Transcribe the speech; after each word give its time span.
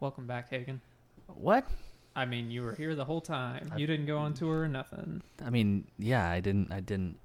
Welcome 0.00 0.26
back, 0.26 0.48
Hagen. 0.48 0.80
What? 1.26 1.66
I 2.16 2.24
mean, 2.24 2.50
you 2.50 2.62
were 2.62 2.74
here 2.74 2.94
the 2.94 3.04
whole 3.04 3.20
time. 3.20 3.70
You 3.76 3.86
didn't 3.86 4.06
go 4.06 4.16
on 4.18 4.32
tour 4.34 4.62
or 4.62 4.68
nothing. 4.68 5.22
I 5.44 5.50
mean, 5.50 5.84
yeah, 5.98 6.28
I 6.28 6.40
didn't. 6.40 6.72
I 6.72 6.80
didn't. 6.80 7.18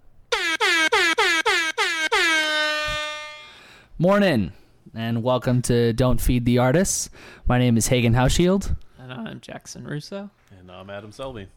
Morning, 3.97 4.51
and 4.93 5.23
welcome 5.23 5.61
to 5.63 5.93
Don't 5.93 6.19
Feed 6.19 6.43
the 6.45 6.57
Artists. 6.57 7.09
My 7.47 7.57
name 7.57 7.77
is 7.77 7.87
Hagen 7.87 8.13
Hauschild. 8.13 8.75
And 8.99 9.13
I'm 9.13 9.39
Jackson 9.39 9.85
Russo. 9.87 10.29
And 10.59 10.69
I'm 10.69 10.89
Adam 10.89 11.13
Selby. 11.13 11.47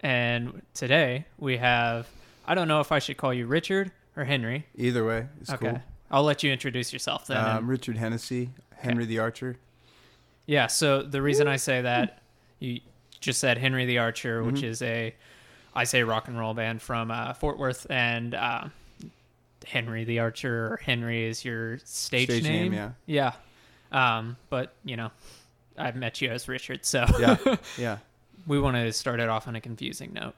And 0.00 0.62
today 0.72 1.26
we 1.38 1.58
have, 1.58 2.08
I 2.46 2.54
don't 2.54 2.68
know 2.68 2.80
if 2.80 2.90
I 2.90 3.00
should 3.00 3.18
call 3.18 3.34
you 3.34 3.46
Richard 3.46 3.92
or 4.16 4.24
Henry. 4.24 4.64
Either 4.76 5.04
way, 5.06 5.26
it's 5.42 5.50
okay. 5.50 5.70
cool. 5.72 5.82
I'll 6.10 6.22
let 6.22 6.42
you 6.42 6.50
introduce 6.50 6.90
yourself 6.92 7.26
then. 7.26 7.36
Um, 7.36 7.56
And- 7.58 7.68
Richard 7.68 7.98
Hennessy, 7.98 8.48
Henry 8.76 9.04
the 9.04 9.18
Archer. 9.18 9.58
Yeah, 10.48 10.66
so 10.66 11.02
the 11.02 11.22
reason 11.22 11.46
I 11.46 11.56
say 11.56 11.82
that, 11.82 12.20
you 12.58 12.80
just 13.20 13.38
said 13.38 13.58
Henry 13.58 13.84
the 13.86 13.98
Archer, 13.98 14.42
which 14.42 14.56
Mhm. 14.62 14.64
is 14.64 14.82
a, 14.82 15.14
I 15.74 15.84
say 15.84 16.02
rock 16.02 16.26
and 16.26 16.36
roll 16.38 16.54
band 16.54 16.82
from 16.82 17.10
uh, 17.12 17.34
Fort 17.34 17.58
Worth. 17.58 17.86
And 17.90 18.34
uh, 18.34 18.64
Henry 19.66 20.04
the 20.04 20.18
Archer, 20.20 20.72
or 20.72 20.76
Henry 20.78 21.24
is 21.26 21.44
your 21.44 21.78
stage, 21.84 22.28
Stage 22.30 22.42
name, 22.44 22.72
name. 22.72 22.92
yeah. 23.06 23.32
Yeah. 23.92 24.16
Um, 24.18 24.36
but, 24.50 24.72
you 24.84 24.96
know, 24.96 25.10
I've 25.76 25.96
met 25.96 26.20
you 26.20 26.30
as 26.30 26.48
Richard, 26.48 26.84
so 26.84 27.04
Yeah, 27.20 27.36
yeah. 27.78 27.98
we 28.46 28.58
want 28.58 28.76
to 28.76 28.92
start 28.92 29.20
it 29.20 29.28
off 29.28 29.46
on 29.48 29.54
a 29.56 29.60
confusing 29.60 30.12
note. 30.14 30.34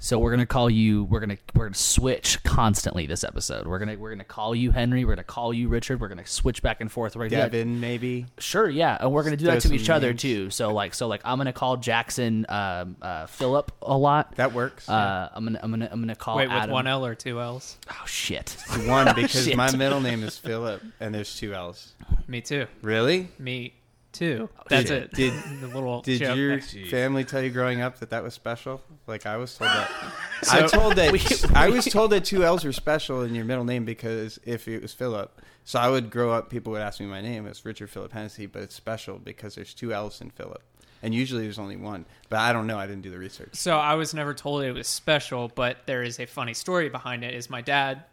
So 0.00 0.18
we're 0.20 0.30
gonna 0.30 0.46
call 0.46 0.70
you. 0.70 1.04
We're 1.04 1.18
gonna 1.18 1.38
we're 1.54 1.64
gonna 1.64 1.74
switch 1.74 2.40
constantly 2.44 3.06
this 3.06 3.24
episode. 3.24 3.66
We're 3.66 3.80
gonna 3.80 3.96
we're 3.98 4.10
gonna 4.10 4.22
call 4.22 4.54
you 4.54 4.70
Henry. 4.70 5.04
We're 5.04 5.16
gonna 5.16 5.24
call 5.24 5.52
you 5.52 5.68
Richard. 5.68 6.00
We're 6.00 6.06
gonna 6.08 6.24
switch 6.24 6.62
back 6.62 6.80
and 6.80 6.90
forth. 6.90 7.16
Right 7.16 7.28
Devin, 7.28 7.80
maybe. 7.80 8.26
Sure, 8.38 8.68
yeah, 8.70 8.96
and 9.00 9.10
we're 9.12 9.24
gonna 9.24 9.36
do 9.36 9.46
that 9.46 9.52
Throw 9.54 9.60
to 9.60 9.68
some 9.68 9.74
each 9.76 9.90
other 9.90 10.08
names. 10.08 10.22
too. 10.22 10.50
So 10.50 10.72
like, 10.72 10.94
so 10.94 11.08
like, 11.08 11.20
I'm 11.24 11.36
gonna 11.36 11.52
call 11.52 11.78
Jackson 11.78 12.46
um, 12.48 12.96
uh, 13.02 13.26
Philip 13.26 13.72
a 13.82 13.96
lot. 13.98 14.36
That 14.36 14.52
works. 14.52 14.88
Uh, 14.88 15.30
I'm 15.34 15.44
gonna 15.44 15.58
I'm 15.62 15.70
gonna 15.70 15.88
I'm 15.90 16.00
gonna 16.00 16.14
call 16.14 16.36
Wait, 16.36 16.46
with 16.46 16.52
Adam. 16.52 16.70
one 16.70 16.86
L 16.86 17.04
or 17.04 17.16
two 17.16 17.40
L's? 17.40 17.76
Oh 17.90 18.04
shit! 18.06 18.56
One 18.86 19.12
because 19.16 19.44
Shit. 19.46 19.56
my 19.56 19.74
middle 19.74 20.00
name 20.00 20.22
is 20.22 20.38
Philip, 20.38 20.80
and 21.00 21.12
there's 21.12 21.36
two 21.36 21.54
L's. 21.54 21.92
Me 22.28 22.40
too. 22.40 22.66
Really? 22.82 23.28
Me 23.40 23.72
too. 24.12 24.48
That's 24.68 24.88
Did- 24.88 25.02
it. 25.04 25.12
did- 25.12 25.32
the 25.60 25.66
little 25.68 26.00
Did 26.02 26.20
your 26.20 26.58
Jeez. 26.58 26.90
family 26.90 27.24
tell 27.24 27.42
you 27.42 27.50
growing 27.50 27.80
up 27.80 27.98
that 27.98 28.10
that 28.10 28.22
was 28.22 28.34
special? 28.34 28.80
Like 29.06 29.26
I 29.26 29.36
was 29.36 29.56
told 29.56 29.70
that. 29.70 29.90
I 30.50 30.66
told 30.66 30.96
that 30.96 31.12
We- 31.12 31.54
I 31.54 31.68
was 31.68 31.84
told 31.86 32.10
that 32.12 32.24
two 32.24 32.44
L's 32.44 32.64
were 32.64 32.72
special 32.72 33.22
in 33.22 33.34
your 33.34 33.44
middle 33.44 33.64
name 33.64 33.84
because 33.84 34.38
if 34.44 34.66
it 34.68 34.82
was 34.82 34.92
Philip, 34.94 35.40
so 35.64 35.78
I 35.78 35.88
would 35.90 36.10
grow 36.10 36.32
up. 36.32 36.48
People 36.50 36.72
would 36.72 36.80
ask 36.82 36.98
me 37.00 37.06
my 37.06 37.20
name. 37.20 37.46
It's 37.46 37.64
Richard 37.64 37.90
Philip 37.90 38.12
Hennessy, 38.12 38.46
but 38.46 38.62
it's 38.62 38.74
special 38.74 39.18
because 39.18 39.54
there's 39.54 39.74
two 39.74 39.92
L's 39.92 40.20
in 40.22 40.30
Philip, 40.30 40.62
and 41.02 41.14
usually 41.14 41.42
there's 41.42 41.58
only 41.58 41.76
one. 41.76 42.06
But 42.30 42.38
I 42.38 42.54
don't 42.54 42.66
know. 42.66 42.78
I 42.78 42.86
didn't 42.86 43.02
do 43.02 43.10
the 43.10 43.18
research. 43.18 43.50
So 43.52 43.76
I 43.76 43.94
was 43.94 44.14
never 44.14 44.32
told 44.32 44.62
it 44.62 44.72
was 44.72 44.88
special, 44.88 45.48
but 45.54 45.78
there 45.86 46.02
is 46.02 46.18
a 46.20 46.26
funny 46.26 46.54
story 46.54 46.88
behind 46.88 47.22
it. 47.22 47.34
Is 47.34 47.50
my 47.50 47.60
dad 47.60 48.04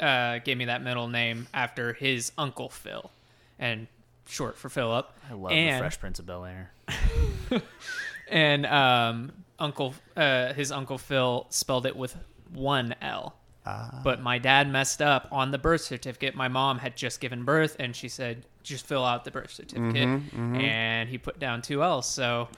uh, 0.00 0.38
gave 0.38 0.56
me 0.56 0.64
that 0.66 0.82
middle 0.82 1.08
name 1.08 1.46
after 1.52 1.92
his 1.92 2.32
uncle 2.38 2.70
Phil, 2.70 3.10
and 3.58 3.86
short 4.26 4.56
for 4.56 4.68
Philip. 4.68 5.10
I 5.30 5.34
love 5.34 5.52
and, 5.52 5.76
the 5.76 5.80
Fresh 5.80 6.00
Prince 6.00 6.18
of 6.18 6.26
Bel 6.26 6.44
Air. 6.44 6.72
And 8.28 8.66
um, 8.66 9.32
uncle, 9.58 9.94
uh, 10.16 10.52
his 10.54 10.72
uncle 10.72 10.98
Phil 10.98 11.46
spelled 11.50 11.86
it 11.86 11.96
with 11.96 12.16
one 12.52 12.94
L. 13.02 13.36
Ah. 13.66 14.00
But 14.04 14.20
my 14.20 14.38
dad 14.38 14.70
messed 14.70 15.00
up 15.00 15.28
on 15.32 15.50
the 15.50 15.58
birth 15.58 15.80
certificate. 15.80 16.34
My 16.34 16.48
mom 16.48 16.78
had 16.78 16.96
just 16.96 17.20
given 17.20 17.44
birth, 17.44 17.76
and 17.78 17.96
she 17.96 18.08
said, 18.08 18.44
"Just 18.62 18.86
fill 18.86 19.04
out 19.04 19.24
the 19.24 19.30
birth 19.30 19.52
certificate." 19.52 20.08
Mhm, 20.08 20.30
mhm. 20.30 20.62
And 20.62 21.08
he 21.08 21.16
put 21.16 21.38
down 21.38 21.62
two 21.62 21.82
L's, 21.82 22.06
so 22.06 22.48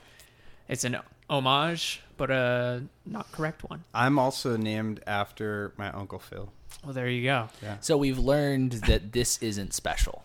it's 0.69 0.83
an 0.83 0.98
homage, 1.31 2.00
but 2.17 2.31
a 2.31 2.83
not 3.05 3.31
correct 3.31 3.62
one. 3.69 3.84
I'm 3.94 4.19
also 4.19 4.56
named 4.56 5.00
after 5.06 5.72
my 5.76 5.91
uncle 5.93 6.19
Phil. 6.19 6.53
Well, 6.82 6.93
there 6.93 7.09
you 7.09 7.22
go. 7.22 7.49
Yeah, 7.62 7.76
So 7.81 7.97
we've 7.97 8.19
learned 8.19 8.72
that 8.72 9.12
this 9.12 9.43
isn't 9.43 9.75
special. 9.75 10.22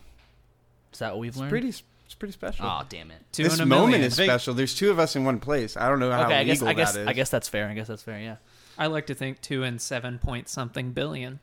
Is 0.93 0.99
that 0.99 1.11
what 1.11 1.19
we've 1.19 1.29
it's 1.29 1.37
learned? 1.37 1.49
pretty. 1.51 1.69
It's 1.69 2.15
pretty 2.17 2.33
special. 2.33 2.65
Oh 2.65 2.81
damn 2.89 3.09
it! 3.11 3.21
Two 3.31 3.43
this 3.43 3.59
a 3.59 3.65
moment 3.65 3.91
million. 3.91 4.07
is 4.07 4.13
special. 4.15 4.53
There's 4.53 4.75
two 4.75 4.91
of 4.91 4.99
us 4.99 5.15
in 5.15 5.23
one 5.23 5.39
place. 5.39 5.77
I 5.77 5.87
don't 5.87 5.99
know 5.99 6.11
how 6.11 6.25
okay, 6.25 6.35
I 6.39 6.43
guess 6.43 6.57
legal 6.61 6.67
I 6.67 6.73
guess 6.73 6.93
that 6.93 6.99
is. 7.01 7.07
I 7.07 7.13
guess 7.13 7.29
that's 7.29 7.47
fair. 7.47 7.67
I 7.69 7.73
guess 7.73 7.87
that's 7.87 8.03
fair. 8.03 8.19
Yeah. 8.19 8.35
I 8.77 8.87
like 8.87 9.07
to 9.07 9.13
think 9.15 9.39
two 9.41 9.63
and 9.63 9.79
seven 9.81 10.19
point 10.19 10.49
something 10.49 10.91
billion. 10.91 11.39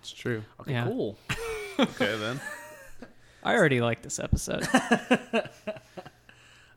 it's 0.00 0.10
true. 0.12 0.42
Okay. 0.60 0.72
Yeah. 0.72 0.84
Cool. 0.84 1.16
Okay, 1.80 2.16
then. 2.18 2.40
I 3.44 3.54
already 3.54 3.80
like 3.80 4.02
this 4.02 4.18
episode. 4.18 4.66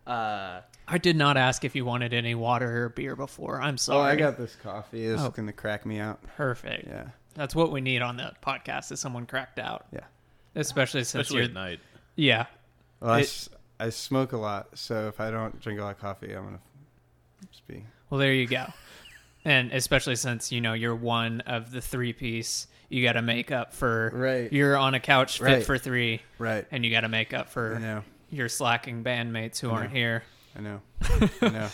Uh, 0.05 0.61
I 0.87 0.97
did 0.97 1.15
not 1.15 1.37
ask 1.37 1.63
if 1.63 1.75
you 1.75 1.85
wanted 1.85 2.13
any 2.13 2.33
water 2.35 2.85
or 2.85 2.89
beer 2.89 3.15
before. 3.15 3.61
I'm 3.61 3.77
sorry. 3.77 3.99
Oh, 3.99 4.01
I 4.01 4.15
got 4.15 4.37
this 4.37 4.55
coffee. 4.55 5.05
It's 5.05 5.21
Oh. 5.21 5.29
gonna 5.29 5.53
crack 5.53 5.85
me 5.85 5.99
out. 5.99 6.21
perfect. 6.35 6.87
Yeah, 6.87 7.09
That's 7.35 7.55
what 7.55 7.71
we 7.71 7.81
need 7.81 8.01
on 8.01 8.17
the 8.17 8.33
podcast 8.43 8.91
is 8.91 8.99
someone 8.99 9.25
cracked 9.25 9.59
out. 9.59 9.85
yeah. 9.93 10.01
Especially 10.55 11.01
since 11.03 11.27
Especially 11.27 11.37
you're 11.37 11.45
at 11.45 11.53
night. 11.53 11.79
yeah. 12.15 12.45
Well, 12.99 13.11
I, 13.13 13.19
It- 13.19 13.23
s- 13.23 13.49
I 13.79 13.89
smoke 13.89 14.33
a 14.33 14.37
lot, 14.37 14.77
so 14.77 15.07
if 15.07 15.19
I 15.19 15.31
don't 15.31 15.59
drink 15.61 15.79
a 15.79 15.83
lot 15.83 15.91
of 15.95 15.99
coffee, 15.99 16.33
I'm 16.33 16.43
gonna 16.43 16.59
just 17.51 17.65
be. 17.67 17.83
Well, 18.09 18.19
there 18.19 18.33
you 18.33 18.45
go. 18.47 18.65
And 19.43 19.71
especially 19.71 20.15
since 20.17 20.51
you 20.51 20.61
know 20.61 20.73
you're 20.73 20.95
one 20.95 21.41
of 21.41 21.71
the 21.71 21.81
three 21.81 22.13
piece, 22.13 22.67
you 22.89 23.01
got 23.03 23.13
to 23.13 23.21
make 23.23 23.51
up 23.51 23.73
for 23.73 24.11
Right. 24.13 24.51
You're 24.53 24.77
on 24.77 24.93
a 24.93 24.99
couch 24.99 25.39
fit 25.39 25.43
Right. 25.45 25.65
for 25.65 25.77
three, 25.79 26.21
Right. 26.37 26.67
and 26.69 26.85
you 26.85 26.91
got 26.91 27.01
to 27.01 27.09
make 27.09 27.33
up 27.33 27.47
I 27.47 27.49
for 27.49 27.79
know. 27.79 28.03
your 28.29 28.49
slacking 28.49 29.03
bandmates 29.03 29.59
who 29.59 29.71
I 29.71 29.73
aren't 29.73 29.93
know. 29.93 29.97
here. 29.99 30.23
I 30.57 30.59
know. 30.61 30.81
I 31.41 31.49
know. 31.49 31.69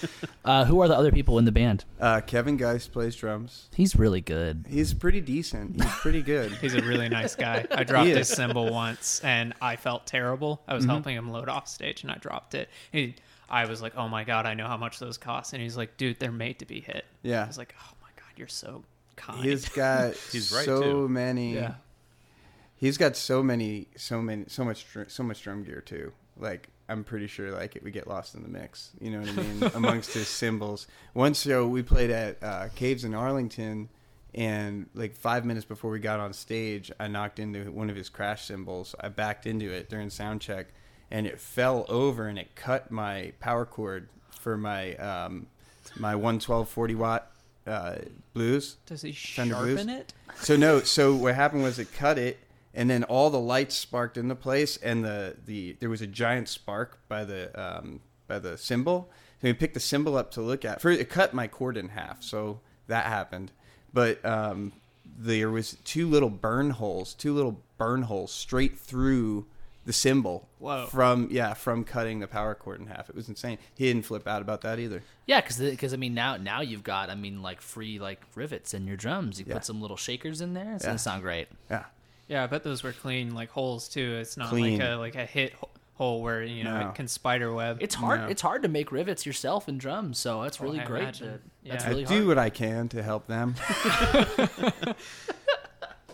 uh, 0.46 0.66
who 0.66 0.82
are 0.82 0.88
the 0.88 0.96
other 0.96 1.12
people 1.12 1.40
in 1.40 1.46
the 1.46 1.52
band? 1.52 1.84
Uh, 2.00 2.22
Kevin 2.22 2.58
Geist 2.58 2.92
plays 2.92 3.16
drums. 3.16 3.70
He's 3.74 3.96
really 3.96 4.22
good. 4.22 4.66
He's 4.70 4.94
pretty 4.94 5.20
decent. 5.20 5.82
He's 5.82 5.92
pretty 5.96 6.22
good. 6.22 6.52
He's 6.62 6.76
a 6.76 6.82
really 6.84 7.10
nice 7.10 7.36
guy. 7.48 7.66
I 7.72 7.84
dropped 7.84 8.08
his 8.10 8.30
is. 8.30 8.36
cymbal 8.36 8.72
once, 8.72 9.20
and 9.24 9.54
I 9.62 9.78
felt 9.78 10.06
terrible. 10.06 10.62
I 10.68 10.76
was 10.76 10.86
Mhm. 10.86 10.90
helping 10.90 11.16
him 11.16 11.32
load 11.32 11.50
off 11.50 11.68
stage, 11.68 12.04
and 12.04 12.12
I 12.12 12.16
dropped 12.20 12.54
it. 12.54 12.70
He, 12.92 13.16
I 13.50 13.66
was 13.66 13.82
like, 13.82 13.96
"Oh 13.98 14.08
my 14.08 14.24
god, 14.24 14.46
I 14.46 14.54
know 14.54 14.68
how 14.68 14.78
much 14.78 15.00
those 15.00 15.18
cost," 15.18 15.54
and 15.54 15.62
he's 15.62 15.76
like, 15.78 15.98
"Dude, 15.98 16.20
they're 16.20 16.32
made 16.32 16.60
to 16.60 16.66
be 16.66 16.80
hit." 16.82 17.06
Yeah. 17.24 17.38
I 17.38 17.42
Yeah. 17.42 17.48
was 17.48 17.58
like, 17.58 17.74
"Oh 17.82 17.94
my 18.04 18.10
god, 18.16 18.32
you're 18.38 18.48
so 18.48 18.84
kind." 19.16 19.44
He's 19.44 19.68
got 19.70 20.16
He's 20.32 20.52
right, 20.52 20.66
so 20.66 20.82
too. 20.84 21.10
many. 21.10 21.56
yeah. 21.56 21.76
He's 22.76 22.98
got 23.00 23.16
so 23.16 23.42
many, 23.42 23.88
so 23.96 24.22
many, 24.22 24.46
so 24.50 24.64
much, 24.64 24.86
so 25.08 25.24
much 25.24 25.42
drum 25.42 25.64
gear 25.64 25.82
too. 25.82 26.12
Like 26.38 26.70
I'm 26.90 27.04
pretty 27.04 27.28
sure, 27.28 27.52
like 27.52 27.76
it 27.76 27.84
would 27.84 27.94
get 27.94 28.08
lost 28.08 28.36
in 28.36 28.44
the 28.44 28.50
mix. 28.50 28.92
You 29.02 29.12
know 29.12 29.20
what 29.20 29.30
I 29.30 29.32
mean? 29.42 29.72
Amongst 29.76 30.14
his 30.14 30.28
cymbals. 30.28 30.88
One 31.14 31.34
show 31.34 31.68
we 31.68 31.84
played 31.84 32.10
at 32.10 32.42
uh, 32.42 32.70
Caves 32.76 33.04
in 33.04 33.14
Arlington, 33.14 33.90
and 34.34 34.88
like 34.94 35.16
five 35.16 35.46
minutes 35.46 35.66
before 35.66 35.92
we 35.92 36.00
got 36.00 36.20
on 36.20 36.34
stage, 36.34 36.92
I 37.00 37.08
knocked 37.08 37.40
into 37.40 37.72
one 37.72 37.90
of 37.90 37.96
his 37.96 38.10
crash 38.10 38.46
cymbals. 38.46 38.96
I 39.00 39.10
backed 39.10 39.46
into 39.46 39.72
it 39.72 39.90
during 39.90 40.10
sound 40.10 40.42
check, 40.42 40.68
and 41.12 41.28
it 41.28 41.40
fell 41.40 41.86
over 41.90 42.28
and 42.28 42.38
it 42.40 42.56
cut 42.56 42.92
my 42.92 43.34
power 43.40 43.66
cord 43.66 44.08
for 44.32 44.58
my 44.58 44.96
um, 44.96 45.48
my 45.98 46.16
112 46.16 46.70
40 46.70 46.96
watt 46.96 47.32
uh, 47.66 47.96
blues. 48.34 48.78
Does 48.86 49.02
he 49.02 49.12
sharpen 49.12 49.54
Blues? 49.54 49.86
it? 49.88 50.14
So 50.38 50.56
no, 50.56 50.80
so 50.82 51.16
what 51.16 51.36
happened 51.36 51.64
was 51.64 51.80
it 51.80 51.92
cut 51.94 52.18
it, 52.18 52.38
and 52.78 52.90
then 52.90 53.04
all 53.06 53.30
the 53.30 53.40
lights 53.40 53.76
sparked 53.76 54.16
into 54.18 54.36
place, 54.36 54.78
and 54.78 55.04
the 55.04 55.36
the 55.46 55.76
there 55.82 55.90
was 55.90 56.02
a 56.02 56.08
giant 56.08 56.48
spark 56.48 57.00
by 57.10 57.26
the 57.26 57.50
um, 57.60 58.00
by 58.28 58.40
the 58.40 58.58
cymbal. 58.58 59.10
So 59.42 59.48
we 59.50 59.54
picked 59.54 59.74
the 59.74 59.80
cymbal 59.82 60.16
up 60.16 60.32
to 60.32 60.42
look 60.42 60.64
at. 60.64 60.80
First, 60.82 61.00
it 61.02 61.10
cut 61.10 61.34
my 61.34 61.48
cord 61.48 61.76
in 61.76 61.90
half, 61.90 62.24
so 62.24 62.62
that 62.88 63.06
happened. 63.08 63.52
But 63.92 64.24
um, 64.24 64.72
there 65.18 65.50
was 65.50 65.76
two 65.84 66.08
little 66.08 66.30
burn 66.30 66.70
holes, 66.70 67.14
two 67.14 67.34
little 67.34 67.60
burn 67.78 68.04
holes 68.04 68.32
straight 68.32 68.78
through 68.80 69.46
the 69.86 69.94
cymbal. 69.94 70.48
Whoa. 70.60 70.86
From 70.88 71.30
yeah, 71.32 71.54
from 71.56 71.84
cutting 71.84 72.20
the 72.20 72.28
power 72.28 72.54
cord 72.56 72.80
in 72.80 72.88
half. 72.88 73.10
It 73.10 73.16
was 73.16 73.28
insane. 73.30 73.58
He 73.76 73.86
didn't 73.86 74.06
flip 74.06 74.28
out 74.28 74.42
about 74.42 74.62
that 74.62 74.78
either. 74.80 75.02
Yeah, 75.26 75.42
because 75.42 75.58
because 75.60 75.94
I 75.94 75.98
mean 75.98 76.14
now 76.14 76.38
now 76.38 76.62
you've 76.62 76.84
got 76.84 77.10
I 77.10 77.16
mean 77.16 77.42
like 77.42 77.62
free 77.62 77.98
like 77.98 78.22
rivets 78.36 78.74
in 78.74 78.86
your 78.86 78.98
drums. 78.98 79.40
You 79.40 79.46
Yeah. 79.48 79.56
put 79.56 79.66
some 79.66 79.82
little 79.82 79.98
shakers 79.98 80.42
in 80.42 80.54
there. 80.54 80.74
It's 80.76 80.84
Yeah. 80.84 80.90
gonna 80.90 81.00
sound 81.00 81.22
great. 81.24 81.48
Yeah. 81.72 81.86
Yeah, 82.28 82.44
I 82.44 82.48
bet 82.48 82.64
those 82.64 82.84
were 82.84 82.92
clean 82.94 83.34
like 83.34 83.50
holes 83.52 83.88
too. 83.88 84.18
It's 84.20 84.36
not 84.38 84.50
Clean. 84.50 84.78
like 84.80 84.88
a 84.90 84.96
like 84.96 85.16
a 85.16 85.26
hit 85.26 85.54
ho- 85.54 85.70
hole 85.96 86.22
where 86.22 86.44
you 86.44 86.64
know 86.64 86.80
No. 86.80 86.90
it 86.90 86.96
can 86.96 87.08
spider 87.08 87.54
web. 87.54 87.78
It's 87.82 87.96
hard. 87.96 88.22
No. 88.22 88.28
It's 88.28 88.42
hard 88.42 88.64
to 88.64 88.68
make 88.70 88.92
rivets 88.92 89.26
yourself 89.26 89.68
in 89.70 89.78
drums, 89.78 90.20
so 90.20 90.44
that's 90.44 90.60
Oh, 90.60 90.66
really 90.66 90.80
I 90.82 90.86
great. 90.86 91.02
imagine. 91.04 91.28
that- 91.32 91.42
Yeah. 91.64 91.72
That's 91.74 91.86
I 91.86 91.90
really 91.90 92.06
I 92.06 92.08
hard. 92.10 92.20
do 92.22 92.28
what 92.28 92.38
I 92.38 92.50
can 92.50 92.90
to 92.90 93.02
help 93.04 93.28
them. 93.28 93.56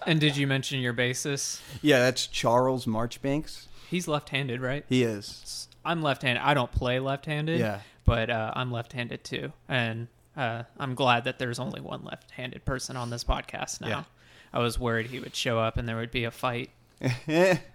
and 0.06 0.20
did 0.20 0.36
you 0.38 0.48
mention 0.48 0.80
your 0.80 0.94
bassist? 0.94 1.62
yeah, 1.82 2.00
that's 2.00 2.28
Charles 2.28 2.86
Marchbanks. 2.88 3.68
He's 3.90 4.08
left-handed, 4.08 4.62
right? 4.62 4.86
He 4.90 5.04
is. 5.04 5.68
I'm 5.86 6.02
left-handed. 6.02 6.42
I 6.44 6.54
don't 6.54 6.72
play 6.72 7.00
left-handed. 7.00 7.60
Yeah. 7.60 7.82
but 8.06 8.30
uh, 8.30 8.52
I'm 8.56 8.72
left-handed 8.72 9.24
too, 9.24 9.54
and 9.70 10.08
uh, 10.36 10.64
I'm 10.78 10.94
glad 10.96 11.24
that 11.26 11.40
there's 11.40 11.60
only 11.60 11.80
one 11.82 12.04
left-handed 12.04 12.66
person 12.66 12.98
on 12.98 13.10
this 13.10 13.24
podcast 13.24 13.80
now. 13.82 14.06
Yeah. 14.54 14.60
I 14.60 14.62
was 14.62 14.78
worried 14.80 15.08
he 15.08 15.20
would 15.20 15.36
show 15.36 15.60
up 15.60 15.78
and 15.78 15.88
there 15.88 15.96
would 15.98 16.12
be 16.12 16.24
a 16.26 16.32
fight. 16.32 16.70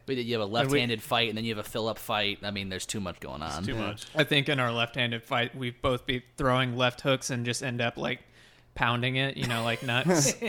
But 0.06 0.16
you 0.16 0.32
have 0.38 0.42
a 0.42 0.50
left-handed 0.50 1.02
fight 1.02 1.28
and 1.28 1.36
then 1.36 1.44
you 1.44 1.54
have 1.54 1.64
a 1.64 1.68
fill-up 1.68 1.98
fight. 1.98 2.38
I 2.42 2.50
mean, 2.50 2.70
there's 2.70 2.86
too 2.86 3.00
much 3.00 3.20
going 3.20 3.42
on. 3.42 3.62
Too 3.62 3.74
much. 3.74 4.06
I 4.14 4.24
think 4.24 4.48
in 4.48 4.58
our 4.58 4.72
left-handed 4.72 5.22
fight, 5.22 5.54
we'd 5.54 5.82
both 5.82 6.06
be 6.06 6.22
throwing 6.38 6.76
left 6.78 7.02
hooks 7.02 7.28
and 7.28 7.44
just 7.44 7.62
end 7.62 7.82
up 7.82 7.98
like 7.98 8.20
pounding 8.74 9.16
it, 9.16 9.36
you 9.36 9.46
know, 9.46 9.62
like 9.64 9.82
nuts. 9.82 10.34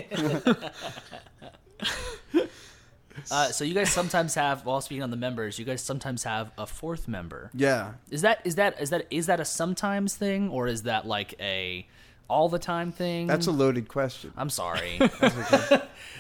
Uh, 3.32 3.48
so 3.52 3.66
you 3.66 3.74
guys 3.74 3.92
sometimes 3.92 4.34
have, 4.36 4.66
while 4.66 4.80
speaking 4.80 5.04
on 5.04 5.12
the 5.12 5.18
members, 5.18 5.60
you 5.60 5.66
guys 5.66 5.82
sometimes 5.82 6.24
have 6.24 6.52
a 6.58 6.66
fourth 6.66 7.08
member. 7.08 7.52
yeah. 7.54 7.94
Is 8.10 8.22
that 8.22 8.40
is 8.46 8.56
that 8.56 8.80
is 8.82 8.92
that 8.92 9.08
is 9.12 9.26
that 9.26 9.40
a 9.42 9.46
sometimes 9.46 10.16
thing 10.16 10.50
or 10.50 10.68
is 10.68 10.84
that 10.84 11.06
like 11.06 11.36
a 11.40 11.86
all 12.30 12.48
the 12.50 12.60
time 12.60 12.92
thing? 12.92 13.28
That's 13.28 13.48
a 13.48 13.52
loaded 13.52 13.88
question. 13.88 14.34
I'm 14.38 14.50
sorry. 14.50 15.00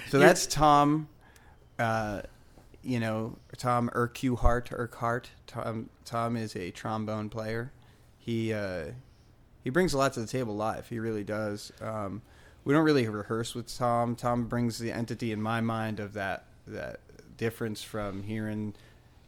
So 0.10 0.18
that's 0.18 0.48
Tom, 0.48 1.08
uh, 1.78 2.24
you 2.82 3.00
know, 3.00 3.38
Tom 3.58 3.92
Urquhart. 3.94 4.72
Urquhart. 4.72 5.30
Tom, 5.46 5.90
Tom 6.04 6.36
is 6.36 6.56
a 6.56 6.72
trombone 6.72 7.30
player. 7.30 7.72
He 8.18 8.52
uh, 8.52 8.86
he 9.64 9.70
brings 9.70 9.94
a 9.94 10.00
lot 10.00 10.14
to 10.14 10.22
the 10.22 10.28
table 10.28 10.56
live. 10.56 10.90
He 10.90 10.98
really 10.98 11.24
does. 11.24 11.72
Um, 11.80 12.24
we 12.64 12.74
don't 12.74 12.84
really 12.84 13.08
rehearse 13.08 13.54
with 13.54 13.76
Tom. 13.78 14.16
Tom 14.16 14.46
brings 14.48 14.80
the 14.80 14.92
entity 14.92 15.32
in 15.32 15.42
my 15.42 15.62
mind 15.62 16.00
of 16.00 16.14
that 16.14 16.46
that 16.66 17.02
difference 17.38 17.84
from 17.84 18.24
hearing, 18.24 18.74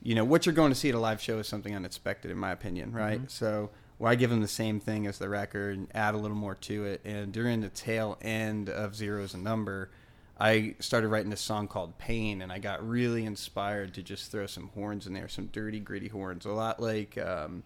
you 0.01 0.15
know, 0.15 0.25
what 0.25 0.47
you're 0.47 0.55
going 0.55 0.71
to 0.71 0.75
see 0.75 0.89
at 0.89 0.95
a 0.95 0.99
live 0.99 1.21
show 1.21 1.37
is 1.37 1.47
something 1.47 1.75
unexpected, 1.75 2.31
in 2.31 2.37
my 2.37 2.51
opinion, 2.51 2.91
right? 2.91 3.29
So. 3.29 3.69
Well, 4.01 4.11
I 4.11 4.15
give 4.15 4.31
them 4.31 4.41
the 4.41 4.47
same 4.47 4.79
thing 4.79 5.05
as 5.05 5.19
the 5.19 5.29
record 5.29 5.77
and 5.77 5.87
add 5.93 6.15
a 6.15 6.17
little 6.17 6.35
more 6.35 6.55
to 6.55 6.85
it. 6.85 7.01
And 7.05 7.31
during 7.31 7.61
the 7.61 7.69
tail 7.69 8.17
end 8.19 8.67
of 8.67 8.95
Zero's 8.95 9.35
a 9.35 9.37
Number, 9.37 9.91
I 10.39 10.73
started 10.79 11.09
writing 11.09 11.29
this 11.29 11.39
song 11.39 11.67
called 11.67 11.99
Pain, 11.99 12.41
and 12.41 12.51
I 12.51 12.57
got 12.57 12.83
really 12.83 13.25
inspired 13.25 13.93
to 13.93 14.01
just 14.01 14.31
throw 14.31 14.47
some 14.47 14.69
horns 14.69 15.05
in 15.05 15.13
there, 15.13 15.27
some 15.27 15.49
dirty, 15.51 15.79
gritty 15.79 16.07
horns, 16.07 16.47
a 16.47 16.51
lot 16.51 16.79
like 16.79 17.15
um, 17.19 17.61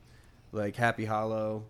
like 0.52 0.76
Happy 0.76 1.06
Hollow, 1.06 1.68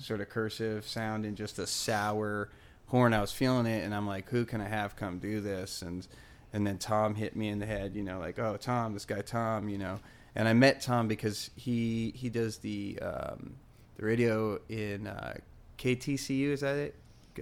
sort 0.00 0.22
of 0.22 0.30
cursive 0.30 0.88
sound, 0.88 1.26
and 1.26 1.36
just 1.36 1.58
a 1.58 1.66
sour 1.66 2.48
horn. 2.86 3.12
I 3.12 3.20
was 3.20 3.32
feeling 3.32 3.66
it, 3.66 3.84
and 3.84 3.94
I'm 3.94 4.06
like, 4.06 4.30
who 4.30 4.46
can 4.46 4.62
I 4.62 4.68
have 4.68 4.96
come 4.96 5.18
do 5.18 5.42
this? 5.42 5.82
And 5.82 6.08
and 6.54 6.66
then 6.66 6.78
Tom 6.78 7.16
hit 7.16 7.36
me 7.36 7.48
in 7.50 7.58
the 7.58 7.66
head, 7.66 7.94
you 7.94 8.02
know, 8.02 8.18
like, 8.18 8.38
oh, 8.38 8.56
Tom, 8.56 8.94
this 8.94 9.04
guy 9.04 9.20
Tom, 9.20 9.68
you 9.68 9.76
know. 9.76 10.00
And 10.34 10.48
I 10.48 10.54
met 10.54 10.80
Tom 10.80 11.06
because 11.06 11.50
he 11.54 12.14
he 12.16 12.30
does 12.30 12.56
the 12.56 12.98
um, 13.02 13.56
the 13.96 14.04
radio 14.04 14.58
in 14.68 15.06
uh, 15.06 15.34
KTCU, 15.78 16.50
is 16.52 16.60
that 16.60 16.76
it? 16.76 16.94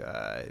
Uh, 0.03 0.43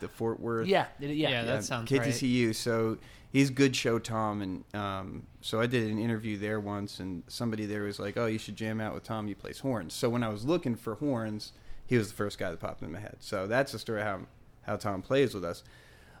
the 0.00 0.08
Fort 0.08 0.40
Worth 0.40 0.66
yeah, 0.66 0.86
it- 1.00 1.10
yeah. 1.10 1.30
Yeah, 1.30 1.44
that 1.44 1.64
sounds 1.64 1.90
right. 1.90 2.00
KTCU. 2.02 2.54
So 2.54 2.98
he's 3.32 3.50
good 3.50 3.74
show 3.76 3.98
Tom, 3.98 4.42
and 4.42 4.64
um, 4.74 5.26
so 5.40 5.60
I 5.60 5.66
did 5.66 5.90
an 5.90 5.98
interview 5.98 6.36
there 6.38 6.60
once, 6.60 7.00
and 7.00 7.22
somebody 7.28 7.66
there 7.66 7.82
was 7.82 7.98
like, 7.98 8.16
"Oh, 8.16 8.26
you 8.26 8.38
should 8.38 8.56
jam 8.56 8.80
out 8.80 8.94
with 8.94 9.04
Tom. 9.04 9.26
He 9.26 9.34
plays 9.34 9.60
horns." 9.60 9.94
So 9.94 10.08
when 10.08 10.22
I 10.22 10.28
was 10.28 10.44
looking 10.44 10.74
for 10.74 10.96
horns, 10.96 11.52
he 11.86 11.96
was 11.96 12.08
the 12.08 12.14
first 12.14 12.38
guy 12.38 12.50
that 12.50 12.60
popped 12.60 12.82
in 12.82 12.92
my 12.92 13.00
head. 13.00 13.16
So 13.20 13.46
that's 13.46 13.72
the 13.72 13.78
story 13.78 14.02
how 14.02 14.20
how 14.62 14.76
Tom 14.76 15.02
plays 15.02 15.34
with 15.34 15.44
us. 15.44 15.62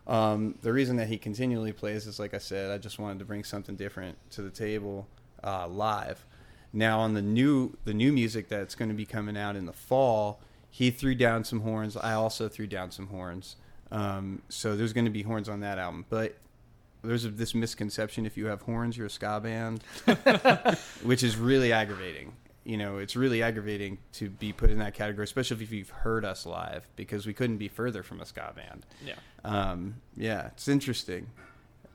Um, 0.06 0.56
the 0.62 0.72
reason 0.72 0.96
that 0.96 1.08
he 1.08 1.18
continually 1.18 1.72
plays 1.72 2.06
is, 2.06 2.18
like 2.18 2.34
I 2.34 2.38
said, 2.38 2.70
I 2.70 2.78
just 2.78 2.98
wanted 2.98 3.18
to 3.20 3.24
bring 3.24 3.44
something 3.44 3.76
different 3.76 4.16
to 4.32 4.42
the 4.42 4.50
table 4.50 5.06
uh, 5.44 5.68
live. 5.68 6.24
Now 6.72 7.00
on 7.00 7.14
the 7.14 7.22
new 7.22 7.76
the 7.84 7.94
new 7.94 8.12
music 8.12 8.48
that's 8.48 8.74
going 8.74 8.88
to 8.88 8.94
be 8.94 9.06
coming 9.06 9.36
out 9.36 9.56
in 9.56 9.66
the 9.66 9.72
fall, 9.72 10.40
he 10.70 10.90
threw 10.90 11.14
down 11.14 11.44
some 11.44 11.60
horns. 11.60 11.96
I 11.96 12.12
also 12.12 12.48
threw 12.48 12.66
down 12.66 12.90
some 12.90 13.08
horns. 13.08 13.56
Um, 13.90 14.42
so 14.48 14.76
there's 14.76 14.92
going 14.92 15.06
to 15.06 15.10
be 15.10 15.22
horns 15.22 15.48
on 15.48 15.60
that 15.60 15.78
album, 15.78 16.06
but 16.08 16.36
there's 17.02 17.24
this 17.24 17.54
misconception 17.54 18.26
if 18.26 18.36
you 18.36 18.46
have 18.46 18.62
horns, 18.62 18.96
you're 18.96 19.06
a 19.06 19.10
ska 19.10 19.40
band, 19.40 19.82
which 21.02 21.22
is 21.22 21.36
really 21.36 21.72
aggravating. 21.72 22.34
You 22.64 22.76
know, 22.76 22.98
it's 22.98 23.16
really 23.16 23.42
aggravating 23.42 23.98
to 24.12 24.28
be 24.28 24.52
put 24.52 24.70
in 24.70 24.78
that 24.78 24.94
category, 24.94 25.24
especially 25.24 25.64
if 25.64 25.72
you've 25.72 25.90
heard 25.90 26.24
us 26.24 26.44
live, 26.44 26.86
because 26.94 27.26
we 27.26 27.32
couldn't 27.32 27.56
be 27.56 27.68
further 27.68 28.02
from 28.02 28.20
a 28.20 28.26
ska 28.26 28.52
band. 28.54 28.86
yeah. 29.04 29.14
Um, 29.44 29.96
yeah, 30.16 30.48
it's 30.48 30.68
interesting. 30.68 31.28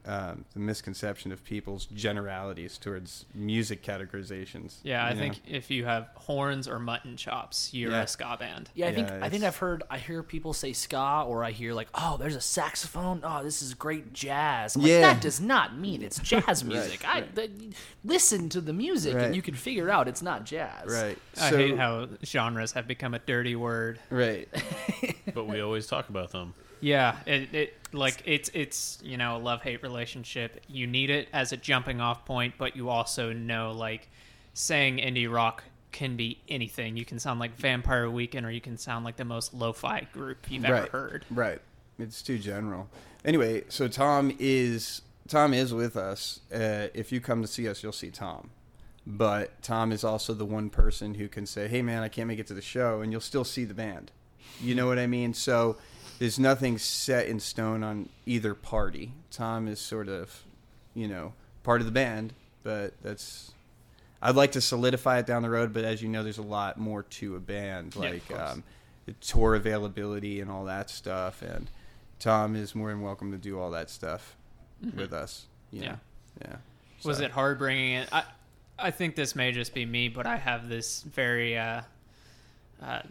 Um, 0.07 0.45
the 0.53 0.59
misconception 0.59 1.31
of 1.31 1.43
people's 1.43 1.87
generalities 1.87 2.77
towards 2.77 3.25
music 3.33 3.81
categorizations. 3.83 4.75
Yeah, 4.83 5.03
I 5.03 5.13
know? 5.13 5.19
think 5.19 5.41
if 5.47 5.71
you 5.71 5.85
have 5.85 6.09
horns 6.15 6.67
or 6.67 6.77
mutton 6.79 7.17
chops, 7.17 7.73
you're 7.73 7.91
Yeah. 7.91 8.03
a 8.03 8.07
ska 8.07 8.37
band. 8.39 8.69
Yeah, 8.75 8.87
I 8.87 8.93
think 8.93 9.09
Yeah, 9.09 9.19
I 9.25 9.29
think 9.29 9.43
I've 9.43 9.57
heard 9.57 9.81
I 9.89 9.97
hear 9.97 10.21
people 10.21 10.53
say 10.53 10.73
ska 10.73 11.23
or 11.27 11.43
I 11.43 11.51
hear 11.51 11.73
like, 11.73 11.87
oh, 11.95 12.17
there's 12.17 12.35
a 12.35 12.41
saxophone. 12.41 13.21
Oh, 13.23 13.43
this 13.43 13.61
is 13.63 13.73
great 13.73 14.13
jazz. 14.13 14.75
I'm 14.75 14.83
like, 14.83 14.91
Yeah. 14.91 15.01
that 15.01 15.21
does 15.21 15.41
not 15.41 15.75
mean 15.77 16.03
it's 16.03 16.19
jazz 16.31 16.63
music. 16.63 17.03
I 17.07 17.21
th- 17.21 17.51
listen 18.03 18.49
to 18.49 18.61
the 18.61 18.73
music 18.73 19.15
Right. 19.15 19.25
and 19.25 19.35
you 19.35 19.41
can 19.41 19.55
figure 19.55 19.89
out 19.89 20.07
it's 20.07 20.21
not 20.21 20.45
jazz. 20.45 20.85
right. 20.91 21.17
I 21.37 21.49
So- 21.49 21.57
hate 21.57 21.77
how 21.77 22.07
genres 22.23 22.73
have 22.73 22.87
become 22.87 23.13
a 23.13 23.19
dirty 23.19 23.55
word. 23.55 23.99
right. 24.09 24.47
But 25.33 25.47
we 25.47 25.59
always 25.59 25.87
talk 25.87 26.07
about 26.09 26.31
them. 26.31 26.53
Yeah, 26.79 27.17
it, 27.25 27.53
it 27.53 27.73
like 27.95 28.21
it's 28.25 28.49
it's 28.53 28.99
you 29.03 29.17
know 29.17 29.37
a 29.37 29.39
love 29.39 29.61
hate 29.61 29.83
relationship. 29.83 30.61
You 30.67 30.87
need 30.87 31.09
it 31.09 31.29
as 31.33 31.51
a 31.51 31.57
jumping 31.57 32.01
off 32.01 32.25
point, 32.25 32.55
but 32.57 32.75
you 32.75 32.89
also 32.89 33.33
know 33.33 33.71
like 33.71 34.09
saying 34.53 34.97
indie 34.97 35.31
rock 35.31 35.63
can 35.91 36.17
be 36.17 36.39
anything. 36.49 36.97
You 36.97 37.05
can 37.05 37.19
sound 37.19 37.39
like 37.39 37.55
Vampire 37.55 38.09
Weekend, 38.09 38.45
or 38.45 38.51
you 38.51 38.61
can 38.61 38.77
sound 38.77 39.05
like 39.05 39.15
the 39.15 39.25
most 39.25 39.53
lo-fi 39.53 40.07
group 40.11 40.49
you've 40.49 40.65
ever 40.65 40.81
right. 40.81 40.89
heard. 40.89 41.25
Right. 41.31 41.61
It's 41.97 42.21
too 42.21 42.37
general. 42.37 42.89
Anyway, 43.23 43.63
so 43.69 43.87
Tom 43.87 44.35
is 44.37 45.01
Tom 45.27 45.53
is 45.53 45.73
with 45.73 45.95
us. 45.95 46.41
Uh, 46.53 46.87
if 46.93 47.11
you 47.11 47.21
come 47.21 47.41
to 47.41 47.47
see 47.47 47.67
us, 47.67 47.81
you'll 47.81 47.91
see 47.91 48.11
Tom. 48.11 48.49
But 49.07 49.61
Tom 49.61 49.91
is 49.91 50.03
also 50.03 50.33
the 50.33 50.45
one 50.45 50.69
person 50.69 51.15
who 51.15 51.27
can 51.27 51.45
say, 51.45 51.67
"Hey, 51.67 51.81
man, 51.81 52.03
I 52.03 52.09
can't 52.09 52.27
make 52.27 52.39
it 52.39 52.47
to 52.47 52.53
the 52.53 52.61
show," 52.61 53.01
and 53.01 53.11
you'll 53.11 53.21
still 53.21 53.43
see 53.43 53.63
the 53.63 53.73
band. 53.73 54.11
You 54.61 54.75
know 54.75 54.87
what 54.87 54.99
I 54.99 55.07
mean? 55.07 55.33
So 55.33 55.77
there's 56.19 56.39
nothing 56.39 56.77
set 56.77 57.27
in 57.27 57.39
stone 57.39 57.83
on 57.83 58.09
either 58.25 58.53
party. 58.53 59.11
Tom 59.31 59.67
is 59.67 59.79
sort 59.79 60.07
of, 60.09 60.43
you 60.93 61.07
know, 61.07 61.33
part 61.63 61.81
of 61.81 61.85
the 61.87 61.91
band, 61.93 62.33
but 62.63 62.93
that's. 63.01 63.51
I'd 64.21 64.35
like 64.35 64.53
to 64.53 64.61
solidify 64.61 65.19
it 65.19 65.27
down 65.27 65.43
the 65.43 65.49
road, 65.49 65.71
but 65.73 65.83
as 65.83 66.01
you 66.01 66.09
know, 66.09 66.23
there's 66.23 66.39
a 66.39 66.41
lot 66.43 66.79
more 66.79 67.03
to 67.03 67.35
a 67.35 67.39
band, 67.39 67.95
like 67.95 68.27
course. 68.27 68.39
um, 68.53 68.63
the 69.05 69.11
tour 69.13 69.53
availability 69.53 70.39
and 70.41 70.49
all 70.49 70.65
that 70.65 70.89
stuff. 70.89 71.43
And 71.43 71.69
Tom 72.17 72.55
is 72.55 72.73
more 72.73 72.89
than 72.89 73.01
welcome 73.01 73.31
to 73.33 73.37
do 73.37 73.59
all 73.59 73.69
that 73.71 73.89
stuff 73.91 74.35
with 74.95 75.13
us. 75.13 75.45
You 75.71 75.81
Mm-hmm. 75.81 75.83
Yeah. 75.83 75.91
know? 75.91 75.97
yeah. 76.49 76.55
Was 77.03 77.19
it 77.19 77.29
hard 77.31 77.59
bringing 77.59 77.93
it? 77.95 78.09
I 78.11 78.23
I 78.79 78.89
think 78.91 79.15
this 79.15 79.35
may 79.35 79.51
just 79.51 79.73
be 79.75 79.85
me, 79.85 80.07
but 80.09 80.25
I 80.25 80.37
have 80.37 80.69
this 80.69 81.03
very 81.03 81.57
uh, 81.57 81.81
uh 82.81 83.01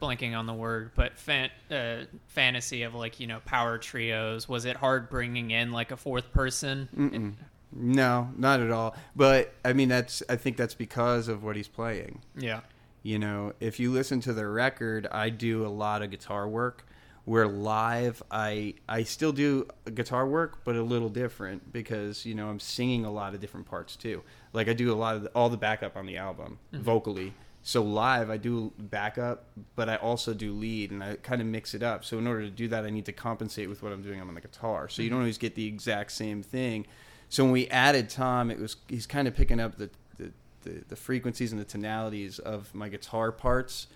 blanking 0.00 0.36
on 0.36 0.46
the 0.46 0.54
word, 0.54 0.92
but 0.94 1.18
fan, 1.18 1.50
uh, 1.70 2.04
fantasy 2.26 2.82
of 2.82 2.94
like 2.94 3.20
you 3.20 3.26
know 3.26 3.40
power 3.44 3.78
trios. 3.78 4.48
Was 4.48 4.64
it 4.64 4.76
hard 4.76 5.08
bringing 5.10 5.50
in 5.50 5.72
like 5.72 5.90
a 5.90 5.96
fourth 5.96 6.32
person? 6.32 6.88
Mm-mm. 6.96 7.34
No, 7.72 8.30
not 8.36 8.60
at 8.60 8.70
all. 8.70 8.96
But 9.14 9.52
I 9.64 9.72
mean, 9.72 9.88
that's 9.88 10.22
I 10.28 10.36
think 10.36 10.56
that's 10.56 10.74
because 10.74 11.28
of 11.28 11.44
what 11.44 11.56
he's 11.56 11.68
playing. 11.68 12.22
Yeah, 12.36 12.60
You 13.02 13.18
know, 13.18 13.52
if 13.60 13.78
you 13.78 13.90
listen 13.92 14.20
to 14.22 14.32
the 14.32 14.46
record, 14.46 15.06
I 15.12 15.28
do 15.30 15.66
a 15.66 15.68
lot 15.68 16.02
of 16.02 16.10
guitar 16.10 16.48
work. 16.48 16.84
Where 17.24 17.46
live, 17.46 18.22
I 18.30 18.72
I 18.88 19.02
still 19.02 19.32
do 19.32 19.68
guitar 19.92 20.26
work, 20.26 20.64
but 20.64 20.76
a 20.76 20.82
little 20.82 21.10
different 21.10 21.70
because 21.74 22.24
you 22.24 22.34
know 22.34 22.48
I'm 22.48 22.58
singing 22.58 23.04
a 23.04 23.10
lot 23.10 23.34
of 23.34 23.40
different 23.40 23.66
parts 23.66 23.96
too. 23.96 24.22
Like 24.54 24.66
I 24.66 24.72
do 24.72 24.90
a 24.90 24.96
lot 24.96 25.16
of 25.16 25.24
the, 25.24 25.28
all 25.30 25.50
the 25.50 25.58
backup 25.58 25.94
on 25.94 26.06
the 26.06 26.16
album 26.16 26.58
vocally. 26.72 27.34
So 27.68 27.82
live, 27.82 28.30
I 28.30 28.38
do 28.38 28.72
backup, 28.78 29.44
but 29.76 29.90
I 29.90 29.96
also 29.96 30.32
do 30.32 30.54
lead, 30.54 30.90
and 30.90 31.04
I 31.04 31.16
kind 31.16 31.42
of 31.42 31.46
mix 31.46 31.74
it 31.74 31.82
up. 31.82 32.02
So 32.02 32.16
in 32.16 32.26
order 32.26 32.40
to 32.40 32.50
do 32.50 32.66
that, 32.68 32.86
I 32.86 32.88
need 32.88 33.04
to 33.04 33.12
compensate 33.12 33.68
with 33.68 33.82
what 33.82 33.92
I'm 33.92 34.00
doing 34.00 34.22
on 34.22 34.34
the 34.34 34.40
guitar. 34.40 34.88
So 34.88 35.02
you 35.02 35.10
don't 35.10 35.16
mm-hmm. 35.16 35.24
always 35.24 35.36
get 35.36 35.54
the 35.54 35.66
exact 35.66 36.12
same 36.12 36.42
thing. 36.42 36.86
So 37.28 37.44
when 37.44 37.52
we 37.52 37.68
added 37.68 38.08
Tom, 38.08 38.50
it 38.50 38.58
was 38.58 38.76
he's 38.88 39.06
kind 39.06 39.28
of 39.28 39.36
picking 39.36 39.60
up 39.60 39.76
the 39.76 39.90
the, 40.16 40.32
the, 40.62 40.82
the 40.88 40.96
frequencies 40.96 41.52
and 41.52 41.60
the 41.60 41.66
tonalities 41.66 42.38
of 42.38 42.74
my 42.74 42.88
guitar 42.88 43.30
parts 43.32 43.88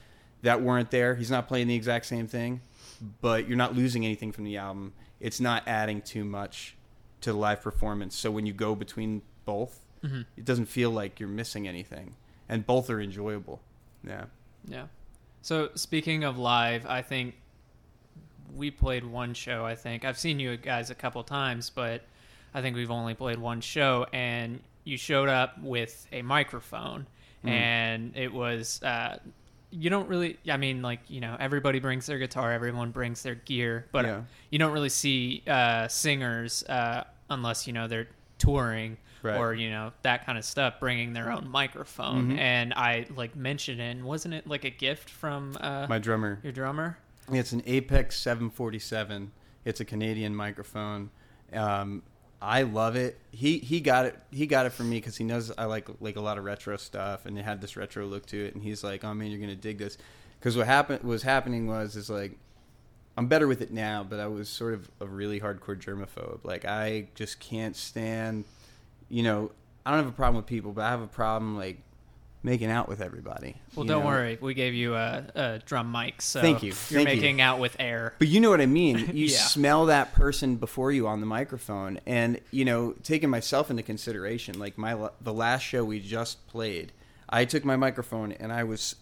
that 0.42 0.60
weren't 0.60 0.90
there. 0.90 1.14
He's 1.14 1.30
not 1.30 1.48
playing 1.48 1.68
the 1.68 1.74
exact 1.74 2.04
same 2.04 2.26
thing, 2.26 2.60
but 3.22 3.48
you're 3.48 3.56
not 3.56 3.74
losing 3.74 4.04
anything 4.04 4.32
from 4.32 4.44
the 4.44 4.58
album. 4.58 4.92
It's 5.18 5.40
not 5.40 5.66
adding 5.66 6.02
too 6.02 6.26
much 6.26 6.76
to 7.22 7.32
the 7.32 7.38
live 7.38 7.62
performance. 7.62 8.18
So 8.18 8.30
when 8.30 8.44
you 8.44 8.52
go 8.52 8.74
between 8.74 9.22
both, 9.46 9.80
mm-hmm. 10.04 10.22
it 10.36 10.44
doesn't 10.44 10.66
feel 10.66 10.90
like 10.90 11.18
you're 11.18 11.28
missing 11.30 11.66
anything, 11.66 12.16
and 12.52 12.66
both 12.66 12.90
are 12.90 13.00
enjoyable. 13.00 13.60
Yeah. 14.06 14.24
yeah. 14.66 14.86
So 15.40 15.70
speaking 15.74 16.22
of 16.24 16.38
live, 16.38 16.84
I 16.86 17.02
think 17.02 17.34
we 18.54 18.70
played 18.70 19.04
one 19.04 19.32
show. 19.34 19.64
I 19.64 19.74
think 19.74 20.04
I've 20.04 20.18
seen 20.18 20.38
you 20.38 20.56
guys 20.56 20.90
a 20.90 20.94
couple 20.94 21.22
times, 21.24 21.70
but 21.70 22.02
I 22.54 22.60
think 22.60 22.76
we've 22.76 22.90
only 22.90 23.14
played 23.14 23.38
one 23.38 23.60
show, 23.62 24.06
and 24.12 24.60
you 24.84 24.96
showed 24.98 25.28
up 25.30 25.58
with 25.62 26.06
a 26.12 26.22
microphone, 26.22 27.06
and 27.44 28.14
it 28.16 28.32
was. 28.32 28.82
Uh, 28.82 29.18
you 29.70 29.88
don't 29.88 30.06
really. 30.08 30.36
I 30.50 30.58
mean, 30.58 30.82
like 30.82 31.00
you 31.08 31.20
know, 31.22 31.34
everybody 31.40 31.80
brings 31.80 32.04
their 32.06 32.18
guitar, 32.18 32.52
everyone 32.52 32.90
brings 32.90 33.22
their 33.22 33.36
gear, 33.36 33.86
but 33.90 34.04
Yeah. 34.04 34.20
you 34.50 34.58
don't 34.58 34.72
really 34.72 34.90
see 34.90 35.42
uh, 35.48 35.88
singers 35.88 36.62
uh, 36.64 37.04
unless 37.30 37.66
you 37.66 37.72
know 37.72 37.88
they're 37.88 38.08
touring 38.38 38.98
Right. 39.22 39.36
or 39.36 39.54
you 39.54 39.70
know 39.70 39.92
that 40.02 40.26
kind 40.26 40.36
of 40.36 40.44
stuff, 40.44 40.80
bringing 40.80 41.12
their 41.12 41.30
own 41.30 41.48
microphone. 41.48 42.30
Mm-hmm. 42.30 42.38
And 42.38 42.74
I 42.74 43.06
like 43.16 43.36
mentioned 43.36 43.80
it, 43.80 43.84
and 43.84 44.04
wasn't 44.04 44.34
it 44.34 44.46
like 44.46 44.64
a 44.64 44.70
gift 44.70 45.10
from 45.10 45.56
uh, 45.60 45.86
My 45.88 45.98
drummer. 45.98 46.40
your 46.42 46.52
drummer? 46.52 46.98
It's 47.30 47.52
an 47.52 47.62
Apex 47.66 48.18
747. 48.18 49.30
It's 49.64 49.80
a 49.80 49.84
Canadian 49.84 50.34
microphone. 50.34 51.10
Um, 51.52 52.02
I 52.40 52.62
love 52.62 52.96
it. 52.96 53.18
He 53.30 53.58
he 53.58 53.80
got 53.80 54.06
it. 54.06 54.18
He 54.32 54.46
got 54.46 54.66
it 54.66 54.70
from 54.70 54.90
me 54.90 54.96
because 54.96 55.16
he 55.16 55.22
knows 55.24 55.52
I 55.56 55.66
like 55.66 55.88
like 56.00 56.16
a 56.16 56.20
lot 56.20 56.38
of 56.38 56.44
retro 56.44 56.76
stuff, 56.76 57.24
and 57.26 57.38
it 57.38 57.44
had 57.44 57.60
this 57.60 57.76
retro 57.76 58.04
look 58.06 58.26
to 58.26 58.44
it. 58.46 58.54
And 58.54 58.62
he's 58.64 58.82
like, 58.82 59.04
"Oh 59.04 59.14
man, 59.14 59.30
you're 59.30 59.38
gonna 59.40 59.54
dig 59.54 59.78
this." 59.78 59.96
Because 60.40 60.56
what 60.56 60.66
happened 60.66 61.04
was 61.04 61.22
happening 61.22 61.68
was 61.68 61.94
is 61.94 62.10
like 62.10 62.36
I'm 63.16 63.28
better 63.28 63.46
with 63.46 63.60
it 63.60 63.70
now, 63.70 64.04
but 64.08 64.18
I 64.18 64.26
was 64.26 64.48
sort 64.48 64.74
of 64.74 64.90
a 65.00 65.06
really 65.06 65.38
hardcore 65.38 65.78
germaphobe. 65.80 66.40
Like 66.42 66.64
I 66.64 67.08
just 67.14 67.38
can't 67.38 67.76
stand, 67.76 68.44
you 69.12 69.22
know, 69.22 69.52
I 69.84 69.90
don't 69.90 70.00
have 70.00 70.08
a 70.08 70.16
problem 70.16 70.36
with 70.36 70.46
people, 70.46 70.72
but 70.72 70.82
I 70.84 70.90
have 70.90 71.02
a 71.02 71.06
problem 71.06 71.56
like 71.56 71.78
making 72.42 72.70
out 72.70 72.88
with 72.88 73.00
everybody. 73.02 73.54
Well, 73.76 73.84
don't 73.84 74.00
know? 74.00 74.06
worry, 74.06 74.38
we 74.40 74.54
gave 74.54 74.72
you 74.74 74.94
a, 74.96 75.24
a 75.34 75.58
drum 75.66 75.92
mic, 75.92 76.22
so 76.22 76.40
Thank 76.40 76.62
you. 76.62 76.68
You're 76.68 76.74
Thank 77.04 77.10
you. 77.10 77.16
making 77.16 77.40
out 77.42 77.60
with 77.60 77.76
air. 77.78 78.14
But 78.18 78.28
you 78.28 78.40
know 78.40 78.48
what 78.50 78.60
I 78.62 78.66
mean. 78.66 78.98
You 79.14 79.26
Yeah. 79.26 79.36
smell 79.38 79.86
that 79.86 80.14
person 80.14 80.56
before 80.56 80.90
you 80.92 81.06
on 81.06 81.20
the 81.20 81.26
microphone, 81.26 82.00
and 82.06 82.40
you 82.50 82.64
know, 82.64 82.94
taking 83.02 83.28
myself 83.28 83.70
into 83.70 83.82
consideration, 83.82 84.58
like 84.58 84.78
my 84.78 85.10
the 85.20 85.32
last 85.32 85.62
show 85.62 85.84
we 85.84 86.00
just 86.00 86.44
played, 86.48 86.90
I 87.28 87.44
took 87.44 87.64
my 87.66 87.76
microphone 87.76 88.32
and 88.32 88.50
I 88.52 88.64
was 88.64 88.96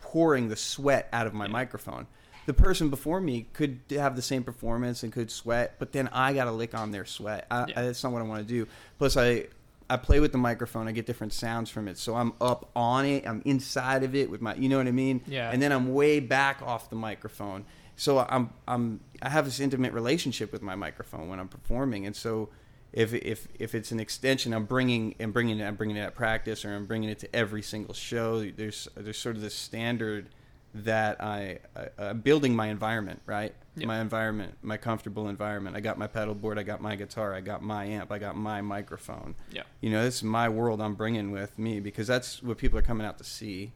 pouring 0.00 0.48
the 0.48 0.56
sweat 0.56 1.08
out 1.12 1.26
of 1.26 1.34
my 1.34 1.46
microphone. 1.48 2.06
The 2.48 2.54
person 2.54 2.88
before 2.88 3.20
me 3.20 3.46
could 3.52 3.80
have 3.90 4.16
the 4.16 4.22
same 4.22 4.42
performance 4.42 5.02
and 5.02 5.12
could 5.12 5.30
sweat, 5.30 5.74
but 5.78 5.92
then 5.92 6.08
I 6.08 6.32
got 6.32 6.44
to 6.44 6.52
lick 6.52 6.74
on 6.74 6.92
their 6.92 7.04
sweat. 7.04 7.46
I, 7.50 7.66
Yeah. 7.68 7.80
I, 7.80 7.82
that's 7.82 8.02
not 8.02 8.10
what 8.10 8.22
I 8.22 8.24
want 8.24 8.40
to 8.40 8.48
do. 8.48 8.66
Plus, 8.98 9.18
I 9.18 9.48
I 9.90 9.98
play 9.98 10.18
with 10.20 10.32
the 10.32 10.38
microphone. 10.38 10.88
I 10.88 10.92
get 10.92 11.04
different 11.04 11.34
sounds 11.34 11.68
from 11.68 11.88
it, 11.88 11.98
so 11.98 12.14
I'm 12.14 12.32
up 12.40 12.70
on 12.74 13.04
it. 13.04 13.26
I'm 13.26 13.42
inside 13.44 14.02
of 14.02 14.14
it 14.14 14.30
with 14.30 14.40
my, 14.40 14.54
you 14.54 14.68
know 14.70 14.78
what 14.78 14.86
I 14.86 14.92
mean? 14.92 15.20
Yeah. 15.26 15.50
And 15.50 15.62
then 15.62 15.72
I'm 15.72 15.92
way 15.92 16.20
back 16.20 16.62
off 16.62 16.88
the 16.88 16.96
microphone. 16.96 17.66
So 17.96 18.18
I'm 18.18 18.50
I'm 18.66 19.00
I 19.20 19.28
have 19.28 19.44
this 19.44 19.60
intimate 19.60 19.92
relationship 19.92 20.50
with 20.50 20.62
my 20.62 20.74
microphone 20.74 21.28
when 21.28 21.40
I'm 21.40 21.48
performing, 21.48 22.06
and 22.06 22.16
so 22.16 22.48
if 22.92 23.12
if 23.12 23.48
if 23.58 23.74
it's 23.74 23.92
an 23.92 24.00
extension, 24.00 24.54
I'm 24.54 24.64
bringing 24.64 25.16
and 25.18 25.32
bringing 25.34 25.58
it, 25.58 25.66
I'm 25.66 25.74
bringing 25.74 25.96
it 25.96 26.00
at 26.00 26.14
practice, 26.14 26.64
or 26.64 26.74
I'm 26.74 26.86
bringing 26.86 27.10
it 27.10 27.18
to 27.18 27.36
every 27.36 27.60
single 27.60 27.92
show. 27.92 28.42
There's 28.50 28.88
there's 28.94 29.18
sort 29.18 29.36
of 29.36 29.42
this 29.42 29.54
standard 29.54 30.28
that 30.74 31.20
I, 31.22 31.58
I 31.76 31.88
I'm 31.98 32.20
building 32.20 32.54
my 32.54 32.68
environment, 32.68 33.20
right? 33.26 33.54
Yeah. 33.76 33.86
My 33.86 34.00
environment, 34.00 34.54
my 34.62 34.76
comfortable 34.76 35.28
environment. 35.28 35.76
I 35.76 35.80
got 35.80 35.98
my 35.98 36.06
pedal 36.06 36.34
board, 36.34 36.58
I 36.58 36.62
got 36.62 36.80
my 36.80 36.96
guitar, 36.96 37.34
I 37.34 37.40
got 37.40 37.62
my 37.62 37.84
amp, 37.86 38.10
I 38.12 38.18
got 38.18 38.36
my 38.36 38.60
microphone. 38.60 39.34
Yeah. 39.52 39.62
You 39.80 39.90
know, 39.90 40.02
this 40.02 40.16
is 40.16 40.22
my 40.24 40.48
world 40.48 40.80
I'm 40.80 40.94
bringing 40.94 41.30
with 41.30 41.58
me 41.58 41.80
because 41.80 42.06
that's 42.06 42.42
what 42.42 42.58
people 42.58 42.78
are 42.78 42.82
coming 42.82 43.06
out 43.06 43.18
to 43.18 43.24
see. 43.24 43.72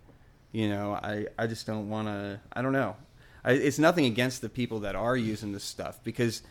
You 0.50 0.68
know, 0.68 0.94
I, 0.94 1.26
I 1.38 1.46
just 1.46 1.66
don't 1.66 1.88
want 1.88 2.08
to, 2.08 2.40
I 2.52 2.62
don't 2.62 2.72
know. 2.72 2.96
I, 3.44 3.52
it's 3.52 3.78
nothing 3.78 4.04
against 4.04 4.42
the 4.42 4.48
people 4.48 4.80
that 4.80 4.94
are 4.94 5.16
using 5.16 5.52
this 5.52 5.64
stuff 5.64 5.98
because 6.04 6.42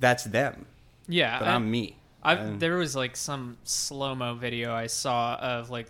that's 0.00 0.24
them, 0.24 0.66
Yeah, 1.06 1.38
but 1.38 1.48
I- 1.48 1.54
I'm 1.54 1.70
me. 1.70 1.96
I 2.22 2.34
there 2.34 2.76
was 2.76 2.94
like 2.94 3.16
some 3.16 3.56
slow 3.64 4.14
mo 4.14 4.34
video 4.34 4.74
I 4.74 4.88
saw 4.88 5.36
of 5.36 5.70
like, 5.70 5.86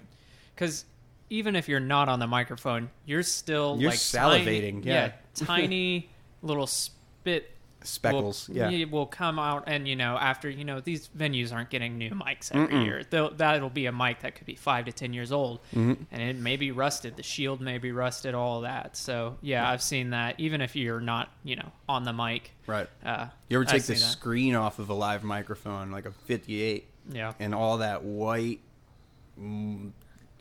because 0.54 0.84
even 1.30 1.54
if 1.56 1.68
you're 1.68 1.80
not 1.80 2.08
on 2.08 2.18
the 2.18 2.26
microphone, 2.26 2.90
you're 3.06 3.22
still 3.22 3.76
You're 3.78 3.90
like 3.90 3.98
salivating, 3.98 4.82
Tiny, 4.82 4.86
yeah. 4.86 5.12
tiny 5.34 6.10
little 6.42 6.66
spit 6.66 7.50
Speckles, 7.82 8.46
will, 8.50 8.56
yeah. 8.70 8.84
will 8.84 9.06
come 9.06 9.38
out, 9.38 9.64
and 9.66 9.88
you 9.88 9.96
know 9.96 10.18
after 10.18 10.50
you 10.50 10.66
know 10.66 10.80
these 10.80 11.08
venues 11.16 11.50
aren't 11.50 11.70
getting 11.70 11.96
new 11.96 12.10
mics 12.10 12.54
every 12.54 12.74
Mm-mm. 12.74 12.84
year. 12.84 13.02
They'll, 13.08 13.30
that'll 13.30 13.70
be 13.70 13.86
a 13.86 13.92
mic 13.92 14.20
that 14.20 14.34
could 14.34 14.44
be 14.44 14.54
five 14.54 14.84
to 14.84 14.92
ten 14.92 15.14
years 15.14 15.32
old, 15.32 15.60
Mhm. 15.74 15.96
and 16.12 16.20
it 16.20 16.36
may 16.36 16.56
be 16.58 16.72
rusted. 16.72 17.16
The 17.16 17.22
shield 17.22 17.62
may 17.62 17.78
be 17.78 17.90
rusted. 17.90 18.34
All 18.34 18.60
that. 18.62 18.98
So 18.98 19.38
yeah, 19.40 19.66
I've 19.66 19.82
seen 19.82 20.10
that. 20.10 20.38
Even 20.38 20.60
if 20.60 20.76
you're 20.76 21.00
not 21.00 21.30
you 21.42 21.56
know 21.56 21.72
on 21.88 22.04
the 22.04 22.12
mic, 22.12 22.50
Right. 22.66 22.86
uh, 23.02 23.28
You 23.48 23.56
ever 23.56 23.64
take 23.64 23.84
the 23.84 23.94
that. 23.94 23.98
screen 23.98 24.54
off 24.56 24.78
of 24.78 24.90
a 24.90 24.94
live 24.94 25.24
microphone, 25.24 25.90
like 25.90 26.04
a 26.04 26.12
58, 26.12 26.86
Yeah. 27.10 27.32
and 27.40 27.54
all 27.54 27.78
that 27.78 28.02
white 28.04 28.60
mm, 29.40 29.90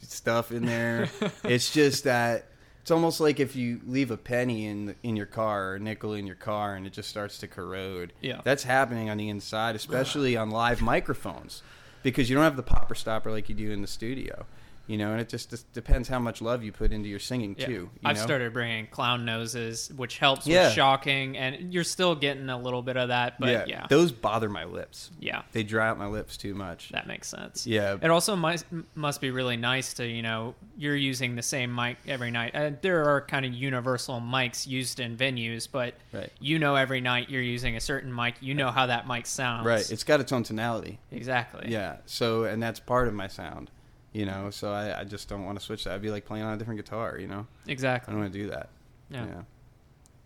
stuff 0.01 0.51
in 0.51 0.65
there? 0.65 1.09
it's 1.43 1.71
just 1.71 2.03
that 2.03 2.45
it's 2.81 2.91
almost 2.91 3.19
like 3.19 3.39
if 3.39 3.55
you 3.55 3.81
leave 3.85 4.11
a 4.11 4.17
penny 4.17 4.65
in 4.65 4.95
in 5.03 5.15
your 5.15 5.25
car 5.25 5.69
or 5.69 5.75
a 5.75 5.79
nickel 5.79 6.13
in 6.13 6.25
your 6.25 6.35
car 6.35 6.75
and 6.75 6.87
it 6.87 6.93
just 6.93 7.09
starts 7.09 7.37
to 7.39 7.47
corrode. 7.47 8.13
Yeah. 8.21 8.41
That's 8.43 8.63
happening 8.63 9.09
on 9.09 9.17
the 9.17 9.29
inside, 9.29 9.75
especially 9.75 10.35
on 10.35 10.49
live 10.49 10.81
microphones, 10.81 11.61
because 12.03 12.29
you 12.29 12.35
don't 12.35 12.43
have 12.43 12.55
the 12.55 12.63
popper 12.63 12.95
stopper 12.95 13.31
like 13.31 13.49
you 13.49 13.55
do 13.55 13.71
in 13.71 13.81
the 13.81 13.87
studio. 13.87 14.45
You 14.89 14.97
know, 14.97 15.11
and 15.11 15.21
it 15.21 15.29
just, 15.29 15.51
just 15.51 15.71
depends 15.71 16.09
how 16.09 16.17
much 16.17 16.41
love 16.41 16.63
you 16.63 16.71
put 16.71 16.91
into 16.91 17.07
your 17.07 17.19
singing 17.19 17.55
Yeah. 17.59 17.65
too. 17.67 17.71
You 17.73 17.89
I've 18.03 18.15
know? 18.15 18.23
started 18.23 18.53
bringing 18.53 18.87
clown 18.87 19.23
noses, 19.23 19.91
which 19.95 20.17
helps 20.17 20.47
Yeah. 20.47 20.65
with 20.65 20.73
shocking, 20.73 21.37
and 21.37 21.71
you're 21.71 21.83
still 21.83 22.15
getting 22.15 22.49
a 22.49 22.57
little 22.57 22.81
bit 22.81 22.97
of 22.97 23.09
that. 23.09 23.39
But 23.39 23.49
yeah, 23.49 23.65
yeah, 23.67 23.85
those 23.87 24.11
bother 24.11 24.49
my 24.49 24.63
lips. 24.63 25.11
yeah 25.19 25.43
They 25.51 25.61
dry 25.61 25.89
out 25.89 25.99
my 25.99 26.07
lips 26.07 26.37
too 26.37 26.55
much. 26.55 26.89
that 26.89 27.05
makes 27.05 27.27
sense. 27.27 27.67
Yeah. 27.67 27.97
It 28.01 28.09
also 28.09 28.35
must 28.35 28.65
must 28.95 29.21
be 29.21 29.29
really 29.29 29.57
nice 29.57 29.93
to 29.93 30.07
you 30.07 30.23
know 30.23 30.55
you're 30.75 30.95
using 30.95 31.35
the 31.35 31.43
same 31.43 31.73
mic 31.75 31.97
every 32.07 32.31
night. 32.31 32.55
Uh, 32.55 32.71
there 32.81 33.07
are 33.07 33.21
kind 33.21 33.45
of 33.45 33.53
universal 33.53 34.19
mics 34.19 34.65
used 34.65 34.99
in 34.99 35.15
venues, 35.15 35.67
but 35.71 35.93
Right. 36.11 36.31
you 36.39 36.57
know 36.57 36.73
every 36.75 36.99
night 36.99 37.29
you're 37.29 37.43
using 37.43 37.75
a 37.75 37.79
certain 37.79 38.11
mic. 38.15 38.35
You 38.41 38.55
know 38.55 38.71
how 38.71 38.87
that 38.87 39.07
mic 39.07 39.27
sounds. 39.27 39.67
Right. 39.67 39.91
It's 39.91 40.03
got 40.03 40.19
its 40.19 40.31
own 40.31 40.41
tonality. 40.41 40.97
exactly. 41.11 41.67
Yeah. 41.69 41.97
So, 42.07 42.45
and 42.45 42.63
that's 42.63 42.79
part 42.79 43.07
of 43.07 43.13
my 43.13 43.27
sound, 43.27 43.69
you 44.13 44.25
know. 44.25 44.49
So 44.49 44.71
I, 44.71 45.01
I 45.01 45.03
just 45.03 45.27
don't 45.29 45.45
want 45.45 45.59
to 45.59 45.65
switch 45.65 45.83
that. 45.85 45.93
I'd 45.93 46.01
be 46.01 46.11
like 46.11 46.25
playing 46.25 46.43
on 46.45 46.53
a 46.53 46.57
different 46.57 46.79
guitar, 46.79 47.17
you 47.19 47.27
know. 47.27 47.45
Exactly. 47.67 47.67
I 47.67 47.71
exactly. 47.71 48.13
don't 48.13 48.21
want 48.21 48.33
to 48.33 48.39
do 48.39 48.49
that. 48.49 48.69
Yeah. 49.09 49.25
Yeah. 49.25 49.41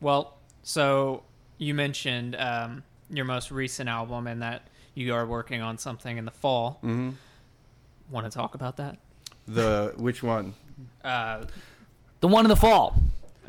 Well, 0.01 0.37
so 0.63 1.23
you 1.57 1.73
mentioned 1.73 2.35
um, 2.35 2.83
your 3.09 3.25
most 3.25 3.51
recent 3.51 3.89
album 3.89 4.27
and 4.27 4.41
that 4.41 4.67
you 4.95 5.13
are 5.13 5.25
working 5.25 5.61
on 5.61 5.77
something 5.77 6.17
in 6.17 6.25
the 6.25 6.31
fall. 6.31 6.79
hmm 6.81 7.11
Want 8.09 8.29
to 8.29 8.37
talk 8.37 8.53
about 8.53 8.77
that? 8.77 8.97
The 9.47 9.93
which 9.97 10.21
one? 10.21 10.53
Uh, 11.03 11.45
The 12.19 12.27
one 12.27 12.45
in 12.45 12.49
the 12.49 12.55
fall. 12.55 12.95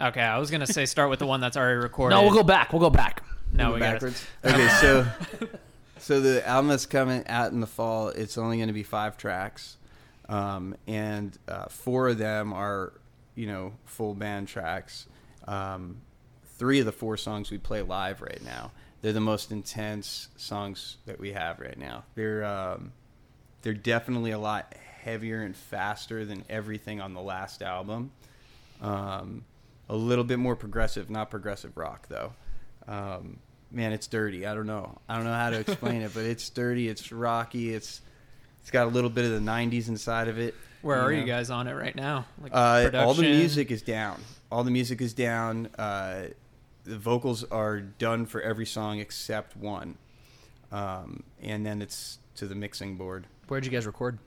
okay, 0.00 0.20
I 0.22 0.38
was 0.38 0.50
gonna 0.50 0.66
say 0.66 0.86
start 0.86 1.10
with 1.10 1.18
the 1.18 1.26
one 1.26 1.40
that's 1.40 1.56
already 1.56 1.78
recorded. 1.80 2.14
No, 2.16 2.22
we'll 2.22 2.32
go 2.34 2.42
back. 2.44 2.72
We'll 2.72 2.80
go 2.80 2.88
back. 2.90 3.22
No, 3.52 3.68
Go 3.68 3.74
we 3.74 3.80
got 3.80 3.92
backwards. 3.94 4.24
Okay. 4.44 4.68
So, 4.80 5.06
so 5.98 6.20
the 6.20 6.46
album 6.48 6.68
that's 6.68 6.86
coming 6.86 7.24
out 7.28 7.52
in 7.52 7.60
the 7.60 7.66
fall. 7.66 8.08
It's 8.08 8.36
only 8.38 8.56
going 8.56 8.66
to 8.68 8.72
be 8.72 8.82
five 8.82 9.16
tracks, 9.16 9.76
um, 10.28 10.76
and 10.86 11.36
uh, 11.48 11.66
four 11.66 12.08
of 12.08 12.18
them 12.18 12.52
are, 12.52 12.92
you 13.34 13.46
know, 13.46 13.74
full 13.84 14.14
band 14.14 14.48
tracks. 14.48 15.06
Um, 15.46 16.00
three 16.56 16.80
of 16.80 16.86
the 16.86 16.92
four 16.92 17.16
songs 17.16 17.50
we 17.50 17.58
play 17.58 17.82
live 17.82 18.22
right 18.22 18.42
now. 18.42 18.70
They're 19.02 19.12
the 19.12 19.20
most 19.20 19.52
intense 19.52 20.28
songs 20.36 20.96
that 21.06 21.20
we 21.20 21.32
have 21.32 21.60
right 21.60 21.78
now. 21.78 22.04
They're 22.14 22.44
um, 22.44 22.92
they're 23.62 23.74
definitely 23.74 24.30
a 24.30 24.38
lot 24.38 24.74
heavier 25.02 25.42
and 25.42 25.54
faster 25.54 26.24
than 26.24 26.44
everything 26.48 27.00
on 27.00 27.12
the 27.12 27.20
last 27.20 27.62
album. 27.62 28.12
Um, 28.80 29.44
a 29.88 29.94
little 29.94 30.24
bit 30.24 30.38
more 30.38 30.56
progressive, 30.56 31.10
not 31.10 31.30
progressive 31.30 31.76
rock 31.76 32.08
though. 32.08 32.32
Um, 32.88 33.40
man, 33.70 33.92
it's 33.92 34.06
dirty. 34.06 34.46
I 34.46 34.54
don't 34.54 34.66
know. 34.66 34.98
I 35.08 35.16
don't 35.16 35.24
know 35.24 35.34
how 35.34 35.50
to 35.50 35.60
explain 35.60 36.00
it, 36.02 36.14
but 36.14 36.24
it's 36.24 36.48
dirty. 36.48 36.88
It's 36.88 37.12
rocky. 37.12 37.74
It's 37.74 38.00
it's 38.64 38.70
got 38.70 38.86
a 38.86 38.90
little 38.90 39.10
bit 39.10 39.26
of 39.26 39.32
the 39.32 39.40
'90s 39.40 39.88
inside 39.88 40.26
of 40.28 40.38
it. 40.38 40.54
Where 40.80 40.98
are 40.98 41.12
know? 41.12 41.18
you 41.18 41.26
guys 41.26 41.50
on 41.50 41.68
it 41.68 41.74
right 41.74 41.94
now? 41.94 42.24
Like 42.40 42.52
Uh, 42.54 42.90
all 42.94 43.12
the 43.12 43.20
music 43.20 43.70
is 43.70 43.82
down. 43.82 44.22
All 44.50 44.64
the 44.64 44.70
music 44.70 45.02
is 45.02 45.12
down. 45.12 45.66
Uh, 45.76 46.28
the 46.84 46.96
vocals 46.96 47.44
are 47.44 47.80
done 47.80 48.24
for 48.24 48.40
every 48.40 48.64
song 48.64 49.00
except 49.00 49.54
one, 49.54 49.98
um, 50.72 51.24
and 51.42 51.66
then 51.66 51.82
it's 51.82 52.18
to 52.36 52.46
the 52.46 52.54
mixing 52.54 52.96
board. 52.96 53.26
Where'd 53.48 53.66
you 53.66 53.70
guys 53.70 53.84
record? 53.84 54.18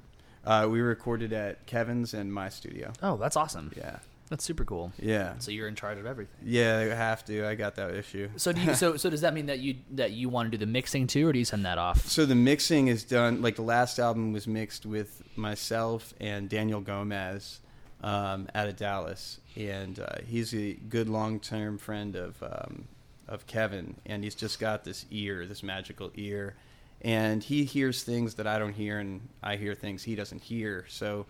Uh, 0.45 0.67
we 0.69 0.81
recorded 0.81 1.33
at 1.33 1.65
Kevin's 1.65 2.13
and 2.13 2.31
my 2.31 2.49
studio. 2.49 2.93
Oh, 3.01 3.17
that's 3.17 3.35
awesome. 3.35 3.73
Yeah, 3.75 3.97
That's 4.29 4.43
super 4.43 4.65
cool. 4.65 4.91
yeah, 4.99 5.35
So 5.39 5.51
you're 5.51 5.69
in 5.69 5.75
charge 5.75 5.97
of 5.99 6.05
everything. 6.05 6.35
yeah. 6.43 6.89
I 6.91 6.95
have 6.95 7.23
to. 7.25 7.47
I 7.47 7.55
got 7.55 7.75
that 7.75 7.95
issue. 7.95 8.29
So 8.35 8.51
do 8.51 8.59
you, 8.61 8.73
so 8.75 8.97
so 8.97 9.09
does 9.09 9.21
that 9.21 9.33
mean 9.33 9.45
that 9.45 9.59
you 9.59 9.75
that 9.91 10.11
you 10.11 10.27
want 10.27 10.51
to 10.51 10.57
do 10.57 10.65
the 10.65 10.69
mixing 10.69 11.07
too, 11.07 11.27
or 11.27 11.31
do 11.33 11.39
you 11.39 11.45
send 11.45 11.65
that 11.65 11.77
off? 11.77 12.05
So 12.07 12.25
the 12.25 12.35
mixing 12.35 12.87
is 12.89 13.03
done. 13.05 13.41
Like 13.41 13.55
the 13.55 13.61
last 13.61 13.99
album 13.99 14.33
was 14.33 14.45
mixed 14.45 14.85
with 14.85 15.23
myself 15.37 16.13
and 16.19 16.49
Daniel 16.49 16.81
Gomez 16.81 17.61
um, 18.01 18.47
out 18.53 18.67
of 18.67 18.75
Dallas, 18.75 19.39
and 19.55 19.97
uh, 19.99 20.17
he's 20.25 20.53
a 20.53 20.73
good 20.73 21.07
long-term 21.07 21.77
friend 21.77 22.15
of 22.17 22.43
um, 22.43 22.89
of 23.29 23.47
Kevin, 23.47 23.95
and 24.05 24.23
he's 24.25 24.35
just 24.35 24.59
got 24.59 24.83
this 24.83 25.05
ear, 25.09 25.45
this 25.45 25.63
magical 25.63 26.11
ear, 26.15 26.55
and 27.01 27.43
he 27.43 27.63
hears 27.63 28.03
things 28.03 28.35
that 28.35 28.45
I 28.45 28.59
don't 28.59 28.73
hear, 28.73 28.99
and 28.99 29.29
I 29.41 29.55
hear 29.55 29.73
things 29.73 30.03
he 30.03 30.15
doesn't 30.15 30.41
hear. 30.43 30.83
So. 30.89 31.27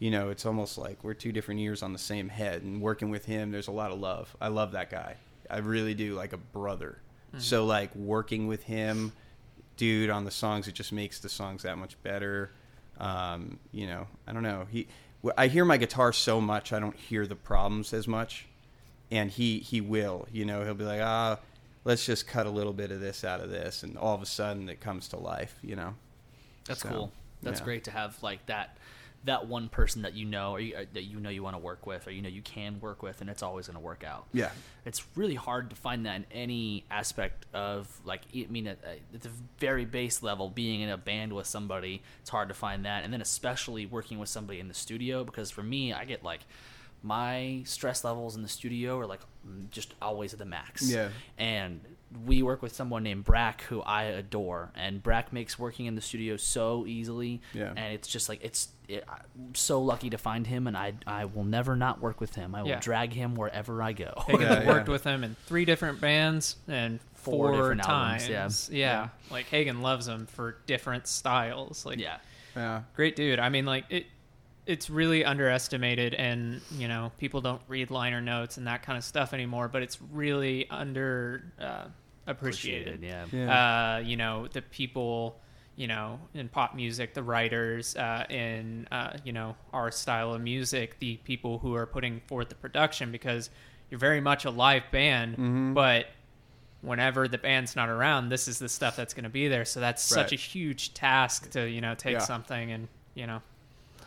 You 0.00 0.10
know, 0.10 0.30
it's 0.30 0.44
almost 0.44 0.76
like 0.78 1.04
we're 1.04 1.14
two 1.14 1.30
different 1.30 1.60
ears 1.60 1.82
on 1.84 1.92
the 1.92 1.98
same 1.98 2.28
head, 2.28 2.62
and 2.62 2.80
working 2.82 3.10
with 3.10 3.26
him, 3.26 3.52
there's 3.52 3.68
a 3.68 3.72
lot 3.72 3.92
of 3.92 4.00
love. 4.00 4.34
I 4.40 4.48
love 4.48 4.72
that 4.72 4.90
guy. 4.90 5.14
I 5.48 5.58
really 5.58 5.94
do, 5.94 6.14
like 6.14 6.32
a 6.32 6.38
brother. 6.38 6.98
So, 7.38 7.64
like 7.64 7.94
working 7.94 8.48
with 8.48 8.64
him, 8.64 9.12
dude 9.76 10.10
on 10.10 10.24
the 10.24 10.32
songs. 10.32 10.66
It 10.66 10.72
just 10.74 10.90
makes 10.92 11.20
the 11.20 11.28
songs 11.28 11.62
that 11.62 11.78
much 11.78 12.02
better. 12.02 12.50
Um, 12.98 13.60
you 13.70 13.86
know, 13.86 14.08
I 14.26 14.32
don't 14.32 14.42
know. 14.42 14.66
He, 14.68 14.88
I 15.38 15.46
hear 15.46 15.64
my 15.64 15.76
guitar 15.76 16.12
so 16.12 16.40
much, 16.40 16.72
I 16.72 16.80
don't 16.80 16.96
hear 16.96 17.26
the 17.26 17.36
problems 17.36 17.92
as 17.92 18.08
much, 18.08 18.46
and 19.12 19.30
he 19.30 19.58
he 19.60 19.80
will. 19.80 20.26
You 20.32 20.44
know, 20.44 20.64
he'll 20.64 20.74
be 20.74 20.84
like, 20.84 21.02
ah, 21.02 21.38
let's 21.84 22.04
just 22.04 22.26
cut 22.26 22.46
a 22.46 22.50
little 22.50 22.72
bit 22.72 22.90
of 22.90 23.00
this 23.00 23.22
out 23.22 23.40
of 23.40 23.50
this, 23.50 23.82
and 23.84 23.96
all 23.96 24.14
of 24.14 24.22
a 24.22 24.26
sudden 24.26 24.68
it 24.68 24.80
comes 24.80 25.08
to 25.08 25.16
life. 25.18 25.56
You 25.62 25.76
know. 25.76 25.94
That's 26.66 26.82
So, 26.82 26.88
cool. 26.88 27.12
That's 27.42 27.60
yeah. 27.60 27.64
great 27.64 27.84
to 27.84 27.90
have 27.90 28.20
like 28.22 28.44
that 28.46 28.76
that 29.24 29.46
one 29.46 29.68
person 29.68 30.02
that 30.02 30.14
you 30.14 30.24
know 30.24 30.52
or 30.52 30.60
you, 30.60 30.74
uh, 30.74 30.84
that 30.94 31.02
you 31.02 31.20
know 31.20 31.28
you 31.28 31.42
want 31.42 31.54
to 31.54 31.58
work 31.58 31.86
with 31.86 32.06
or 32.06 32.10
you 32.10 32.22
know 32.22 32.28
you 32.28 32.40
can 32.40 32.80
work 32.80 33.02
with 33.02 33.20
and 33.20 33.28
it's 33.28 33.42
always 33.42 33.66
going 33.66 33.74
to 33.74 33.80
work 33.80 34.02
out. 34.02 34.26
Yeah. 34.32 34.50
It's 34.86 35.04
really 35.14 35.34
hard 35.34 35.70
to 35.70 35.76
find 35.76 36.06
that 36.06 36.16
in 36.16 36.26
any 36.32 36.84
aspect 36.90 37.44
of 37.52 38.00
like 38.04 38.22
I 38.34 38.46
mean 38.48 38.66
at, 38.66 38.78
at 39.14 39.20
the 39.20 39.30
very 39.58 39.84
base 39.84 40.22
level 40.22 40.48
being 40.48 40.80
in 40.80 40.88
a 40.88 40.96
band 40.96 41.34
with 41.34 41.46
somebody 41.46 42.02
it's 42.20 42.30
hard 42.30 42.48
to 42.48 42.54
find 42.54 42.86
that 42.86 43.04
and 43.04 43.12
then 43.12 43.20
especially 43.20 43.84
working 43.84 44.18
with 44.18 44.30
somebody 44.30 44.58
in 44.58 44.68
the 44.68 44.74
studio 44.74 45.22
because 45.22 45.50
for 45.50 45.62
me 45.62 45.92
I 45.92 46.06
get 46.06 46.24
like 46.24 46.40
my 47.02 47.62
stress 47.64 48.04
levels 48.04 48.36
in 48.36 48.42
the 48.42 48.48
studio 48.48 48.98
are 48.98 49.06
like 49.06 49.20
just 49.70 49.94
always 50.00 50.32
at 50.32 50.38
the 50.38 50.44
max. 50.44 50.90
Yeah. 50.90 51.08
And 51.38 51.80
we 52.26 52.42
work 52.42 52.60
with 52.62 52.74
someone 52.74 53.02
named 53.02 53.24
Brack 53.24 53.62
who 53.62 53.80
I 53.82 54.04
adore, 54.04 54.70
and 54.74 55.02
Brack 55.02 55.32
makes 55.32 55.58
working 55.58 55.86
in 55.86 55.94
the 55.94 56.00
studio 56.00 56.36
so 56.36 56.84
easily. 56.86 57.40
Yeah. 57.54 57.72
And 57.76 57.94
it's 57.94 58.08
just 58.08 58.28
like 58.28 58.40
it's 58.42 58.68
it, 58.88 59.04
I'm 59.08 59.54
so 59.54 59.80
lucky 59.80 60.10
to 60.10 60.18
find 60.18 60.46
him, 60.46 60.66
and 60.66 60.76
I 60.76 60.94
I 61.06 61.24
will 61.26 61.44
never 61.44 61.76
not 61.76 62.00
work 62.00 62.20
with 62.20 62.34
him. 62.34 62.54
I 62.54 62.62
will 62.62 62.70
Yeah. 62.70 62.80
drag 62.80 63.12
him 63.12 63.34
wherever 63.36 63.82
I 63.82 63.92
go. 63.92 64.12
Hagen's 64.26 64.42
Yeah, 64.42 64.66
worked 64.66 64.88
yeah. 64.88 64.92
with 64.92 65.04
him 65.04 65.22
in 65.24 65.36
three 65.46 65.64
different 65.64 66.00
bands 66.00 66.56
and 66.66 67.00
Four 67.14 67.48
four, 67.48 67.52
different 67.56 67.82
times. 67.82 68.28
albums, 68.30 68.70
yeah. 68.72 68.76
yeah, 69.02 69.08
Like 69.30 69.46
Hagen 69.46 69.82
loves 69.82 70.08
him 70.08 70.26
for 70.26 70.56
different 70.66 71.06
styles. 71.06 71.84
Like, 71.84 71.98
yeah. 71.98 72.16
Yeah. 72.56 72.82
great 72.96 73.14
dude. 73.14 73.38
I 73.38 73.50
mean, 73.50 73.66
like 73.66 73.84
it. 73.90 74.06
It's 74.66 74.88
really 74.90 75.24
underestimated, 75.24 76.14
and 76.14 76.60
you 76.72 76.86
know, 76.88 77.10
people 77.18 77.40
don't 77.40 77.62
read 77.68 77.90
liner 77.90 78.20
notes 78.20 78.56
and 78.56 78.66
that 78.66 78.82
kind 78.82 78.96
of 78.98 79.04
stuff 79.04 79.32
anymore. 79.34 79.68
But 79.68 79.82
it's 79.82 79.98
really 80.12 80.68
under 80.70 81.52
uh, 81.60 81.84
appreciated. 82.26 83.02
Yeah. 83.02 83.24
Yeah. 83.32 83.94
Uh, 83.96 83.98
you 84.00 84.16
know, 84.16 84.46
the 84.48 84.62
people, 84.62 85.40
you 85.76 85.88
know, 85.88 86.20
in 86.34 86.48
pop 86.48 86.74
music, 86.74 87.14
the 87.14 87.22
writers, 87.22 87.96
uh, 87.96 88.24
in 88.30 88.86
uh, 88.92 89.16
you 89.24 89.32
know 89.32 89.56
our 89.72 89.90
style 89.90 90.34
of 90.34 90.40
music, 90.42 90.98
the 91.00 91.16
people 91.24 91.58
who 91.58 91.74
are 91.74 91.86
putting 91.86 92.20
forth 92.26 92.48
the 92.50 92.54
production, 92.54 93.10
because 93.10 93.50
you're 93.90 93.98
very 93.98 94.20
much 94.20 94.44
a 94.44 94.50
live 94.50 94.84
band, 94.92 95.32
Mm-hmm. 95.34 95.74
but 95.74 96.06
whenever 96.82 97.28
the 97.28 97.38
band's 97.38 97.76
not 97.76 97.88
around, 97.88 98.28
this 98.30 98.48
is 98.48 98.58
the 98.58 98.68
stuff 98.68 98.96
that's 98.96 99.12
going 99.14 99.24
to 99.24 99.30
be 99.30 99.48
there. 99.48 99.64
So 99.64 99.80
that's 99.80 100.02
such 100.02 100.32
a 100.32 100.36
huge 100.36 100.94
task 100.94 101.50
to 101.50 101.68
you 101.68 101.80
know 101.80 101.94
take 101.94 102.14
Yeah. 102.14 102.18
something 102.20 102.70
and 102.72 102.88
you 103.14 103.26
know 103.26 103.40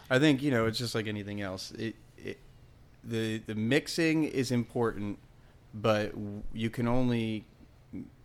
I 0.10 0.20
think 0.20 0.42
you 0.42 0.52
know 0.52 0.66
it's 0.66 0.78
just 0.78 0.96
like 0.96 1.08
anything 1.08 1.42
else. 1.42 1.72
It, 1.72 1.96
it 2.18 2.40
the 3.04 3.40
the 3.40 3.56
mixing 3.56 4.24
is 4.26 4.52
important, 4.52 5.20
but 5.74 6.14
you 6.54 6.70
can 6.70 6.88
only 6.88 7.46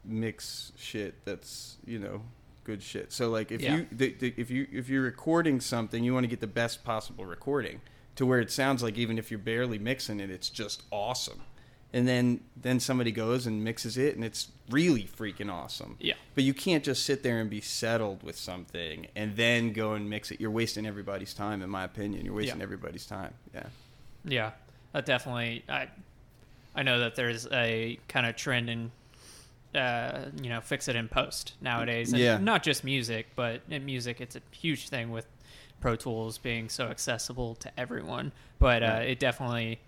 mix 0.05 0.73
shit 0.77 1.15
that's 1.25 1.77
you 1.87 1.99
know 1.99 2.23
good 2.65 2.83
shit. 2.83 3.13
So 3.13 3.31
like 3.31 3.51
if 3.53 3.61
Yeah. 3.61 3.77
you 3.77 3.87
the, 3.93 4.15
the, 4.19 4.35
if 4.37 4.51
you 4.51 4.67
if 4.73 4.89
you're 4.89 5.03
recording 5.03 5.61
something, 5.61 6.05
you 6.05 6.13
want 6.15 6.25
to 6.25 6.29
get 6.29 6.41
the 6.41 6.47
best 6.47 6.85
possible 6.85 7.25
recording 7.25 7.81
to 8.17 8.27
where 8.27 8.41
it 8.41 8.51
sounds 8.51 8.83
like 8.83 8.99
even 8.99 9.19
if 9.19 9.31
you're 9.31 9.39
barely 9.39 9.79
mixing 9.79 10.21
it, 10.21 10.31
it's 10.31 10.51
just 10.51 10.83
awesome. 10.91 11.41
And 11.93 12.07
then 12.07 12.41
then 12.61 12.81
somebody 12.81 13.11
goes 13.13 13.47
and 13.47 13.65
mixes 13.65 13.97
it, 13.97 14.15
and 14.15 14.23
it's 14.25 14.49
really 14.69 15.05
freaking 15.05 15.51
awesome. 15.51 15.97
Yeah. 16.01 16.15
But 16.35 16.45
you 16.45 16.53
can't 16.53 16.85
just 16.85 17.05
sit 17.05 17.23
there 17.23 17.41
and 17.41 17.49
be 17.49 17.61
settled 17.63 18.23
with 18.23 18.37
something 18.37 19.07
and 19.17 19.37
then 19.37 19.73
go 19.73 19.95
and 19.95 20.11
mix 20.11 20.31
it. 20.31 20.39
You're 20.41 20.51
wasting 20.51 20.85
everybody's 20.87 21.33
time, 21.33 21.63
in 21.63 21.71
my 21.71 21.85
opinion. 21.85 22.27
You're 22.27 22.35
wasting 22.35 22.59
Yeah. 22.59 22.63
everybody's 22.65 23.07
time. 23.07 23.33
Yeah. 23.55 23.67
Yeah, 24.25 24.51
that 24.93 25.07
definitely. 25.07 25.65
I 25.69 25.89
I 26.75 26.83
know 26.83 26.99
that 27.01 27.15
there's 27.15 27.47
a 27.51 27.99
kind 28.09 28.27
of 28.27 28.37
trend 28.37 28.69
in, 28.69 28.91
uh, 29.75 30.27
you 30.43 30.49
know, 30.51 30.61
fix 30.61 30.89
it 30.89 30.97
in 30.97 31.09
post 31.09 31.55
nowadays. 31.61 32.13
And 32.13 32.21
Yeah. 32.21 32.37
Not 32.39 32.63
just 32.63 32.85
music, 32.85 33.29
but 33.35 33.63
in 33.71 33.85
music, 33.87 34.21
it's 34.21 34.37
a 34.37 34.43
huge 34.51 34.89
thing 34.89 35.11
with 35.11 35.27
Pro 35.81 35.97
Tools 35.97 36.37
being 36.39 36.69
so 36.69 36.89
accessible 36.89 37.55
to 37.57 37.81
everyone. 37.81 38.33
But 38.59 38.83
uh, 38.83 38.87
Right. 38.87 39.09
it 39.11 39.19
definitely, 39.21 39.81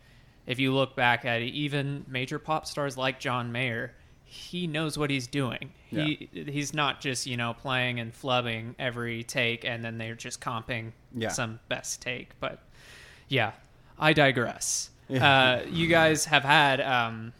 if 0.50 0.58
you 0.58 0.74
look 0.74 0.96
back 0.96 1.24
at 1.24 1.40
it, 1.42 1.46
even 1.54 2.04
major 2.08 2.38
pop 2.38 2.66
stars 2.66 2.96
like 2.96 3.20
John 3.20 3.52
Mayer. 3.52 3.94
He 4.24 4.66
knows 4.66 4.96
what 4.96 5.10
he's 5.10 5.26
doing. 5.26 5.72
He 5.88 6.28
he's 6.32 6.72
not 6.72 7.00
just 7.00 7.26
you 7.26 7.36
know 7.36 7.52
playing 7.54 7.98
and 7.98 8.12
flubbing 8.12 8.74
every 8.78 9.24
take, 9.24 9.64
and 9.64 9.84
then 9.84 9.98
they're 9.98 10.14
just 10.14 10.40
comping 10.40 10.92
Yeah. 11.14 11.30
some 11.30 11.58
best 11.68 12.00
take. 12.00 12.38
But 12.38 12.60
yeah, 13.28 13.52
I 13.98 14.12
digress. 14.12 14.90
Yeah. 15.08 15.28
Uh, 15.28 15.66
you 15.68 15.88
guys 15.88 16.26
have 16.26 16.44
had 16.44 16.80
um, 16.80 17.32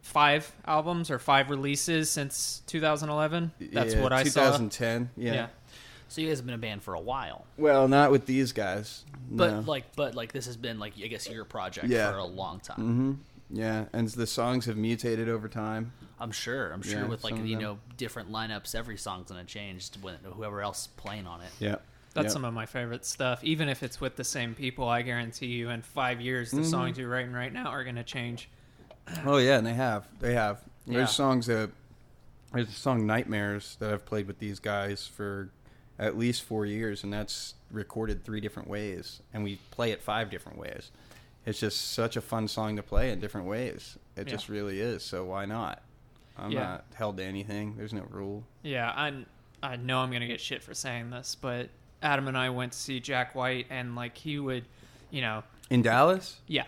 five 0.00 0.50
albums 0.66 1.10
or 1.10 1.18
five 1.20 1.50
releases 1.50 2.10
since 2.10 2.62
2011. 2.66 3.52
That's 3.72 3.94
Yeah, 3.94 4.02
what 4.02 4.12
I 4.12 4.24
saw. 4.24 4.40
2010. 4.40 5.10
Yeah. 5.16 5.46
Yeah. 6.12 6.14
So 6.14 6.20
you 6.22 6.28
guys 6.28 6.38
have 6.38 6.46
been 6.46 6.54
a 6.54 6.58
band 6.58 6.82
for 6.82 6.94
a 6.94 7.00
while, 7.00 7.44
Well, 7.56 7.88
not 7.88 8.10
with 8.10 8.26
these 8.26 8.52
guys. 8.52 9.04
but 9.30 9.50
No. 9.52 9.60
like, 9.60 9.96
but 9.96 10.14
like 10.14 10.32
this 10.32 10.46
has 10.46 10.56
been 10.56 10.78
like 10.78 10.94
I 11.02 11.06
guess 11.06 11.28
your 11.28 11.44
project 11.44 11.88
Yeah. 11.88 12.10
for 12.12 12.18
a 12.18 12.24
long 12.24 12.60
time. 12.60 12.76
hmm 12.76 13.12
Yeah, 13.58 13.84
and 13.92 14.08
the 14.08 14.26
songs 14.26 14.66
have 14.66 14.76
mutated 14.76 15.28
over 15.28 15.48
time. 15.48 15.92
I'm 16.20 16.30
sure. 16.32 16.70
I'm 16.72 16.82
sure 16.82 17.00
Yeah, 17.00 17.06
with 17.08 17.24
like 17.24 17.36
you 17.38 17.56
know 17.58 17.78
different 17.96 18.30
lineups, 18.30 18.74
every 18.74 18.96
song's 18.96 19.30
gonna 19.30 19.44
change 19.44 19.90
when 20.00 20.16
whoever 20.22 20.60
else 20.62 20.86
playing 20.96 21.26
on 21.26 21.40
it. 21.40 21.50
Yeah. 21.58 21.76
That's 22.14 22.26
yeah. 22.26 22.32
some 22.32 22.44
of 22.44 22.52
my 22.52 22.66
favorite 22.66 23.06
stuff. 23.06 23.42
Even 23.42 23.68
if 23.70 23.82
it's 23.82 23.98
with 24.00 24.16
the 24.16 24.24
same 24.24 24.54
people, 24.54 24.86
I 24.86 25.00
guarantee 25.00 25.46
you, 25.46 25.70
in 25.70 25.80
five 25.80 26.20
years, 26.20 26.48
Mm-hmm. 26.50 26.62
the 26.62 26.68
songs 26.68 26.98
you're 26.98 27.08
writing 27.08 27.32
right 27.32 27.50
now 27.52 27.68
are 27.68 27.84
going 27.84 27.96
to 27.96 28.04
change. 28.04 28.50
Oh 29.24 29.38
yeah, 29.38 29.56
and 29.56 29.66
they 29.66 29.72
have. 29.74 30.06
They 30.20 30.34
have. 30.34 30.60
There's 30.86 30.98
Yeah. 31.00 31.06
songs 31.06 31.46
that 31.46 31.70
there's 32.52 32.68
a 32.68 32.72
song 32.72 33.06
"Nightmares" 33.06 33.76
that 33.80 33.90
I've 33.92 34.04
played 34.04 34.26
with 34.26 34.38
these 34.38 34.60
guys 34.60 35.06
for 35.06 35.48
at 36.02 36.18
least 36.18 36.42
four 36.42 36.66
years, 36.66 37.04
and 37.04 37.12
that's 37.12 37.54
recorded 37.70 38.24
three 38.24 38.40
different 38.40 38.68
ways, 38.68 39.20
and 39.32 39.44
we 39.44 39.56
play 39.70 39.92
it 39.92 40.02
five 40.02 40.30
different 40.30 40.58
ways. 40.58 40.90
It's 41.46 41.60
just 41.60 41.92
such 41.92 42.16
a 42.16 42.20
fun 42.20 42.48
song 42.48 42.76
to 42.76 42.82
play 42.82 43.10
in 43.10 43.20
different 43.20 43.46
ways. 43.46 43.96
It 44.16 44.26
Yeah. 44.26 44.32
just 44.32 44.48
really 44.48 44.80
is. 44.80 45.02
So 45.04 45.24
why 45.24 45.44
not? 45.44 45.82
I'm 46.36 46.50
Yeah. 46.50 46.60
not 46.64 46.84
held 46.94 47.16
to 47.18 47.24
anything. 47.24 47.76
There's 47.76 47.92
no 47.92 48.02
rule. 48.10 48.44
Yeah, 48.62 48.90
I 48.90 49.24
I 49.64 49.76
know 49.76 50.00
I'm 50.00 50.10
gonna 50.10 50.26
get 50.26 50.40
shit 50.40 50.60
for 50.62 50.74
saying 50.74 51.10
this, 51.10 51.36
but 51.36 51.68
Adam 52.02 52.26
and 52.26 52.36
I 52.36 52.50
went 52.50 52.72
to 52.72 52.78
see 52.78 52.98
Jack 52.98 53.36
White, 53.36 53.66
and 53.70 53.94
like 53.94 54.16
he 54.18 54.40
would, 54.40 54.64
you 55.10 55.20
know, 55.20 55.44
In 55.70 55.82
Dallas, 55.82 56.40
yeah, 56.48 56.64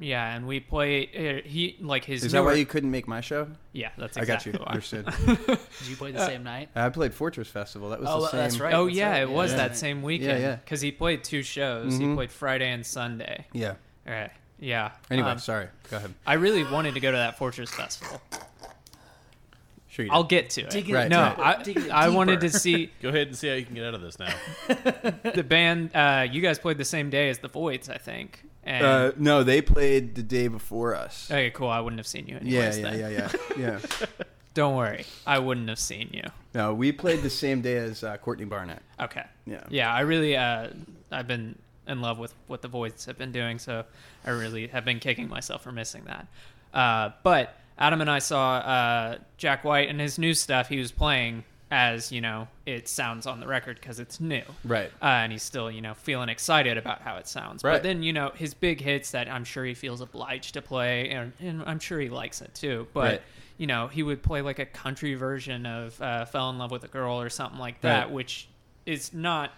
yeah, 0.00 0.34
and 0.34 0.46
we 0.46 0.60
play. 0.60 1.40
uh, 1.44 1.48
He 1.48 1.76
like 1.80 2.04
his. 2.04 2.24
is 2.24 2.32
that 2.32 2.44
why 2.44 2.54
you 2.54 2.66
couldn't 2.66 2.90
make 2.90 3.06
my 3.08 3.20
show? 3.20 3.48
Yeah, 3.72 3.90
that's 3.98 4.16
I 4.16 4.24
got 4.24 4.46
you. 4.46 4.52
why. 4.52 4.66
Understood. 4.66 5.06
Did 5.26 5.58
you 5.88 5.96
play 5.96 6.12
the 6.12 6.24
same 6.26 6.42
night? 6.44 6.68
I 6.74 6.88
played 6.90 7.12
Fortress 7.14 7.48
Festival. 7.48 7.90
That 7.90 8.00
was 8.00 8.08
Oh, 8.10 8.20
the 8.22 8.28
same. 8.28 8.40
that's 8.40 8.60
right. 8.60 8.74
Oh 8.74 8.86
that's 8.86 8.96
yeah, 8.96 9.10
right, 9.10 9.22
it 9.22 9.30
was 9.30 9.50
yeah. 9.52 9.56
that 9.56 9.76
same 9.76 10.02
weekend. 10.02 10.40
yeah. 10.40 10.56
Because 10.56 10.80
he 10.80 10.92
played 10.92 11.24
two 11.24 11.42
shows. 11.42 11.96
He 11.98 12.04
Mhm. 12.04 12.14
played 12.14 12.30
Friday 12.30 12.70
and 12.70 12.84
Sunday. 12.86 13.46
Yeah. 13.52 13.74
All 14.06 14.12
right. 14.14 14.30
Yeah. 14.60 14.90
Anyway, 15.10 15.30
Um, 15.30 15.38
sorry. 15.38 15.68
Go 15.90 15.98
ahead. 15.98 16.14
I 16.26 16.34
really 16.34 16.64
wanted 16.64 16.94
to 16.94 17.00
go 17.00 17.10
to 17.10 17.16
that 17.16 17.38
Fortress 17.38 17.70
Festival. 17.70 18.20
Sure. 19.90 20.06
I'll 20.10 20.24
get 20.24 20.50
to 20.50 20.62
it. 20.62 20.70
Dig 20.70 20.90
it- 20.90 20.94
Right, 20.94 21.08
no, 21.08 21.20
right. 21.36 21.76
I, 21.90 22.06
I 22.06 22.08
wanted 22.10 22.40
to 22.42 22.50
see 22.50 22.90
Go 23.02 23.08
ahead 23.08 23.28
and 23.28 23.36
see 23.36 23.48
how 23.48 23.54
you 23.54 23.64
can 23.64 23.74
get 23.74 23.84
out 23.84 23.94
of 23.94 24.00
this 24.02 24.18
now. 24.18 24.32
the 25.34 25.44
band. 25.46 25.90
Uh, 25.94 26.26
you 26.30 26.40
guys 26.40 26.58
played 26.58 26.78
the 26.78 26.84
same 26.84 27.10
day 27.10 27.30
as 27.30 27.38
the 27.38 27.48
Voidz, 27.48 27.88
I 27.88 27.96
think. 27.98 28.44
And 28.68 28.84
Uh, 28.84 29.12
no, 29.16 29.42
they 29.44 29.62
played 29.62 30.14
the 30.14 30.22
day 30.22 30.46
before 30.48 30.94
us. 30.94 31.30
okay, 31.30 31.50
cool. 31.50 31.68
I 31.68 31.80
wouldn't 31.80 31.98
have 31.98 32.06
seen 32.06 32.26
you 32.26 32.38
yeah, 32.42 32.58
anyways. 32.60 32.78
yeah, 32.78 32.90
then. 32.90 32.98
yeah, 33.12 33.30
yeah, 33.56 33.78
yeah. 33.80 34.06
Don't 34.54 34.76
worry, 34.76 35.06
I 35.26 35.38
wouldn't 35.38 35.68
have 35.68 35.78
seen 35.78 36.10
you. 36.12 36.24
No, 36.52 36.74
we 36.74 36.92
played 36.92 37.22
the 37.22 37.30
same 37.30 37.62
day 37.62 37.76
as 37.78 38.04
uh, 38.04 38.16
Courtney 38.18 38.44
Barnett. 38.44 38.82
Okay. 39.00 39.24
Yeah. 39.46 39.62
Yeah, 39.70 39.92
I 39.94 40.00
really, 40.00 40.36
uh, 40.36 40.68
I've 41.10 41.26
been 41.28 41.56
in 41.86 42.02
love 42.02 42.18
with 42.18 42.34
what 42.46 42.60
the 42.60 42.68
Voidz 42.68 43.06
have 43.06 43.16
been 43.16 43.32
doing, 43.32 43.58
so 43.58 43.84
I 44.26 44.30
really 44.30 44.66
have 44.66 44.84
been 44.84 44.98
kicking 45.00 45.28
myself 45.28 45.62
for 45.62 45.72
missing 45.72 46.04
that. 46.06 46.26
Uh, 46.74 47.10
but 47.22 47.54
Adam 47.78 48.00
and 48.02 48.10
I 48.10 48.18
saw 48.18 48.56
uh, 48.56 49.18
Jack 49.38 49.64
White 49.64 49.88
and 49.88 49.98
his 50.00 50.18
new 50.18 50.34
stuff. 50.34 50.68
He 50.68 50.78
was 50.78 50.92
playing 50.92 51.44
as 51.70 52.10
you 52.10 52.20
know 52.20 52.48
it 52.64 52.88
sounds 52.88 53.26
on 53.26 53.40
the 53.40 53.46
record 53.46 53.78
because 53.80 54.00
it's 54.00 54.20
new, 54.20 54.42
Right. 54.64 54.90
uh, 55.02 55.04
and 55.04 55.32
he's 55.32 55.42
still 55.42 55.70
you 55.70 55.80
know 55.80 55.94
feeling 55.94 56.28
excited 56.28 56.76
about 56.78 57.02
how 57.02 57.16
it 57.16 57.28
sounds. 57.28 57.62
Right. 57.62 57.74
But 57.74 57.82
then 57.82 58.02
you 58.02 58.12
know 58.12 58.30
his 58.34 58.54
big 58.54 58.80
hits 58.80 59.10
that 59.10 59.28
I'm 59.28 59.44
sure 59.44 59.64
he 59.64 59.74
feels 59.74 60.00
obliged 60.00 60.54
to 60.54 60.62
play, 60.62 61.10
and, 61.10 61.32
and 61.40 61.62
I'm 61.66 61.78
sure 61.78 62.00
he 62.00 62.08
likes 62.08 62.40
it 62.40 62.54
too. 62.54 62.86
But 62.94 63.02
Right. 63.04 63.22
you 63.58 63.66
know 63.66 63.88
he 63.88 64.02
would 64.02 64.22
play 64.22 64.40
like 64.40 64.58
a 64.58 64.66
country 64.66 65.14
version 65.14 65.66
of 65.66 66.00
uh, 66.00 66.24
"Fell 66.24 66.48
in 66.50 66.58
Love 66.58 66.70
with 66.70 66.84
a 66.84 66.88
Girl" 66.88 67.20
or 67.20 67.28
something 67.28 67.58
like 67.60 67.80
that, 67.82 68.04
Right. 68.06 68.10
which 68.12 68.48
is 68.86 69.12
not. 69.12 69.52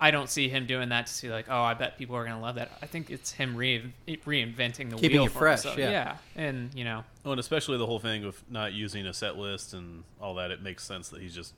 I 0.00 0.10
don't 0.10 0.28
see 0.28 0.48
him 0.48 0.66
doing 0.66 0.88
that 0.90 1.06
to 1.06 1.12
see 1.12 1.30
like, 1.30 1.46
oh, 1.48 1.62
I 1.62 1.74
bet 1.74 1.96
people 1.98 2.16
are 2.16 2.24
gonna 2.24 2.40
love 2.40 2.56
that. 2.56 2.72
I 2.82 2.86
think 2.86 3.10
it's 3.10 3.30
him 3.32 3.56
re- 3.56 3.92
reinventing 4.08 4.90
the 4.90 4.96
Keeping 4.96 5.12
wheel 5.18 5.26
it 5.26 5.30
for 5.32 5.38
fresh, 5.38 5.58
himself. 5.62 5.78
yeah. 5.78 5.90
yeah, 5.90 6.16
and 6.36 6.74
you 6.74 6.84
know, 6.84 7.04
Oh, 7.24 7.30
and 7.30 7.40
especially 7.40 7.78
the 7.78 7.86
whole 7.86 8.00
thing 8.00 8.24
of 8.24 8.42
not 8.50 8.72
using 8.72 9.06
a 9.06 9.14
set 9.14 9.36
list 9.36 9.72
and 9.72 10.02
all 10.20 10.34
that. 10.34 10.50
It 10.50 10.62
makes 10.62 10.84
sense 10.84 11.08
that 11.10 11.20
he's 11.22 11.34
just 11.34 11.54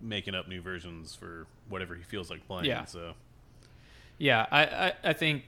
making 0.00 0.34
up 0.34 0.46
new 0.48 0.60
versions 0.62 1.14
for 1.14 1.46
whatever 1.68 1.94
he 1.96 2.02
feels 2.02 2.30
like 2.30 2.46
playing. 2.46 2.66
Yeah. 2.66 2.84
So 2.84 3.14
Yeah, 4.18 4.46
I, 4.50 4.64
I, 4.64 4.92
I 5.04 5.12
think 5.12 5.44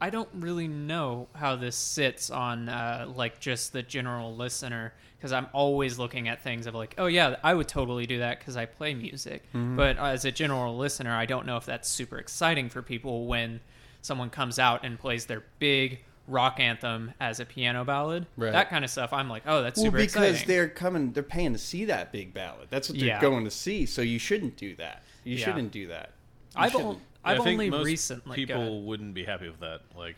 I 0.00 0.10
don't 0.10 0.28
really 0.34 0.68
know 0.68 1.28
how 1.34 1.56
this 1.56 1.76
sits 1.76 2.30
on 2.30 2.68
uh, 2.68 3.10
like 3.14 3.38
just 3.40 3.72
the 3.72 3.82
general 3.82 4.34
listener 4.34 4.92
because 5.26 5.32
I'm 5.32 5.48
always 5.52 5.98
looking 5.98 6.28
at 6.28 6.40
things 6.44 6.68
of 6.68 6.74
like, 6.76 6.94
oh 6.98 7.06
yeah, 7.06 7.34
I 7.42 7.52
would 7.52 7.66
totally 7.66 8.06
do 8.06 8.20
that 8.20 8.38
because 8.38 8.56
I 8.56 8.64
play 8.64 8.94
music. 8.94 9.42
Mm-hmm. 9.52 9.74
But 9.74 9.98
as 9.98 10.24
a 10.24 10.30
general 10.30 10.76
listener, 10.76 11.12
I 11.12 11.26
don't 11.26 11.46
know 11.46 11.56
if 11.56 11.66
that's 11.66 11.88
super 11.88 12.18
exciting 12.18 12.68
for 12.68 12.80
people 12.80 13.26
when 13.26 13.58
someone 14.02 14.30
comes 14.30 14.60
out 14.60 14.84
and 14.84 14.96
plays 14.96 15.26
their 15.26 15.42
big 15.58 15.98
rock 16.28 16.60
anthem 16.60 17.12
as 17.18 17.40
a 17.40 17.44
piano 17.44 17.84
ballad. 17.84 18.26
Right. 18.36 18.52
That 18.52 18.70
kind 18.70 18.84
of 18.84 18.90
stuff. 18.90 19.12
I'm 19.12 19.28
like, 19.28 19.42
oh, 19.46 19.62
that's 19.62 19.80
super 19.80 19.98
exciting. 19.98 20.20
Well, 20.22 20.28
super 20.28 20.32
because 20.32 20.42
exciting. 20.42 20.48
they're 20.54 20.68
coming, 20.68 21.12
they're 21.12 21.22
paying 21.24 21.52
to 21.54 21.58
see 21.58 21.86
that 21.86 22.12
big 22.12 22.32
ballad. 22.32 22.68
That's 22.70 22.88
what 22.88 22.98
they're 23.00 23.08
Yeah. 23.08 23.20
going 23.20 23.42
to 23.46 23.50
see. 23.50 23.84
So 23.84 24.02
you 24.02 24.20
shouldn't 24.20 24.56
do 24.56 24.76
that. 24.76 25.02
You 25.24 25.34
Yeah. 25.38 25.44
shouldn't 25.44 25.72
do 25.72 25.88
that. 25.88 26.12
You 26.54 26.62
I've, 26.62 26.70
shouldn't. 26.70 26.88
on- 26.88 27.00
I've 27.24 27.40
I 27.40 27.42
think 27.44 27.54
only 27.54 27.70
most 27.70 27.84
recently 27.86 28.36
people 28.36 28.62
ahead. 28.62 28.84
wouldn't 28.84 29.14
be 29.14 29.24
happy 29.24 29.48
with 29.48 29.58
that. 29.58 29.80
Like 29.96 30.14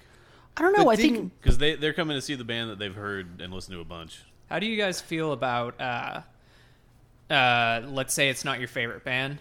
I 0.59 0.63
don't 0.63 0.77
know. 0.77 0.85
The 0.85 0.91
I 0.91 0.97
thing- 0.97 1.15
think 1.15 1.33
because 1.41 1.57
they 1.57 1.77
they're 1.77 1.93
coming 1.95 2.15
to 2.17 2.21
see 2.21 2.35
the 2.35 2.45
band 2.45 2.69
that 2.69 2.79
they've 2.79 2.95
heard 2.95 3.41
and 3.41 3.51
listened 3.55 3.75
to 3.77 3.81
a 3.81 3.85
bunch. 3.85 4.25
How 4.49 4.59
do 4.59 4.67
you 4.67 4.77
guys 4.77 5.01
feel 5.01 5.33
about, 5.33 5.81
uh, 5.81 6.23
uh, 7.31 7.83
let's 7.87 8.15
say 8.15 8.29
it's 8.29 8.45
not 8.45 8.59
your 8.59 8.69
favorite 8.69 9.05
band? 9.05 9.39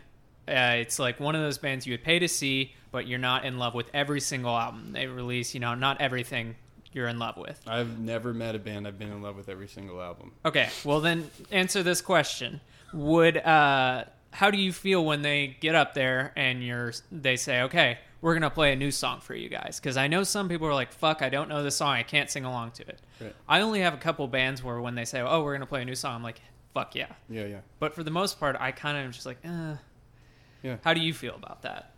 Uh, 0.47 0.75
it's 0.77 0.99
like 0.99 1.19
one 1.19 1.35
of 1.35 1.41
those 1.41 1.57
bands 1.57 1.85
you 1.85 1.93
would 1.93 2.03
pay 2.03 2.19
to 2.19 2.27
see, 2.27 2.73
but 2.91 3.07
you're 3.07 3.19
not 3.19 3.45
in 3.45 3.57
love 3.57 3.73
with 3.73 3.87
every 3.93 4.21
single 4.21 4.57
album 4.57 4.93
they 4.93 5.07
release. 5.07 5.53
You 5.53 5.59
know, 5.59 5.75
not 5.75 6.01
everything 6.01 6.55
you're 6.93 7.07
in 7.07 7.19
love 7.19 7.37
with. 7.37 7.61
I've 7.67 7.99
never 7.99 8.33
met 8.33 8.55
a 8.55 8.59
band 8.59 8.87
I've 8.87 8.97
been 8.97 9.11
in 9.11 9.21
love 9.21 9.35
with 9.35 9.49
every 9.49 9.67
single 9.67 10.01
album. 10.01 10.31
Okay, 10.45 10.69
well 10.83 11.01
then 11.01 11.29
answer 11.51 11.83
this 11.83 12.01
question: 12.01 12.61
Would 12.93 13.37
uh, 13.37 14.05
how 14.31 14.51
do 14.51 14.57
you 14.57 14.71
feel 14.71 15.03
when 15.03 15.21
they 15.21 15.57
get 15.59 15.75
up 15.75 15.93
there 15.93 16.31
and 16.35 16.63
you're 16.63 16.93
they 17.11 17.35
say, 17.35 17.63
okay, 17.63 17.97
we're 18.21 18.33
gonna 18.33 18.49
play 18.49 18.73
a 18.73 18.75
new 18.75 18.91
song 18.91 19.19
for 19.19 19.35
you 19.35 19.49
guys? 19.49 19.79
Because 19.79 19.97
I 19.97 20.07
know 20.07 20.23
some 20.23 20.49
people 20.49 20.67
are 20.67 20.73
like, 20.73 20.91
fuck, 20.91 21.21
I 21.21 21.29
don't 21.29 21.49
know 21.49 21.63
this 21.63 21.75
song, 21.75 21.89
I 21.89 22.03
can't 22.03 22.29
sing 22.29 22.45
along 22.45 22.71
to 22.71 22.87
it. 22.87 23.01
Right. 23.19 23.35
I 23.47 23.61
only 23.61 23.81
have 23.81 23.93
a 23.93 23.97
couple 23.97 24.27
bands 24.27 24.63
where 24.63 24.81
when 24.81 24.95
they 24.95 25.05
say, 25.05 25.21
oh, 25.21 25.43
we're 25.43 25.53
gonna 25.53 25.65
play 25.65 25.81
a 25.81 25.85
new 25.85 25.95
song, 25.95 26.15
I'm 26.15 26.23
like, 26.23 26.41
fuck 26.73 26.95
yeah. 26.95 27.07
Yeah, 27.29 27.45
yeah. 27.45 27.59
But 27.79 27.93
for 27.93 28.03
the 28.03 28.11
most 28.11 28.39
part, 28.39 28.55
I 28.59 28.71
kind 28.71 28.97
of 28.97 29.03
am 29.05 29.11
just 29.11 29.25
like, 29.25 29.37
eh. 29.43 29.75
Yeah. 30.63 30.77
How 30.83 30.93
do 30.93 31.01
you 31.01 31.13
feel 31.13 31.35
about 31.35 31.61
that? 31.61 31.91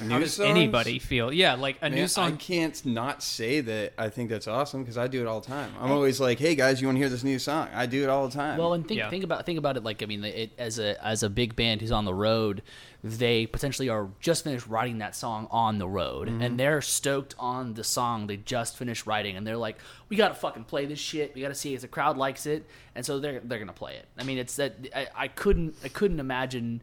How 0.00 0.06
New 0.06 0.20
does 0.20 0.34
songs? 0.34 0.48
anybody 0.48 0.98
feel? 0.98 1.32
Yeah, 1.32 1.54
like 1.54 1.76
a 1.82 1.90
Man, 1.90 1.98
new 1.98 2.06
I 2.16 2.30
can't 2.32 2.84
not 2.86 3.22
say 3.22 3.60
that 3.60 3.92
I 3.98 4.08
think 4.08 4.30
that's 4.30 4.48
awesome 4.48 4.82
because 4.82 4.96
I 4.96 5.06
do 5.06 5.20
it 5.20 5.26
all 5.26 5.40
the 5.40 5.46
time. 5.46 5.72
I'm 5.78 5.90
oh. 5.90 5.94
always 5.94 6.18
like, 6.18 6.38
"Hey 6.38 6.54
guys, 6.54 6.80
you 6.80 6.88
want 6.88 6.96
to 6.96 7.00
hear 7.00 7.08
this 7.10 7.22
new 7.22 7.38
song?" 7.38 7.68
I 7.74 7.86
do 7.86 8.02
it 8.02 8.08
all 8.08 8.26
the 8.26 8.34
time. 8.34 8.58
Well, 8.58 8.72
and 8.72 8.86
think 8.86 8.98
Yeah. 8.98 9.10
think 9.10 9.22
about 9.22 9.44
think 9.44 9.58
about 9.58 9.76
it 9.76 9.84
like 9.84 10.02
I 10.02 10.06
mean, 10.06 10.24
it, 10.24 10.52
as 10.58 10.78
a 10.78 11.02
as 11.04 11.22
a 11.22 11.30
big 11.30 11.54
band 11.56 11.82
who's 11.82 11.92
on 11.92 12.06
the 12.06 12.14
road, 12.14 12.62
they 13.04 13.46
potentially 13.46 13.88
are 13.90 14.08
just 14.18 14.44
finished 14.44 14.66
writing 14.66 14.98
that 14.98 15.14
song 15.14 15.46
on 15.50 15.78
the 15.78 15.88
road, 15.88 16.28
mm-hmm. 16.28 16.40
and 16.40 16.58
they're 16.58 16.80
stoked 16.80 17.34
on 17.38 17.74
the 17.74 17.84
song 17.84 18.26
they 18.26 18.38
just 18.38 18.76
finished 18.76 19.06
writing, 19.06 19.36
and 19.36 19.46
they're 19.46 19.56
like, 19.58 19.76
"We 20.08 20.16
gotta 20.16 20.34
fucking 20.34 20.64
play 20.64 20.86
this 20.86 20.98
shit. 21.00 21.34
We 21.34 21.42
gotta 21.42 21.54
see 21.54 21.74
if 21.74 21.82
the 21.82 21.88
crowd 21.88 22.16
likes 22.16 22.46
it," 22.46 22.64
and 22.94 23.04
so 23.04 23.20
they're 23.20 23.40
they're 23.40 23.58
gonna 23.58 23.72
play 23.72 23.96
it. 23.96 24.06
I 24.18 24.24
mean, 24.24 24.38
it's 24.38 24.56
that 24.56 24.74
I, 24.96 25.08
I 25.14 25.28
couldn't 25.28 25.76
I 25.84 25.88
couldn't 25.88 26.18
imagine 26.20 26.82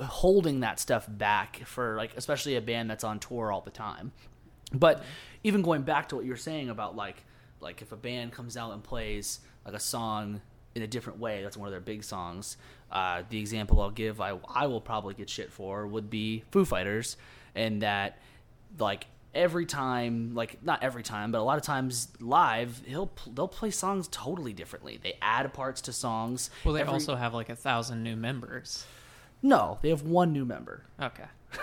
holding 0.00 0.60
that 0.60 0.78
stuff 0.78 1.06
back 1.08 1.62
for 1.64 1.96
like 1.96 2.12
especially 2.16 2.56
a 2.56 2.60
band 2.60 2.90
that's 2.90 3.04
on 3.04 3.18
tour 3.18 3.50
all 3.52 3.60
the 3.60 3.70
time. 3.70 4.12
But 4.72 5.02
even 5.44 5.62
going 5.62 5.82
back 5.82 6.08
to 6.10 6.16
what 6.16 6.24
you're 6.24 6.36
saying 6.36 6.70
about 6.70 6.96
like 6.96 7.24
like 7.60 7.82
if 7.82 7.92
a 7.92 7.96
band 7.96 8.32
comes 8.32 8.56
out 8.56 8.72
and 8.72 8.82
plays 8.82 9.40
like 9.64 9.74
a 9.74 9.80
song 9.80 10.40
in 10.74 10.82
a 10.82 10.86
different 10.86 11.18
way, 11.18 11.42
that's 11.42 11.56
one 11.56 11.68
of 11.68 11.72
their 11.72 11.80
big 11.80 12.02
songs. 12.02 12.56
Uh, 12.90 13.22
the 13.28 13.38
example 13.38 13.80
I'll 13.80 13.90
give, 13.90 14.20
I 14.20 14.38
I 14.48 14.66
will 14.66 14.80
probably 14.80 15.14
get 15.14 15.28
shit 15.30 15.52
for 15.52 15.86
would 15.86 16.10
be 16.10 16.44
Foo 16.50 16.64
Fighters, 16.64 17.16
and 17.54 17.82
that 17.82 18.18
like 18.78 19.06
every 19.34 19.64
time, 19.66 20.34
like 20.34 20.62
not 20.62 20.82
every 20.82 21.02
time, 21.02 21.32
but 21.32 21.38
a 21.40 21.42
lot 21.42 21.56
of 21.58 21.64
times 21.64 22.08
live, 22.20 22.82
he'll 22.86 23.10
they'll 23.34 23.48
play 23.48 23.70
songs 23.70 24.08
totally 24.08 24.52
differently. 24.52 24.98
They 25.02 25.16
add 25.22 25.52
parts 25.54 25.80
to 25.82 25.92
songs. 25.92 26.50
well, 26.64 26.74
they 26.74 26.80
Every- 26.82 26.92
also 26.92 27.14
have 27.16 27.34
like 27.34 27.48
a 27.48 27.56
thousand 27.56 28.02
new 28.02 28.16
members. 28.16 28.84
No, 29.42 29.78
they 29.82 29.88
have 29.90 30.02
one 30.02 30.32
new 30.32 30.44
member. 30.44 30.84
Okay. 31.00 31.24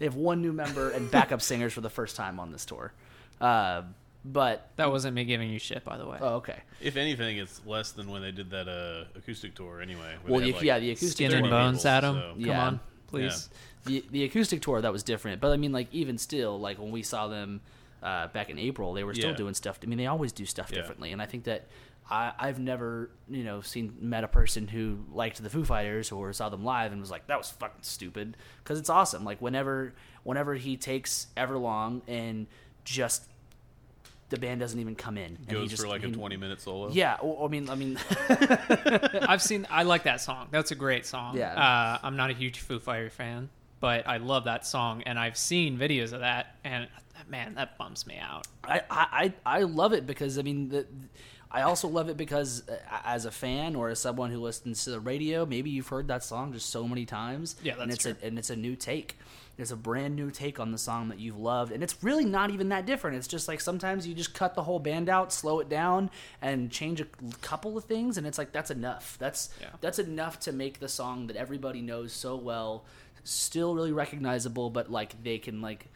They 0.00 0.06
have 0.06 0.16
one 0.16 0.42
new 0.42 0.52
member 0.52 0.90
and 0.90 1.08
backup 1.08 1.40
singers 1.50 1.72
for 1.72 1.80
the 1.80 1.88
first 1.88 2.16
time 2.16 2.40
on 2.40 2.50
this 2.50 2.64
tour. 2.64 2.92
Uh, 3.40 3.82
but 4.24 4.68
That 4.74 4.90
wasn't 4.90 5.14
me 5.14 5.24
giving 5.24 5.50
you 5.50 5.60
shit, 5.60 5.84
by 5.84 5.96
the 5.98 6.04
way. 6.06 6.18
oh, 6.20 6.34
okay. 6.36 6.58
If 6.80 6.96
anything, 6.96 7.36
it's 7.36 7.60
less 7.64 7.92
than 7.92 8.10
when 8.10 8.20
they 8.20 8.32
did 8.32 8.50
that 8.50 8.66
uh, 8.68 9.04
acoustic 9.16 9.54
tour. 9.54 9.80
Anyway. 9.80 10.16
Well, 10.26 10.40
they 10.40 10.46
the, 10.46 10.52
had, 10.52 10.56
like, 10.56 10.64
yeah, 10.64 10.78
the 10.80 10.90
acoustic 10.90 11.10
Skin 11.12 11.30
tour. 11.30 11.38
and 11.38 11.46
people, 11.46 11.58
bones, 11.58 11.86
Adam. 11.86 12.16
so- 12.16 12.20
Come 12.32 12.40
Yeah. 12.40 12.66
on, 12.66 12.80
please. 13.06 13.48
the 13.84 14.04
the 14.10 14.24
acoustic 14.24 14.60
tour 14.62 14.80
that 14.80 14.92
was 14.92 15.02
different 15.02 15.40
but 15.42 15.52
i 15.52 15.56
mean 15.58 15.70
like 15.70 15.88
even 15.92 16.16
still 16.16 16.58
like 16.58 16.78
when 16.78 16.90
we 16.90 17.02
saw 17.02 17.28
them 17.28 17.60
uh, 18.02 18.26
back 18.28 18.48
in 18.48 18.58
april 18.58 18.94
they 18.94 19.04
were 19.04 19.12
still 19.14 19.30
Yeah. 19.30 19.36
doing 19.36 19.52
stuff 19.54 19.78
i 19.82 19.86
mean 19.86 19.98
they 19.98 20.06
always 20.06 20.32
do 20.32 20.46
stuff 20.46 20.70
Yeah. 20.70 20.78
differently 20.78 21.12
and 21.12 21.20
i 21.20 21.26
think 21.26 21.44
that 21.44 21.66
I, 22.10 22.32
i've 22.38 22.58
never 22.58 23.10
you 23.30 23.44
know 23.44 23.60
seen 23.62 23.96
met 24.00 24.24
a 24.24 24.28
person 24.28 24.68
who 24.68 24.98
liked 25.12 25.42
the 25.42 25.48
foo 25.48 25.64
fighters 25.64 26.12
or 26.12 26.32
saw 26.32 26.48
them 26.50 26.64
live 26.64 26.92
and 26.92 27.00
was 27.00 27.10
like 27.10 27.26
that 27.28 27.38
was 27.38 27.50
fucking 27.50 27.82
stupid 27.82 28.36
because 28.62 28.78
it's 28.78 28.90
awesome 28.90 29.24
like 29.24 29.40
whenever 29.40 29.94
whenever 30.22 30.54
he 30.54 30.76
takes 30.76 31.28
everlong 31.36 32.02
and 32.06 32.46
just 32.84 33.28
the 34.28 34.38
band 34.38 34.60
doesn't 34.60 34.80
even 34.80 34.94
come 34.94 35.16
in 35.16 35.36
and 35.36 35.38
he 35.46 35.52
Goes 35.54 35.70
just 35.70 35.82
for 35.82 35.88
like 35.88 36.02
a 36.02 36.08
20 36.08 36.36
minute 36.36 36.60
solo. 36.60 36.90
yeah 36.90 37.16
or, 37.22 37.46
i 37.46 37.50
mean 37.50 37.70
i 37.70 37.74
mean 37.74 37.98
I've 39.26 39.42
seen. 39.42 39.66
I 39.70 39.82
like 39.84 40.04
that 40.04 40.20
song. 40.20 40.48
That's 40.50 40.70
a 40.70 40.74
great 40.74 41.06
song. 41.06 41.36
Yeah. 41.36 41.54
Uh, 41.54 41.98
I'm 42.02 42.16
not 42.16 42.30
a 42.30 42.34
huge 42.34 42.60
Foo 42.60 42.78
Fighter 42.78 43.10
fan, 43.10 43.48
but 43.80 44.06
I 44.06 44.18
love 44.18 44.44
that 44.44 44.66
song, 44.66 45.02
and 45.06 45.18
I've 45.18 45.36
seen 45.36 45.78
videos 45.78 46.12
of 46.12 46.20
that, 46.20 46.56
and 46.64 46.88
man, 47.28 47.54
that 47.54 47.78
bums 47.78 48.06
me 48.06 48.18
out. 48.18 48.46
I, 48.64 48.80
I, 48.90 49.32
I 49.46 49.58
I 49.58 49.62
love 49.62 49.92
it 49.92 50.06
because 50.06 50.38
I 50.38 50.42
mean 50.42 50.68
the, 50.68 50.86
I 51.54 51.62
also 51.62 51.86
love 51.86 52.08
it 52.08 52.16
because 52.16 52.68
uh, 52.68 52.74
as 53.04 53.24
a 53.26 53.30
fan 53.30 53.76
or 53.76 53.88
as 53.88 54.00
someone 54.00 54.30
who 54.32 54.40
listens 54.40 54.82
to 54.84 54.90
the 54.90 54.98
radio, 55.00 55.46
maybe 55.46 55.70
you've 55.70 55.86
heard 55.88 56.08
that 56.08 56.24
song 56.24 56.52
just 56.52 56.68
so 56.68 56.88
many 56.88 57.06
times. 57.06 57.54
Yeah, 57.62 57.80
and 57.80 57.90
that's 57.92 58.04
it's 58.04 58.22
a, 58.22 58.26
and 58.26 58.38
it's 58.38 58.50
a 58.50 58.56
new 58.56 58.74
take. 58.74 59.16
It's 59.56 59.70
a 59.70 59.76
brand 59.76 60.16
new 60.16 60.32
take 60.32 60.58
on 60.58 60.72
the 60.72 60.78
song 60.78 61.10
that 61.10 61.20
you've 61.20 61.38
loved, 61.38 61.70
and 61.70 61.80
it's 61.80 62.02
really 62.02 62.24
not 62.24 62.50
even 62.50 62.70
that 62.70 62.86
different. 62.86 63.16
It's 63.18 63.28
just 63.28 63.46
like 63.46 63.60
sometimes 63.60 64.04
you 64.04 64.12
just 64.12 64.34
cut 64.34 64.56
the 64.56 64.64
whole 64.64 64.80
band 64.80 65.08
out, 65.08 65.32
slow 65.32 65.60
it 65.60 65.68
down, 65.68 66.10
and 66.42 66.72
change 66.72 67.00
a 67.00 67.06
couple 67.40 67.78
of 67.78 67.84
things, 67.84 68.18
and 68.18 68.26
it's 68.26 68.36
like 68.36 68.50
that's 68.50 68.72
enough. 68.72 69.16
That's 69.20 69.50
Yeah. 69.60 69.68
that's 69.80 70.00
enough 70.00 70.40
to 70.40 70.52
make 70.52 70.80
the 70.80 70.88
song 70.88 71.28
that 71.28 71.36
everybody 71.36 71.80
knows 71.82 72.12
so 72.12 72.34
well 72.34 72.84
still 73.22 73.74
really 73.74 73.92
recognizable, 73.92 74.70
but 74.70 74.90
like 74.90 75.22
they 75.22 75.38
can 75.38 75.62
like 75.62 75.86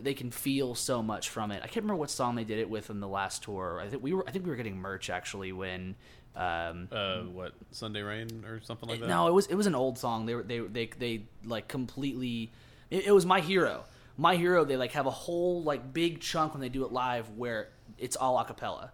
they 0.00 0.14
can 0.14 0.30
feel 0.30 0.74
so 0.74 1.02
much 1.02 1.28
from 1.28 1.50
it. 1.50 1.58
I 1.62 1.66
can't 1.66 1.76
remember 1.84 1.96
what 1.96 2.10
song 2.10 2.34
they 2.36 2.44
did 2.44 2.58
it 2.58 2.68
with 2.70 2.90
in 2.90 3.00
the 3.00 3.08
last 3.08 3.42
tour. 3.42 3.80
I 3.80 3.88
think 3.88 4.02
we 4.02 4.12
were 4.12 4.26
I 4.26 4.30
think 4.30 4.44
we 4.44 4.50
were 4.50 4.56
getting 4.56 4.76
merch 4.78 5.10
actually 5.10 5.52
when 5.52 5.94
um 6.34 6.88
Uh, 6.92 7.20
what 7.22 7.52
Sunday 7.70 8.02
Rain 8.02 8.44
or 8.46 8.60
something 8.60 8.88
like 8.88 9.00
that? 9.00 9.08
no, 9.08 9.28
it 9.28 9.32
was 9.32 9.46
it 9.46 9.54
was 9.54 9.66
an 9.66 9.74
old 9.74 9.98
song. 9.98 10.26
They 10.26 10.34
were 10.34 10.42
they 10.42 10.60
they 10.60 10.86
they 10.98 11.22
like 11.44 11.68
completely 11.68 12.52
it, 12.90 13.06
it 13.06 13.12
was 13.12 13.26
My 13.26 13.40
Hero. 13.40 13.84
My 14.16 14.36
Hero 14.36 14.64
they 14.64 14.76
like 14.76 14.92
have 14.92 15.06
a 15.06 15.10
whole 15.10 15.62
like 15.62 15.92
big 15.92 16.20
chunk 16.20 16.52
when 16.54 16.60
they 16.60 16.68
do 16.68 16.84
it 16.84 16.92
live 16.92 17.30
where 17.36 17.68
it's 17.98 18.16
all 18.16 18.38
a 18.38 18.44
cappella. 18.44 18.92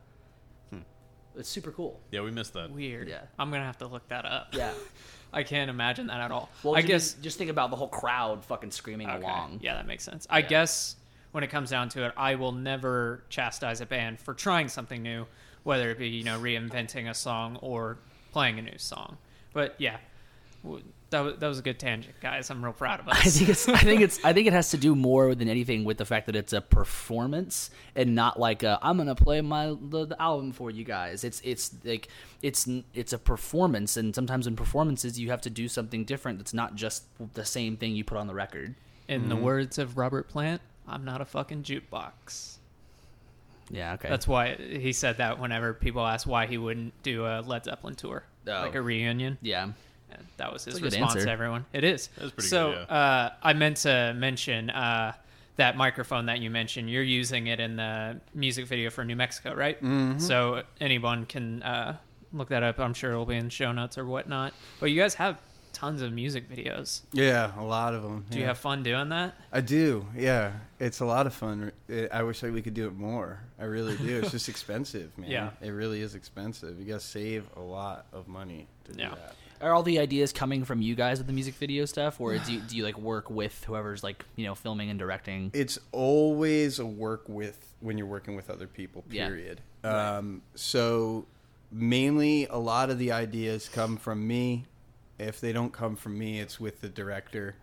It's 1.34 1.48
super 1.48 1.70
cool. 1.72 1.98
Yeah, 2.10 2.20
we 2.20 2.30
missed 2.30 2.52
that. 2.52 2.70
Weird. 2.70 3.08
Yeah. 3.08 3.22
I'm 3.38 3.50
gonna 3.50 3.64
have 3.64 3.78
to 3.78 3.86
look 3.86 4.06
that 4.08 4.26
up. 4.26 4.48
Yeah. 4.52 4.72
I 5.32 5.42
can't 5.42 5.70
imagine 5.70 6.06
that 6.08 6.20
at 6.20 6.30
all. 6.30 6.50
Well, 6.62 6.76
I 6.76 6.82
guess. 6.82 7.14
just 7.14 7.38
think 7.38 7.50
about 7.50 7.70
the 7.70 7.76
whole 7.76 7.88
crowd 7.88 8.44
fucking 8.44 8.70
screaming 8.70 9.08
Okay. 9.08 9.18
along. 9.18 9.60
Yeah, 9.62 9.74
that 9.74 9.86
makes 9.86 10.04
sense. 10.04 10.26
I 10.28 10.42
guess 10.42 10.96
when 11.32 11.42
it 11.42 11.48
comes 11.48 11.70
down 11.70 11.88
to 11.90 12.04
it, 12.06 12.12
I 12.16 12.34
will 12.34 12.52
never 12.52 13.24
chastise 13.30 13.80
a 13.80 13.86
band 13.86 14.20
for 14.20 14.34
trying 14.34 14.68
something 14.68 15.02
new, 15.02 15.26
whether 15.62 15.90
it 15.90 15.98
be 15.98 16.08
you 16.08 16.24
know 16.24 16.38
reinventing 16.38 17.08
a 17.08 17.14
song 17.14 17.56
or 17.62 17.96
playing 18.32 18.58
a 18.58 18.62
new 18.62 18.76
song. 18.78 19.16
But 19.54 19.74
yeah, 19.78 19.96
that 21.12 21.20
was, 21.20 21.36
that 21.38 21.46
was 21.46 21.58
a 21.58 21.62
good 21.62 21.78
tangent, 21.78 22.14
guys. 22.20 22.50
I'm 22.50 22.62
real 22.62 22.72
proud 22.72 23.00
of 23.00 23.08
us. 23.08 23.18
I 23.18 23.30
think 23.30 23.48
it's 23.48 23.68
I 23.68 23.78
think 23.78 24.00
it's 24.00 24.18
I 24.24 24.32
think 24.32 24.46
it 24.46 24.52
has 24.52 24.70
to 24.70 24.76
do 24.76 24.94
more 24.94 25.34
than 25.34 25.48
anything 25.48 25.84
with 25.84 25.98
the 25.98 26.04
fact 26.04 26.26
that 26.26 26.36
it's 26.36 26.52
a 26.52 26.60
performance 26.60 27.70
and 27.94 28.14
not 28.14 28.40
like 28.40 28.64
i 28.64 28.78
am 28.82 28.96
gonna 28.96 29.14
play 29.14 29.40
my 29.40 29.76
the, 29.80 30.06
the 30.06 30.20
album 30.20 30.52
for 30.52 30.70
you 30.70 30.84
guys. 30.84 31.22
It's 31.24 31.40
it's 31.44 31.74
like 31.84 32.08
it's 32.42 32.68
it's 32.94 33.12
a 33.12 33.18
performance, 33.18 33.96
and 33.96 34.14
sometimes 34.14 34.46
in 34.46 34.56
performances 34.56 35.18
you 35.18 35.30
have 35.30 35.40
to 35.42 35.50
do 35.50 35.68
something 35.68 36.04
different. 36.04 36.38
That's 36.38 36.54
not 36.54 36.74
just 36.74 37.04
the 37.34 37.44
same 37.44 37.76
thing 37.76 37.94
you 37.94 38.04
put 38.04 38.18
on 38.18 38.26
the 38.26 38.34
record. 38.34 38.74
In 39.08 39.28
the 39.28 39.34
mm-hmm. 39.34 39.44
words 39.44 39.78
of 39.78 39.96
Robert 39.96 40.28
Plant, 40.28 40.62
I'm 40.88 41.04
not 41.04 41.20
a 41.20 41.24
fucking 41.24 41.62
jukebox. 41.62 42.56
Yeah, 43.70 43.94
okay. 43.94 44.08
That's 44.08 44.28
why 44.28 44.54
he 44.54 44.92
said 44.92 45.18
that 45.18 45.38
whenever 45.38 45.72
people 45.72 46.04
asked 46.06 46.26
why 46.26 46.46
he 46.46 46.58
wouldn't 46.58 47.00
do 47.02 47.24
a 47.24 47.40
Led 47.40 47.64
Zeppelin 47.64 47.94
tour, 47.94 48.24
Oh. 48.46 48.50
like 48.50 48.74
a 48.74 48.82
reunion. 48.82 49.38
yeah. 49.40 49.68
And 50.14 50.26
that 50.36 50.52
was 50.52 50.64
his 50.64 50.74
That's 50.74 50.78
a 50.78 50.82
good 50.82 50.92
response 50.92 51.14
answer. 51.16 51.26
to 51.26 51.32
everyone. 51.32 51.64
It 51.72 51.84
is. 51.84 52.08
That's 52.18 52.30
pretty 52.32 52.48
so, 52.48 52.72
good, 52.72 52.90
uh, 52.90 53.30
I 53.42 53.52
meant 53.52 53.78
to 53.78 54.14
mention 54.16 54.70
uh, 54.70 55.14
that 55.56 55.76
microphone 55.76 56.26
that 56.26 56.40
you 56.40 56.50
mentioned. 56.50 56.90
You're 56.90 57.02
using 57.02 57.46
it 57.48 57.60
in 57.60 57.76
the 57.76 58.20
music 58.34 58.66
video 58.66 58.90
for 58.90 59.04
New 59.04 59.16
Mexico, 59.16 59.54
right? 59.54 59.76
Mm-hmm. 59.82 60.18
So 60.18 60.62
anyone 60.80 61.26
can 61.26 61.62
uh, 61.62 61.96
look 62.32 62.48
that 62.48 62.62
up. 62.62 62.78
I'm 62.78 62.94
sure 62.94 63.12
it'll 63.12 63.26
be 63.26 63.36
in 63.36 63.48
show 63.50 63.72
notes 63.72 63.98
or 63.98 64.04
whatnot. 64.06 64.52
But 64.80 64.90
you 64.90 65.00
guys 65.00 65.14
have 65.14 65.38
tons 65.72 66.02
of 66.02 66.12
music 66.12 66.50
videos. 66.50 67.00
Yeah, 67.12 67.50
a 67.58 67.64
lot 67.64 67.94
of 67.94 68.02
them. 68.02 68.26
Do 68.30 68.38
you 68.38 68.44
have 68.44 68.58
fun 68.58 68.82
doing 68.82 69.08
that? 69.08 69.34
I 69.50 69.62
do. 69.62 70.06
Yeah, 70.16 70.52
it's 70.78 71.00
a 71.00 71.04
lot 71.06 71.26
of 71.26 71.32
fun. 71.34 71.72
It- 71.88 72.12
I 72.12 72.22
wish 72.24 72.40
that 72.40 72.52
we 72.52 72.60
could 72.62 72.74
do 72.74 72.86
it 72.86 72.94
more. 72.94 73.40
I 73.58 73.64
really 73.64 73.96
do. 73.96 74.18
It's 74.20 74.30
just 74.32 74.48
expensive, 74.50 75.16
man. 75.16 75.30
Yeah. 75.30 75.50
it 75.62 75.70
really 75.70 76.02
is 76.02 76.14
expensive. 76.14 76.78
You 76.78 76.84
got 76.84 77.00
to 77.00 77.06
save 77.06 77.48
a 77.56 77.60
lot 77.60 78.06
of 78.12 78.28
money 78.28 78.66
to 78.84 78.92
do 78.92 79.00
Yeah. 79.00 79.10
that. 79.14 79.34
Are 79.62 79.72
all 79.72 79.84
the 79.84 80.00
ideas 80.00 80.32
coming 80.32 80.64
from 80.64 80.82
you 80.82 80.96
guys 80.96 81.18
with 81.18 81.28
the 81.28 81.32
music 81.32 81.54
video 81.54 81.84
stuff, 81.84 82.20
or 82.20 82.36
do 82.36 82.52
you, 82.52 82.60
do 82.60 82.76
you 82.76 82.82
like 82.82 82.98
work 82.98 83.30
with 83.30 83.62
whoever's 83.64 84.02
like 84.02 84.24
you 84.34 84.44
know 84.44 84.56
filming 84.56 84.90
and 84.90 84.98
directing? 84.98 85.52
It's 85.54 85.78
always 85.92 86.80
a 86.80 86.86
work 86.86 87.22
with 87.28 87.72
when 87.80 87.96
you're 87.96 88.08
working 88.08 88.34
with 88.34 88.50
other 88.50 88.66
people. 88.66 89.04
Yeah. 89.08 89.28
Period. 89.28 89.60
Right. 89.84 90.16
Um, 90.16 90.42
so 90.56 91.26
mainly, 91.70 92.46
a 92.46 92.58
lot 92.58 92.90
of 92.90 92.98
the 92.98 93.12
ideas 93.12 93.68
come 93.68 93.96
from 93.96 94.26
me. 94.26 94.64
If 95.18 95.40
they 95.40 95.52
don't 95.52 95.72
come 95.72 95.94
from 95.94 96.18
me, 96.18 96.40
it's 96.40 96.58
with 96.58 96.80
the 96.80 96.88
director. 96.88 97.54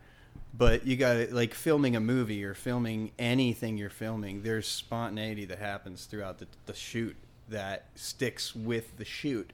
But 0.58 0.88
you 0.88 0.96
got 0.96 1.14
to 1.14 1.36
like 1.36 1.54
filming 1.54 1.96
a 1.96 2.00
movie 2.00 2.44
or 2.46 2.54
filming 2.54 3.12
anything 3.20 3.78
you're 3.78 3.90
filming. 3.90 4.42
There's 4.42 4.68
spontaneity 4.68 5.46
that 5.46 5.60
happens 5.60 6.06
throughout 6.06 6.40
the, 6.40 6.48
the 6.66 6.74
shoot 6.74 7.16
that 7.50 7.86
sticks 7.96 8.56
with 8.56 8.98
the 8.98 9.06
shoot. 9.06 9.52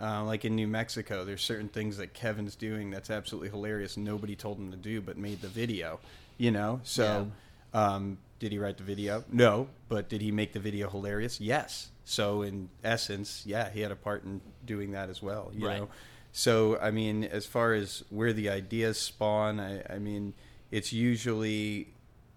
Uh, 0.00 0.24
like 0.24 0.44
in 0.44 0.56
New 0.56 0.66
Mexico, 0.66 1.24
there's 1.24 1.42
certain 1.42 1.68
things 1.68 1.96
that 1.98 2.12
Kevin's 2.12 2.56
doing 2.56 2.90
that's 2.90 3.10
absolutely 3.10 3.50
hilarious. 3.50 3.96
Nobody 3.96 4.34
told 4.34 4.58
him 4.58 4.70
to 4.72 4.76
do, 4.76 5.00
but 5.00 5.16
made 5.16 5.40
the 5.40 5.48
video. 5.48 6.00
You 6.38 6.50
know, 6.50 6.80
so 6.82 7.30
um, 7.72 8.18
did 8.40 8.50
he 8.50 8.58
write 8.58 8.78
the 8.78 8.82
video? 8.84 9.22
No, 9.30 9.68
but 9.88 10.08
did 10.08 10.20
he 10.20 10.32
make 10.32 10.52
the 10.52 10.58
video 10.58 10.90
hilarious? 10.90 11.40
Yes. 11.40 11.90
So 12.04 12.42
in 12.42 12.68
essence, 12.82 13.44
yeah, 13.46 13.70
he 13.70 13.80
had 13.80 13.92
a 13.92 13.96
part 13.96 14.24
in 14.24 14.40
doing 14.64 14.90
that 14.92 15.08
as 15.08 15.22
well. 15.22 15.52
You 15.54 15.68
Right. 15.68 15.78
know, 15.80 15.88
so 16.32 16.78
I 16.80 16.90
mean, 16.90 17.22
as 17.22 17.46
far 17.46 17.74
as 17.74 18.02
where 18.10 18.32
the 18.32 18.48
ideas 18.48 18.98
spawn, 18.98 19.60
I, 19.60 19.82
I 19.88 19.98
mean, 19.98 20.34
it's 20.72 20.92
usually 20.92 21.91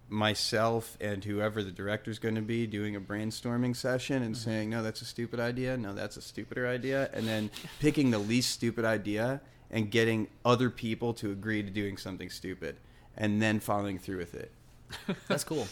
myself 0.07 0.97
and 1.01 1.23
whoever 1.23 1.63
the 1.63 1.71
director's 1.71 2.19
going 2.19 2.35
to 2.35 2.41
be 2.41 2.67
doing 2.67 2.95
a 2.95 3.01
brainstorming 3.01 3.75
session 3.75 4.21
and 4.21 4.35
mm-hmm. 4.35 4.49
saying, 4.49 4.69
no, 4.69 4.83
that's 4.83 5.01
a 5.01 5.05
stupid 5.05 5.39
idea. 5.39 5.75
No, 5.77 5.93
that's 5.93 6.17
a 6.17 6.21
stupider 6.21 6.67
idea. 6.67 7.09
And 7.13 7.27
then 7.27 7.49
picking 7.79 8.11
the 8.11 8.19
least 8.19 8.51
stupid 8.51 8.85
idea 8.85 9.41
and 9.71 9.89
getting 9.89 10.27
other 10.43 10.69
people 10.69 11.13
to 11.15 11.31
agree 11.31 11.63
to 11.63 11.69
doing 11.69 11.97
something 11.97 12.29
stupid 12.29 12.77
and 13.17 13.41
then 13.41 13.59
following 13.59 13.97
through 13.97 14.17
with 14.17 14.35
it. 14.35 14.51
That's 15.27 15.43
cool. 15.43 15.67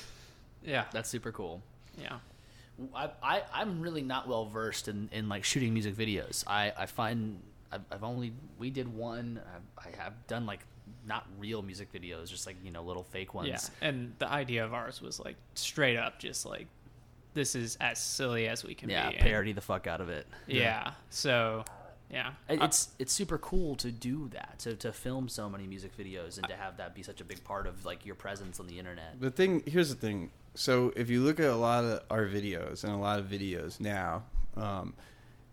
Yeah. 0.63 0.85
That's 0.91 1.09
super 1.09 1.31
cool. 1.31 1.61
yeah. 2.01 2.17
I, 2.95 3.11
I 3.21 3.41
I'm 3.53 3.81
really 3.81 4.01
not 4.01 4.27
well 4.27 4.45
versed 4.45 4.87
in, 4.87 5.07
in 5.11 5.29
like 5.29 5.43
shooting 5.43 5.73
music 5.73 5.95
videos. 5.95 6.43
I 6.47 6.73
I 6.75 6.87
find 6.87 7.39
I've, 7.71 7.83
I've 7.91 8.03
only 8.03 8.33
we 8.57 8.71
did 8.71 8.91
one. 8.91 9.39
I, 9.77 9.89
I 9.89 10.03
have 10.03 10.25
done 10.25 10.47
like 10.47 10.61
not 11.07 11.27
real 11.37 11.61
music 11.61 11.91
videos, 11.93 12.29
just 12.29 12.45
like 12.47 12.55
you 12.63 12.71
know 12.71 12.83
little 12.83 13.03
fake 13.03 13.33
ones. 13.33 13.49
Yeah. 13.81 13.87
And 13.87 14.13
the 14.19 14.29
idea 14.29 14.63
of 14.65 14.73
ours 14.73 15.01
was 15.01 15.19
like 15.19 15.35
straight 15.55 15.97
up 15.97 16.19
just 16.19 16.45
like 16.45 16.67
this 17.33 17.55
is 17.55 17.77
as 17.81 17.97
silly 17.99 18.47
as 18.47 18.63
we 18.63 18.75
can 18.75 18.89
Yeah, 18.89 19.09
be. 19.09 19.15
and- 19.15 19.23
parody 19.25 19.53
the 19.53 19.61
fuck 19.61 19.87
out 19.87 20.01
of 20.01 20.09
it. 20.09 20.27
Yeah. 20.47 20.91
So 21.09 21.65
yeah. 22.11 22.33
It- 22.47 22.61
It's 22.61 22.89
it's 22.99 23.11
super 23.13 23.37
cool 23.39 23.75
to 23.77 23.91
do 23.91 24.29
that 24.33 24.59
to, 24.59 24.75
to 24.75 24.93
film 24.93 25.27
so 25.27 25.49
many 25.49 25.65
music 25.65 25.97
videos 25.97 26.37
and 26.37 26.47
to 26.47 26.55
have 26.55 26.77
that 26.77 26.93
be 26.93 27.01
such 27.01 27.21
a 27.21 27.23
big 27.25 27.43
part 27.43 27.65
of 27.65 27.85
like 27.85 28.05
your 28.05 28.15
presence 28.15 28.59
on 28.59 28.67
the 28.67 28.77
internet. 28.77 29.19
The 29.19 29.31
thing 29.31 29.63
here's 29.65 29.89
the 29.89 29.95
thing. 29.95 30.29
So 30.55 30.93
if 30.95 31.09
you 31.09 31.21
look 31.23 31.39
at 31.39 31.47
a 31.49 31.55
lot 31.55 31.83
of 31.83 32.01
our 32.11 32.25
videos 32.27 32.83
and 32.83 32.93
a 32.93 32.97
lot 32.97 33.17
of 33.19 33.25
videos 33.25 33.79
now, 33.79 34.23
um, 34.55 34.93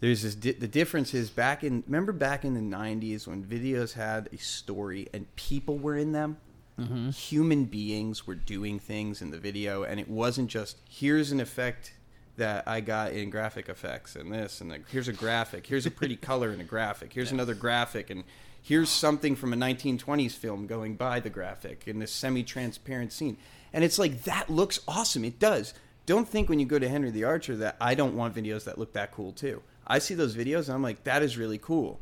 there's 0.01 0.23
this. 0.23 0.35
Di- 0.35 0.53
the 0.53 0.69
difference 0.69 1.15
is 1.15 1.31
back 1.31 1.63
in. 1.63 1.85
Remember 1.87 2.13
back 2.13 2.45
in 2.45 2.55
the 2.55 2.77
'90s 2.77 3.27
when 3.27 3.45
videos 3.45 3.93
had 3.93 4.29
a 4.33 4.39
story 4.39 5.09
and 5.13 5.35
people 5.37 5.79
were 5.79 5.97
in 5.97 6.13
them. 6.13 6.39
Mm-hmm. 6.79 7.11
Human 7.11 7.65
beings 7.67 8.27
were 8.27 8.35
doing 8.35 8.79
things 8.79 9.21
in 9.21 9.31
the 9.31 9.39
video, 9.39 9.83
and 9.83 10.01
it 10.01 10.09
wasn't 10.09 10.49
just 10.49 10.79
here's 10.89 11.31
an 11.31 11.41
effect 11.41 11.93
that 12.37 12.67
I 12.67 12.81
got 12.81 13.13
in 13.13 13.29
graphic 13.29 13.69
effects 13.69 14.17
and 14.17 14.33
this 14.33 14.63
and 14.63 14.71
the, 14.71 14.81
here's 14.91 15.09
a 15.09 15.13
graphic, 15.13 15.67
here's 15.67 15.85
a 15.85 15.91
pretty 15.91 16.17
color 16.31 16.53
in 16.53 16.61
a 16.61 16.65
graphic, 16.65 17.13
here's 17.13 17.33
another 17.33 17.55
graphic, 17.55 18.09
and 18.09 18.25
here's 18.63 18.89
something 18.89 19.37
from 19.37 19.53
a 19.53 19.57
1920s 19.57 20.33
film 20.33 20.67
going 20.67 20.95
by 20.95 21.21
the 21.21 21.29
graphic 21.29 21.83
in 21.87 21.99
this 21.99 22.11
semi-transparent 22.11 23.13
scene, 23.13 23.37
and 23.75 23.85
it's 23.85 23.99
like 23.99 24.25
that 24.25 24.49
looks 24.49 24.81
awesome. 24.89 25.25
It 25.25 25.39
does. 25.39 25.75
Don't 26.07 26.27
think 26.27 26.49
when 26.49 26.59
you 26.59 26.67
go 26.67 26.79
to 26.79 26.89
Henry 26.89 27.11
the 27.11 27.25
Archer 27.25 27.57
that 27.57 27.77
I 27.79 27.95
don't 27.95 28.17
want 28.17 28.35
videos 28.35 28.65
that 28.65 28.79
look 28.79 28.95
that 28.95 29.13
cool 29.13 29.33
too. 29.33 29.63
I 29.91 29.99
see 29.99 30.15
those 30.15 30.35
videos 30.37 30.67
and 30.67 30.75
I'm 30.75 30.83
like, 30.83 31.05
that 31.05 31.23
is 31.23 31.37
really 31.37 31.59
cool 31.59 32.01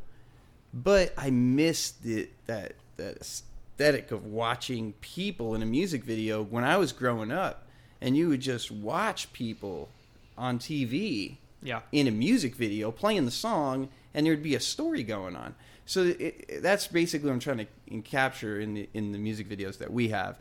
but 0.73 1.11
I 1.17 1.29
missed 1.31 2.03
the 2.03 2.29
that 2.45 2.73
that 2.97 3.17
aesthetic 3.17 4.11
of 4.11 4.25
watching 4.25 4.93
people 5.01 5.55
in 5.55 5.63
a 5.63 5.65
music 5.65 6.03
video 6.03 6.43
when 6.43 6.63
I 6.63 6.77
was 6.77 6.91
growing 6.91 7.31
up, 7.31 7.65
and 8.01 8.15
you 8.15 8.29
would 8.29 8.41
just 8.41 8.69
watch 8.71 9.33
people 9.33 9.89
on 10.37 10.59
TV 10.59 11.37
Yeah. 11.63 11.81
in 11.91 12.07
a 12.07 12.11
music 12.11 12.53
video 12.55 12.91
playing 12.91 13.25
the 13.25 13.31
song, 13.31 13.89
and 14.13 14.25
there'd 14.27 14.43
be 14.43 14.53
a 14.53 14.59
story 14.59 15.01
going 15.03 15.35
on. 15.35 15.55
So 15.87 16.03
it, 16.03 16.19
it- 16.21 16.61
that's 16.61 16.85
basically 16.87 17.27
what 17.29 17.33
I'm 17.33 17.39
trying 17.39 17.65
to 17.89 18.01
capture 18.01 18.59
in 18.59 18.73
the 18.75 18.89
in 18.93 19.11
the 19.11 19.17
music 19.17 19.49
videos 19.49 19.79
that 19.79 19.91
we 19.91 20.09
have. 20.09 20.37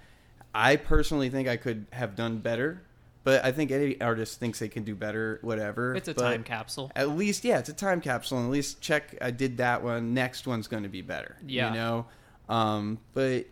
I 0.54 0.76
personally 0.76 1.30
think 1.30 1.48
I 1.48 1.56
could 1.56 1.86
have 1.92 2.16
done 2.16 2.38
better, 2.40 2.82
but 3.28 3.44
I 3.44 3.52
think 3.52 3.70
any 3.70 4.00
artist 4.00 4.40
thinks 4.40 4.58
they 4.58 4.68
can 4.68 4.84
do 4.84 4.94
better. 4.94 5.38
Whatever. 5.42 5.94
It's 5.94 6.08
a 6.08 6.14
But- 6.14 6.22
time 6.30 6.44
capsule. 6.44 6.90
at 6.96 7.10
least 7.10 7.44
yeah 7.44 7.58
it's 7.58 7.68
a 7.68 7.74
time 7.74 8.00
capsule 8.00 8.38
and 8.38 8.46
at 8.46 8.50
least 8.52 8.80
check 8.80 9.02
i 9.20 9.30
did 9.30 9.58
that 9.58 9.82
one 9.82 10.14
next 10.14 10.46
one's 10.46 10.66
going 10.68 10.84
to 10.84 10.88
be 10.88 11.02
better 11.02 11.36
Yeah. 11.46 11.68
you 11.68 11.74
know 11.78 12.06
um, 12.48 12.98
but 13.12 13.44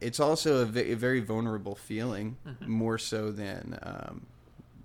it's 0.00 0.20
also 0.20 0.62
a, 0.62 0.64
very 0.64 1.20
vulnerable 1.20 1.74
feeling 1.74 2.36
Mm-hmm. 2.46 2.70
more 2.70 2.98
so 2.98 3.30
than 3.30 3.78
um, 3.82 4.26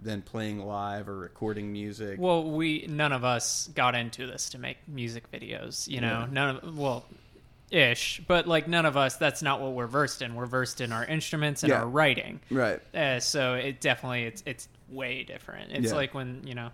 than 0.02 0.22
playing 0.22 0.60
live 0.66 1.08
or 1.10 1.18
recording 1.18 1.72
music 1.74 2.20
Well, 2.20 2.44
we 2.52 2.86
none 2.90 3.12
of 3.14 3.24
us 3.24 3.70
got 3.76 3.96
into 3.96 4.26
this 4.28 4.50
to 4.52 4.58
make 4.58 4.78
music 4.88 5.30
videos, 5.32 5.88
you 5.88 6.00
know. 6.02 6.20
Yeah. 6.22 6.28
None 6.32 6.56
of 6.58 6.78
well, 6.78 7.06
ish, 7.72 8.22
but 8.28 8.48
like 8.48 8.68
none 8.68 8.86
of 8.86 8.98
us. 8.98 9.16
That's 9.18 9.42
not 9.42 9.62
what 9.62 9.74
we're 9.74 9.88
versed 9.88 10.22
in. 10.22 10.36
We're 10.36 10.46
versed 10.46 10.82
in 10.82 10.92
our 10.92 11.06
instruments 11.06 11.64
and 11.64 11.70
Yeah. 11.72 11.80
our 11.82 11.88
writing. 11.88 12.40
right 12.50 12.80
Uh, 12.96 13.20
so 13.20 13.54
it 13.56 13.80
definitely 13.82 14.24
it's 14.26 14.44
it's 14.46 14.68
way 14.90 15.24
different. 15.24 15.72
It's 15.72 15.92
Yeah. 15.92 15.96
like 15.98 16.14
when 16.14 16.42
you 16.46 16.56
know 16.56 16.70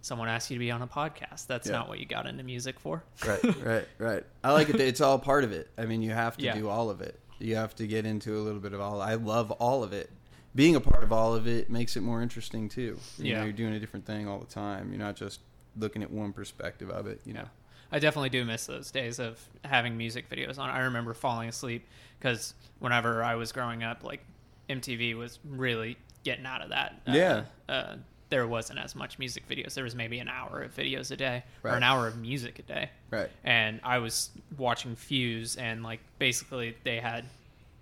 someone 0.00 0.28
asks 0.28 0.50
you 0.50 0.54
to 0.56 0.60
be 0.60 0.70
on 0.70 0.80
a 0.82 0.86
podcast. 0.86 1.46
That's 1.46 1.66
Yeah. 1.66 1.72
not 1.74 1.88
what 1.88 1.98
you 1.98 2.06
got 2.06 2.26
into 2.26 2.42
music 2.44 2.78
for. 2.78 3.02
right 3.26 3.42
right 3.64 3.88
right 3.98 4.24
i 4.44 4.52
like 4.52 4.68
it 4.70 4.80
it's 4.80 5.00
all 5.00 5.18
part 5.18 5.42
of 5.44 5.50
it 5.52 5.68
i 5.76 5.84
mean 5.86 6.02
you 6.02 6.12
have 6.12 6.36
to 6.36 6.44
Yeah. 6.44 6.54
do 6.54 6.68
all 6.68 6.88
of 6.88 7.00
it 7.00 7.18
you 7.40 7.56
have 7.56 7.74
to 7.76 7.86
get 7.86 8.06
into 8.06 8.36
a 8.38 8.42
little 8.42 8.60
bit 8.60 8.72
of 8.72 8.80
all 8.80 9.00
i 9.02 9.14
love 9.14 9.50
all 9.52 9.82
of 9.82 9.92
it 9.92 10.08
being 10.54 10.76
a 10.76 10.80
part 10.80 11.02
of 11.02 11.12
all 11.12 11.34
of 11.34 11.46
it 11.48 11.68
makes 11.68 11.96
it 11.96 12.00
more 12.02 12.22
interesting 12.22 12.68
too 12.68 12.96
you 13.18 13.32
know 13.34 13.40
Yeah. 13.40 13.44
you're 13.44 13.52
doing 13.52 13.74
a 13.74 13.80
different 13.80 14.06
thing 14.06 14.28
all 14.28 14.38
the 14.38 14.46
time 14.46 14.90
you're 14.90 14.98
not 15.00 15.16
just 15.16 15.40
looking 15.76 16.02
at 16.04 16.10
one 16.12 16.32
perspective 16.32 16.90
of 16.90 17.06
it 17.08 17.20
you 17.24 17.32
know 17.34 17.48
I 17.90 17.98
definitely 17.98 18.28
do 18.30 18.44
miss 18.44 18.66
those 18.66 18.90
days 18.90 19.18
of 19.18 19.40
having 19.64 19.96
music 19.96 20.28
videos 20.28 20.58
on. 20.58 20.68
I 20.70 20.80
remember 20.80 21.14
falling 21.14 21.48
asleep 21.48 21.86
because 22.18 22.54
whenever 22.80 23.22
I 23.22 23.34
was 23.36 23.52
growing 23.52 23.82
up, 23.82 24.04
like 24.04 24.20
MTV 24.68 25.16
was 25.16 25.38
really 25.48 25.96
getting 26.24 26.44
out 26.46 26.60
of 26.62 26.68
that. 26.70 27.00
Uh, 27.06 27.12
Yeah. 27.12 27.42
Uh, 27.68 27.96
there 28.30 28.46
wasn't 28.46 28.78
as 28.78 28.94
much 28.94 29.18
music 29.18 29.48
videos. 29.48 29.72
There 29.72 29.84
was 29.84 29.94
maybe 29.94 30.18
an 30.18 30.28
hour 30.28 30.60
of 30.60 30.76
videos 30.76 31.10
a 31.10 31.16
day 31.16 31.44
or 31.64 31.70
an 31.78 31.82
hour 31.82 32.06
of 32.06 32.18
music 32.18 32.58
a 32.58 32.62
day. 32.62 32.90
right 33.10 33.30
And 33.42 33.80
I 33.82 33.98
was 34.00 34.30
watching 34.58 34.94
Fuse, 34.96 35.56
and 35.56 35.82
like 35.82 36.00
basically 36.18 36.76
they 36.84 37.00
had 37.00 37.24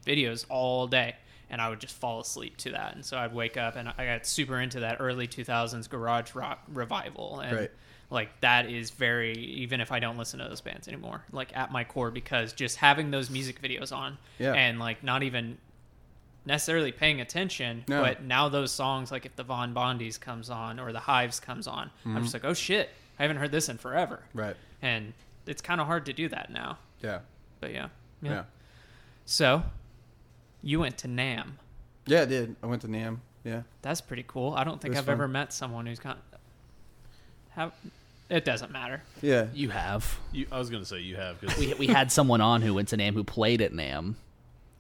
videos 0.07 0.47
all 0.49 0.87
day, 0.87 1.17
and 1.51 1.61
I 1.61 1.69
would 1.69 1.81
just 1.81 1.97
fall 1.97 2.21
asleep 2.21 2.57
to 2.59 2.71
that. 2.71 2.95
And 2.95 3.05
so 3.05 3.17
I'd 3.19 3.35
wake 3.35 3.57
up, 3.57 3.75
and 3.75 3.89
I 3.99 4.07
got 4.07 4.25
super 4.25 4.61
into 4.61 4.79
that 4.81 4.99
early 5.01 5.27
2000s 5.27 5.89
garage 5.91 6.37
rock 6.37 6.61
revival, 6.69 7.41
and 7.41 7.57
Right. 7.57 7.71
Like 8.09 8.41
that 8.41 8.71
is 8.71 8.91
very 8.91 9.33
even 9.37 9.81
if 9.81 9.91
I 9.91 9.99
don't 9.99 10.17
listen 10.17 10.39
to 10.39 10.49
those 10.49 10.61
bands 10.61 10.87
anymore, 10.87 11.25
like 11.33 11.57
at 11.57 11.73
my 11.73 11.83
core, 11.85 12.11
because 12.11 12.53
just 12.53 12.77
having 12.77 13.11
those 13.11 13.31
music 13.31 13.61
videos 13.61 13.95
on, 13.95 14.19
Yeah. 14.39 14.53
and 14.53 14.79
like 14.79 15.03
not 15.03 15.23
even 15.25 15.59
necessarily 16.45 16.93
paying 16.93 17.21
attention, 17.21 17.85
No. 17.89 18.03
but 18.03 18.23
now 18.23 18.49
those 18.49 18.71
songs, 18.71 19.11
like 19.11 19.27
if 19.27 19.35
the 19.35 19.43
Von 19.43 19.75
Bondies 19.75 20.21
comes 20.21 20.51
on 20.51 20.79
or 20.79 20.93
the 20.93 21.01
Hives 21.01 21.41
comes 21.41 21.67
on, 21.67 21.91
I'm 22.05 22.13
mm-hmm. 22.13 22.23
just 22.23 22.35
like, 22.35 22.45
oh 22.45 22.55
shit, 22.55 22.91
I 23.19 23.23
haven't 23.23 23.39
heard 23.39 23.51
this 23.51 23.69
in 23.69 23.77
forever, 23.79 24.23
right 24.33 24.57
and 24.83 25.13
it's 25.47 25.63
kind 25.63 25.81
of 25.81 25.87
hard 25.87 26.07
to 26.07 26.13
do 26.13 26.29
that 26.29 26.51
now. 26.51 26.79
yeah 27.03 27.21
But 27.61 27.73
yeah. 27.73 27.89
yeah. 28.23 28.45
So, 29.25 29.65
you 30.63 30.79
went 30.81 30.99
to 30.99 31.09
NAMM. 31.09 31.53
Yeah, 32.07 32.23
I 32.23 32.25
did. 32.27 32.55
I 32.63 32.67
went 32.67 32.83
to 32.83 32.89
NAMM. 32.89 33.19
Yeah. 33.43 33.63
That's 33.83 34.01
pretty 34.01 34.25
cool. 34.27 34.55
I 34.55 34.65
don't 34.65 34.81
think 34.81 34.97
I've 34.97 35.07
fun. 35.07 35.13
ever 35.13 35.29
met 35.29 35.53
someone 35.53 35.87
who's 35.87 35.99
got. 35.99 36.19
Have 37.57 37.73
it 38.29 38.45
doesn't 38.45 38.73
matter. 38.73 39.03
Yeah. 39.23 39.47
You 39.55 39.71
have. 39.71 40.19
You, 40.33 40.47
I 40.51 40.59
was 40.59 40.69
going 40.71 40.83
to 40.83 40.89
say 40.89 41.01
you 41.01 41.17
have 41.17 41.41
because 41.41 41.57
We, 41.59 41.75
we 41.75 41.87
had 41.87 42.11
someone 42.11 42.41
on 42.41 42.61
who 42.63 42.75
went 42.75 42.89
to 42.89 42.97
NAMM 42.97 43.15
who 43.15 43.23
played 43.25 43.61
at 43.63 43.73
NAMM. 43.73 44.15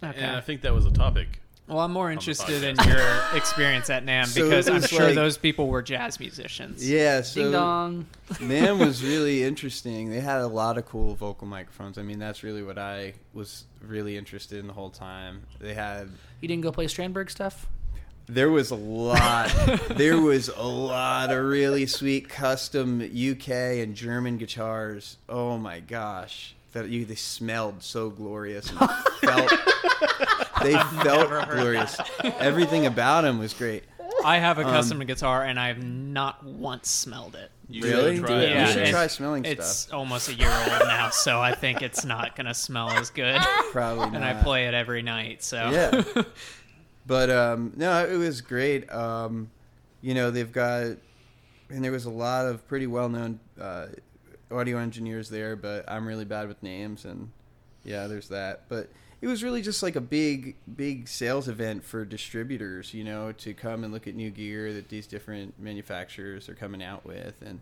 Okay. 0.03 0.19
and 0.21 0.37
I 0.37 0.41
think 0.41 0.61
that 0.63 0.75
was 0.75 0.85
a 0.85 0.91
topic 0.91 1.41
Well, 1.69 1.79
I'm 1.81 1.93
more 1.93 2.11
interested 2.13 2.63
in 2.65 2.77
your 2.87 3.21
experience 3.35 3.89
at 3.89 4.05
NAMM 4.05 4.27
So 4.27 4.45
because 4.45 4.69
it 4.69 4.75
I'm 4.75 4.83
sure 4.83 5.07
like- 5.07 5.15
those 5.15 5.39
people 5.39 5.69
were 5.69 5.81
jazz 5.81 6.19
musicians. 6.21 6.89
Yeah, 6.89 7.23
so 7.23 7.43
Ding 7.45 7.53
dong. 7.53 8.07
NAMM 8.35 8.79
was 8.85 9.03
really 9.05 9.43
interesting. 9.45 10.11
They 10.11 10.21
had 10.21 10.41
a 10.41 10.47
lot 10.49 10.77
of 10.77 10.85
cool 10.87 11.15
vocal 11.15 11.47
microphones. 11.47 11.99
I 11.99 12.03
mean, 12.03 12.19
that's 12.19 12.43
really 12.43 12.63
what 12.65 12.79
I 12.79 13.15
was 13.33 13.65
really 13.81 14.17
interested 14.19 14.59
in 14.59 14.67
the 14.67 14.73
whole 14.75 14.91
time. 14.91 15.43
They 15.61 15.73
had 15.75 16.11
You 16.41 16.49
didn't 16.49 16.63
go 16.63 16.73
play 16.73 16.87
Strandberg 16.87 17.31
stuff? 17.31 17.67
There 18.29 18.51
was 18.51 18.71
a 18.71 18.75
lot 18.77 19.49
there 19.91 20.21
was 20.21 20.49
a 20.49 20.63
lot 20.67 21.31
of 21.33 21.45
really 21.45 21.87
sweet 21.87 22.29
custom 22.29 23.01
UK 23.01 23.49
and 23.49 23.95
German 23.95 24.37
guitars. 24.39 25.17
Oh 25.29 25.59
my 25.59 25.81
gosh. 25.81 26.55
That 26.73 26.89
you 26.89 27.05
they 27.05 27.15
smelled 27.15 27.83
so 27.83 28.11
glorious 28.11 28.71
and 28.71 28.79
felt 29.21 29.53
they 30.63 30.75
felt 31.03 31.49
glorious. 31.51 31.97
Everything 32.39 32.87
about 32.87 33.23
them 33.23 33.39
was 33.39 33.55
great. 33.55 33.85
I 34.25 34.39
have 34.39 34.59
a 34.59 34.65
Um, 34.65 34.71
custom 34.73 34.99
guitar 35.01 35.45
and 35.45 35.59
I 35.61 35.69
have 35.69 35.83
not 35.83 36.43
once 36.45 36.91
smelled 36.91 37.35
it. 37.37 37.51
You 37.69 37.83
Really? 37.85 38.17
should 38.17 38.27
try 38.27 38.37
it. 38.37 38.43
it. 38.43 38.51
Yeah, 38.51 38.61
you 38.61 38.67
should 38.73 38.77
it's- 38.83 38.91
try 38.91 39.07
smelling 39.07 39.45
It's 39.45 39.67
stuff. 39.69 39.95
almost 39.95 40.29
a 40.29 40.35
year 40.35 40.51
old 40.51 40.81
now, 40.87 41.11
so 41.11 41.41
I 41.41 41.55
think 41.55 41.81
it's 41.83 42.05
not 42.05 42.35
gonna 42.37 42.55
smell 42.55 42.91
as 42.91 43.11
good. 43.11 43.41
Probably 43.73 44.07
not. 44.07 44.15
and 44.17 44.25
I 44.25 44.35
play 44.43 44.67
it 44.67 44.75
every 44.75 45.03
night, 45.03 45.43
so 45.43 45.71
yeah. 45.71 46.03
But 47.07 47.31
um, 47.31 47.73
no, 47.77 48.05
it 48.05 48.17
was 48.17 48.41
great. 48.41 48.91
Um, 48.93 49.51
you 50.03 50.15
know, 50.15 50.31
they've 50.31 50.51
got, 50.51 50.97
and 51.71 51.85
there 51.85 51.93
was 51.93 52.05
a 52.05 52.11
lot 52.11 52.47
of 52.47 52.67
pretty 52.67 52.87
well-known 52.87 53.41
uh, 53.61 53.87
audio 54.51 54.79
engineers 54.79 55.29
there, 55.29 55.57
but 55.57 55.85
I'm 55.91 56.07
really 56.07 56.25
bad 56.25 56.49
with 56.49 56.63
names, 56.63 57.05
and 57.05 57.31
yeah, 57.85 58.07
there's 58.07 58.29
that. 58.29 58.63
But 58.69 58.91
it 59.21 59.29
was 59.29 59.43
really 59.43 59.63
just 59.63 59.83
like 59.83 59.97
a 59.97 60.01
big, 60.01 60.57
big 60.77 61.09
sales 61.09 61.49
event 61.49 61.85
for 61.85 62.05
distributors, 62.05 62.93
you 62.93 63.05
know, 63.05 63.33
to 63.33 63.55
come 63.55 63.85
and 63.85 63.93
look 63.93 64.07
at 64.07 64.15
new 64.15 64.31
gear 64.31 64.73
that 64.73 64.89
these 64.89 65.07
different 65.07 65.59
manufacturers 65.61 66.49
are 66.49 66.55
coming 66.55 66.83
out 66.83 67.05
with, 67.05 67.35
and 67.41 67.61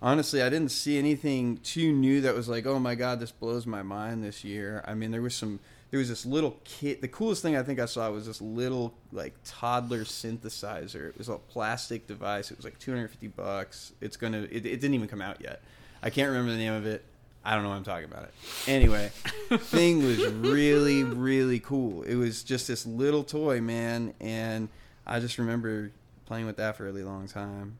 honestly, 0.00 0.42
I 0.42 0.50
didn't 0.50 0.70
see 0.70 0.98
anything 0.98 1.56
too 1.58 1.92
new 1.92 2.20
that 2.20 2.34
was 2.34 2.48
like, 2.48 2.66
oh 2.66 2.78
my 2.78 2.94
god, 2.94 3.20
this 3.20 3.32
blows 3.32 3.66
my 3.66 3.82
mind 3.82 4.22
this 4.22 4.44
year. 4.44 4.84
I 4.86 4.94
mean, 4.94 5.10
there 5.10 5.22
was 5.22 5.34
some. 5.34 5.60
There 5.94 6.00
was 6.00 6.08
this 6.08 6.26
little 6.26 6.56
kit. 6.64 7.02
The 7.02 7.06
coolest 7.06 7.40
thing 7.40 7.54
I 7.54 7.62
think 7.62 7.78
I 7.78 7.86
saw 7.86 8.10
was 8.10 8.26
this 8.26 8.40
little 8.40 8.94
like 9.12 9.32
toddler 9.44 10.00
synthesizer. 10.00 11.10
It 11.10 11.16
was 11.16 11.28
a 11.28 11.36
plastic 11.36 12.08
device. 12.08 12.50
It 12.50 12.56
was 12.56 12.64
like 12.64 12.80
250 12.80 13.28
bucks. 13.28 13.92
It's 14.00 14.16
gonna. 14.16 14.38
It, 14.38 14.66
it 14.66 14.80
didn't 14.80 14.94
even 14.94 15.06
come 15.06 15.22
out 15.22 15.40
yet. 15.40 15.62
I 16.02 16.10
can't 16.10 16.30
remember 16.30 16.50
the 16.50 16.58
name 16.58 16.72
of 16.72 16.84
it. 16.84 17.04
I 17.44 17.54
don't 17.54 17.62
know 17.62 17.68
what 17.68 17.76
I'm 17.76 17.84
talking 17.84 18.06
about 18.06 18.24
it. 18.24 18.34
Anyway, 18.66 19.12
thing 19.56 20.04
was 20.04 20.26
really 20.32 21.04
really 21.04 21.60
cool. 21.60 22.02
It 22.02 22.16
was 22.16 22.42
just 22.42 22.66
this 22.66 22.84
little 22.84 23.22
toy, 23.22 23.60
man, 23.60 24.14
and 24.20 24.70
I 25.06 25.20
just 25.20 25.38
remember 25.38 25.92
playing 26.26 26.46
with 26.46 26.56
that 26.56 26.76
for 26.76 26.82
a 26.82 26.86
really 26.86 27.04
long 27.04 27.28
time. 27.28 27.78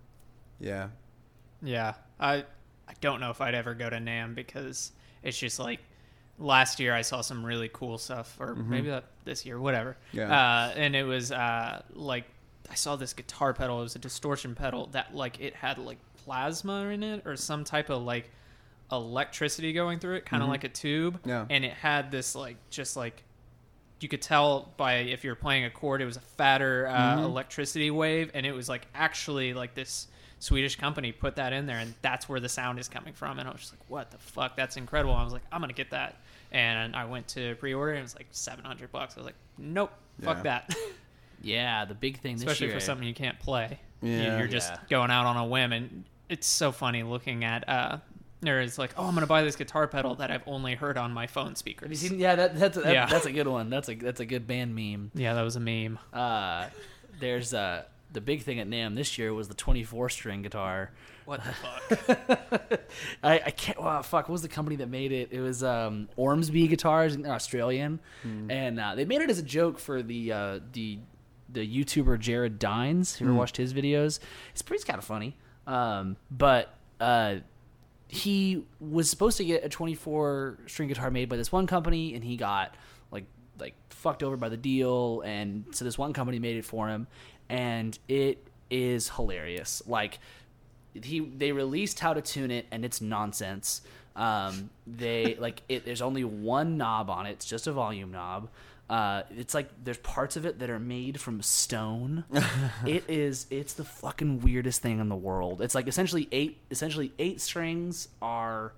Yeah, 0.61 0.91
Yeah, 1.61 1.95
I 2.21 2.45
I 2.87 2.93
don't 3.01 3.19
know 3.19 3.31
if 3.31 3.41
I'd 3.41 3.57
ever 3.57 3.75
go 3.75 3.91
to 3.91 3.97
NAMM 3.97 4.37
because 4.37 4.93
it's 5.25 5.37
just 5.37 5.59
like 5.59 5.81
last 6.39 6.81
year 6.81 6.95
I 6.95 7.03
saw 7.03 7.21
some 7.21 7.45
really 7.45 7.71
cool 7.73 7.99
stuff, 7.99 8.37
or 8.41 8.55
maybe 8.55 8.89
that 8.91 9.05
this 9.25 9.47
year, 9.47 9.59
whatever. 9.59 9.97
Yeah. 10.13 10.31
Uh, 10.31 10.73
and 10.77 10.97
it 10.97 11.05
was 11.05 11.33
uh, 11.33 11.83
like 11.93 12.25
I 12.71 12.75
saw 12.75 12.97
this 12.97 13.13
guitar 13.13 13.53
pedal. 13.53 13.81
It 13.81 13.83
was 13.83 13.97
a 13.97 14.01
distortion 14.01 14.55
pedal 14.55 14.89
that 14.93 15.15
like 15.15 15.41
it 15.41 15.55
had 15.55 15.79
like 15.79 15.99
plasma 16.25 16.87
in 16.87 17.03
it 17.03 17.23
or 17.27 17.37
some 17.37 17.65
type 17.65 17.91
of 17.91 18.03
like 18.03 18.31
electricity 18.91 19.73
going 19.73 19.99
through 19.99 20.17
it, 20.17 20.27
kind 20.27 20.43
of 20.43 20.49
like 20.49 20.65
a 20.65 20.69
tube. 20.69 21.21
Yeah. 21.25 21.47
And 21.49 21.65
it 21.65 21.73
had 21.73 22.11
this 22.11 22.35
like 22.35 22.57
just 22.71 22.97
like 22.97 23.23
you 24.01 24.09
could 24.09 24.23
tell 24.23 24.73
by 24.77 24.97
if 24.97 25.25
you're 25.25 25.35
playing 25.35 25.65
a 25.65 25.71
chord, 25.71 26.03
it 26.03 26.07
was 26.07 26.17
a 26.17 26.21
fatter 26.21 26.87
uh, 26.87 27.23
electricity 27.23 27.91
wave, 27.91 28.31
and 28.35 28.45
it 28.45 28.53
was 28.53 28.69
like 28.69 28.87
actually 28.95 29.55
like 29.55 29.75
this 29.75 30.09
Swedish 30.41 30.77
company 30.77 31.11
put 31.11 31.37
that 31.37 31.53
in 31.53 31.67
there, 31.67 31.79
and 31.79 31.95
that's 32.03 32.29
where 32.29 32.41
the 32.41 32.49
sound 32.49 32.79
is 32.79 32.89
coming 32.89 33.15
from. 33.15 33.39
And 33.39 33.49
I 33.49 33.53
was 33.53 33.63
just 33.63 33.73
like, 33.73 33.81
"What 33.89 34.11
the 34.11 34.19
fuck? 34.19 34.57
That's 34.57 34.77
incredible!" 34.77 35.15
I 35.15 35.25
was 35.25 35.33
like, 35.33 35.43
"I'm 35.51 35.61
gonna 35.61 35.73
get 35.73 35.91
that," 35.91 36.17
and 36.55 36.97
I 36.97 37.05
went 37.05 37.29
to 37.29 37.55
pre-order, 37.57 37.93
and 37.93 37.99
it 38.01 38.03
was 38.03 38.15
like 38.15 38.29
700 38.31 38.91
bucks. 38.91 39.15
I 39.17 39.21
was 39.21 39.27
like, 39.27 39.35
"Nope, 39.59 39.91
fuck 40.23 40.39
Yeah. 40.39 40.43
that," 40.45 40.75
Yeah, 41.43 41.85
the 41.85 41.95
big 41.95 42.21
thing 42.21 42.37
this 42.37 42.43
especially 42.45 42.69
year. 42.69 42.77
for 42.77 42.81
something 42.81 43.07
you 43.07 43.13
can't 43.15 43.39
play. 43.39 43.79
You- 44.01 44.13
Yeah. 44.13 44.39
you're 44.39 44.47
just 44.49 44.71
Yeah. 44.73 44.79
going 44.89 45.11
out 45.11 45.27
on 45.27 45.37
a 45.37 45.45
whim, 45.45 45.73
and 45.73 46.05
it's 46.29 46.47
so 46.47 46.73
funny 46.73 47.03
looking 47.03 47.45
at. 47.45 47.69
uh 47.69 47.99
there 48.41 48.61
is 48.61 48.79
like, 48.79 48.93
oh, 48.99 49.07
I'm 49.07 49.15
gonna 49.15 49.27
buy 49.27 49.43
this 49.43 49.57
guitar 49.57 49.87
pedal 49.89 50.17
that 50.17 50.31
I've 50.31 50.43
only 50.47 50.75
heard 50.75 50.99
on 50.99 51.13
my 51.13 51.27
phone 51.27 51.57
speakers. 51.57 51.87
Have 51.87 51.91
you 51.93 51.97
seen? 51.97 52.19
Yeah, 52.21 52.35
that, 52.35 52.59
that's 52.59 52.77
a, 52.77 52.83
that, 52.83 52.93
Yeah. 52.93 53.07
that's 53.07 53.25
a 53.25 53.33
good 53.33 53.49
one. 53.49 53.71
That's 53.71 53.89
a 53.89 53.95
that's 53.95 54.21
a 54.21 54.27
good 54.27 54.47
band 54.47 54.75
meme. 54.75 55.13
Yeah, 55.15 55.33
that 55.33 55.41
was 55.41 55.57
a 55.57 55.61
meme. 55.61 55.99
Uh, 56.13 56.67
there's 57.21 57.55
uh 57.55 57.85
the 58.15 58.21
big 58.21 58.43
thing 58.43 58.59
at 58.61 58.69
NAMM 58.69 58.95
this 58.95 59.19
year 59.19 59.35
was 59.35 59.49
the 59.49 59.55
24 59.55 60.09
string 60.09 60.43
guitar. 60.43 60.93
What 61.27 61.43
the 61.45 61.53
fuck? 61.53 62.81
I, 63.23 63.43
I 63.47 63.51
can't. 63.51 63.81
Wow, 63.81 64.03
fuck. 64.03 64.29
What 64.29 64.33
was 64.33 64.43
the 64.43 64.49
company 64.49 64.77
that 64.77 64.89
made 64.89 65.13
it? 65.13 65.29
It 65.33 65.41
was 65.41 65.63
um, 65.63 66.09
Ormsby 66.17 66.69
Guitars. 66.69 67.17
They're 67.17 67.33
Australian, 67.33 68.01
and 68.51 68.81
uh, 68.81 68.95
they 68.95 69.05
made 69.05 69.21
it 69.21 69.31
as 69.31 69.39
a 69.39 69.43
joke 69.43 69.79
for 69.79 70.03
the 70.03 70.33
uh, 70.33 70.61
the 70.73 70.99
the 71.49 71.67
YouTuber 71.67 72.19
Jared 72.19 72.59
Dines. 72.59 73.21
You 73.21 73.27
ever 73.27 73.35
watched 73.35 73.57
his 73.57 73.75
videos? 73.75 74.21
It's 74.53 74.63
pretty 74.63 74.85
kind 74.85 74.99
of 74.99 75.05
funny. 75.05 75.37
Um, 75.67 76.17
but 76.31 76.75
uh, 77.01 77.37
he 78.09 78.65
was 78.81 79.11
supposed 79.11 79.39
to 79.39 79.45
get 79.45 79.65
a 79.65 79.69
24 79.69 80.59
string 80.67 80.89
guitar 80.89 81.11
made 81.11 81.29
by 81.29 81.37
this 81.37 81.51
one 81.51 81.67
company, 81.67 82.15
and 82.15 82.23
he 82.23 82.37
got 82.37 82.75
like 83.11 83.25
like 83.59 83.75
fucked 83.91 84.23
over 84.23 84.37
by 84.37 84.49
the 84.49 84.57
deal, 84.57 85.23
and 85.23 85.65
so 85.73 85.85
this 85.85 85.97
one 85.97 86.13
company 86.13 86.39
made 86.39 86.57
it 86.57 86.65
for 86.65 86.89
him, 86.89 87.07
and 87.49 87.99
it 88.09 88.47
is 88.71 89.11
hilarious. 89.11 89.83
Like 89.87 90.19
he 90.95 91.21
they 91.21 91.53
released 91.53 92.01
how 92.01 92.15
to 92.15 92.23
tune 92.23 92.51
it 92.51 92.67
and 92.71 92.85
it's 92.85 93.01
nonsense. 93.01 93.83
Um 94.17 94.71
they 94.87 95.35
like 95.39 95.63
it 95.69 95.85
there's 95.85 96.03
only 96.03 96.25
one 96.25 96.77
knob 96.77 97.11
on 97.11 97.27
it. 97.27 97.33
It's 97.33 97.47
just 97.47 97.67
a 97.67 97.73
volume 97.73 98.13
knob. 98.13 98.49
Uh 98.89 99.23
it's 99.37 99.55
like 99.55 99.69
there's 99.83 99.99
parts 99.99 100.37
of 100.37 100.45
it 100.47 100.59
that 100.59 100.71
are 100.71 100.79
made 100.79 101.21
from 101.21 101.43
stone. 101.43 102.25
It 102.87 103.05
is 103.09 103.47
it's 103.51 103.75
the 103.75 103.85
fucking 103.85 104.41
weirdest 104.41 104.83
thing 104.83 105.01
in 105.01 105.09
the 105.09 105.17
world. 105.17 105.63
It's 105.63 105.75
like 105.75 105.89
essentially 105.89 106.29
eight 106.33 106.59
essentially 106.71 107.13
eight 107.19 107.41
strings 107.41 108.09
are 108.21 108.73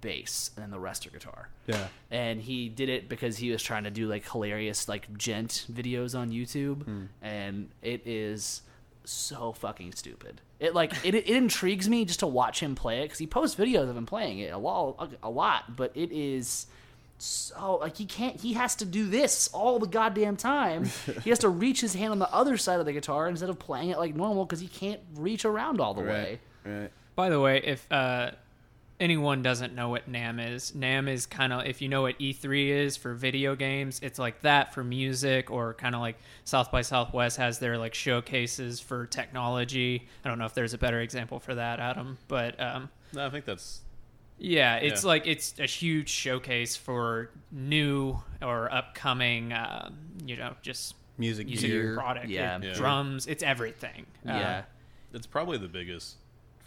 bass 0.00 0.50
and 0.56 0.62
then 0.62 0.70
the 0.70 0.78
rest 0.78 1.06
are 1.06 1.10
guitar 1.10 1.48
Yeah. 1.66 1.86
and 2.10 2.40
he 2.40 2.68
did 2.68 2.88
it 2.88 3.08
because 3.08 3.36
he 3.38 3.50
was 3.50 3.62
trying 3.62 3.84
to 3.84 3.90
do 3.90 4.08
like 4.08 4.30
hilarious 4.30 4.88
like 4.88 5.12
djent 5.16 5.66
videos 5.72 6.18
on 6.18 6.30
YouTube, 6.30 6.84
Hmm. 6.84 7.04
and 7.22 7.68
it 7.82 8.02
is 8.06 8.62
so 9.04 9.52
fucking 9.52 9.92
stupid. 9.92 10.40
It 10.58 10.74
like 10.74 10.92
it, 11.04 11.14
it 11.14 11.26
intrigues 11.26 11.88
me 11.88 12.04
just 12.04 12.20
to 12.20 12.26
watch 12.26 12.60
him 12.60 12.74
play 12.74 13.00
it 13.00 13.04
because 13.04 13.18
he 13.18 13.26
posts 13.26 13.58
videos 13.58 13.88
of 13.88 13.96
him 13.96 14.06
playing 14.06 14.40
it 14.40 14.52
a 14.52 14.58
lot, 14.58 15.10
a 15.22 15.30
lot, 15.30 15.74
but 15.76 15.90
it 15.94 16.12
is 16.12 16.66
so 17.18 17.76
like 17.76 17.96
he 17.98 18.06
can't 18.06 18.40
he 18.40 18.54
has 18.54 18.74
to 18.76 18.84
do 18.86 19.06
this 19.06 19.48
all 19.52 19.78
the 19.78 19.86
goddamn 19.86 20.36
time 20.36 20.84
he 21.22 21.28
has 21.28 21.38
to 21.40 21.50
reach 21.50 21.82
his 21.82 21.92
hand 21.94 22.12
on 22.12 22.18
the 22.18 22.32
other 22.32 22.56
side 22.56 22.80
of 22.80 22.86
the 22.86 22.92
guitar 22.94 23.28
instead 23.28 23.50
of 23.50 23.58
playing 23.58 23.90
it 23.90 23.98
like 23.98 24.14
normal 24.14 24.46
because 24.46 24.60
he 24.60 24.68
can't 24.68 25.00
reach 25.16 25.44
around 25.44 25.80
all 25.82 25.92
the 25.92 26.00
way 26.00 26.40
Right. 26.64 26.72
Right. 26.80 26.90
By 27.16 27.28
the 27.28 27.38
way, 27.40 27.60
if 27.62 27.86
uh, 27.92 28.30
anyone 29.00 29.42
doesn't 29.42 29.74
know 29.74 29.88
what 29.88 30.10
NAMM 30.10 30.54
is, 30.54 30.72
NAMM 30.72 31.08
is 31.08 31.26
kind 31.26 31.52
of 31.52 31.64
if 31.66 31.80
you 31.82 31.88
know 31.88 32.02
what 32.02 32.18
E3 32.18 32.68
is 32.68 32.96
for 32.96 33.14
video 33.14 33.56
games, 33.56 33.98
it's 34.02 34.18
like 34.18 34.42
that 34.42 34.74
for 34.74 34.84
music, 34.84 35.50
or 35.50 35.74
kind 35.74 35.94
of 35.94 36.00
like 36.00 36.16
South 36.44 36.70
by 36.70 36.82
Southwest 36.82 37.38
has 37.38 37.58
their 37.58 37.78
like 37.78 37.94
showcases 37.94 38.78
for 38.78 39.06
technology. 39.06 40.06
I 40.24 40.28
don't 40.28 40.38
know 40.38 40.44
if 40.44 40.54
there's 40.54 40.74
a 40.74 40.78
better 40.78 41.00
example 41.00 41.40
for 41.40 41.54
that, 41.56 41.80
Adam, 41.80 42.18
but 42.28 42.60
um, 42.60 42.90
No, 43.14 43.26
I 43.26 43.30
think 43.30 43.44
that's 43.46 43.80
yeah, 44.38 44.76
it's 44.76 45.02
Yeah. 45.02 45.08
like 45.08 45.26
it's 45.26 45.58
a 45.58 45.66
huge 45.66 46.08
showcase 46.08 46.76
for 46.76 47.30
new 47.50 48.22
or 48.40 48.72
upcoming, 48.72 49.52
uh, 49.52 49.90
you 50.24 50.36
know, 50.36 50.54
just 50.62 50.94
Music 51.18 51.46
music 51.46 51.68
gear. 51.70 51.94
product, 51.96 52.28
Yeah. 52.28 52.56
It- 52.56 52.64
Yeah. 52.64 52.72
drums, 52.74 53.26
it's 53.26 53.42
everything. 53.42 54.06
Uh, 54.26 54.32
yeah 54.32 54.62
it's 55.12 55.26
probably 55.26 55.58
the 55.58 55.66
biggest 55.66 56.14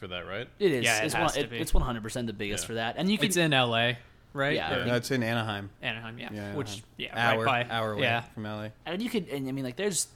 for 0.03 0.07
that, 0.09 0.27
right? 0.27 0.47
it 0.59 0.71
is 0.71 0.83
Yeah, 0.83 0.99
it 1.01 1.05
it's, 1.05 1.13
has 1.13 1.23
one, 1.23 1.33
to 1.33 1.39
it- 1.39 1.49
be. 1.49 1.57
it's 1.59 1.71
100% 1.71 2.27
the 2.27 2.33
biggest 2.33 2.63
Yeah. 2.63 2.67
for 2.67 2.73
that 2.75 2.95
and 2.97 3.09
you 3.09 3.17
can 3.17 3.27
it's 3.27 3.37
in 3.37 3.51
LA, 3.51 3.93
right? 4.33 4.55
Yeah, 4.55 4.67
I 4.67 4.71
Or 4.71 4.75
think- 4.75 4.87
No, 4.87 4.95
it's 4.95 5.11
in 5.11 5.23
Anaheim. 5.23 5.69
Anaheim, 5.81 6.19
yeah. 6.19 6.29
Yeah, 6.33 6.55
Which, 6.55 6.83
yeah, 6.97 7.11
hour 7.31 7.43
right 7.45 7.67
by, 7.69 7.73
hour 7.75 7.93
away 7.93 8.01
yeah. 8.03 8.21
from 8.33 8.43
LA. 8.45 8.69
and 8.85 9.01
you 9.01 9.09
could 9.09 9.29
and 9.29 9.47
i 9.47 9.51
mean 9.53 9.63
like 9.63 9.77
there's 9.77 10.07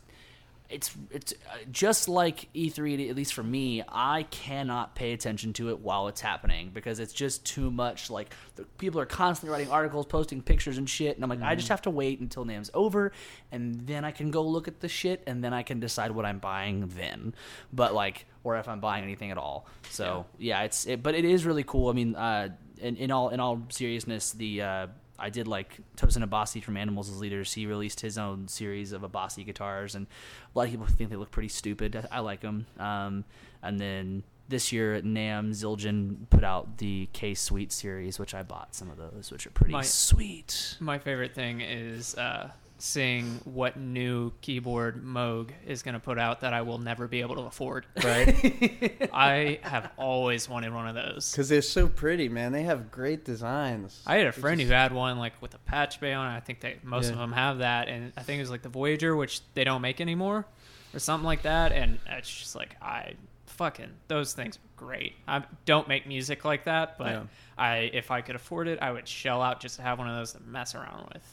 it's 0.70 0.92
it's 1.12 1.34
uh, 1.50 1.58
just 1.72 2.10
like 2.10 2.50
E3 2.54 3.10
at 3.10 3.16
least 3.16 3.34
for 3.34 3.44
me 3.44 3.84
I 3.88 4.24
cannot 4.24 4.96
pay 4.96 5.14
attention 5.14 5.54
to 5.54 5.70
it 5.70 5.80
while 5.80 6.08
it's 6.08 6.20
happening 6.20 6.72
because 6.74 7.00
it's 7.00 7.14
just 7.14 7.46
too 7.46 7.72
much 7.72 8.10
like 8.10 8.34
the, 8.56 8.64
people 8.78 9.00
are 9.00 9.06
constantly 9.06 9.58
writing 9.58 9.72
articles 9.72 10.06
posting 10.06 10.42
pictures 10.42 10.78
and 10.78 10.90
shit 10.90 11.16
and 11.16 11.24
I'm 11.24 11.30
like 11.30 11.42
I 11.42 11.56
just 11.56 11.70
have 11.70 11.82
to 11.84 11.90
wait 11.90 12.20
until 12.20 12.46
NAMM's 12.46 12.70
over 12.74 13.14
and 13.52 13.88
then 13.88 14.04
I 14.04 14.12
can 14.12 14.30
go 14.30 14.44
look 14.44 14.68
at 14.68 14.82
the 14.82 14.90
shit 14.90 15.24
and 15.26 15.44
then 15.44 15.54
I 15.54 15.64
can 15.64 15.80
decide 15.80 16.12
what 16.12 16.26
I'm 16.26 16.40
buying 16.40 16.92
then. 16.96 17.34
But 17.72 17.94
like 17.94 18.26
or 18.44 18.58
if 18.58 18.68
I'm 18.68 18.80
buying 18.80 19.04
anything 19.04 19.32
at 19.32 19.38
all. 19.38 19.68
So 19.90 20.26
yeah, 20.38 20.64
it's 20.64 20.86
it, 20.86 21.02
but 21.02 21.16
it 21.16 21.24
is 21.24 21.46
really 21.46 21.64
cool. 21.64 21.90
I 21.90 21.94
mean 21.94 22.16
uh 22.16 22.50
in, 22.80 22.98
in 22.98 23.12
all 23.12 23.30
in 23.30 23.40
all 23.40 23.64
seriousness 23.70 24.34
the 24.34 24.62
uh 24.62 24.88
I 25.20 25.30
did 25.30 25.48
like 25.48 25.80
Tosin 25.96 26.28
Abasi 26.28 26.64
from 26.64 26.78
Animals 26.78 27.10
as 27.10 27.20
Leaders. 27.20 27.54
He 27.54 27.66
released 27.66 28.02
his 28.02 28.18
own 28.18 28.48
series 28.48 28.92
of 28.92 29.02
Abasi 29.02 29.46
guitars, 29.46 29.96
and 29.96 30.08
a 30.54 30.58
lot 30.58 30.66
of 30.66 30.72
people 30.72 30.86
think 30.86 31.10
they 31.10 31.16
look 31.16 31.32
pretty 31.32 31.50
stupid. 31.50 31.96
I, 32.12 32.18
I 32.18 32.20
like 32.20 32.42
them. 32.42 32.68
Um, 32.80 33.24
and 33.64 33.80
then 33.80 34.24
this 34.50 34.72
year, 34.72 35.02
NAMM 35.02 35.50
Zildjian 35.50 36.30
put 36.30 36.44
out 36.44 36.78
the 36.78 37.10
K 37.14 37.34
Sweet 37.34 37.72
series, 37.72 38.20
which 38.20 38.34
I 38.34 38.44
bought 38.44 38.76
some 38.76 38.90
of 38.90 38.98
those, 38.98 39.32
which 39.32 39.46
are 39.48 39.52
pretty 39.52 39.74
My- 39.74 39.82
sweet. 39.82 40.78
My 40.80 41.00
favorite 41.00 41.34
thing 41.34 41.62
is 41.62 42.16
uh, 42.16 42.52
seeing 42.80 43.40
what 43.44 43.78
new 43.78 44.32
keyboard 44.42 45.04
Moog 45.04 45.50
is 45.66 45.82
going 45.82 45.94
to 45.94 46.00
put 46.00 46.20
out 46.20 46.42
that 46.42 46.54
I 46.54 46.62
will 46.62 46.78
never 46.78 47.08
be 47.08 47.22
able 47.22 47.36
to 47.36 47.42
afford. 47.42 47.86
right? 48.04 49.10
I 49.14 49.60
have 49.64 49.90
always 49.98 50.48
wanted 50.48 50.74
one 50.74 50.88
of 50.88 50.96
those. 50.96 51.32
Because 51.32 51.50
they're 51.50 51.62
so 51.62 51.88
pretty, 51.88 52.30
man. 52.30 52.52
They 52.52 52.64
have 52.64 52.92
great 52.92 53.26
designs. 53.26 54.02
I 54.06 54.18
had 54.18 54.28
a 54.28 54.32
friend 54.32 54.60
just- 54.60 54.70
who 54.70 54.76
had 54.76 54.94
one 54.94 55.18
like 55.18 55.42
with 55.42 55.54
a 55.56 55.60
patch 55.60 56.00
bay 56.00 56.14
on 56.14 56.34
it. 56.34 56.38
I 56.38 56.40
think 56.40 56.60
they 56.60 56.78
most 56.84 57.10
of 57.10 57.18
them 57.18 57.32
have 57.32 57.60
that, 57.60 57.88
and 57.88 58.14
I 58.18 58.24
think 58.24 58.38
it 58.38 58.42
was 58.42 58.52
like 58.52 58.62
the 58.62 58.70
Voyager, 58.70 59.16
which 59.16 59.42
they 59.54 59.64
don't 59.64 59.82
make 59.82 60.00
anymore, 60.02 60.46
or 60.94 61.00
something 61.00 61.26
like 61.26 61.44
that. 61.44 61.72
And 61.72 62.00
it's 62.08 62.30
just 62.30 62.56
like 62.56 62.76
I 62.82 63.14
fucking 63.48 63.90
those 64.08 64.34
things 64.34 64.58
are 64.58 64.60
great. 64.86 65.14
I 65.28 65.44
don't 65.66 65.88
make 65.88 66.08
music 66.08 66.46
like 66.46 66.66
that, 66.66 66.98
but 66.98 67.08
Yeah. 67.08 67.24
I 67.58 67.78
if 67.94 68.12
I 68.12 68.22
could 68.22 68.36
afford 68.36 68.68
it, 68.68 68.80
I 68.82 68.92
would 68.92 69.08
shell 69.08 69.42
out 69.42 69.60
just 69.60 69.78
to 69.78 69.82
have 69.82 69.98
one 69.98 70.08
of 70.08 70.16
those 70.16 70.34
to 70.34 70.42
mess 70.42 70.76
around 70.76 71.10
with. 71.14 71.24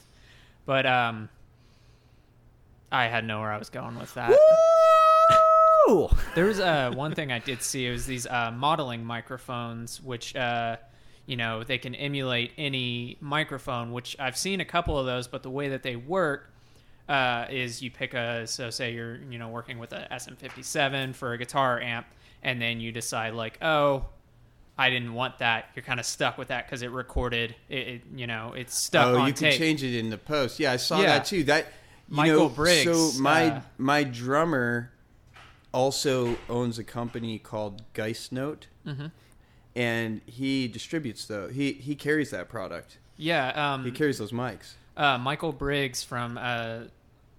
But 0.65 0.87
um, 0.87 1.29
I 2.95 3.07
had 3.07 3.25
know 3.25 3.41
where 3.41 3.51
I 3.51 3.57
was 3.57 3.69
going 3.69 3.99
with 3.99 4.13
that. 4.13 4.29
Woo! 5.87 6.09
There 6.33 6.45
was 6.45 6.59
uh, 6.59 6.91
one 6.95 7.13
thing 7.13 7.31
I 7.31 7.37
did 7.39 7.61
see. 7.61 7.85
It 7.85 7.91
was 7.91 8.07
these 8.07 8.25
uh, 8.25 8.51
modeling 8.51 9.05
microphones, 9.05 10.01
which 10.01 10.35
uh, 10.35 10.77
you 11.27 11.35
know 11.37 11.63
they 11.63 11.77
can 11.77 11.93
emulate 11.93 12.51
any 12.57 13.17
microphone. 13.21 13.91
Which 13.91 14.15
I've 14.17 14.35
seen 14.35 14.61
a 14.61 14.65
couple 14.65 14.97
of 14.97 15.05
those, 15.05 15.27
but 15.27 15.43
the 15.43 15.51
way 15.51 15.69
that 15.69 15.83
they 15.83 15.95
work 15.95 16.49
uh, 17.07 17.45
is 17.51 17.83
you 17.83 17.91
pick 17.91 18.13
a 18.15 18.47
so 18.47 18.71
say 18.71 18.93
you're 18.93 19.17
you 19.29 19.37
know 19.37 19.49
working 19.49 19.77
with 19.77 19.93
a 19.93 20.07
SM57 20.11 21.13
for 21.13 21.33
a 21.33 21.37
guitar 21.37 21.79
amp, 21.79 22.07
and 22.41 22.59
then 22.61 22.79
you 22.79 22.91
decide 22.91 23.33
like 23.33 23.59
oh. 23.61 24.05
I 24.77 24.89
didn't 24.89 25.13
want 25.13 25.37
that. 25.39 25.69
You're 25.73 25.83
kind 25.83 26.01
of 26.01 26.05
stuck 26.05 26.37
with 26.37 26.49
that 26.49 26.65
because 26.65 26.81
it 26.81 26.91
recorded. 26.91 27.55
It, 27.69 27.87
it, 27.87 28.01
you 28.13 28.27
know, 28.27 28.51
it's 28.57 28.77
stuck 28.77 29.07
oh, 29.07 29.25
you 29.25 29.31
tape. 29.31 29.51
can 29.51 29.57
change 29.57 29.83
it 29.83 29.97
in 29.97 30.09
the 30.09 30.17
post. 30.17 30.59
Yeah, 30.59 30.73
I 30.73 30.75
saw 30.75 30.99
Yeah. 30.99 31.05
that 31.05 31.23
too. 31.23 31.45
That 31.45 31.67
Michael 32.07 32.49
know, 32.49 32.49
Briggs, 32.49 33.13
So 33.13 33.21
my 33.21 33.47
uh, 33.47 33.61
my 33.77 34.03
drummer 34.03 34.91
also 35.73 36.37
owns 36.49 36.79
a 36.79 36.83
company 36.83 37.37
called 37.39 37.81
Geist 37.93 38.31
Note, 38.31 38.67
Mhm. 38.85 39.11
and 39.75 40.21
he 40.25 40.67
distributes 40.67 41.25
though. 41.25 41.47
He 41.49 41.73
he 41.73 41.95
carries 41.95 42.29
that 42.31 42.47
product. 42.49 42.97
Yeah, 43.17 43.73
um, 43.73 43.83
He 43.85 43.91
carries 43.91 44.17
those 44.17 44.31
mics. 44.31 44.73
uh, 44.97 45.17
Michael 45.17 45.51
Briggs 45.51 46.03
from 46.03 46.37
uh, 46.37 46.81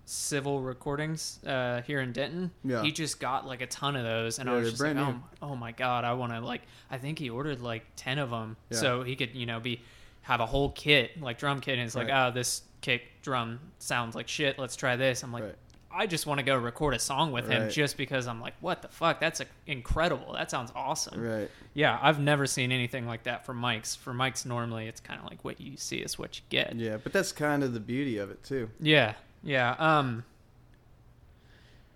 Civil 0.05 0.61
Recordings 0.61 1.39
uh, 1.47 1.83
here 1.83 2.01
in 2.01 2.12
Denton. 2.12 2.51
Yeah. 2.64 2.83
He 2.83 2.93
just 2.93 3.19
got 3.21 3.47
like 3.47 3.61
a 3.61 3.67
ton 3.67 3.97
of 3.97 4.05
those, 4.05 4.39
and 4.39 4.49
I 4.49 4.55
was 4.55 4.71
just 4.71 4.83
like, 4.83 4.97
oh, 4.97 5.17
oh 5.43 5.57
my 5.57 5.73
god, 5.73 6.05
I 6.05 6.12
want 6.14 6.33
to 6.33 6.41
like. 6.41 6.62
I 6.91 6.99
think 6.99 7.19
he 7.19 7.29
ordered 7.31 7.61
like 7.61 7.85
ten 7.97 8.19
of 8.19 8.31
them, 8.31 8.57
Yeah. 8.71 8.79
so 8.79 9.03
he 9.03 9.17
could 9.17 9.35
you 9.35 9.47
know 9.47 9.61
be 9.61 9.81
have 10.23 10.41
a 10.41 10.47
whole 10.47 10.71
kit 10.71 11.21
like 11.21 11.39
drum 11.39 11.61
kit, 11.61 11.75
and 11.79 11.83
it's 11.87 11.95
like, 11.95 12.09
Right. 12.09 12.27
oh, 12.29 12.31
this 12.33 12.62
kick 12.81 13.03
drum 13.22 13.61
sounds 13.79 14.14
like 14.14 14.29
shit. 14.29 14.59
Let's 14.59 14.77
try 14.77 14.97
this. 14.97 15.22
I'm 15.22 15.33
like. 15.33 15.45
Right. 15.45 15.55
I 15.99 16.07
just 16.07 16.27
want 16.27 16.41
to 16.41 16.45
go 16.45 16.55
record 16.59 16.93
a 16.93 16.99
song 16.99 17.33
with 17.33 17.49
him 17.49 17.62
Right. 17.62 17.70
just 17.70 17.97
because 17.97 18.27
I'm 18.27 18.39
like, 18.39 18.53
what 18.61 18.83
the 18.83 18.89
fuck? 18.89 19.18
That's 19.18 19.41
a, 19.41 19.47
incredible. 19.66 20.35
That 20.35 20.51
sounds 20.51 20.70
awesome. 20.77 21.18
Right. 21.18 21.51
Yeah, 21.72 21.99
I've 22.03 22.20
never 22.20 22.45
seen 22.47 22.70
anything 22.70 23.07
like 23.07 23.22
that 23.22 23.47
for 23.47 23.55
mics. 23.55 23.97
For 23.97 24.12
mics, 24.12 24.45
normally 24.45 24.89
it's 24.89 25.01
kind 25.01 25.18
of 25.18 25.27
like 25.31 25.43
what 25.43 25.59
you 25.59 25.79
see 25.79 25.97
is 25.97 26.18
what 26.18 26.37
you 26.37 26.43
get. 26.51 26.77
Yeah, 26.77 26.99
but 27.03 27.14
that's 27.14 27.33
kind 27.33 27.64
of 27.64 27.72
the 27.72 27.81
beauty 27.81 28.18
of 28.18 28.31
it 28.31 28.45
too. 28.45 28.68
Yeah, 28.79 29.14
yeah. 29.43 29.74
Um, 29.79 30.24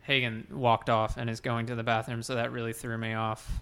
Hagen 0.03 0.47
walked 0.51 0.89
off 0.89 1.19
and 1.19 1.29
is 1.29 1.41
going 1.41 1.67
to 1.67 1.75
the 1.75 1.83
bathroom, 1.83 2.23
so 2.23 2.37
that 2.37 2.53
really 2.53 2.73
threw 2.73 2.97
me 2.97 3.13
off. 3.13 3.61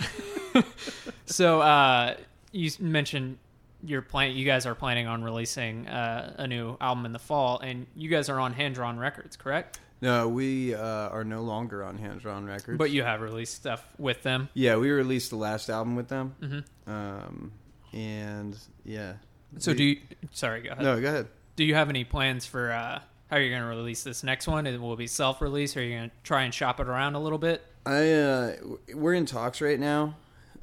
so, 1.26 1.60
uh, 1.60 2.16
you 2.50 2.70
mentioned 2.80 3.38
you're 3.84 4.02
plan- 4.02 4.32
You 4.36 4.44
guys 4.44 4.66
are 4.66 4.74
planning 4.74 5.06
on 5.06 5.22
releasing 5.22 5.86
uh, 5.88 6.34
a 6.38 6.46
new 6.46 6.76
album 6.80 7.06
in 7.06 7.12
the 7.12 7.18
fall, 7.18 7.58
and 7.60 7.86
you 7.94 8.08
guys 8.08 8.28
are 8.28 8.38
on 8.40 8.52
Hand 8.52 8.74
Drawn 8.74 8.98
Records, 8.98 9.36
correct? 9.36 9.80
No, 10.02 10.28
we 10.28 10.74
uh, 10.74 10.80
are 11.10 11.24
no 11.24 11.42
longer 11.42 11.84
on 11.84 11.98
Hand 11.98 12.20
Drawn 12.20 12.46
Records. 12.46 12.78
But 12.78 12.90
you 12.90 13.02
have 13.02 13.20
released 13.20 13.54
stuff 13.54 13.86
with 13.98 14.22
them. 14.22 14.48
yeah, 14.54 14.76
we 14.76 14.90
released 14.90 15.30
the 15.30 15.36
last 15.36 15.68
album 15.68 15.94
with 15.96 16.08
them, 16.08 16.34
hmm 16.40 16.90
um, 16.90 17.52
and 17.92 18.56
yeah. 18.84 19.14
So, 19.58 19.72
We- 19.72 19.76
do 19.76 19.84
you? 19.84 19.96
Sorry, 20.32 20.62
go 20.62 20.70
ahead. 20.72 20.82
no? 20.84 21.00
Go 21.00 21.08
ahead. 21.08 21.26
Do 21.56 21.64
you 21.64 21.74
have 21.74 21.88
any 21.90 22.04
plans 22.04 22.46
for 22.46 22.72
uh, 22.72 23.00
how 23.30 23.36
you're 23.36 23.50
going 23.50 23.60
to 23.62 23.68
release 23.68 24.02
this 24.02 24.22
next 24.24 24.46
one? 24.46 24.66
It 24.66 24.80
will 24.80 24.96
be 24.96 25.06
self-release, 25.06 25.76
or 25.76 25.80
are 25.80 25.82
you 25.82 25.96
going 25.98 26.08
to 26.10 26.16
try 26.22 26.42
and 26.44 26.54
shop 26.54 26.80
it 26.80 26.86
around 26.88 27.14
a 27.16 27.20
little 27.20 27.38
bit? 27.38 27.62
I 27.84 28.10
uh, 28.12 28.56
we're 28.94 29.14
in 29.14 29.26
talks 29.26 29.60
right 29.60 29.78
now, 29.78 30.16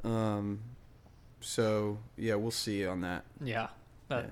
um, 0.04 0.62
so 1.42 1.98
yeah, 2.18 2.36
we'll 2.36 2.52
see 2.52 2.86
on 2.86 3.02
that. 3.02 3.24
Yeah, 3.44 3.68
that 4.10 4.26
Yeah. 4.26 4.30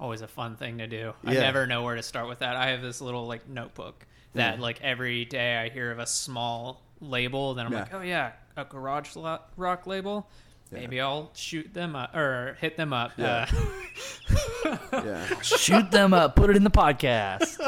always 0.00 0.20
a 0.22 0.28
fun 0.28 0.56
thing 0.56 0.78
to 0.78 0.86
do. 0.86 1.14
I 1.24 1.32
Yeah. 1.34 1.40
never 1.40 1.66
know 1.66 1.82
where 1.82 1.94
to 1.96 2.02
start 2.02 2.28
with 2.28 2.40
that. 2.40 2.56
I 2.56 2.70
have 2.70 2.82
this 2.82 3.00
little 3.00 3.26
like 3.26 3.48
notebook 3.48 4.06
that 4.34 4.56
Yeah. 4.56 4.60
like 4.62 4.80
every 4.82 5.24
day 5.24 5.56
I 5.58 5.68
hear 5.68 5.90
of 5.90 5.98
a 5.98 6.06
small 6.06 6.82
label, 7.00 7.54
then 7.54 7.66
I'm 7.66 7.72
Yeah. 7.72 7.78
like, 7.80 7.94
oh 7.94 8.00
yeah, 8.02 8.32
a 8.56 8.64
garage 8.64 9.16
rock 9.56 9.86
label. 9.86 10.28
Yeah. 10.70 10.78
Maybe 10.80 11.00
I'll 11.02 11.30
shoot 11.34 11.74
them 11.74 11.94
up 11.94 12.16
or 12.16 12.56
hit 12.60 12.76
them 12.78 12.92
up. 12.94 13.12
Yeah. 13.16 13.46
Uh, 13.52 14.76
Yeah, 14.92 15.40
Shoot 15.42 15.90
them 15.90 16.14
up. 16.14 16.34
Put 16.36 16.48
it 16.50 16.56
in 16.56 16.64
the 16.64 16.70
podcast. 16.70 17.58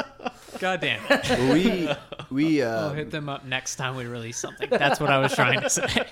God 0.58 0.80
damn 0.80 1.00
it. 1.10 1.28
Well, 1.28 1.52
we 1.52 1.90
we 2.30 2.62
I'll 2.62 2.88
uh, 2.88 2.92
hit 2.94 3.10
them 3.10 3.28
up 3.28 3.44
next 3.44 3.76
time 3.76 3.96
we 3.96 4.06
release 4.06 4.38
something. 4.38 4.70
That's 4.70 5.00
what 5.00 5.10
I 5.10 5.18
was 5.18 5.34
trying 5.34 5.60
to 5.60 5.68
say. 5.70 6.06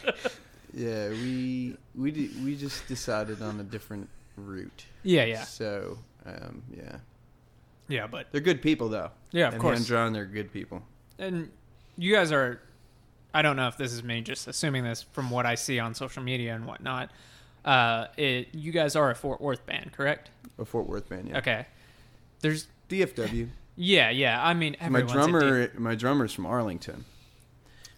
Yeah 0.75 1.09
we 1.11 1.77
we 1.95 2.11
d- 2.11 2.31
we 2.45 2.57
just 2.57 2.87
decided 2.89 3.43
on 3.43 3.61
a 3.61 3.65
different 3.65 4.09
route. 4.37 4.85
Yeah, 5.03 5.25
yeah, 5.25 5.45
So 5.45 5.99
um, 6.25 6.63
yeah, 6.75 6.97
yeah. 7.89 8.07
But 8.07 8.29
they're 8.33 8.41
good 8.41 8.63
people 8.63 8.89
though. 8.89 9.11
Yeah, 9.33 9.49
of 9.49 9.55
and 9.55 9.63
course. 9.63 9.79
Hand 9.79 9.87
drawn, 9.87 10.13
they're 10.13 10.25
good 10.27 10.53
people. 10.53 10.83
and 11.19 11.51
you 11.99 12.13
guys 12.15 12.33
are 12.33 12.59
i 13.35 13.43
don't 13.43 13.57
know 13.57 13.69
if 13.69 13.77
this 13.77 13.93
is 13.93 14.03
me 14.03 14.21
just 14.23 14.49
assuming 14.49 14.83
this 14.83 15.03
from 15.13 15.31
what 15.31 15.45
i 15.45 15.55
see 15.55 15.79
on 15.79 15.95
social 15.95 16.23
media 16.23 16.55
and 16.55 16.67
whatnot 16.67 17.11
uh 17.67 18.07
it 18.17 18.49
you 18.55 18.73
guys 18.73 18.97
are 18.97 19.11
a 19.11 19.15
fort 19.15 19.41
worth 19.43 19.65
band 19.67 19.93
correct 19.93 20.31
A 20.59 20.65
Fort 20.65 20.87
Worth 20.87 21.09
band. 21.11 21.29
Yeah. 21.29 21.39
okay 21.39 21.67
there's 22.41 22.67
DFW. 22.89 23.49
yeah 23.77 24.09
yeah 24.11 24.43
i 24.47 24.55
mean 24.55 24.75
my 24.81 24.87
everyone's 25.01 25.11
a 25.11 25.15
drummer, 25.15 25.67
D- 25.67 25.79
my 25.79 25.95
drummer's 25.95 26.33
from 26.33 26.47
Arlington. 26.47 27.05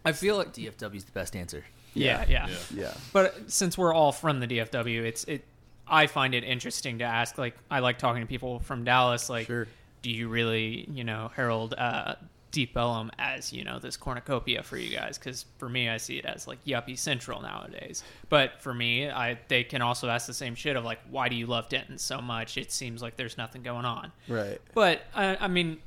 i 0.05 0.11
feel 0.13 0.37
like 0.37 0.53
DFW 0.53 0.97
is 0.97 1.05
the 1.05 1.13
best 1.13 1.35
answer. 1.37 1.65
Yeah, 1.95 2.25
yeah 2.29 2.47
Yeah. 2.49 2.57
Yeah. 2.75 2.95
but 3.13 3.51
since 3.51 3.79
we're 3.79 3.93
all 3.95 4.13
from 4.13 4.41
the 4.41 4.47
dfw 4.47 5.05
it's 5.05 5.25
it 5.25 5.45
i 5.87 6.07
find 6.07 6.35
it 6.35 6.45
interesting 6.45 6.99
to 6.99 7.05
ask 7.05 7.39
like 7.39 7.57
i 7.71 7.79
like 7.81 7.99
talking 7.99 8.21
to 8.23 8.27
people 8.29 8.59
from 8.61 8.85
dallas 8.85 9.29
like 9.31 9.47
Sure. 9.47 9.67
do 10.03 10.11
you 10.11 10.29
really 10.29 10.87
you 10.93 11.05
know 11.05 11.31
herald 11.35 11.75
uh 11.79 12.15
Deep 12.51 12.77
Ellum 12.77 13.11
as 13.19 13.53
you 13.53 13.65
know 13.65 13.81
this 13.81 13.97
cornucopia 13.97 14.63
for 14.63 14.77
you 14.77 14.97
guys 14.97 15.19
because 15.19 15.45
for 15.59 15.69
me 15.69 15.89
I 15.89 15.97
see 15.97 16.19
it 16.19 16.25
as 16.25 16.47
like 16.47 16.65
yuppie 16.65 16.97
central 16.97 17.43
nowadays. 17.43 18.05
But 18.29 18.63
for 18.63 18.73
me, 18.73 19.11
I 19.11 19.41
they 19.49 19.65
can 19.65 19.83
also 19.83 20.09
ask 20.09 20.29
the 20.29 20.35
same 20.35 20.55
shit 20.55 20.77
of 20.77 20.85
like 20.85 21.01
why 21.11 21.29
do 21.29 21.35
you 21.35 21.47
love 21.47 21.69
Denton 21.69 21.99
so 21.99 22.21
much? 22.21 22.57
It 22.57 22.71
seems 22.71 23.03
like 23.03 23.17
there's 23.17 23.37
nothing 23.37 23.65
going 23.65 23.85
on. 23.85 24.13
Right. 24.29 24.61
But 24.73 25.03
I, 25.17 25.35
I 25.41 25.49
mean, 25.49 25.79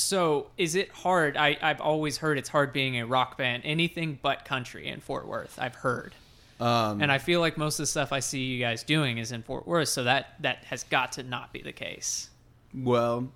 so 0.00 0.48
is 0.56 0.74
it 0.74 0.90
hard? 0.90 1.36
I 1.36 1.56
I've 1.60 1.80
always 1.80 2.18
heard 2.18 2.38
it's 2.38 2.48
hard 2.48 2.72
being 2.72 2.98
a 2.98 3.06
rock 3.06 3.36
band, 3.38 3.62
anything 3.64 4.18
but 4.22 4.44
country 4.44 4.88
in 4.88 5.00
Fort 5.00 5.26
Worth. 5.26 5.58
I've 5.58 5.74
heard. 5.76 6.14
Um, 6.60 7.00
And 7.00 7.10
I 7.10 7.18
feel 7.18 7.40
like 7.40 7.56
most 7.56 7.78
of 7.78 7.84
the 7.84 7.86
stuff 7.86 8.12
I 8.12 8.20
see 8.20 8.40
you 8.42 8.60
guys 8.60 8.82
doing 8.82 9.16
is 9.18 9.32
in 9.32 9.42
Fort 9.42 9.66
Worth, 9.66 9.88
so 9.88 10.04
that 10.04 10.34
that 10.40 10.64
has 10.64 10.82
got 10.84 11.12
to 11.12 11.22
not 11.22 11.52
be 11.52 11.62
the 11.62 11.72
case. 11.72 12.28
well, 12.74 13.30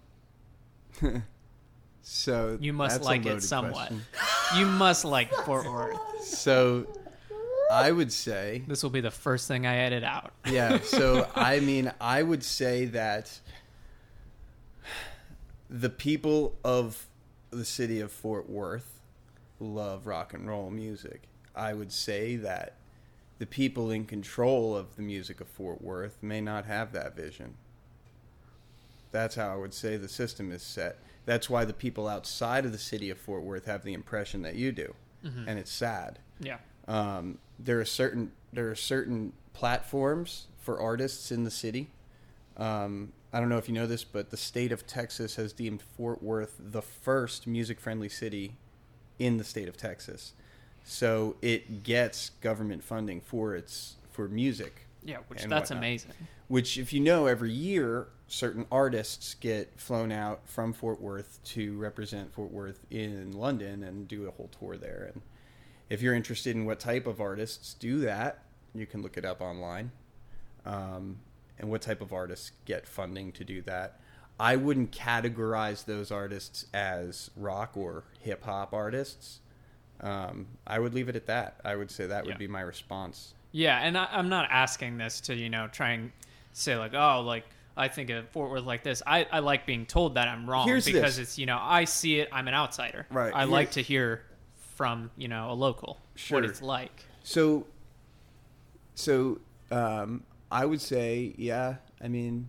so 2.02 2.58
You 2.60 2.72
must 2.72 2.96
that's 2.96 3.06
a 3.06 3.08
like 3.08 3.26
it 3.26 3.42
somewhat. 3.42 3.92
You 4.56 4.66
must 4.66 5.04
like 5.04 5.30
Fort 5.46 5.64
Worth. 5.66 5.98
So, 6.22 6.86
I 7.72 7.90
would 7.90 8.12
say 8.12 8.62
This 8.68 8.82
will 8.82 8.90
be 8.90 9.00
the 9.00 9.10
first 9.10 9.48
thing 9.48 9.66
I 9.66 9.76
edit 9.78 10.04
out. 10.04 10.32
Yeah, 10.46 10.80
so 10.80 11.26
I 11.34 11.60
mean, 11.60 11.90
I 12.00 12.22
would 12.22 12.44
say 12.44 12.84
that 12.86 13.40
the 15.70 15.90
people 15.90 16.56
of 16.64 17.06
the 17.50 17.64
city 17.64 18.00
of 18.00 18.12
Fort 18.12 18.48
Worth 18.48 19.00
love 19.60 20.06
rock 20.06 20.34
and 20.34 20.46
roll 20.48 20.70
music. 20.70 21.22
I 21.54 21.72
would 21.72 21.92
say 21.92 22.36
that 22.36 22.74
the 23.38 23.46
people 23.46 23.90
in 23.90 24.04
control 24.06 24.76
of 24.76 24.96
the 24.96 25.02
music 25.02 25.40
of 25.40 25.48
Fort 25.48 25.80
Worth 25.82 26.18
may 26.22 26.40
not 26.40 26.64
have 26.66 26.92
that 26.92 27.14
vision. 27.16 27.54
That's 29.12 29.36
how 29.36 29.52
I 29.52 29.56
would 29.56 29.74
say 29.74 29.96
the 29.96 30.08
system 30.08 30.50
is 30.50 30.62
set. 30.62 30.98
That's 31.26 31.48
why 31.48 31.64
the 31.64 31.72
people 31.72 32.08
outside 32.08 32.64
of 32.64 32.72
the 32.72 32.78
city 32.78 33.10
of 33.10 33.18
Fort 33.18 33.42
Worth 33.42 33.66
have 33.66 33.84
the 33.84 33.94
impression 33.94 34.42
that 34.42 34.56
you 34.56 34.72
do. 34.72 34.94
And 35.46 35.58
it's 35.58 35.70
sad 35.72 36.18
Yeah. 36.38 36.58
um, 36.86 37.38
there 37.58 37.80
are 37.80 37.84
certain 37.86 38.32
there 38.52 38.70
are 38.70 38.74
certain 38.74 39.32
platforms 39.54 40.48
for 40.58 40.78
artists 40.78 41.32
in 41.32 41.44
the 41.44 41.50
city 41.50 41.88
Um, 42.56 43.12
I 43.32 43.40
don't 43.40 43.48
know 43.48 43.58
if 43.58 43.68
you 43.68 43.74
know 43.74 43.86
this, 43.86 44.04
but 44.04 44.30
the 44.30 44.36
state 44.36 44.70
of 44.70 44.86
Texas 44.86 45.36
has 45.36 45.52
deemed 45.52 45.82
Fort 45.82 46.22
Worth 46.22 46.54
the 46.58 46.82
first 46.82 47.46
music 47.46 47.80
friendly 47.80 48.08
city 48.08 48.56
in 49.18 49.38
the 49.38 49.44
state 49.44 49.68
of 49.68 49.76
Texas. 49.76 50.34
So 50.84 51.36
it 51.42 51.82
gets 51.82 52.30
government 52.40 52.84
funding 52.84 53.20
for 53.20 53.56
its 53.56 53.96
for 54.12 54.28
music. 54.28 54.86
Yeah, 55.02 55.18
which 55.28 55.42
that's 55.42 55.70
whatnot. 55.70 55.78
amazing. 55.78 56.12
Which, 56.48 56.78
if 56.78 56.92
you 56.92 57.00
know, 57.00 57.26
every 57.26 57.50
year 57.50 58.08
certain 58.26 58.66
artists 58.70 59.34
get 59.34 59.78
flown 59.78 60.12
out 60.12 60.40
from 60.44 60.72
Fort 60.72 61.00
Worth 61.00 61.40
to 61.44 61.76
represent 61.76 62.32
Fort 62.32 62.50
Worth 62.50 62.84
in 62.90 63.32
London 63.32 63.82
and 63.82 64.08
do 64.08 64.26
a 64.26 64.30
whole 64.30 64.50
tour 64.58 64.76
there. 64.76 65.10
And 65.12 65.22
if 65.90 66.02
you're 66.02 66.14
interested 66.14 66.56
in 66.56 66.64
what 66.64 66.80
type 66.80 67.06
of 67.06 67.20
artists 67.20 67.74
do 67.74 68.00
that, 68.00 68.42
you 68.74 68.86
can 68.86 69.02
look 69.02 69.16
it 69.16 69.24
up 69.24 69.40
online. 69.40 69.90
Um, 70.64 71.18
and 71.64 71.70
what 71.70 71.80
type 71.80 72.02
of 72.02 72.12
artists 72.12 72.52
get 72.66 72.86
funding 72.86 73.32
to 73.32 73.42
do 73.42 73.62
that. 73.62 73.98
I 74.38 74.56
wouldn't 74.56 74.92
categorize 74.92 75.86
those 75.86 76.10
artists 76.10 76.66
as 76.74 77.30
rock 77.36 77.74
or 77.74 78.04
hip 78.20 78.44
hop 78.44 78.74
artists. 78.74 79.40
Um, 80.00 80.46
I 80.66 80.78
would 80.78 80.92
leave 80.92 81.08
it 81.08 81.16
at 81.16 81.24
that. 81.26 81.58
I 81.64 81.74
would 81.76 81.90
say 81.90 82.06
that 82.06 82.24
would 82.26 82.32
Yeah. 82.32 82.36
be 82.38 82.48
my 82.48 82.60
response. 82.60 83.32
Yeah, 83.52 83.78
and 83.78 83.96
I, 83.96 84.08
I'm 84.12 84.28
not 84.28 84.48
asking 84.50 84.98
this 84.98 85.20
to 85.22 85.34
you 85.34 85.48
know 85.48 85.68
try 85.68 85.90
and 85.92 86.12
say 86.52 86.76
like, 86.76 86.92
oh, 86.92 87.22
like 87.22 87.46
I 87.76 87.88
think 87.88 88.10
of 88.10 88.28
Fort 88.28 88.50
Worth 88.50 88.64
like 88.64 88.82
this. 88.82 89.02
I, 89.06 89.26
I 89.32 89.38
like 89.38 89.64
being 89.64 89.86
told 89.86 90.16
that 90.16 90.28
I'm 90.28 90.48
wrong 90.50 90.66
Here's 90.68 90.84
because 90.84 91.16
this. 91.16 91.28
it's 91.30 91.38
you 91.38 91.46
know 91.46 91.58
I 91.60 91.84
see 91.84 92.18
it. 92.20 92.28
I'm 92.30 92.46
an 92.46 92.54
outsider. 92.54 93.06
Right. 93.10 93.32
I 93.32 93.40
Here- 93.44 93.46
like 93.48 93.70
to 93.72 93.80
hear 93.80 94.22
from 94.76 95.10
you 95.16 95.28
know 95.28 95.50
a 95.50 95.54
local 95.54 95.98
Sure. 96.16 96.40
what 96.42 96.50
it's 96.50 96.60
like. 96.60 97.04
So, 97.22 97.66
so 98.94 99.38
um, 99.70 100.24
I 100.50 100.64
would 100.64 100.80
say, 100.80 101.34
yeah. 101.36 101.76
I 102.02 102.08
mean, 102.08 102.48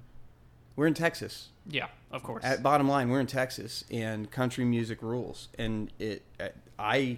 we're 0.75 0.87
in 0.87 0.93
Texas. 0.93 1.49
Yeah, 1.67 1.87
of 2.11 2.23
course. 2.23 2.43
At 2.43 2.61
bottom 2.61 2.87
line, 2.87 3.09
we're 3.09 3.19
in 3.19 3.27
Texas, 3.27 3.83
and 3.89 4.29
country 4.29 4.65
music 4.65 5.01
rules. 5.01 5.47
And 5.57 5.91
it, 5.99 6.23
I, 6.77 7.17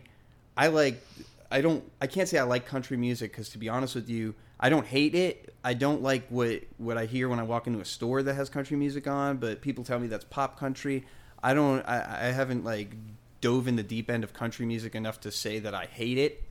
I 0.56 0.68
like. 0.68 1.02
I 1.50 1.62
don't. 1.62 1.84
I 2.02 2.08
can't 2.08 2.28
say 2.28 2.38
I 2.38 2.44
like 2.44 2.66
country 2.66 2.98
music 2.98 3.32
because, 3.32 3.50
to 3.50 3.58
be 3.58 3.70
honest 3.70 3.96
with 3.96 4.10
you, 4.10 4.36
I 4.60 4.70
don't 4.70 4.86
hate 4.86 5.16
it. 5.16 5.54
I 5.64 5.74
don't 5.74 6.02
like 6.02 6.28
what 6.30 6.62
what 6.78 6.98
I 6.98 7.06
hear 7.06 7.30
when 7.30 7.40
I 7.40 7.44
walk 7.44 7.68
into 7.68 7.80
a 7.80 7.86
store 7.86 8.22
that 8.24 8.34
has 8.36 8.50
country 8.50 8.78
music 8.78 9.08
on. 9.08 9.38
But 9.38 9.62
people 9.62 9.84
tell 9.84 10.00
me 10.00 10.08
that's 10.08 10.26
pop 10.26 10.60
country. 10.60 11.06
I 11.42 11.54
don't. 11.54 11.82
I, 11.88 12.28
I 12.28 12.32
haven't 12.32 12.64
like 12.64 12.96
dove 13.42 13.68
in 13.68 13.76
the 13.76 13.84
deep 13.84 14.10
end 14.10 14.24
of 14.24 14.34
country 14.34 14.66
music 14.66 14.96
enough 14.96 15.20
to 15.22 15.32
say 15.32 15.60
that 15.60 15.74
I 15.74 15.86
hate 15.86 16.18
it. 16.18 16.44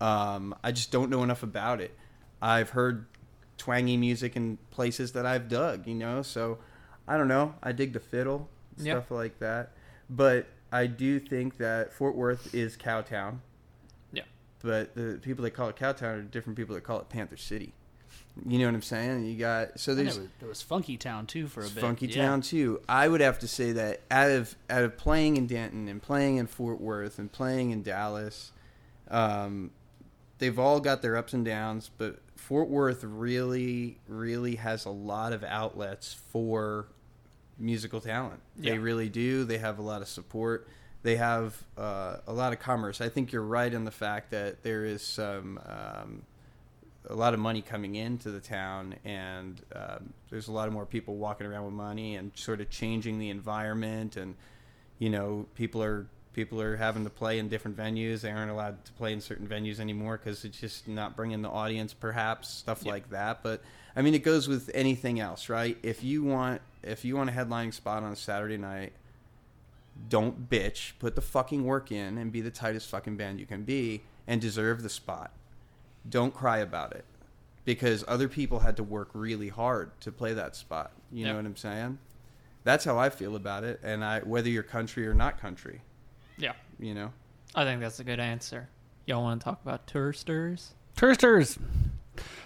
Um, 0.00 0.54
I 0.62 0.72
just 0.72 0.90
don't 0.92 1.10
know 1.10 1.22
enough 1.22 1.42
about 1.42 1.80
it. 1.80 1.96
I've 2.40 2.70
heard 2.70 3.06
twangy 3.58 3.96
music 3.96 4.36
in 4.36 4.56
places 4.70 5.12
that 5.12 5.26
I've 5.26 5.48
dug, 5.48 5.86
you 5.86 5.94
know. 5.94 6.22
So 6.22 6.58
I 7.06 7.16
don't 7.18 7.28
know. 7.28 7.54
I 7.62 7.72
dig 7.72 7.92
the 7.92 8.00
fiddle, 8.00 8.48
Yeah. 8.78 8.94
stuff 8.94 9.10
like 9.10 9.38
that. 9.40 9.72
But 10.08 10.46
I 10.72 10.86
do 10.86 11.18
think 11.20 11.58
that 11.58 11.92
Fort 11.92 12.14
Worth 12.14 12.54
is 12.54 12.76
Cowtown. 12.76 13.38
Yeah. 14.12 14.22
But 14.62 14.94
the 14.94 15.18
people 15.22 15.42
that 15.44 15.50
call 15.52 15.68
it 15.68 15.76
Cowtown 15.76 16.02
are 16.18 16.22
different 16.22 16.56
people 16.56 16.74
that 16.74 16.84
call 16.84 17.00
it 17.00 17.08
Panther 17.08 17.36
City. 17.36 17.74
You 18.46 18.58
know 18.60 18.66
what 18.66 18.74
I'm 18.74 18.82
saying? 18.82 19.24
You 19.24 19.36
got 19.36 19.80
so 19.80 19.94
there's 19.96 20.14
there, 20.14 20.22
was, 20.24 20.32
there 20.38 20.48
was 20.48 20.62
Funky 20.62 20.96
Town 20.96 21.26
too 21.26 21.48
for 21.48 21.60
a 21.60 21.68
bit. 21.68 21.80
Funky 21.80 22.06
Yeah. 22.06 22.22
Town 22.26 22.40
too. 22.40 22.80
I 22.88 23.08
would 23.08 23.20
have 23.20 23.38
to 23.40 23.48
say 23.48 23.72
that 23.72 24.00
out 24.12 24.30
of 24.30 24.54
out 24.70 24.84
of 24.84 24.96
playing 24.96 25.36
in 25.36 25.46
Denton 25.48 25.88
and 25.88 26.00
playing 26.00 26.36
in 26.36 26.46
Fort 26.46 26.80
Worth 26.80 27.18
and 27.18 27.32
playing 27.32 27.72
in 27.72 27.82
Dallas, 27.82 28.52
um, 29.08 29.72
they've 30.38 30.58
all 30.58 30.78
got 30.78 31.02
their 31.02 31.16
ups 31.16 31.32
and 31.34 31.44
downs, 31.44 31.90
but 31.98 32.20
Fort 32.38 32.68
Worth 32.68 33.04
really, 33.04 33.98
really 34.06 34.54
has 34.56 34.84
a 34.84 34.90
lot 34.90 35.32
of 35.32 35.42
outlets 35.44 36.14
for 36.14 36.86
musical 37.58 38.00
talent. 38.00 38.40
Yeah. 38.56 38.72
They 38.72 38.78
really 38.78 39.08
do. 39.08 39.44
They 39.44 39.58
have 39.58 39.78
a 39.78 39.82
lot 39.82 40.02
of 40.02 40.08
support. 40.08 40.68
They 41.02 41.16
have 41.16 41.62
uh, 41.76 42.18
a 42.26 42.32
lot 42.32 42.52
of 42.52 42.60
commerce. 42.60 43.00
I 43.00 43.08
think 43.08 43.32
you're 43.32 43.42
right 43.42 43.72
in 43.72 43.84
the 43.84 43.90
fact 43.90 44.30
that 44.30 44.62
there 44.62 44.84
is 44.84 45.02
some. 45.02 45.60
Um, 45.66 46.22
a 47.10 47.14
lot 47.14 47.32
of 47.32 47.40
money 47.40 47.62
coming 47.62 47.94
into 47.94 48.30
the 48.30 48.40
town, 48.40 48.94
and 49.02 49.62
um, 49.74 50.12
there's 50.28 50.48
a 50.48 50.52
lot 50.52 50.68
of 50.68 50.74
more 50.74 50.84
people 50.84 51.16
walking 51.16 51.46
around 51.46 51.64
with 51.64 51.72
money 51.72 52.16
and 52.16 52.32
sort 52.34 52.60
of 52.60 52.68
changing 52.68 53.18
the 53.18 53.30
environment. 53.30 54.16
And 54.16 54.34
you 54.98 55.08
know, 55.08 55.46
people 55.54 55.82
are 55.82 56.06
people 56.32 56.60
are 56.60 56.76
having 56.76 57.04
to 57.04 57.10
play 57.10 57.38
in 57.38 57.48
different 57.48 57.76
venues. 57.76 58.20
They 58.20 58.30
aren't 58.30 58.50
allowed 58.50 58.84
to 58.84 58.92
play 58.92 59.12
in 59.12 59.20
certain 59.20 59.46
venues 59.46 59.80
anymore 59.80 60.16
because 60.18 60.44
it's 60.44 60.60
just 60.60 60.86
not 60.88 61.16
bringing 61.16 61.42
the 61.42 61.48
audience, 61.50 61.92
perhaps 61.94 62.48
stuff 62.48 62.84
like 62.86 63.10
that. 63.10 63.42
But 63.42 63.62
I 63.96 64.02
mean, 64.02 64.14
it 64.14 64.22
goes 64.22 64.46
with 64.48 64.70
anything 64.74 65.18
else, 65.20 65.48
right? 65.48 65.76
If 65.82 66.04
you 66.04 66.22
want 66.22 66.60
if 66.82 67.04
you 67.04 67.16
want 67.16 67.28
a 67.30 67.32
headlining 67.32 67.74
spot 67.74 68.02
on 68.04 68.12
a 68.12 68.16
Saturday 68.16 68.56
night, 68.56 68.92
don't 70.08 70.48
bitch. 70.48 70.92
Put 70.98 71.14
the 71.16 71.20
fucking 71.20 71.64
work 71.64 71.90
in 71.90 72.18
and 72.18 72.30
be 72.30 72.40
the 72.40 72.50
tightest 72.50 72.88
fucking 72.88 73.16
band 73.16 73.40
you 73.40 73.46
can 73.46 73.64
be 73.64 74.02
and 74.26 74.40
deserve 74.40 74.82
the 74.82 74.88
spot. 74.88 75.32
Don't 76.08 76.32
cry 76.32 76.58
about 76.58 76.92
it 76.92 77.04
because 77.64 78.04
other 78.06 78.28
people 78.28 78.60
had 78.60 78.76
to 78.76 78.82
work 78.84 79.10
really 79.12 79.48
hard 79.48 79.90
to 80.02 80.12
play 80.12 80.32
that 80.34 80.54
spot. 80.56 80.92
You 81.10 81.24
Yeah. 81.24 81.32
know 81.32 81.36
what 81.38 81.46
I'm 81.46 81.56
saying? 81.56 81.98
That's 82.64 82.84
how 82.84 82.98
I 82.98 83.10
feel 83.10 83.34
about 83.34 83.64
it. 83.64 83.80
And 83.82 84.04
I 84.04 84.20
whether 84.20 84.48
you're 84.48 84.62
country 84.62 85.06
or 85.06 85.14
not 85.14 85.40
country, 85.40 85.80
yeah, 86.38 86.52
you 86.78 86.94
know. 86.94 87.12
I 87.54 87.64
think 87.64 87.80
that's 87.80 88.00
a 88.00 88.04
good 88.04 88.20
answer. 88.20 88.68
Y'all 89.06 89.22
want 89.22 89.40
to 89.40 89.44
talk 89.44 89.60
about 89.62 89.86
tour 89.86 90.12
stories? 90.12 90.74
Toursters. 90.96 91.58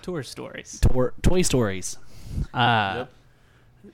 Tour 0.02 0.22
stories. 0.22 0.80
Tour, 0.80 1.14
Toy 1.22 1.42
Stories. 1.42 1.98
Uh, 2.54 3.06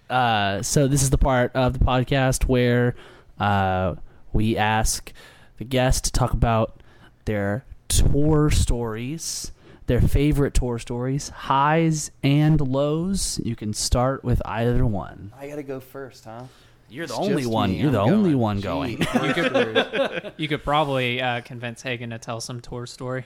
uh, 0.09 0.62
so 0.62 0.86
this 0.86 1.03
is 1.03 1.11
the 1.11 1.18
part 1.18 1.53
of 1.55 1.78
the 1.78 1.84
podcast 1.84 2.44
where 2.44 2.94
uh, 3.38 3.94
we 4.32 4.57
ask 4.57 5.12
the 5.59 5.64
guest 5.64 6.05
to 6.05 6.12
talk 6.12 6.32
about 6.32 6.82
their 7.24 7.64
tour 7.88 8.51
stories, 8.51 9.53
their 9.86 10.01
favorite 10.01 10.55
tour 10.55 10.78
stories, 10.78 11.30
highs 11.30 12.11
and 12.22 12.61
lows. 12.61 13.40
You 13.44 13.57
can 13.57 13.72
start 13.72 14.24
with 14.24 14.40
either 14.44 14.84
one. 14.84 15.32
I 15.38 15.49
gotta 15.49 15.62
go 15.62 15.80
first, 15.80 16.24
huh? 16.24 16.44
You're 16.91 17.07
the 17.07 17.14
It's 17.14 17.20
only 17.20 17.47
one. 17.47 17.70
me. 17.70 17.80
You're 17.80 17.91
the 17.91 18.01
I'm 18.03 18.12
only 18.12 18.30
going. 18.30 18.41
one 18.41 18.61
going. 18.61 18.99
tour 18.99 19.45
stories. 19.51 20.32
You 20.36 20.49
could 20.49 20.62
probably 20.64 21.20
uh, 21.20 21.41
convince 21.43 21.82
Hagen 21.82 22.11
to 22.11 22.18
tell 22.18 22.41
some 22.41 22.61
tour 22.61 22.86
story 22.86 23.24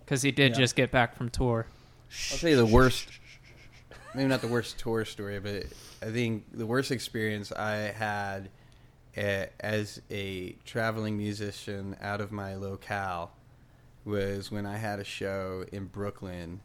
because 0.00 0.22
he 0.22 0.30
did 0.32 0.52
Yeah. 0.52 0.58
just 0.58 0.74
get 0.76 0.90
back 0.90 1.14
from 1.16 1.28
tour. 1.30 1.66
I'll 2.32 2.38
tell 2.38 2.50
you 2.50 2.56
the 2.56 2.66
worst. 2.66 3.08
Maybe 4.14 4.28
not 4.28 4.40
the 4.40 4.48
worst 4.48 4.78
tour 4.78 5.04
story, 5.04 5.38
but 5.40 5.64
I 6.02 6.10
think 6.10 6.44
the 6.52 6.66
worst 6.66 6.90
experience 6.90 7.52
I 7.52 7.74
had 7.92 8.48
a, 9.16 9.48
as 9.60 10.00
a 10.10 10.52
traveling 10.64 11.16
musician 11.18 11.96
out 12.00 12.20
of 12.20 12.32
my 12.32 12.54
locale 12.54 13.32
was 14.04 14.50
when 14.50 14.64
I 14.66 14.76
had 14.78 15.00
a 15.00 15.04
show 15.04 15.64
in 15.72 15.86
Brooklyn 15.86 16.60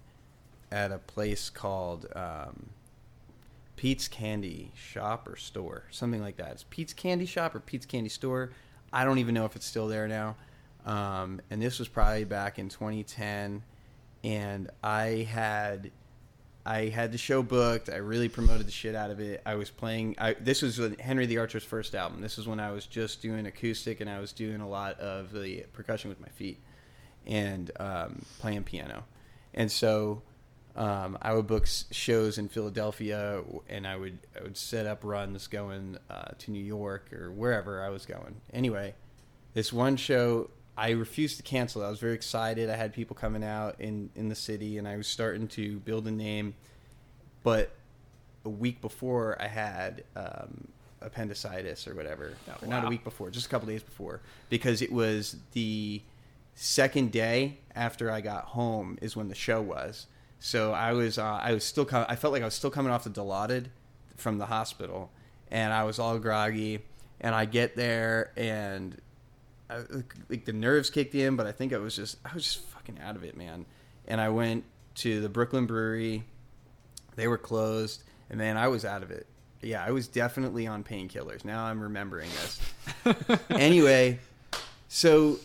at 0.72 0.92
a 0.92 1.00
place 1.00 1.50
called 1.50 2.06
um, 2.16 2.70
Pete's 3.82 4.08
Candy 4.08 4.72
Shop 4.76 5.28
or 5.28 5.36
Store, 5.36 5.86
something 5.90 6.22
like 6.22 6.38
that. 6.38 6.52
It's 6.52 6.66
Pete's 6.70 6.94
Candy 6.94 7.26
Shop 7.26 7.56
or 7.56 7.60
Pete's 7.60 7.88
Candy 7.88 8.10
Store. 8.10 8.52
I 8.94 9.04
don't 9.04 9.18
even 9.18 9.34
know 9.34 9.46
if 9.46 9.56
it's 9.56 9.66
still 9.66 9.88
there 9.88 10.08
now. 10.08 10.36
Um, 10.86 11.42
and 11.50 11.60
this 11.60 11.80
was 11.80 11.88
probably 11.88 12.26
back 12.26 12.60
in 12.60 12.70
2010, 12.70 13.64
and 14.24 14.70
I 14.84 15.28
had 15.28 15.90
I 16.64 16.90
had 16.90 17.12
the 17.12 17.18
show 17.18 17.42
booked. 17.42 17.90
I 17.90 17.96
really 17.96 18.30
promoted 18.30 18.68
the 18.68 18.72
shit 18.72 18.94
out 18.94 19.10
of 19.10 19.20
it. 19.20 19.42
I 19.48 19.56
was 19.56 19.72
playing. 19.72 20.14
I, 20.20 20.36
this 20.36 20.62
was 20.62 20.80
Henry 21.00 21.26
the 21.26 21.40
Archer's 21.40 21.64
first 21.64 21.96
album. 21.96 22.22
This 22.22 22.38
is 22.38 22.48
when 22.48 22.60
I 22.60 22.70
was 22.70 22.86
just 22.86 23.20
doing 23.24 23.48
acoustic 23.48 24.00
and 24.00 24.08
I 24.08 24.20
was 24.20 24.32
doing 24.32 24.62
a 24.62 24.70
lot 24.70 25.00
of 25.00 25.34
the 25.34 25.66
percussion 25.74 26.10
with 26.10 26.22
my 26.22 26.30
feet 26.30 26.60
and 27.26 27.72
um, 27.80 28.22
playing 28.38 28.62
piano. 28.62 29.06
And 29.56 29.72
so 29.72 30.22
um, 30.76 31.18
I 31.22 31.34
would 31.34 31.48
book 31.48 31.68
shows 31.92 32.38
in 32.38 32.48
Philadelphia, 32.48 33.44
and 33.68 33.86
I 33.86 33.96
would 33.98 34.20
I 34.40 34.44
would 34.44 34.58
set 34.58 34.86
up 34.86 35.04
runs 35.04 35.48
going 35.48 35.98
uh, 36.10 36.32
to 36.40 36.52
New 36.52 36.64
York 36.64 37.12
or 37.14 37.32
wherever 37.32 37.84
I 37.84 37.90
was 37.90 38.06
going. 38.06 38.42
Anyway, 38.54 38.94
this 39.54 39.74
one 39.74 39.98
show 39.98 40.50
I 40.78 40.92
refused 40.92 41.38
to 41.38 41.44
cancel. 41.44 41.84
I 41.84 41.90
was 41.90 42.00
very 42.00 42.14
excited. 42.14 42.70
I 42.70 42.76
had 42.76 42.94
people 42.94 43.16
coming 43.16 43.44
out 43.44 43.76
in 43.80 44.10
in 44.16 44.30
the 44.30 44.36
city, 44.36 44.78
and 44.78 44.88
I 44.88 44.96
was 44.98 45.08
starting 45.08 45.48
to 45.50 45.80
build 45.80 46.08
a 46.08 46.12
name. 46.12 46.56
But 47.44 47.72
a 48.46 48.50
week 48.50 48.82
before, 48.82 49.38
I 49.42 49.48
had 49.48 50.04
um, 50.16 50.68
appendicitis 51.02 51.88
or 51.88 51.96
whatever. 51.96 52.34
Oh, 52.50 52.66
Or 52.66 52.68
Not 52.68 52.86
a 52.86 52.88
week 52.88 53.04
before, 53.04 53.30
just 53.30 53.48
a 53.48 53.50
couple 53.50 53.68
days 53.68 53.84
before, 53.84 54.22
because 54.50 54.82
it 54.82 54.92
was 54.92 55.36
the 55.52 56.02
second 56.56 57.12
day 57.12 57.58
after 57.76 58.10
I 58.10 58.22
got 58.22 58.46
home 58.46 58.98
is 59.02 59.16
when 59.16 59.28
the 59.28 59.36
show 59.36 59.62
was. 59.62 60.08
So 60.44 60.74
I 60.74 60.94
was 60.94 61.20
uh, 61.20 61.40
I 61.42 61.54
was 61.54 61.64
still 61.64 61.86
com- 61.86 62.08
I 62.10 62.16
felt 62.16 62.34
like 62.34 62.42
I 62.42 62.46
was 62.46 62.56
still 62.56 62.72
coming 62.72 62.92
off 62.92 63.04
the 63.04 63.12
Dilaudid 63.12 63.68
from 64.18 64.40
the 64.40 64.48
hospital, 64.48 65.12
and 65.52 65.72
I 65.72 65.84
was 65.84 66.00
all 66.00 66.18
groggy. 66.18 66.80
And 67.24 67.36
I 67.36 67.46
get 67.46 67.76
there, 67.76 68.32
and 68.36 69.00
I, 69.70 69.82
like 70.30 70.46
the 70.46 70.54
nerves 70.54 70.90
kicked 70.90 71.14
in, 71.14 71.36
but 71.36 71.46
I 71.46 71.52
think 71.52 71.74
I 71.74 71.78
was 71.78 71.96
just 71.96 72.18
I 72.26 72.34
was 72.34 72.44
just 72.44 72.66
fucking 72.70 72.98
out 73.00 73.16
of 73.16 73.24
it, 73.24 73.38
man. 73.38 73.68
And 74.08 74.20
I 74.20 74.30
went 74.30 74.64
to 74.96 75.22
the 75.22 75.30
Brooklyn 75.30 75.68
Brewery. 75.68 76.24
They 77.16 77.28
were 77.28 77.38
closed, 77.38 78.02
and 78.32 78.40
man, 78.40 78.58
I 78.58 78.68
was 78.68 78.84
out 78.84 79.04
of 79.04 79.12
it. 79.12 79.28
Yeah, 79.62 79.86
I 79.86 79.92
was 79.92 80.08
definitely 80.08 80.66
on 80.66 80.84
painkillers. 80.84 81.46
Now 81.46 81.66
I'm 81.66 81.80
remembering 81.80 82.32
this. 82.42 83.40
anyway, 83.52 84.18
so 84.88 85.38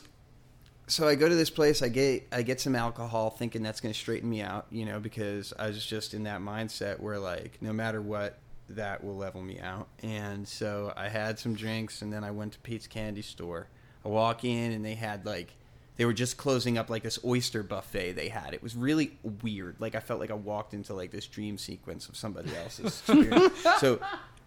so 0.87 1.09
I 1.09 1.15
go 1.15 1.29
to 1.29 1.35
this 1.35 1.51
place. 1.51 1.83
I 1.83 1.89
get 1.89 2.27
I 2.33 2.43
get 2.43 2.61
some 2.61 2.77
alcohol, 2.77 3.31
thinking 3.31 3.63
that's 3.63 3.81
going 3.81 3.93
to 3.93 3.99
straighten 3.99 4.31
me 4.31 4.43
out. 4.43 4.67
You 4.71 4.85
know, 4.85 5.01
because 5.01 5.53
I 5.59 5.69
was 5.69 5.85
just 5.85 6.15
in 6.15 6.25
that 6.25 6.41
mindset 6.41 7.01
where 7.01 7.19
like 7.19 7.59
no 7.61 7.73
matter 7.73 8.01
what, 8.01 8.39
that 8.71 9.03
will 9.03 9.17
level 9.17 9.43
me 9.43 9.61
out. 9.61 9.89
And 10.03 10.47
so 10.47 10.93
I 10.97 11.09
had 11.09 11.39
some 11.39 11.55
drinks, 11.55 12.03
and 12.03 12.13
then 12.13 12.25
I 12.25 12.31
went 12.31 12.53
to 12.53 12.59
Pete's 12.61 12.87
Candy 12.87 13.23
Store. 13.23 13.69
I 14.05 14.09
walk 14.09 14.45
in, 14.45 14.73
and 14.73 14.85
they 14.85 14.95
had 14.95 15.27
like 15.27 15.55
they 15.97 16.05
were 16.05 16.13
just 16.13 16.37
closing 16.37 16.79
up 16.79 16.91
like 16.91 17.03
this 17.03 17.19
oyster 17.25 17.63
buffet 17.63 18.13
they 18.13 18.29
had. 18.29 18.55
It 18.55 18.63
was 18.63 18.77
really 18.77 19.17
weird. 19.43 19.77
Like 19.79 19.95
I 19.95 20.01
felt 20.01 20.21
like 20.21 20.31
I 20.31 20.35
walked 20.35 20.75
into 20.75 20.95
like 20.95 21.11
this 21.11 21.27
dream 21.27 21.59
sequence 21.59 22.09
of 22.09 22.17
somebody 22.17 22.51
else's. 22.55 23.03
so 23.81 23.99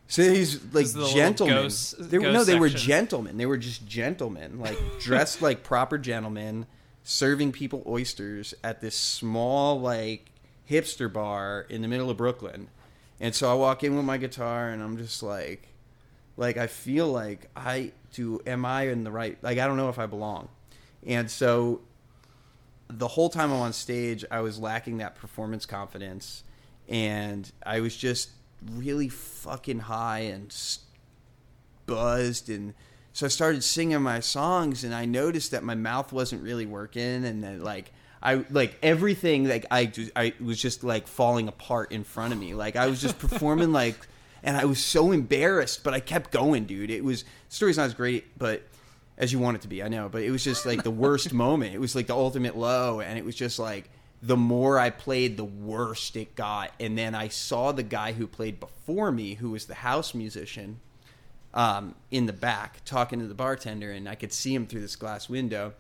so 0.10 0.24
he's 0.24 0.62
like 0.74 0.88
gentlemen. 1.14 1.56
ghost- 1.56 1.96
they 2.10 2.18
were, 2.18 2.32
no, 2.32 2.44
they 2.44 2.58
were 2.60 2.68
gentlemen. 2.68 3.38
They 3.38 3.46
were 3.46 3.58
just 3.58 3.88
gentlemen, 3.88 4.60
like 4.60 4.78
dressed 5.00 5.40
like 5.40 5.64
proper 5.64 6.00
gentlemen, 6.00 6.66
serving 7.04 7.52
people 7.52 7.84
oysters 7.88 8.56
at 8.64 8.82
this 8.82 8.96
small 8.96 9.80
like 9.80 10.32
hipster 10.68 11.12
bar 11.14 11.68
in 11.70 11.84
the 11.84 11.88
middle 11.88 12.10
of 12.10 12.18
Brooklyn. 12.18 12.70
And 13.20 13.36
so 13.36 13.52
I 13.52 13.54
walk 13.54 13.84
in 13.84 13.96
with 13.96 14.06
my 14.06 14.18
guitar, 14.18 14.70
and 14.70 14.82
I'm 14.82 14.98
just 14.98 15.22
like, 15.22 15.68
like 16.38 16.58
I 16.58 16.66
feel 16.66 17.08
like 17.08 17.48
I 17.56 17.92
do. 18.14 18.42
Am 18.48 18.66
I 18.66 18.90
in 18.90 19.04
the 19.04 19.12
right? 19.12 19.38
Like 19.44 19.60
I 19.60 19.68
don't 19.68 19.78
know 19.78 19.90
if 19.90 20.00
I 20.00 20.08
belong. 20.08 20.50
And 21.06 21.30
so 21.30 21.82
the 22.88 23.08
whole 23.08 23.30
time 23.30 23.52
I'm 23.52 23.60
on 23.60 23.74
stage, 23.74 24.26
I 24.32 24.42
was 24.42 24.58
lacking 24.58 24.98
that 24.98 25.16
performance 25.16 25.68
confidence, 25.68 26.44
and 26.88 27.52
I 27.64 27.82
was 27.82 27.96
just 27.96 28.30
really 28.72 29.10
fucking 29.10 29.80
high 29.80 30.20
and 30.20 30.56
buzzed, 31.86 32.50
and 32.50 32.74
so 33.14 33.26
I 33.26 33.30
started 33.30 33.64
singing 33.64 34.02
my 34.02 34.20
songs, 34.20 34.84
and 34.84 34.94
I 34.94 35.06
noticed 35.06 35.52
that 35.52 35.64
my 35.64 35.76
mouth 35.76 36.12
wasn't 36.12 36.44
really 36.44 36.66
working, 36.66 37.26
and 37.26 37.44
that 37.44 37.62
like. 37.62 37.92
I 38.22 38.44
like 38.52 38.78
everything 38.84 39.48
like 39.48 39.66
I 39.72 39.94
I 40.14 40.34
was 40.44 40.62
just 40.62 40.84
like 40.84 41.08
falling 41.08 41.48
apart 41.48 41.94
in 41.94 42.04
front 42.04 42.34
of 42.34 42.40
me. 42.40 42.54
Like 42.54 42.76
I 42.76 42.88
was 42.88 43.02
just 43.02 43.18
performing 43.18 43.72
like 43.82 43.96
and 44.44 44.58
I 44.58 44.66
was 44.66 44.84
so 44.84 45.12
embarrassed, 45.12 45.84
but 45.84 45.94
I 45.94 46.00
kept 46.00 46.32
going, 46.32 46.66
dude. 46.66 46.90
It 46.90 47.04
was 47.04 47.24
the 47.24 47.30
story's 47.50 47.78
not 47.78 47.86
as 47.86 47.94
great, 47.94 48.38
but 48.38 48.64
as 49.18 49.34
you 49.34 49.40
want 49.40 49.56
it 49.58 49.62
to 49.62 49.68
be, 49.68 49.84
I 49.84 49.90
know, 49.90 50.08
but 50.10 50.22
it 50.24 50.32
was 50.32 50.44
just 50.44 50.66
like 50.66 50.84
the 50.84 50.92
worst 50.92 51.34
moment. 51.46 51.76
It 51.76 51.80
was 51.80 51.96
like 51.96 52.08
the 52.08 52.16
ultimate 52.16 52.58
low, 52.58 53.02
and 53.02 53.18
it 53.18 53.26
was 53.26 53.36
just 53.36 53.60
like 53.60 53.90
the 54.22 54.38
more 54.38 54.78
I 54.78 54.90
played, 54.90 55.38
the 55.38 55.46
worse 55.46 56.16
it 56.16 56.36
got. 56.36 56.72
And 56.80 56.98
then 56.98 57.16
I 57.16 57.30
saw 57.30 57.72
the 57.72 57.84
guy 57.84 58.14
who 58.14 58.28
played 58.28 58.60
before 58.60 59.12
me, 59.12 59.36
who 59.36 59.52
was 59.52 59.66
the 59.66 59.76
house 59.76 60.14
musician, 60.14 60.80
um, 61.54 61.96
in 62.12 62.26
the 62.26 62.34
back 62.34 62.84
talking 62.86 63.20
to 63.20 63.28
the 63.28 63.34
bartender, 63.34 63.92
and 63.92 64.08
I 64.08 64.16
could 64.16 64.34
see 64.34 64.54
him 64.54 64.68
through 64.68 64.82
this 64.82 64.96
glass 64.96 65.30
window. 65.30 65.74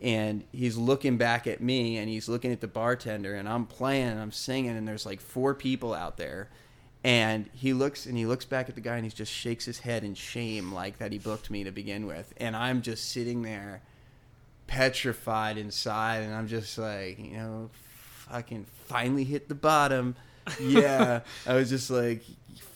And 0.00 0.44
he's 0.52 0.76
looking 0.76 1.18
back 1.18 1.46
at 1.46 1.62
me, 1.62 1.98
and 1.98 2.08
he's 2.08 2.28
looking 2.28 2.52
at 2.52 2.60
the 2.60 2.66
bartender, 2.68 3.34
and 3.34 3.48
I'm 3.48 3.64
playing, 3.64 4.08
and 4.08 4.20
I'm 4.20 4.32
singing, 4.32 4.76
and 4.76 4.86
there's 4.86 5.06
like 5.06 5.20
four 5.20 5.54
people 5.54 5.94
out 5.94 6.16
there, 6.16 6.50
and 7.04 7.48
he 7.52 7.72
looks 7.72 8.04
and 8.04 8.18
he 8.18 8.26
looks 8.26 8.44
back 8.44 8.68
at 8.68 8.74
the 8.74 8.80
guy, 8.80 8.96
and 8.96 9.04
he 9.04 9.10
just 9.10 9.32
shakes 9.32 9.64
his 9.64 9.78
head 9.78 10.04
in 10.04 10.14
shame, 10.14 10.72
like 10.72 10.98
that 10.98 11.12
he 11.12 11.18
booked 11.18 11.48
me 11.48 11.64
to 11.64 11.70
begin 11.70 12.06
with, 12.06 12.34
and 12.38 12.56
I'm 12.56 12.82
just 12.82 13.10
sitting 13.10 13.42
there, 13.42 13.82
petrified 14.66 15.58
inside, 15.58 16.22
and 16.22 16.34
I'm 16.34 16.48
just 16.48 16.78
like, 16.78 17.18
you 17.18 17.36
know, 17.36 17.70
fucking 18.30 18.66
finally 18.86 19.24
hit 19.24 19.48
the 19.48 19.54
bottom. 19.54 20.16
Yeah, 20.60 21.20
I 21.46 21.54
was 21.54 21.70
just 21.70 21.90
like, 21.90 22.22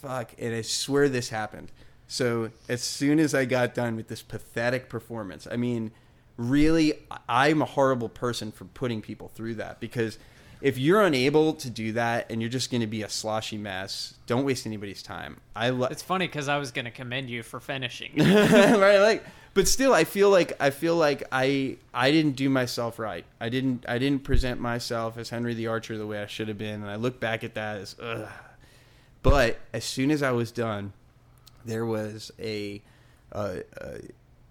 fuck, 0.00 0.32
and 0.38 0.54
I 0.54 0.62
swear 0.62 1.08
this 1.08 1.28
happened. 1.28 1.70
So 2.06 2.50
as 2.68 2.82
soon 2.82 3.18
as 3.18 3.34
I 3.34 3.44
got 3.44 3.74
done 3.74 3.96
with 3.96 4.08
this 4.08 4.22
pathetic 4.22 4.88
performance, 4.88 5.46
I 5.50 5.56
mean, 5.56 5.90
really, 6.38 6.94
I'm 7.28 7.60
a 7.60 7.66
horrible 7.66 8.08
person 8.08 8.50
for 8.50 8.64
putting 8.64 9.02
people 9.02 9.28
through 9.28 9.56
that 9.56 9.78
because 9.80 10.18
if 10.60 10.78
you're 10.78 11.02
unable 11.02 11.54
to 11.54 11.70
do 11.70 11.92
that 11.92 12.30
and 12.30 12.40
you're 12.40 12.50
just 12.50 12.70
going 12.70 12.80
to 12.80 12.86
be 12.86 13.02
a 13.02 13.08
sloshy 13.08 13.56
mess, 13.58 14.14
don't 14.26 14.44
waste 14.44 14.66
anybody's 14.66 15.02
time. 15.02 15.38
I 15.54 15.70
lo- 15.70 15.88
It's 15.90 16.02
funny 16.02 16.26
because 16.26 16.48
I 16.48 16.58
was 16.58 16.70
going 16.70 16.84
to 16.84 16.90
commend 16.90 17.30
you 17.30 17.42
for 17.42 17.60
finishing. 17.60 18.12
right 18.16 18.98
like 18.98 19.24
but 19.54 19.66
still 19.66 19.92
i 19.92 20.04
feel 20.04 20.30
like 20.30 20.52
i 20.60 20.70
feel 20.70 20.94
like 20.94 21.24
i 21.32 21.76
i 21.92 22.10
didn't 22.12 22.36
do 22.36 22.48
myself 22.48 22.98
right 22.98 23.24
i 23.40 23.48
didn't 23.48 23.84
i 23.88 23.98
didn't 23.98 24.22
present 24.22 24.60
myself 24.60 25.16
as 25.18 25.30
henry 25.30 25.54
the 25.54 25.66
archer 25.66 25.98
the 25.98 26.06
way 26.06 26.22
i 26.22 26.26
should 26.26 26.46
have 26.46 26.58
been 26.58 26.82
and 26.82 26.88
i 26.88 26.94
look 26.96 27.18
back 27.18 27.42
at 27.42 27.54
that 27.54 27.78
as 27.78 27.96
ugh. 28.00 28.28
but 29.22 29.58
as 29.72 29.84
soon 29.84 30.10
as 30.12 30.22
i 30.22 30.30
was 30.30 30.52
done 30.52 30.92
there 31.64 31.84
was 31.84 32.30
a, 32.38 32.80
a, 33.32 33.62
a, 33.78 33.98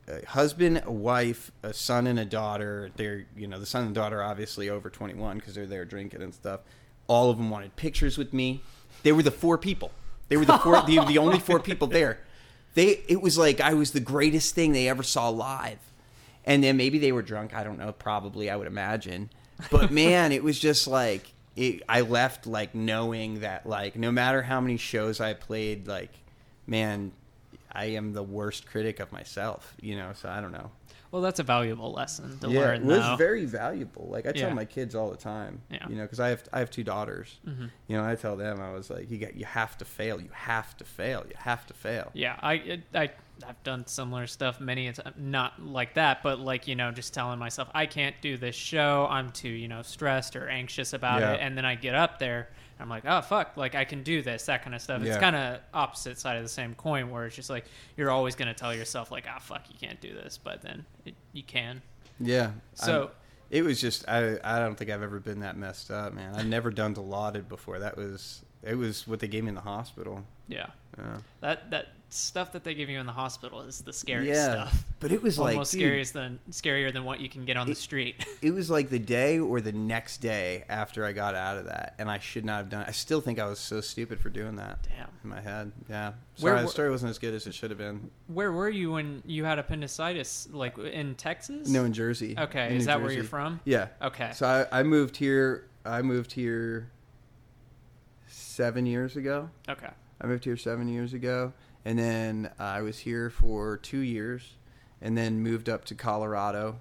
a 0.08 0.26
husband 0.26 0.82
a 0.86 0.92
wife 0.92 1.52
a 1.64 1.74
son 1.74 2.08
and 2.08 2.20
a 2.20 2.26
daughter. 2.26 2.90
They're 2.96 3.26
you 3.36 3.48
know 3.48 3.60
the 3.60 3.66
son 3.66 3.86
and 3.86 3.96
daughter 3.96 4.22
obviously 4.24 4.70
over 4.70 4.90
21 4.90 5.38
because 5.38 5.56
they're 5.56 5.66
there 5.66 5.86
drinking 5.86 6.22
and 6.22 6.34
stuff. 6.34 6.62
All 7.08 7.30
of 7.30 7.38
them 7.38 7.50
wanted 7.50 7.76
pictures 7.76 8.18
with 8.18 8.34
me. 8.34 8.62
They 9.04 9.12
were 9.12 9.24
the 9.24 9.32
four 9.32 9.58
people. 9.58 9.92
They 10.30 10.38
were 10.38 10.46
the 10.46 10.58
four 10.58 10.82
the, 10.84 11.04
the 11.06 11.18
only 11.18 11.40
four 11.40 11.60
people 11.60 11.88
there. 11.88 12.20
They 12.74 13.04
it 13.08 13.22
was 13.22 13.38
like 13.38 13.62
I 13.62 13.74
was 13.74 13.92
the 13.92 14.00
greatest 14.00 14.56
thing 14.56 14.72
they 14.72 14.88
ever 14.88 15.04
saw 15.04 15.30
live. 15.30 15.80
And 16.46 16.64
then 16.64 16.78
maybe 16.78 16.98
they 16.98 17.12
were 17.12 17.22
drunk, 17.22 17.54
I 17.54 17.66
don't 17.66 17.78
know, 17.78 17.92
probably 17.92 18.50
I 18.50 18.56
would 18.56 18.68
imagine. 18.68 19.30
But 19.70 19.92
man, 19.92 20.32
it 20.32 20.44
was 20.44 20.58
just 20.58 20.88
like 20.88 21.34
it, 21.58 21.82
I 21.90 22.02
left 22.02 22.48
like 22.48 22.74
knowing 22.74 23.42
that 23.42 23.68
like 23.68 23.96
no 23.96 24.12
matter 24.12 24.44
how 24.44 24.62
many 24.62 24.78
shows 24.78 25.20
I 25.20 25.34
played 25.34 25.88
like 25.88 26.12
man, 26.66 27.12
I 27.78 27.86
am 27.86 28.12
the 28.14 28.24
worst 28.24 28.66
critic 28.66 29.00
of 29.00 29.12
myself, 29.12 29.74
you 29.80 29.96
know, 29.96 30.12
so 30.14 30.28
I 30.30 30.42
don't 30.42 30.52
know. 30.52 30.72
well, 31.12 31.22
that's 31.22 31.40
a 31.40 31.44
valuable 31.44 31.94
lesson 31.94 32.38
to 32.40 32.50
yeah, 32.50 32.60
learn, 32.60 32.76
it 32.82 32.84
was 32.84 33.18
very 33.18 33.46
valuable. 33.46 34.08
Like 34.12 34.26
I 34.26 34.32
tell 34.34 34.50
Yeah. 34.50 34.54
my 34.56 34.66
kids 34.66 34.94
all 34.94 35.10
the 35.10 35.16
time, 35.18 35.62
Yeah. 35.70 35.88
you 35.88 35.96
know, 35.96 36.02
because 36.02 36.20
I 36.20 36.30
have 36.30 36.44
I 36.52 36.60
have 36.60 36.70
two 36.70 36.84
daughters. 36.84 37.40
Mhm. 37.48 37.70
You 37.88 37.96
know, 37.98 38.06
I 38.06 38.16
tell 38.16 38.36
them 38.36 38.60
I 38.60 38.72
was 38.74 38.90
like, 38.90 39.10
you 39.10 39.18
got 39.18 39.36
you 39.36 39.46
have 39.46 39.78
to 39.78 39.86
fail, 39.86 40.20
you 40.20 40.30
have 40.34 40.76
to 40.78 40.84
fail, 40.84 41.24
you 41.30 41.36
have 41.38 41.66
to 41.68 41.74
fail. 41.74 42.10
Yeah, 42.14 42.36
I 42.42 42.82
I 42.94 43.10
I've 43.48 43.64
done 43.64 43.86
similar 43.88 44.26
stuff 44.28 44.60
many 44.60 44.88
a 44.88 44.94
time. 44.94 45.14
Not 45.16 45.62
like 45.64 45.94
that, 45.94 46.24
but 46.24 46.40
like 46.40 46.68
you 46.68 46.76
know, 46.76 46.92
just 46.92 47.14
telling 47.14 47.40
myself 47.40 47.70
I 47.74 47.86
can't 47.86 48.16
do 48.22 48.36
this 48.36 48.56
show. 48.56 49.08
I'm 49.10 49.32
too 49.32 49.50
you 49.50 49.68
know 49.70 49.84
stressed 49.84 50.36
or 50.36 50.50
anxious 50.50 50.92
about 50.94 51.22
Yeah. 51.22 51.34
it, 51.34 51.40
and 51.42 51.56
then 51.58 51.64
I 51.66 51.76
get 51.76 51.94
up 51.96 52.18
there. 52.20 52.50
I'm 52.80 52.90
like, 52.90 53.04
oh 53.08 53.22
fuck, 53.22 53.58
like 53.58 53.76
I 53.76 53.86
can 53.86 54.04
do 54.04 54.22
this, 54.22 54.46
that 54.46 54.64
kind 54.64 54.76
of 54.76 54.82
stuff. 54.82 55.02
It's 55.04 55.18
kind 55.18 55.36
of 55.36 55.60
opposite 55.74 56.20
side 56.20 56.38
of 56.38 56.44
the 56.44 56.50
same 56.50 56.76
coin, 56.76 57.10
where 57.10 57.26
it's 57.26 57.36
just 57.36 57.50
like 57.50 57.66
you're 57.96 58.12
always 58.12 58.36
gonna 58.36 58.54
tell 58.54 58.74
yourself 58.74 59.12
like, 59.12 59.26
ah, 59.30 59.40
fuck, 59.40 59.64
you 59.70 59.76
can't 59.80 60.00
do 60.02 60.14
this, 60.14 60.38
but 60.38 60.62
then 60.62 60.86
it, 61.06 61.16
you 61.34 61.44
can. 61.44 61.82
Yeah. 62.20 62.52
So- 62.74 63.02
I'm- 63.04 63.12
it 63.50 63.64
was 63.64 63.80
just 63.80 64.04
I 64.10 64.38
I 64.44 64.60
don't 64.60 64.76
think 64.76 64.92
I've 64.92 65.02
ever 65.02 65.22
been 65.22 65.40
that 65.40 65.56
messed 65.56 65.90
up, 65.90 66.14
man. 66.14 66.36
I've 66.36 66.48
never 66.48 66.70
done 66.70 66.94
Dilaudid 66.94 67.48
before. 67.48 67.80
That 67.80 67.96
was 67.96 68.42
it 68.62 68.76
was 68.76 69.08
what 69.08 69.22
they 69.22 69.30
gave 69.30 69.44
me 69.46 69.50
in 69.50 69.56
the 69.56 69.62
hospital. 69.62 70.26
Yeah, 70.50 70.66
Yeah. 70.98 71.18
that 71.40 71.72
that 71.72 71.88
stuff 72.10 72.54
that 72.54 72.64
they 72.64 72.74
give 72.74 72.90
you 72.90 73.00
in 73.00 73.06
the 73.06 73.12
hospital 73.12 73.62
is 73.62 73.82
the 73.82 73.92
scary 73.92 74.30
yeah. 74.30 74.52
stuff. 74.52 74.86
But 75.00 75.12
it 75.12 75.22
was 75.22 75.38
like 75.38 75.54
Almost 75.54 75.74
dude, 75.74 75.84
scarier 75.84 76.12
than 76.12 76.40
scarier 76.52 76.92
than 76.94 77.04
what 77.04 77.20
you 77.20 77.30
can 77.30 77.46
get 77.46 77.58
on 77.58 77.68
the 77.68 77.76
street. 77.76 78.26
it 78.42 78.52
was 78.52 78.70
like 78.70 78.90
the 78.90 79.00
day 79.00 79.40
or 79.40 79.62
the 79.62 79.72
next 79.72 80.18
day 80.18 80.64
after 80.70 81.06
I 81.06 81.12
got 81.12 81.36
out 81.36 81.58
of 81.58 81.66
that, 81.66 81.96
and 82.00 82.10
I 82.10 82.20
should 82.20 82.46
not 82.46 82.58
have 82.58 82.70
done. 82.70 82.82
it. 82.84 82.88
I 82.88 82.92
still 82.92 83.22
think 83.22 83.40
I 83.40 83.46
was 83.46 83.60
so 83.60 83.82
stupid 83.82 84.20
for 84.20 84.30
doing 84.30 84.56
that. 84.56 84.80
Damn. 84.84 85.10
In 85.24 85.30
my 85.30 85.42
head, 85.42 85.72
yeah. 85.90 86.14
Where 86.40 86.54
Sorry, 86.54 86.62
the 86.64 86.70
story 86.70 86.90
wasn't 86.90 87.10
as 87.10 87.20
good 87.20 87.34
as 87.34 87.46
it 87.46 87.54
should 87.54 87.72
have 87.72 87.78
been. 87.78 88.10
Where 88.28 88.52
were 88.52 88.70
you 88.70 88.92
when 88.92 89.22
you 89.26 89.44
had 89.44 89.60
appendicitis? 89.60 90.48
Like 90.52 90.78
in 90.78 91.16
Texas? 91.16 91.68
No, 91.70 91.84
in 91.84 91.94
Jersey. 91.94 92.36
Okay, 92.38 92.68
In 92.68 92.74
is 92.74 92.84
New 92.84 92.86
that 92.88 93.02
where 93.02 93.12
you're 93.12 93.24
from? 93.24 93.60
Yeah. 93.66 93.88
Okay. 94.02 94.32
So 94.34 94.48
I, 94.48 94.80
I 94.80 94.84
moved 94.84 95.18
here. 95.18 95.68
I 95.86 96.02
moved 96.02 96.32
here 96.32 96.90
seven 98.28 98.86
years 98.86 99.16
ago. 99.16 99.50
Okay. 99.70 99.90
I 100.20 100.28
moved 100.28 100.46
here 100.46 100.58
seven 100.58 100.88
years 100.88 101.14
ago, 101.14 101.54
and 101.88 101.98
then 101.98 102.52
I 102.60 102.82
was 102.82 103.00
here 103.00 103.30
for 103.30 103.78
two 103.78 104.00
years, 104.00 104.56
and 105.02 105.18
then 105.18 105.40
moved 105.42 105.70
up 105.70 105.86
to 105.86 105.96
Colorado 105.96 106.80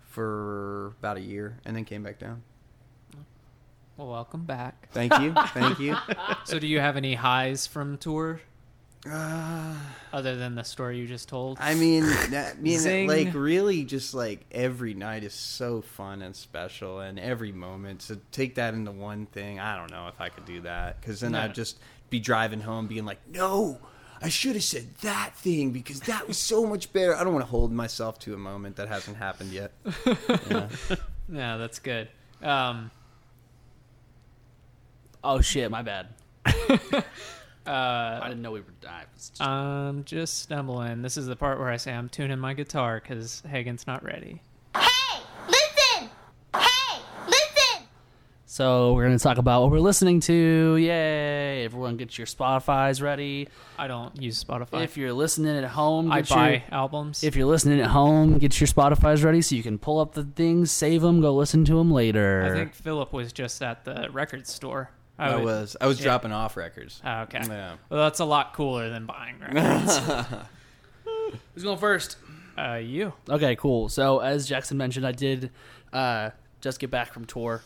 for 0.00 0.94
about 0.98 1.18
a 1.18 1.20
year, 1.20 1.58
and 1.66 1.76
then 1.76 1.84
came 1.84 2.02
back 2.02 2.18
down. 2.18 2.42
Well, 3.98 4.08
welcome 4.08 4.44
back. 4.44 4.88
Thank 4.92 5.12
you, 5.20 5.34
thank 5.48 5.78
you. 5.78 5.94
So, 6.44 6.58
do 6.58 6.66
you 6.66 6.80
have 6.80 6.96
any 6.96 7.14
highs 7.14 7.66
from 7.66 7.98
tour 7.98 8.40
Uh, 9.10 9.74
other 10.12 10.36
than 10.36 10.54
the 10.54 10.64
story 10.64 10.98
you 10.98 11.06
just 11.06 11.28
told? 11.28 11.58
I 11.60 11.74
mean, 11.74 12.04
that, 12.30 12.56
I 12.56 12.60
mean, 12.60 12.78
Zing. 12.78 13.08
like 13.08 13.34
really, 13.34 13.84
just 13.84 14.14
like 14.14 14.44
every 14.50 14.94
night 14.94 15.22
is 15.22 15.34
so 15.34 15.82
fun 15.82 16.22
and 16.22 16.34
special, 16.34 17.00
and 17.00 17.18
every 17.18 17.52
moment. 17.52 18.00
So 18.02 18.16
take 18.32 18.54
that 18.54 18.72
into 18.72 18.90
one 18.90 19.26
thing. 19.26 19.60
I 19.60 19.76
don't 19.76 19.90
know 19.90 20.08
if 20.08 20.18
I 20.20 20.28
could 20.30 20.46
do 20.46 20.62
that 20.62 20.98
because 21.00 21.20
then 21.20 21.32
No. 21.32 21.40
I'd 21.42 21.54
just 21.54 21.78
be 22.08 22.20
driving 22.20 22.60
home, 22.62 22.86
being 22.86 23.04
like, 23.04 23.20
no. 23.28 23.78
I 24.22 24.28
should 24.28 24.54
have 24.54 24.64
said 24.64 24.94
that 25.02 25.34
thing 25.36 25.70
because 25.72 26.00
that 26.00 26.26
was 26.26 26.38
so 26.38 26.64
much 26.66 26.92
better. 26.92 27.14
I 27.14 27.22
don't 27.24 27.34
want 27.34 27.44
to 27.44 27.50
hold 27.50 27.72
myself 27.72 28.18
to 28.20 28.34
a 28.34 28.38
moment 28.38 28.76
that 28.76 28.88
hasn't 28.88 29.16
happened 29.16 29.52
yet. 29.52 29.72
Yeah. 30.50 30.68
Yeah, 31.28 31.56
that's 31.56 31.80
good. 31.80 32.08
Um, 32.40 32.92
Oh 35.24 35.40
shit, 35.40 35.68
my 35.72 35.82
bad. 35.82 36.06
I 37.66 38.22
didn't 38.28 38.42
know 38.42 38.52
we 38.52 38.60
were. 38.60 38.66
I 38.88 39.02
was 39.12 39.30
just, 39.30 39.42
I'm 39.42 40.04
just 40.04 40.38
stumbling. 40.42 41.02
This 41.02 41.16
is 41.16 41.26
the 41.26 41.34
part 41.34 41.58
where 41.58 41.68
I 41.68 41.78
say 41.78 41.92
I'm 41.92 42.08
tuning 42.08 42.38
my 42.38 42.54
guitar 42.54 43.00
because 43.02 43.42
Hagen's 43.50 43.88
not 43.88 44.04
ready. 44.04 44.40
Hey, 44.76 45.20
listen! 45.48 46.08
Hey, 46.54 47.00
listen! 47.26 47.82
So 48.56 48.94
we're 48.94 49.02
gonna 49.04 49.18
talk 49.18 49.36
about 49.36 49.60
what 49.60 49.70
we're 49.70 49.80
listening 49.80 50.18
to. 50.20 50.76
Yay! 50.78 51.62
Everyone, 51.66 51.98
get 51.98 52.16
your 52.16 52.26
Spotify's 52.26 53.02
ready. 53.02 53.48
I 53.78 53.86
don't 53.86 54.18
use 54.18 54.42
Spotify. 54.42 54.82
If 54.82 54.96
you're 54.96 55.12
listening 55.12 55.54
at 55.62 55.64
home, 55.64 56.10
I 56.10 56.22
get 56.22 56.30
your- 56.30 56.62
albums. 56.70 57.22
If 57.22 57.36
you're 57.36 57.44
listening 57.44 57.80
at 57.82 57.88
home, 57.88 58.38
get 58.38 58.58
your 58.58 58.66
Spotify's 58.66 59.22
ready 59.22 59.42
so 59.42 59.56
you 59.56 59.62
can 59.62 59.76
pull 59.76 60.00
up 60.00 60.14
the 60.14 60.24
things, 60.24 60.70
save 60.70 61.02
them, 61.02 61.20
go 61.20 61.34
listen 61.34 61.66
to 61.66 61.74
them 61.74 61.90
later. 61.90 62.50
I 62.50 62.56
think 62.56 62.72
Philip 62.74 63.12
was 63.12 63.30
just 63.30 63.60
at 63.62 63.84
the 63.84 64.08
record 64.10 64.46
store. 64.46 64.88
I 65.18 65.34
would- 65.34 65.44
was 65.44 65.76
I 65.78 65.86
was 65.86 65.98
yeah. 65.98 66.04
dropping 66.04 66.32
off 66.32 66.56
records. 66.56 67.02
Oh, 67.04 67.20
okay. 67.24 67.42
Yeah. 67.46 67.76
Well, 67.90 68.00
that's 68.04 68.20
a 68.20 68.24
lot 68.24 68.54
cooler 68.54 68.88
than 68.88 69.04
buying 69.04 69.38
records. 69.38 69.98
Who's 71.54 71.62
going 71.62 71.76
first? 71.76 72.16
uh, 72.56 72.80
you. 72.82 73.12
Okay, 73.28 73.54
cool. 73.56 73.90
So 73.90 74.20
as 74.20 74.48
Jackson 74.48 74.78
mentioned, 74.78 75.06
I 75.06 75.12
did 75.12 75.50
uh, 75.92 76.30
just 76.62 76.80
get 76.80 76.90
back 76.90 77.12
from 77.12 77.26
tour. 77.26 77.62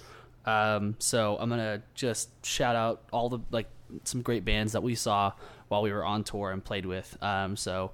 Um, 0.47 0.97
so 0.99 1.37
I'm 1.39 1.49
gonna 1.49 1.83
just 1.95 2.31
shout 2.45 2.77
out 2.77 3.03
all 3.13 3.29
the 3.29 3.41
like 3.51 3.69
some 4.05 4.23
great 4.23 4.45
bands 4.45 4.73
that 4.73 4.83
we 4.83 4.95
saw 4.95 5.33
while 5.69 5.83
we 5.83 5.93
were 5.93 6.05
on 6.05 6.25
tour 6.25 6.51
and 6.51 6.65
played 6.65 6.87
with. 6.87 7.17
Um, 7.23 7.57
so 7.57 7.93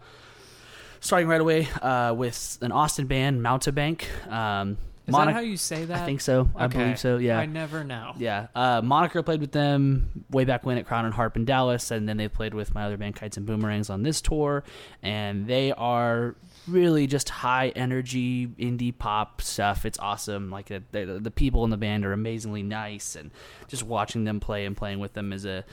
starting 1.01 1.28
right 1.28 1.40
away 1.40 1.68
uh, 1.82 2.14
with 2.16 2.59
an 2.62 2.72
Austin 2.72 3.07
band, 3.07 3.40
Mountebank. 3.42 4.05
Um, 4.30 4.78
Is 5.07 5.14
that 5.14 5.32
how 5.32 5.40
you 5.40 5.57
say 5.57 5.84
that? 5.84 6.03
I 6.03 6.07
think 6.07 6.20
so. 6.20 6.49
I 6.57 6.66
believe 6.66 6.99
so. 6.99 7.18
Yeah. 7.18 7.38
I 7.38 7.47
never 7.47 7.84
know. 7.84 8.12
Yeah, 8.18 8.49
uh, 8.55 8.82
Moniker 8.82 9.22
played 9.22 9.40
with 9.40 9.53
them 9.53 10.24
way 10.30 10.44
back 10.44 10.64
when 10.66 10.78
at 10.78 10.86
Crown 10.86 11.05
and 11.05 11.14
Harp 11.14 11.36
in 11.36 11.44
Dallas, 11.44 11.90
and 11.90 12.09
then 12.09 12.16
they 12.16 12.28
played 12.28 12.55
with 12.55 12.74
my 12.74 12.84
other 12.84 12.97
band, 12.97 13.16
Kites 13.16 13.36
and 13.36 13.47
Boomerangs, 13.47 13.90
on 13.90 14.03
this 14.03 14.20
tour. 14.20 14.64
And 15.03 15.47
they 15.47 15.72
are 15.72 16.34
really 16.68 17.06
just 17.06 17.28
high 17.28 17.68
energy 17.70 18.46
indie 18.46 18.96
pop 18.96 19.40
stuff. 19.42 19.84
It's 19.84 19.98
awesome. 19.98 20.50
Like 20.50 20.70
uh, 20.70 20.80
the, 20.92 21.18
the 21.20 21.30
people 21.30 21.64
in 21.64 21.70
the 21.70 21.76
band 21.76 22.04
are 22.04 22.12
amazingly 22.12 22.62
nice, 22.62 23.16
and 23.16 23.30
just 23.68 23.82
watching 23.82 24.24
them 24.24 24.40
play 24.40 24.66
and 24.66 24.76
playing 24.76 24.98
with 24.98 25.12
them 25.12 25.32
is 25.32 25.44
a 25.44 25.64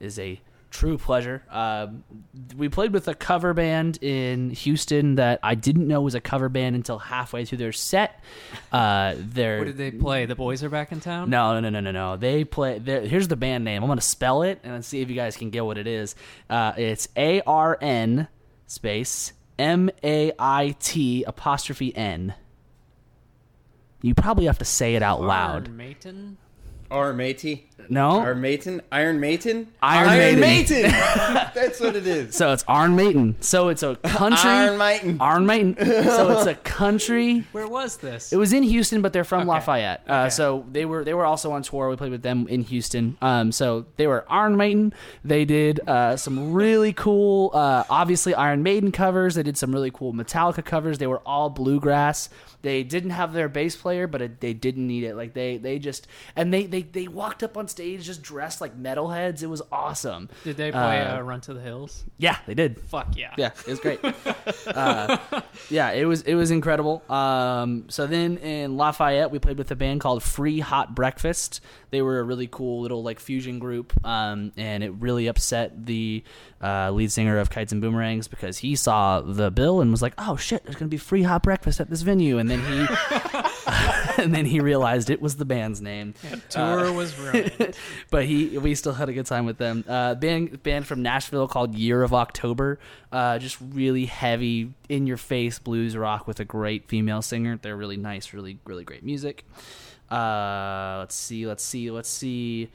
is 0.00 0.18
a 0.18 0.40
true 0.70 0.96
pleasure. 0.96 1.42
Um, 1.50 2.02
we 2.56 2.70
played 2.70 2.94
with 2.94 3.06
a 3.06 3.14
cover 3.14 3.52
band 3.52 4.02
in 4.02 4.50
Houston 4.50 5.16
that 5.16 5.38
I 5.42 5.54
didn't 5.54 5.86
know 5.86 6.00
was 6.00 6.14
a 6.14 6.20
cover 6.20 6.48
band 6.48 6.74
until 6.76 6.98
halfway 6.98 7.44
through 7.44 7.58
their 7.58 7.72
set. 7.72 8.24
Uh, 8.72 9.14
their 9.18 9.58
What 9.58 9.66
did 9.66 9.76
they 9.76 9.90
play? 9.90 10.24
The 10.24 10.34
boys 10.34 10.62
are 10.64 10.70
back 10.70 10.90
in 10.90 11.00
town. 11.00 11.28
no, 11.28 11.60
no, 11.60 11.68
no, 11.68 11.80
no, 11.80 11.90
no. 11.90 12.16
They 12.16 12.44
play. 12.44 12.78
Here's 12.78 13.28
the 13.28 13.36
band 13.36 13.64
name. 13.64 13.82
I'm 13.82 13.88
gonna 13.88 14.00
spell 14.00 14.42
it 14.42 14.60
and 14.64 14.82
see 14.84 15.02
if 15.02 15.10
you 15.10 15.14
guys 15.14 15.36
can 15.36 15.50
get 15.50 15.64
what 15.64 15.76
it 15.76 15.86
is. 15.86 16.14
Uh, 16.48 16.72
it's 16.76 17.08
A 17.16 17.42
R 17.42 17.76
N 17.80 18.28
space 18.66 19.34
M 19.58 19.90
A 20.02 20.32
I 20.38 20.76
T 20.78 21.24
apostrophe 21.24 21.94
N. 21.96 22.34
You 24.02 24.14
probably 24.14 24.46
have 24.46 24.58
to 24.58 24.64
say 24.64 24.94
it 24.94 25.02
out 25.02 25.22
loud. 25.22 25.68
Iron 25.68 25.76
Maiden. 25.76 26.38
Iron 27.90 27.90
Matey. 27.90 27.94
No. 27.94 28.20
Iron 28.20 28.40
Maiden. 28.40 28.82
Iron 28.92 29.20
Maiden. 29.20 29.64
Iron 29.82 30.40
Maiden. 30.40 30.82
That's 31.54 31.80
what 31.80 31.96
it 31.96 32.06
is. 32.06 32.34
So 32.34 32.52
it's 32.52 32.64
Iron 32.68 32.96
Maiden. 32.96 33.36
So 33.40 33.68
it's 33.68 33.82
a 33.82 33.96
country. 33.96 34.50
Iron 34.50 34.78
Maiden. 34.78 35.16
Iron 35.20 35.46
Maiden. 35.46 35.76
So 35.76 36.30
it's 36.38 36.46
a 36.46 36.54
country 36.54 37.40
Where 37.52 37.66
was 37.68 37.96
this? 37.98 38.32
It 38.32 38.36
was 38.36 38.52
in 38.52 38.62
Houston, 38.62 39.02
but 39.02 39.12
they're 39.12 39.24
from 39.24 39.42
Okay. 39.42 39.48
Lafayette. 39.50 40.02
Uh, 40.08 40.12
Okay. 40.22 40.30
So 40.30 40.64
they 40.70 40.84
were 40.84 41.04
they 41.04 41.14
were 41.14 41.24
also 41.24 41.52
on 41.52 41.62
tour. 41.62 41.88
We 41.88 41.96
played 41.96 42.10
with 42.12 42.22
them 42.22 42.46
in 42.48 42.62
Houston. 42.62 43.16
Um, 43.20 43.50
so 43.52 43.86
they 43.96 44.06
were 44.06 44.24
Iron 44.28 44.56
Maiden. 44.56 44.92
They 45.24 45.44
did 45.44 45.80
uh, 45.88 46.16
some 46.16 46.52
really 46.52 46.92
cool, 46.92 47.50
uh, 47.54 47.84
obviously 47.90 48.34
Iron 48.34 48.62
Maiden 48.62 48.92
covers. 48.92 49.34
They 49.34 49.42
did 49.42 49.56
some 49.58 49.72
really 49.72 49.90
cool 49.90 50.12
Metallica 50.12 50.64
covers. 50.64 50.98
They 50.98 51.06
were 51.06 51.22
all 51.26 51.50
bluegrass. 51.50 52.28
They 52.62 52.84
didn't 52.84 53.10
have 53.10 53.32
their 53.32 53.48
bass 53.48 53.74
player, 53.74 54.06
but 54.06 54.22
it, 54.22 54.40
they 54.40 54.54
didn't 54.54 54.86
need 54.86 55.02
it. 55.02 55.16
Like 55.16 55.34
they 55.34 55.56
they 55.56 55.80
just 55.80 56.06
and 56.36 56.54
they 56.54 56.66
they 56.66 56.82
they 56.82 57.08
walked 57.08 57.42
up 57.42 57.56
on 57.56 57.66
stage 57.72 58.04
just 58.04 58.22
dressed 58.22 58.60
like 58.60 58.80
metalheads. 58.80 59.42
It 59.42 59.48
was 59.48 59.62
awesome. 59.72 60.28
Did 60.44 60.56
they 60.56 60.70
play 60.70 61.00
Uh, 61.00 61.18
uh, 61.18 61.20
Run 61.22 61.40
to 61.42 61.54
the 61.54 61.60
Hills? 61.60 62.04
Yeah, 62.18 62.36
they 62.46 62.54
did. 62.54 62.78
Fuck 62.80 63.16
yeah. 63.16 63.34
Yeah, 63.36 63.50
it 63.66 63.66
was 63.66 63.80
great. 63.80 63.98
uh, 64.66 65.18
yeah, 65.70 65.90
it 65.90 66.04
was 66.04 66.22
it 66.22 66.34
was 66.34 66.50
incredible. 66.50 67.02
Um, 67.10 67.86
so 67.88 68.06
then 68.06 68.36
in 68.38 68.76
Lafayette, 68.76 69.30
we 69.30 69.38
played 69.40 69.58
with 69.58 69.70
a 69.70 69.76
band 69.76 70.00
called 70.00 70.22
Free 70.22 70.60
Hot 70.60 70.94
Breakfast. 70.94 71.60
They 71.90 72.00
were 72.02 72.20
a 72.20 72.22
really 72.22 72.46
cool 72.46 72.80
little 72.82 73.02
like 73.02 73.18
fusion 73.20 73.58
group, 73.58 73.92
um, 74.06 74.52
and 74.56 74.82
it 74.84 74.92
really 74.98 75.26
upset 75.26 75.84
the 75.86 76.22
uh, 76.62 76.90
lead 76.92 77.10
singer 77.12 77.38
of 77.38 77.50
Kites 77.50 77.72
and 77.72 77.82
Boomerangs 77.82 78.28
because 78.28 78.58
he 78.58 78.76
saw 78.76 79.20
the 79.20 79.50
bill 79.50 79.80
and 79.80 79.90
was 79.90 80.00
like, 80.02 80.14
"Oh 80.18 80.36
shit, 80.36 80.64
there's 80.64 80.76
gonna 80.76 80.88
be 80.88 80.96
free 80.96 81.22
hot 81.22 81.42
breakfast 81.42 81.80
at 81.80 81.90
this 81.90 82.02
venue," 82.02 82.38
and 82.38 82.48
then 82.50 82.60
he 82.60 82.86
and 84.22 84.34
then 84.34 84.44
he 84.44 84.60
realized 84.60 85.10
it 85.10 85.20
was 85.20 85.36
the 85.36 85.44
band's 85.44 85.80
name. 85.80 86.14
Tour 86.48 86.92
was 86.92 87.18
ruined. 87.18 87.52
but 88.10 88.24
he 88.24 88.58
we 88.58 88.74
still 88.74 88.92
had 88.92 89.08
a 89.08 89.12
good 89.12 89.26
time 89.26 89.46
with 89.46 89.58
them. 89.58 89.84
Uh, 89.88 90.14
band 90.14 90.62
band 90.62 90.86
from 90.86 91.02
Nashville 91.02 91.48
called 91.48 91.74
Year 91.74 92.02
of 92.02 92.14
October. 92.14 92.78
Uh, 93.10 93.38
just 93.38 93.58
really 93.60 94.06
heavy, 94.06 94.72
in 94.88 95.06
your 95.06 95.16
face 95.16 95.58
blues 95.58 95.96
rock 95.96 96.26
with 96.26 96.40
a 96.40 96.44
great 96.44 96.88
female 96.88 97.22
singer. 97.22 97.58
They're 97.60 97.76
really 97.76 97.96
nice, 97.96 98.32
really 98.32 98.58
really 98.64 98.84
great 98.84 99.04
music. 99.04 99.44
Uh, 100.10 100.96
let's 101.00 101.14
see, 101.14 101.46
let's 101.46 101.64
see, 101.64 101.90
let's 101.90 102.08
see. 102.08 102.70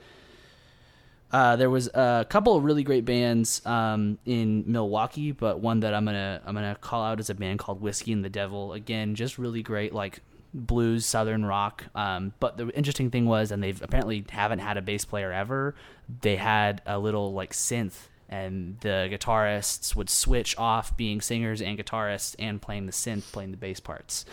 Uh, 1.29 1.57
there 1.57 1.69
was 1.69 1.87
a 1.93 2.25
couple 2.29 2.55
of 2.55 2.63
really 2.63 2.83
great 2.83 3.03
bands 3.03 3.63
um, 3.65 4.17
in 4.25 4.63
Milwaukee, 4.65 5.33
but 5.33 5.59
one 5.59 5.81
that 5.81 5.93
I'm 5.93 6.05
gonna 6.05 6.41
I'm 6.45 6.55
gonna 6.55 6.77
call 6.79 7.03
out 7.03 7.19
is 7.19 7.29
a 7.29 7.35
band 7.35 7.59
called 7.59 7.81
Whiskey 7.81 8.13
and 8.13 8.23
the 8.23 8.29
Devil. 8.29 8.73
Again, 8.73 9.13
just 9.13 9.37
really 9.37 9.61
great, 9.61 9.93
like 9.93 10.21
blues, 10.53 11.05
southern 11.05 11.45
rock. 11.45 11.85
Um, 11.95 12.33
but 12.39 12.57
the 12.57 12.69
interesting 12.69 13.11
thing 13.11 13.25
was, 13.25 13.51
and 13.51 13.61
they've 13.63 13.81
apparently 13.81 14.25
haven't 14.29 14.59
had 14.59 14.77
a 14.77 14.81
bass 14.81 15.05
player 15.05 15.31
ever. 15.31 15.75
They 16.21 16.35
had 16.35 16.81
a 16.85 16.99
little 16.99 17.33
like 17.33 17.53
synth, 17.53 18.07
and 18.29 18.77
the 18.81 19.09
guitarists 19.11 19.95
would 19.95 20.09
switch 20.09 20.57
off 20.57 20.95
being 20.97 21.21
singers 21.21 21.61
and 21.61 21.77
guitarists 21.77 22.35
and 22.39 22.61
playing 22.61 22.85
the 22.85 22.91
synth, 22.91 23.31
playing 23.31 23.51
the 23.51 23.57
bass 23.57 23.79
parts. 23.79 24.25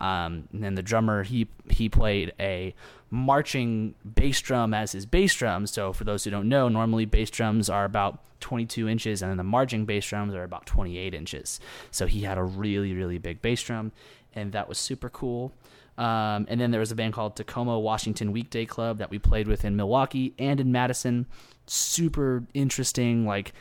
Um, 0.00 0.48
and 0.52 0.62
then 0.62 0.74
the 0.74 0.82
drummer 0.82 1.22
he 1.22 1.48
he 1.68 1.88
played 1.88 2.32
a 2.38 2.74
marching 3.10 3.94
bass 4.14 4.40
drum 4.40 4.72
as 4.72 4.92
his 4.92 5.06
bass 5.06 5.34
drum. 5.34 5.66
So 5.66 5.92
for 5.92 6.04
those 6.04 6.24
who 6.24 6.30
don't 6.30 6.48
know, 6.48 6.68
normally 6.68 7.04
bass 7.04 7.30
drums 7.30 7.68
are 7.68 7.84
about 7.84 8.20
22 8.40 8.88
inches, 8.88 9.20
and 9.20 9.30
then 9.30 9.36
the 9.36 9.44
marching 9.44 9.84
bass 9.84 10.06
drums 10.06 10.34
are 10.34 10.44
about 10.44 10.64
28 10.66 11.12
inches. 11.12 11.60
So 11.90 12.06
he 12.06 12.22
had 12.22 12.38
a 12.38 12.44
really 12.44 12.92
really 12.92 13.18
big 13.18 13.42
bass 13.42 13.62
drum, 13.62 13.92
and 14.34 14.52
that 14.52 14.68
was 14.68 14.78
super 14.78 15.08
cool. 15.08 15.52
Um, 15.98 16.46
and 16.48 16.60
then 16.60 16.70
there 16.70 16.80
was 16.80 16.92
a 16.92 16.94
band 16.94 17.12
called 17.12 17.36
Tacoma 17.36 17.78
Washington 17.78 18.32
Weekday 18.32 18.64
Club 18.64 18.98
that 18.98 19.10
we 19.10 19.18
played 19.18 19.46
with 19.46 19.64
in 19.64 19.76
Milwaukee 19.76 20.34
and 20.38 20.58
in 20.58 20.72
Madison. 20.72 21.26
Super 21.66 22.44
interesting, 22.54 23.26
like 23.26 23.52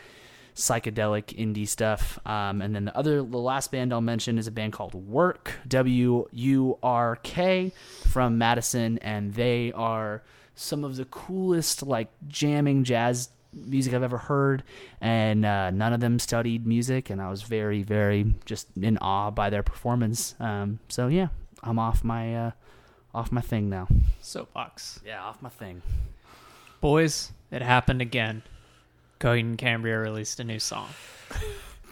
psychedelic 0.55 1.37
indie 1.37 1.67
stuff. 1.67 2.19
Um, 2.25 2.61
and 2.61 2.75
then 2.75 2.85
the 2.85 2.97
other, 2.97 3.23
the 3.23 3.37
last 3.37 3.71
band 3.71 3.93
I'll 3.93 4.01
mention 4.01 4.37
is 4.37 4.47
a 4.47 4.51
band 4.51 4.73
called 4.73 4.93
Wurk, 4.93 5.51
W 5.67 6.27
U 6.31 6.77
R 6.81 7.17
K, 7.23 7.73
from 8.07 8.37
Madison, 8.37 8.97
and 8.99 9.33
they 9.33 9.71
are 9.73 10.23
some 10.55 10.83
of 10.83 10.97
the 10.97 11.05
coolest 11.05 11.83
like 11.83 12.09
jamming 12.27 12.83
jazz 12.83 13.29
music 13.53 13.93
I've 13.93 14.03
ever 14.03 14.17
heard. 14.17 14.63
And 15.01 15.45
uh, 15.45 15.71
none 15.71 15.93
of 15.93 15.99
them 15.99 16.19
studied 16.19 16.65
music, 16.65 17.09
and 17.09 17.21
I 17.21 17.29
was 17.29 17.41
very, 17.43 17.83
very 17.83 18.33
just 18.45 18.67
in 18.81 18.97
awe 18.99 19.31
by 19.31 19.49
their 19.49 19.63
performance. 19.63 20.35
Um, 20.39 20.79
so 20.87 21.07
yeah, 21.07 21.27
I'm 21.63 21.79
off 21.79 22.03
my 22.03 22.35
uh, 22.35 22.51
off 23.13 23.31
my 23.31 23.41
thing 23.41 23.69
now. 23.69 23.87
Soapbox. 24.21 25.01
Yeah, 25.05 25.23
off 25.23 25.41
my 25.41 25.49
thing. 25.49 25.81
Boys, 26.81 27.31
it 27.51 27.61
happened 27.61 28.01
again. 28.01 28.43
Coheed 29.19 29.41
and 29.41 29.57
Cambria 29.57 29.99
released 29.99 30.39
a 30.39 30.45
new 30.45 30.59
song. 30.59 30.87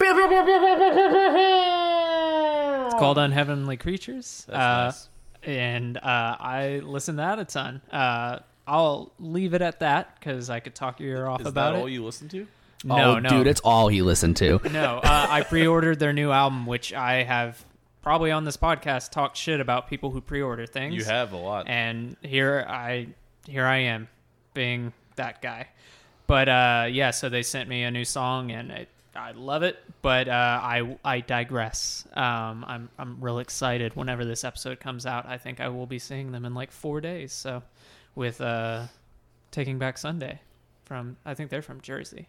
called 2.94 3.18
Unheavenly 3.18 3.76
Creatures. 3.76 4.46
Uh, 4.48 4.56
nice. 4.56 5.08
And 5.42 5.98
uh, 5.98 6.36
I 6.40 6.80
listened 6.84 7.18
to 7.18 7.22
that 7.22 7.38
a 7.38 7.44
ton. 7.44 7.82
I'll 8.68 9.12
leave 9.18 9.54
it 9.54 9.62
at 9.62 9.80
that 9.80 10.18
because 10.18 10.50
I 10.50 10.60
could 10.60 10.74
talk 10.74 11.00
your 11.00 11.16
ear 11.16 11.26
off 11.26 11.40
Is 11.40 11.46
about 11.46 11.72
that 11.72 11.78
it. 11.78 11.80
all 11.80 11.88
you 11.88 12.04
listen 12.04 12.28
to? 12.28 12.46
no, 12.84 13.16
oh, 13.16 13.18
no, 13.18 13.28
dude, 13.28 13.46
it's 13.46 13.60
all 13.62 13.88
he 13.88 14.02
listened 14.02 14.36
to. 14.36 14.60
no. 14.72 14.98
Uh, 15.02 15.26
I 15.28 15.42
pre-ordered 15.42 15.98
their 15.98 16.12
new 16.12 16.30
album, 16.30 16.66
which 16.66 16.92
I 16.92 17.24
have 17.24 17.64
probably 18.02 18.30
on 18.30 18.44
this 18.44 18.56
podcast 18.56 19.10
talked 19.10 19.36
shit 19.36 19.58
about 19.60 19.88
people 19.88 20.10
who 20.10 20.20
pre-order 20.20 20.66
things. 20.66 20.94
You 20.94 21.04
have 21.04 21.32
a 21.32 21.36
lot. 21.36 21.66
and 21.68 22.16
here 22.22 22.64
I 22.68 23.08
here 23.46 23.64
I 23.64 23.78
am 23.78 24.08
being 24.54 24.92
that 25.16 25.42
guy. 25.42 25.68
But 26.26 26.48
uh, 26.48 26.86
yeah, 26.90 27.10
so 27.10 27.28
they 27.30 27.42
sent 27.42 27.68
me 27.68 27.84
a 27.84 27.90
new 27.90 28.04
song, 28.04 28.50
and 28.50 28.70
it, 28.70 28.88
I 29.16 29.32
love 29.32 29.62
it. 29.62 29.78
But 30.02 30.28
uh, 30.28 30.32
I 30.62 30.96
I 31.04 31.20
digress. 31.20 32.06
Um, 32.12 32.64
I'm 32.68 32.88
I'm 32.98 33.16
real 33.20 33.38
excited 33.38 33.96
whenever 33.96 34.24
this 34.24 34.44
episode 34.44 34.78
comes 34.78 35.06
out. 35.06 35.26
I 35.26 35.38
think 35.38 35.60
I 35.60 35.68
will 35.68 35.86
be 35.86 35.98
seeing 35.98 36.30
them 36.32 36.44
in 36.44 36.54
like 36.54 36.70
four 36.70 37.00
days. 37.00 37.32
So 37.32 37.62
with 38.14 38.40
uh, 38.40 38.86
Taking 39.50 39.78
Back 39.78 39.98
Sunday 39.98 40.40
from 40.84 41.16
I 41.24 41.34
think 41.34 41.50
they're 41.50 41.62
from 41.62 41.80
Jersey. 41.80 42.28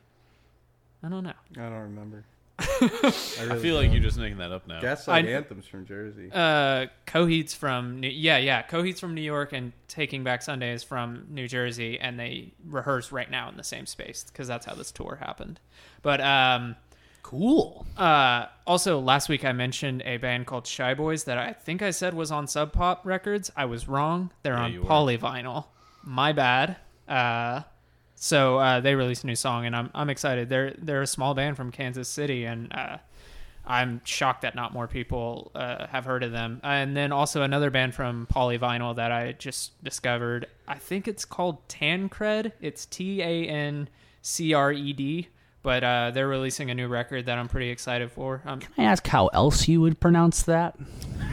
I 1.03 1.09
don't 1.09 1.23
know. 1.23 1.33
I 1.57 1.61
don't 1.61 1.73
remember. 1.73 2.25
I 2.59 3.23
really 3.43 3.59
feel 3.61 3.75
like 3.75 3.85
don't. 3.85 3.93
you're 3.93 4.03
just 4.03 4.17
making 4.17 4.39
that 4.39 4.51
up 4.51 4.67
now. 4.67 4.81
Gaslight 4.81 5.25
I- 5.25 5.29
Anthem's 5.29 5.65
from 5.65 5.85
Jersey. 5.85 6.29
Uh, 6.33 6.87
Coheed's 7.05 7.53
from 7.53 8.01
New- 8.01 8.09
yeah 8.09 8.37
yeah 8.37 8.61
Coheed's 8.63 8.99
from 8.99 9.13
New 9.15 9.21
York 9.21 9.53
and 9.53 9.71
Taking 9.87 10.25
Back 10.25 10.41
Sunday 10.41 10.73
is 10.73 10.83
from 10.83 11.25
New 11.29 11.47
Jersey 11.47 11.97
and 11.99 12.19
they 12.19 12.51
rehearse 12.67 13.13
right 13.13 13.31
now 13.31 13.47
in 13.49 13.55
the 13.55 13.63
same 13.63 13.85
space 13.85 14.25
because 14.25 14.47
that's 14.47 14.65
how 14.65 14.75
this 14.75 14.91
tour 14.91 15.17
happened. 15.21 15.59
But 16.01 16.19
um, 16.19 16.75
Cool. 17.29 17.85
uh, 17.95 18.47
also 18.65 18.99
last 18.99 19.29
week 19.29 19.45
I 19.45 19.51
mentioned 19.51 20.01
a 20.03 20.17
band 20.17 20.47
called 20.47 20.65
Shy 20.65 20.95
Boys 20.95 21.25
that 21.25 21.37
I 21.37 21.53
think 21.53 21.83
I 21.83 21.91
said 21.91 22.15
was 22.15 22.31
on 22.31 22.47
Sub 22.47 22.73
Pop 22.73 23.05
Records. 23.05 23.51
I 23.55 23.65
was 23.65 23.87
wrong. 23.87 24.31
They're 24.41 24.53
Yeah, 24.55 24.63
on 24.63 24.73
you 24.73 24.81
were. 24.81 24.89
Polyvinyl. 24.89 25.65
My 26.03 26.31
bad. 26.31 26.77
Uh, 27.07 27.61
so 28.15 28.57
uh, 28.57 28.79
they 28.79 28.95
released 28.95 29.23
a 29.23 29.27
new 29.27 29.35
song 29.35 29.67
and 29.67 29.75
I'm 29.75 29.91
I'm 29.93 30.09
excited. 30.09 30.49
They're 30.49 30.73
they're 30.79 31.03
a 31.03 31.07
small 31.07 31.35
band 31.35 31.55
from 31.55 31.71
Kansas 31.71 32.09
City 32.09 32.45
and 32.45 32.73
uh, 32.73 32.97
I'm 33.63 34.01
shocked 34.05 34.41
that 34.41 34.55
not 34.55 34.73
more 34.73 34.87
people 34.87 35.51
uh, 35.53 35.85
have 35.85 36.05
heard 36.05 36.23
of 36.23 36.31
them. 36.31 36.59
And 36.63 36.97
then 36.97 37.11
also 37.11 37.43
another 37.43 37.69
band 37.69 37.93
from 37.93 38.25
Polyvinyl 38.33 38.95
that 38.95 39.11
I 39.11 39.33
just 39.33 39.83
discovered. 39.83 40.47
I 40.67 40.79
think 40.79 41.07
it's 41.07 41.25
called 41.25 41.69
Tancred. 41.69 42.53
It's 42.59 42.87
T 42.87 43.21
A 43.21 43.45
N 43.47 43.87
C 44.23 44.55
R 44.55 44.71
E 44.73 44.93
D. 44.93 45.27
But 45.61 45.83
uh, 45.83 46.11
they're 46.11 46.27
releasing 46.27 46.69
a 46.69 46.73
new 46.73 46.87
record 46.87 47.25
that 47.25 47.37
I'm 47.37 47.49
pretty 47.49 47.69
excited 47.69 48.11
for. 48.11 48.41
Um, 48.45 48.61
Can 48.61 48.71
I 48.77 48.83
ask 48.83 49.05
how 49.05 49.27
else 49.27 49.67
you 49.67 49.81
would 49.81 49.99
pronounce 49.99 50.43
that? 50.43 50.77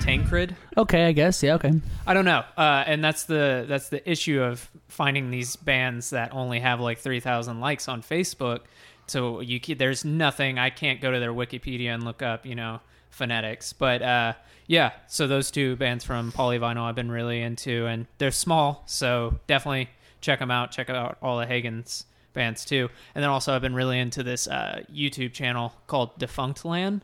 Tancred. 0.00 0.56
Okay, 0.76 1.06
I 1.06 1.12
guess. 1.12 1.42
Yeah, 1.42 1.54
okay. 1.54 1.72
I 2.06 2.14
don't 2.14 2.24
know, 2.24 2.44
uh, 2.56 2.84
and 2.86 3.04
that's 3.04 3.24
the 3.24 3.64
that's 3.68 3.88
the 3.88 4.08
issue 4.08 4.42
of 4.42 4.68
finding 4.88 5.30
these 5.30 5.56
bands 5.56 6.10
that 6.10 6.32
only 6.32 6.60
have 6.60 6.80
like 6.80 6.98
three 6.98 7.20
thousand 7.20 7.60
likes 7.60 7.88
on 7.88 8.02
Facebook. 8.02 8.60
So 9.06 9.40
you 9.40 9.60
there's 9.76 10.04
nothing 10.04 10.58
I 10.58 10.70
can't 10.70 11.00
go 11.00 11.12
to 11.12 11.20
their 11.20 11.32
Wikipedia 11.32 11.94
and 11.94 12.04
look 12.04 12.22
up, 12.22 12.44
you 12.44 12.54
know, 12.56 12.80
phonetics. 13.10 13.72
But 13.72 14.02
uh, 14.02 14.32
yeah, 14.66 14.92
so 15.06 15.26
those 15.26 15.50
two 15.50 15.76
bands 15.76 16.04
from 16.04 16.32
Polyvinyl 16.32 16.82
I've 16.82 16.94
been 16.94 17.10
really 17.10 17.40
into, 17.42 17.86
and 17.86 18.06
they're 18.18 18.32
small, 18.32 18.82
so 18.86 19.38
definitely 19.46 19.88
check 20.20 20.40
them 20.40 20.50
out. 20.50 20.72
Check 20.72 20.90
out 20.90 21.18
all 21.22 21.38
the 21.38 21.46
Hagen's 21.46 22.06
bands 22.36 22.64
too, 22.64 22.88
and 23.16 23.24
then 23.24 23.30
also 23.30 23.52
I've 23.52 23.62
been 23.62 23.74
really 23.74 23.98
into 23.98 24.22
this 24.22 24.46
uh, 24.46 24.84
YouTube 24.92 25.32
channel 25.32 25.74
called 25.88 26.16
Defunctland 26.20 27.00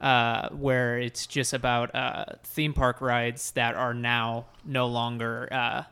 uh, 0.00 0.48
where 0.50 0.98
it's 0.98 1.26
just 1.26 1.52
about 1.52 1.94
uh, 1.94 2.24
theme 2.44 2.72
park 2.72 3.00
rides 3.00 3.50
that 3.52 3.74
are 3.74 3.94
now 3.94 4.46
no 4.64 4.86
longer 4.86 5.48
uh, 5.52 5.82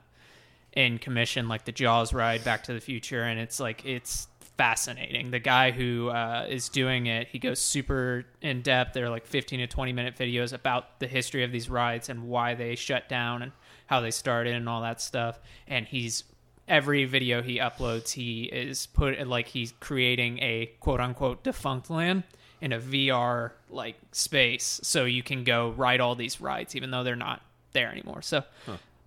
in 0.73 0.99
commission, 0.99 1.49
like 1.49 1.65
the 1.65 1.73
Jaws 1.73 2.13
ride, 2.15 2.43
Back 2.45 2.65
to 2.65 2.73
the 2.73 2.81
Future, 2.81 3.23
and 3.23 3.39
it's 3.39 3.61
like 3.61 3.85
it's 3.85 4.29
fascinating. 4.57 5.31
The 5.31 5.39
guy 5.39 5.71
who 5.71 6.09
uh, 6.09 6.47
is 6.49 6.69
doing 6.69 7.07
it, 7.07 7.29
he 7.29 7.39
goes 7.39 7.61
super 7.61 8.25
in 8.41 8.63
depth. 8.63 8.95
They're 8.95 9.11
like 9.11 9.27
15 9.27 9.61
to 9.61 9.67
20 9.67 9.93
minute 9.93 10.17
videos 10.17 10.53
about 10.53 11.01
the 11.01 11.07
history 11.07 11.45
of 11.45 11.53
these 11.53 11.69
rides 11.69 12.09
and 12.09 12.29
why 12.29 12.55
they 12.55 12.75
shut 12.75 13.09
down 13.09 13.43
and 13.43 13.53
how 13.87 14.01
they 14.01 14.11
started 14.11 14.55
and 14.55 14.69
all 14.69 14.83
that 14.83 15.01
stuff. 15.01 15.39
And 15.67 15.87
he's 15.87 16.25
every 16.69 17.05
video 17.05 17.43
he 17.43 17.59
uploads, 17.59 18.13
he 18.13 18.45
is 18.45 18.87
put 18.87 19.27
like 19.27 19.49
he's 19.49 19.73
creating 19.81 20.39
a 20.41 20.71
quote 20.81 21.01
unquote 21.01 21.43
defunct 21.43 21.91
land 21.91 22.23
in 22.61 22.73
a 22.73 22.81
VR 22.81 23.53
like 23.71 23.97
space, 24.13 24.81
so 24.83 25.05
you 25.05 25.23
can 25.23 25.45
go 25.45 25.71
ride 25.71 26.01
all 26.01 26.15
these 26.15 26.41
rides 26.41 26.75
even 26.75 26.91
though 26.91 27.05
they're 27.05 27.17
not 27.17 27.41
there 27.73 27.91
anymore. 27.91 28.23
So 28.23 28.45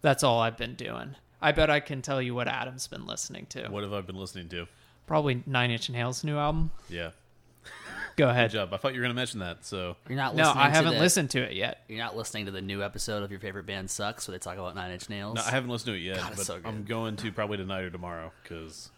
that's 0.01 0.23
all 0.23 0.39
I've 0.39 0.57
been 0.57 0.75
doing. 0.75 1.15
I 1.41 1.51
bet 1.51 1.69
I 1.69 1.79
can 1.79 2.01
tell 2.01 2.21
you 2.21 2.35
what 2.35 2.47
Adam's 2.47 2.87
been 2.87 3.07
listening 3.07 3.47
to. 3.47 3.67
What 3.69 3.83
have 3.83 3.93
I 3.93 4.01
been 4.01 4.15
listening 4.15 4.47
to? 4.49 4.67
Probably 5.07 5.43
Nine 5.45 5.71
Inch 5.71 5.89
Nails' 5.89 6.23
new 6.23 6.37
album. 6.37 6.71
Yeah. 6.87 7.11
Go 8.21 8.27
Good 8.27 8.31
ahead. 8.31 8.51
job. 8.51 8.71
I 8.73 8.77
thought 8.77 8.93
you 8.93 8.99
were 8.99 9.05
going 9.05 9.15
to 9.15 9.19
mention 9.19 9.39
that. 9.39 9.65
So 9.65 9.95
You're 10.07 10.15
not 10.17 10.35
No, 10.35 10.43
listening 10.43 10.63
I 10.63 10.67
to 10.67 10.73
haven't 10.75 10.93
the- 10.93 10.99
listened 10.99 11.29
to 11.31 11.39
it 11.41 11.53
yet. 11.53 11.83
You're 11.87 11.97
not 11.97 12.15
listening 12.15 12.45
to 12.45 12.51
the 12.51 12.61
new 12.61 12.83
episode 12.83 13.23
of 13.23 13.31
your 13.31 13.39
favorite 13.39 13.65
band 13.65 13.89
sucks 13.89 14.27
where 14.27 14.33
they 14.37 14.39
talk 14.39 14.57
about 14.59 14.75
Nine 14.75 14.91
Inch 14.91 15.09
Nails. 15.09 15.35
no, 15.37 15.41
I 15.41 15.49
haven't 15.49 15.69
listened 15.71 15.93
to 15.95 15.97
it 15.99 16.03
yet, 16.03 16.17
God, 16.17 16.27
it's 16.33 16.37
but 16.37 16.45
so 16.45 16.55
good. 16.57 16.65
I'm 16.67 16.83
going 16.83 17.15
to 17.15 17.31
probably 17.31 17.57
tonight 17.57 17.81
or 17.81 17.89
tomorrow 17.89 18.31
because 18.43 18.91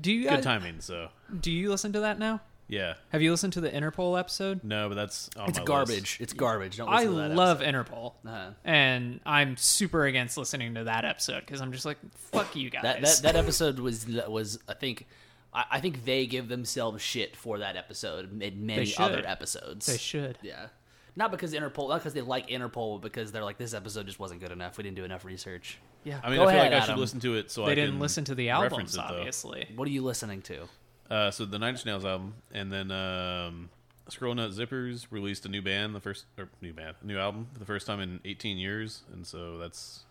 Do 0.00 0.12
you 0.12 0.24
good 0.24 0.30
guys, 0.30 0.44
timing. 0.44 0.80
So 0.80 1.08
do 1.40 1.50
you 1.50 1.70
listen 1.70 1.92
to 1.94 2.00
that 2.00 2.18
now? 2.18 2.40
yeah. 2.68 2.94
Have 3.10 3.22
you 3.22 3.30
listened 3.30 3.52
to 3.54 3.60
the 3.60 3.70
Interpol 3.70 4.18
episode? 4.18 4.62
No, 4.64 4.88
but 4.88 4.94
that's 4.96 5.30
on 5.36 5.48
It's 5.48 5.58
my 5.58 5.64
garbage. 5.64 6.18
list. 6.18 6.20
It's 6.20 6.32
garbage. 6.34 6.76
Don't 6.76 6.88
I 6.88 7.04
listen 7.04 7.10
to 7.12 7.16
that 7.28 7.34
love 7.34 7.62
episode. 7.62 7.86
Interpol, 7.86 8.12
Uh-huh. 8.26 8.50
and 8.64 9.20
I'm 9.26 9.56
super 9.56 10.04
against 10.06 10.36
listening 10.36 10.74
to 10.74 10.84
that 10.84 11.04
episode 11.06 11.40
because 11.40 11.60
I'm 11.62 11.72
just 11.72 11.84
like, 11.86 11.98
fuck 12.32 12.54
you 12.56 12.68
guys. 12.70 12.82
That, 12.82 13.00
that 13.02 13.20
that 13.22 13.36
episode 13.36 13.78
was 13.78 14.06
was 14.06 14.58
I 14.68 14.74
think 14.74 15.06
I, 15.52 15.64
I 15.72 15.80
think 15.80 16.04
they 16.04 16.26
give 16.26 16.48
themselves 16.48 17.02
shit 17.02 17.36
for 17.36 17.58
that 17.58 17.76
episode 17.76 18.30
and 18.42 18.62
many 18.62 18.94
other 18.96 19.22
episodes. 19.26 19.86
they 19.86 19.98
should. 19.98 20.38
Yeah. 20.42 20.68
Not 21.14 21.30
because 21.30 21.52
Interpol, 21.52 21.90
not 21.90 21.98
because 21.98 22.14
they 22.14 22.22
like 22.22 22.48
Interpol, 22.48 23.00
but 23.00 23.12
because 23.12 23.32
they're 23.32 23.44
like 23.44 23.58
this 23.58 23.74
episode 23.74 24.06
just 24.06 24.18
wasn't 24.18 24.40
good 24.40 24.50
enough. 24.50 24.78
We 24.78 24.84
didn't 24.84 24.96
do 24.96 25.04
enough 25.04 25.24
research. 25.26 25.78
Yeah. 26.04 26.20
I 26.24 26.30
mean, 26.30 26.38
Go 26.38 26.44
I 26.44 26.46
feel 26.46 26.48
ahead, 26.60 26.72
like 26.72 26.72
I 26.72 26.76
Adam. 26.84 26.94
should 26.96 27.00
listen 27.00 27.20
to 27.20 27.34
it 27.36 27.50
so 27.50 27.66
they 27.66 27.72
I 27.72 27.74
didn't 27.74 27.90
can 27.92 28.00
listen 28.00 28.24
to 28.24 28.34
the 28.34 28.48
reference 28.48 28.96
albums, 28.96 28.96
it, 28.96 29.00
obviously. 29.00 29.68
What 29.76 29.86
are 29.86 29.90
you 29.90 30.02
listening 30.02 30.40
to? 30.42 30.68
Uh, 31.10 31.30
so 31.30 31.44
the 31.44 31.58
Nine 31.58 31.74
Inch 31.74 31.84
Nails 31.84 32.06
album, 32.06 32.34
and 32.54 32.72
then 32.72 32.90
um, 32.90 33.68
Squirrel 34.08 34.34
Nut 34.34 34.52
Zippers 34.52 35.06
released 35.10 35.44
a 35.44 35.48
new 35.50 35.60
band, 35.60 35.94
the 35.94 36.00
first 36.00 36.24
or 36.38 36.48
new 36.62 36.72
band, 36.72 36.96
new 37.02 37.18
album 37.18 37.48
for 37.52 37.58
the 37.58 37.66
first 37.66 37.86
time 37.86 38.00
in 38.00 38.20
18 38.24 38.56
years, 38.56 39.02
and 39.12 39.26
so 39.26 39.58
that's 39.58 40.04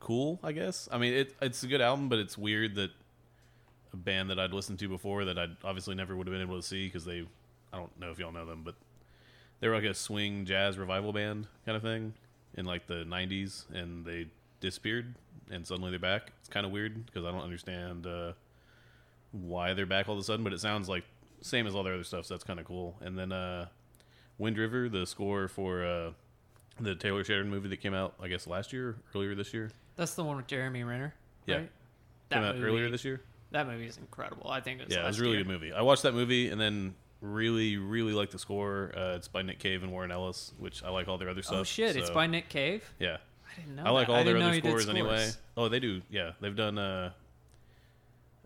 cool, 0.00 0.40
I 0.42 0.50
guess. 0.50 0.88
I 0.90 0.98
mean, 0.98 1.12
it, 1.14 1.34
it's 1.40 1.62
a 1.62 1.68
good 1.68 1.80
album, 1.80 2.08
but 2.08 2.18
it's 2.18 2.36
weird 2.36 2.74
that 2.74 2.90
a 3.92 3.96
band 3.96 4.30
that 4.30 4.38
I'd 4.38 4.52
listened 4.52 4.78
to 4.80 4.88
before 4.88 5.24
that 5.24 5.38
I 5.38 5.46
obviously 5.64 5.94
never 5.94 6.16
would 6.16 6.26
have 6.26 6.32
been 6.32 6.42
able 6.42 6.56
to 6.56 6.66
see 6.66 6.86
because 6.86 7.04
they, 7.04 7.26
I 7.72 7.76
don't 7.76 7.98
know 8.00 8.10
if 8.10 8.18
y'all 8.18 8.32
know 8.32 8.46
them, 8.46 8.62
but 8.64 8.74
they 9.60 9.68
were 9.68 9.74
like 9.74 9.84
a 9.84 9.94
swing 9.94 10.44
jazz 10.44 10.78
revival 10.78 11.12
band 11.12 11.46
kind 11.64 11.76
of 11.76 11.82
thing 11.82 12.14
in 12.54 12.64
like 12.64 12.86
the 12.86 13.04
90s, 13.04 13.64
and 13.72 14.04
they 14.04 14.26
disappeared, 14.60 15.14
and 15.50 15.66
suddenly 15.66 15.90
they're 15.90 15.98
back. 15.98 16.32
It's 16.40 16.48
kind 16.48 16.66
of 16.66 16.72
weird 16.72 17.06
because 17.06 17.24
I 17.24 17.30
don't 17.30 17.42
understand. 17.42 18.06
Uh, 18.06 18.32
why 19.32 19.74
they're 19.74 19.86
back 19.86 20.08
all 20.08 20.14
of 20.14 20.20
a 20.20 20.24
sudden, 20.24 20.44
but 20.44 20.52
it 20.52 20.60
sounds 20.60 20.88
like 20.88 21.04
same 21.40 21.66
as 21.66 21.74
all 21.74 21.82
their 21.82 21.94
other 21.94 22.04
stuff, 22.04 22.26
so 22.26 22.34
that's 22.34 22.44
kind 22.44 22.58
of 22.58 22.66
cool. 22.66 22.96
And 23.00 23.18
then 23.18 23.32
uh, 23.32 23.66
Wind 24.38 24.58
River, 24.58 24.88
the 24.88 25.06
score 25.06 25.48
for 25.48 25.84
uh, 25.84 26.10
the 26.80 26.94
Taylor 26.94 27.24
Sheridan 27.24 27.50
movie 27.50 27.68
that 27.68 27.80
came 27.80 27.94
out, 27.94 28.14
I 28.20 28.28
guess 28.28 28.46
last 28.46 28.72
year, 28.72 28.96
earlier 29.14 29.34
this 29.34 29.52
year, 29.52 29.70
That's 29.96 30.14
the 30.14 30.24
one 30.24 30.36
with 30.36 30.46
Jeremy 30.46 30.84
Renner. 30.84 31.14
Yeah. 31.46 31.56
Right? 31.56 31.70
came 32.30 32.42
out 32.42 32.56
movie, 32.56 32.66
earlier 32.66 32.90
this 32.90 33.04
year. 33.04 33.22
That 33.50 33.66
movie 33.66 33.86
is 33.86 33.96
incredible. 33.96 34.50
I 34.50 34.60
think 34.60 34.80
it 34.80 34.86
was. 34.88 34.94
Yeah, 34.96 35.04
it 35.04 35.06
was 35.06 35.18
a 35.18 35.22
really 35.22 35.34
year. 35.36 35.44
good 35.44 35.52
movie. 35.52 35.72
I 35.72 35.82
watched 35.82 36.02
that 36.02 36.14
movie 36.14 36.50
and 36.50 36.60
then 36.60 36.94
really, 37.20 37.76
really 37.78 38.12
liked 38.12 38.32
the 38.32 38.38
score. 38.38 38.92
Uh, 38.96 39.14
it's 39.16 39.28
by 39.28 39.42
Nick 39.42 39.58
Cave 39.58 39.82
and 39.82 39.90
Warren 39.92 40.10
Ellis, 40.12 40.52
which 40.58 40.82
I 40.84 40.90
like 40.90 41.08
all 41.08 41.18
their 41.18 41.30
other 41.30 41.42
stuff. 41.42 41.58
Oh 41.60 41.64
shit! 41.64 41.96
It's 41.96 42.10
by 42.10 42.26
Nick 42.26 42.48
Cave. 42.48 42.84
yeah. 42.98 43.16
I 43.50 43.60
didn't 43.60 43.76
know. 43.76 43.84
I 43.84 43.90
like 43.90 44.06
that. 44.08 44.12
all 44.12 44.24
their 44.24 44.36
other 44.36 44.52
he 44.52 44.60
did 44.60 44.68
scores, 44.68 44.88
anyway. 44.88 45.30
Oh, 45.56 45.68
they 45.68 45.80
do. 45.80 46.02
Yeah, 46.10 46.32
they've 46.40 46.54
done 46.54 46.78
uh, 46.78 47.10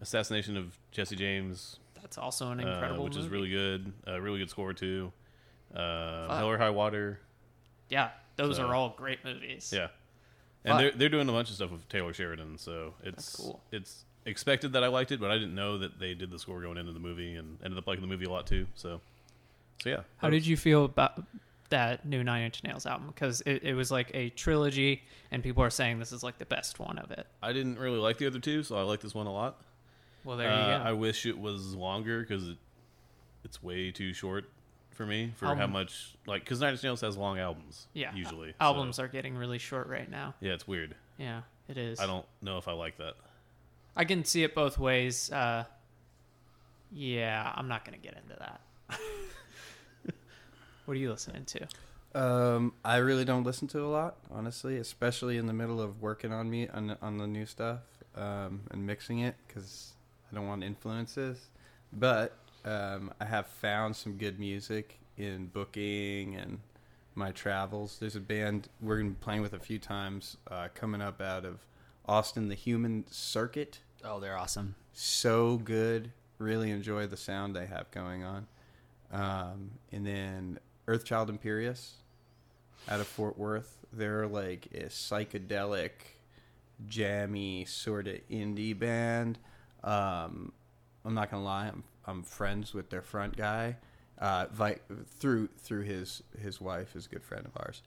Assassination 0.01 0.57
of 0.57 0.79
Jesse 0.91 1.17
James, 1.17 1.79
That's 2.01 2.19
also 2.19 2.51
an 2.51 2.61
uh, 2.61 2.67
incredible 2.73 3.05
which 3.05 3.17
is 3.17 3.29
really 3.29 3.51
good. 3.51 3.93
Uh, 4.07 4.21
really 4.21 4.39
good 4.39 4.51
score 4.51 4.73
too. 4.73 5.13
Uh, 5.75 6.37
Hell 6.37 6.49
or 6.49 6.59
High 6.59 6.71
Water. 6.71 7.21
Yeah, 7.89 8.11
those 8.37 8.57
So- 8.57 8.67
are 8.67 8.75
all 8.75 8.95
great 8.97 9.25
movies. 9.25 9.73
Yeah, 9.75 9.89
and 10.65 10.73
Fuck. 10.73 10.79
they're 10.81 10.91
they're 10.93 11.09
doing 11.09 11.29
a 11.29 11.33
bunch 11.33 11.51
of 11.51 11.57
stuff 11.57 11.71
with 11.71 11.89
Taylor 11.89 12.13
Sheridan, 12.13 12.59
so 12.59 12.95
it's 13.03 13.17
That's 13.17 13.37
cool. 13.37 13.61
It's 13.71 14.05
expected 14.27 14.73
that 14.75 14.85
I 14.85 14.89
liked 14.89 15.13
it, 15.13 15.21
but 15.21 15.31
I 15.31 15.35
didn't 15.35 15.55
know 15.55 15.79
that 15.79 15.99
they 15.99 16.15
did 16.15 16.31
the 16.31 16.39
score 16.39 16.61
going 16.61 16.77
into 16.79 16.93
the 16.93 17.01
movie, 17.01 17.35
and 17.37 17.59
ended 17.65 17.79
up 17.79 17.87
liking 17.87 18.03
the 18.03 18.09
movie 18.09 18.25
a 18.27 18.31
lot 18.31 18.47
too. 18.47 18.67
So, 18.75 19.01
so 19.83 19.89
yeah. 19.91 20.01
How 20.19 20.31
did 20.31 20.47
you 20.47 20.57
feel 20.57 20.85
about 20.85 21.23
that 21.71 22.05
new 22.07 22.23
Nine 22.23 22.43
Inch 22.43 22.63
Nails 22.65 22.87
album? 22.87 23.09
Because 23.09 23.41
it, 23.47 23.63
it 23.65 23.75
was 23.75 23.91
like 23.91 24.11
a 24.15 24.31
trilogy, 24.31 25.03
and 25.31 25.43
people 25.43 25.63
are 25.63 25.71
saying 25.71 25.99
this 25.99 26.13
is 26.13 26.23
like 26.23 26.39
the 26.39 26.47
best 26.47 26.79
one 26.79 26.99
of 26.99 27.11
it. 27.11 27.27
I 27.43 27.53
didn't 27.53 27.79
really 27.79 27.99
like 27.99 28.19
the 28.19 28.27
other 28.27 28.39
two, 28.41 28.63
so 28.63 28.77
I 28.77 28.83
like 28.83 29.01
this 29.01 29.15
one 29.15 29.27
a 29.27 29.33
lot. 29.33 29.61
Well, 30.25 30.37
there 30.37 30.51
Uh, 30.51 30.59
you 30.61 30.79
go. 30.79 30.85
I 30.85 30.93
wish 30.93 31.27
it 31.27 31.39
was 31.39 31.75
longer 31.75 32.21
because 32.21 32.49
it, 32.49 32.57
it's 33.45 33.63
way 33.63 33.91
too 33.91 34.13
short 34.13 34.45
for 34.91 35.07
me 35.07 35.33
for 35.37 35.47
how 35.57 35.67
much 35.67 36.15
like 36.27 36.45
because 36.45 36.61
Nine 36.61 36.73
Inch 36.75 36.83
Nails 36.85 37.01
has 37.01 37.17
long 37.17 37.39
albums. 37.39 37.89
yeah, 37.95 38.15
usually 38.15 38.51
so- 38.51 38.55
albums 38.61 38.99
are 39.01 39.09
getting 39.09 39.35
really 39.37 39.59
short 39.59 39.89
right 39.89 40.09
now. 40.09 40.35
Yeah, 40.41 40.53
it's 40.53 40.69
weird. 40.69 40.95
Yeah, 41.19 41.41
it 41.69 41.77
is. 41.77 41.99
I 41.99 42.07
don't 42.07 42.27
know 42.41 42.59
if 42.59 42.69
I 42.69 42.73
like 42.73 42.99
that. 42.99 43.15
I 43.97 44.05
can 44.05 44.25
see 44.25 44.43
it 44.43 44.55
both 44.55 44.79
ways. 44.79 45.31
Uh, 45.31 45.65
yeah, 46.91 47.53
I'm 47.55 47.69
not 47.69 47.85
gonna 47.85 47.99
get 47.99 48.17
into 48.23 48.37
that. 48.39 48.61
what 50.85 50.95
are 50.95 51.01
you 51.01 51.11
listening 51.11 51.45
to? 51.47 51.67
Um, 52.15 52.75
I 52.85 52.97
really 52.97 53.25
don't 53.25 53.45
listen 53.45 53.69
to 53.69 53.85
a 53.85 53.89
lot, 53.89 54.17
honestly, 54.31 54.77
especially 54.77 55.39
in 55.39 55.47
the 55.47 55.53
middle 55.53 55.81
of 55.81 56.03
working 56.03 56.33
on 56.33 56.51
me 56.51 56.69
on 56.69 56.97
on 57.01 57.19
the 57.19 57.27
new 57.27 57.47
stuff 57.47 57.81
um, 58.17 58.63
and 58.71 58.87
mixing 58.87 59.21
it 59.21 59.37
because 59.47 59.93
I 60.31 60.35
don't 60.35 60.47
want 60.47 60.63
influences. 60.63 61.39
But 61.93 62.37
um, 62.65 63.13
I 63.21 63.25
have 63.25 63.47
found 63.47 63.97
some 63.97 64.17
good 64.17 64.39
music 64.39 64.99
in 65.17 65.47
booking 65.47 66.37
and 66.37 66.61
my 67.15 67.31
travels. 67.31 67.99
There's 67.99 68.17
a 68.17 68.21
band 68.21 68.69
we're 68.81 68.99
gonna 68.99 69.11
be 69.11 69.17
playing 69.21 69.43
with 69.43 69.53
a 69.53 69.59
few 69.59 69.79
times 69.79 70.37
uh, 70.51 70.69
coming 70.75 71.01
up 71.01 71.21
out 71.21 71.45
of 71.45 71.65
Austin, 72.07 72.49
the 72.49 72.55
Human 72.55 73.05
Circuit. 73.11 73.81
Oh, 74.05 74.19
they're 74.21 74.37
awesome. 74.39 74.75
so 74.93 75.59
good. 75.59 76.11
Really 76.39 76.71
enjoy 76.71 77.07
the 77.07 77.17
sound 77.17 77.55
they 77.55 77.67
have 77.67 77.91
going 77.93 78.25
on. 78.25 78.47
Um, 79.13 79.71
and 79.93 80.05
then 80.07 80.59
Earthchild 80.89 81.29
Imperius 81.31 81.93
out 82.89 82.99
of 83.01 83.07
Fort 83.07 83.39
Worth. 83.39 83.79
They're 83.93 84.27
like 84.27 84.67
a 84.75 84.85
psychedelic, 84.87 85.91
jammy 86.89 87.65
sort 87.65 88.09
of 88.09 88.17
indie 88.29 88.77
band. 88.77 89.39
Um, 89.85 90.53
I'm 91.05 91.15
not 91.15 91.31
gonna 91.31 91.45
lie, 91.45 91.69
I'm 91.69 91.85
I'm 92.07 92.23
friends 92.25 92.75
with 92.75 92.91
their 92.91 93.03
front 93.03 93.37
guy, 93.37 93.77
uh, 94.19 94.47
vi- 94.51 94.79
through 95.19 95.49
through 95.59 95.83
his 95.83 96.23
his 96.41 96.61
wife 96.61 96.97
is 96.97 97.07
a 97.07 97.09
good 97.09 97.23
friend 97.23 97.47
of 97.47 97.53
ours. 97.57 97.83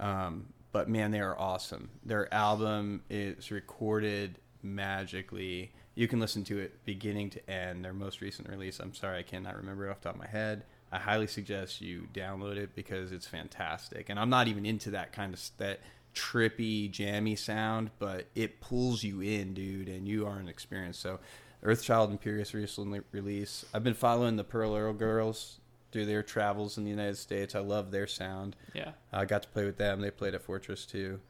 Um, 0.00 0.46
but 0.72 0.88
man, 0.88 1.10
they 1.10 1.20
are 1.20 1.38
awesome. 1.38 1.90
Their 2.04 2.32
album 2.32 3.02
is 3.08 3.50
recorded 3.50 4.38
magically. 4.62 5.72
You 5.94 6.08
can 6.08 6.18
listen 6.18 6.44
to 6.44 6.58
it 6.58 6.84
beginning 6.84 7.30
to 7.30 7.50
end. 7.50 7.84
Their 7.84 7.92
most 7.92 8.20
recent 8.20 8.48
release, 8.48 8.80
I'm 8.80 8.94
sorry, 8.94 9.18
I 9.18 9.22
cannot 9.22 9.56
remember 9.56 9.86
it 9.86 9.90
off 9.90 10.00
the 10.00 10.08
top 10.08 10.14
of 10.14 10.20
my 10.20 10.28
head. 10.28 10.64
I 10.90 10.98
highly 10.98 11.26
suggest 11.26 11.80
you 11.80 12.08
download 12.12 12.56
it 12.56 12.74
because 12.74 13.12
it's 13.12 13.26
fantastic. 13.26 14.08
And 14.08 14.18
I'm 14.18 14.30
not 14.30 14.48
even 14.48 14.66
into 14.66 14.90
that 14.90 15.12
kind 15.12 15.32
of 15.34 15.40
that 15.58 15.80
trippy, 16.14 16.90
jammy 16.90 17.36
sound, 17.36 17.90
but 17.98 18.26
it 18.34 18.60
pulls 18.60 19.02
you 19.02 19.20
in, 19.20 19.54
dude, 19.54 19.88
and 19.88 20.06
you 20.06 20.26
are 20.26 20.38
an 20.38 20.48
experience. 20.48 20.98
So, 20.98 21.18
Earthchild 21.62 22.18
Imperius 22.18 22.54
recently 22.54 23.00
release. 23.12 23.64
I've 23.72 23.84
been 23.84 23.94
following 23.94 24.36
the 24.36 24.44
Pearl 24.44 24.74
Earl 24.74 24.94
Girls 24.94 25.60
through 25.92 26.06
their 26.06 26.22
travels 26.22 26.78
in 26.78 26.84
the 26.84 26.90
United 26.90 27.16
States. 27.18 27.54
I 27.54 27.60
love 27.60 27.90
their 27.90 28.06
sound. 28.06 28.56
Yeah. 28.74 28.92
I 29.12 29.24
got 29.26 29.42
to 29.42 29.48
play 29.50 29.64
with 29.64 29.76
them. 29.76 30.00
They 30.00 30.10
played 30.10 30.34
at 30.34 30.42
Fortress 30.42 30.86
too. 30.86 31.20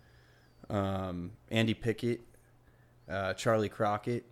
Um, 0.71 1.33
Andy 1.51 1.75
Pickett, 1.75 2.21
uh, 3.11 3.35
Charlie 3.35 3.69
Crockett, 3.69 4.25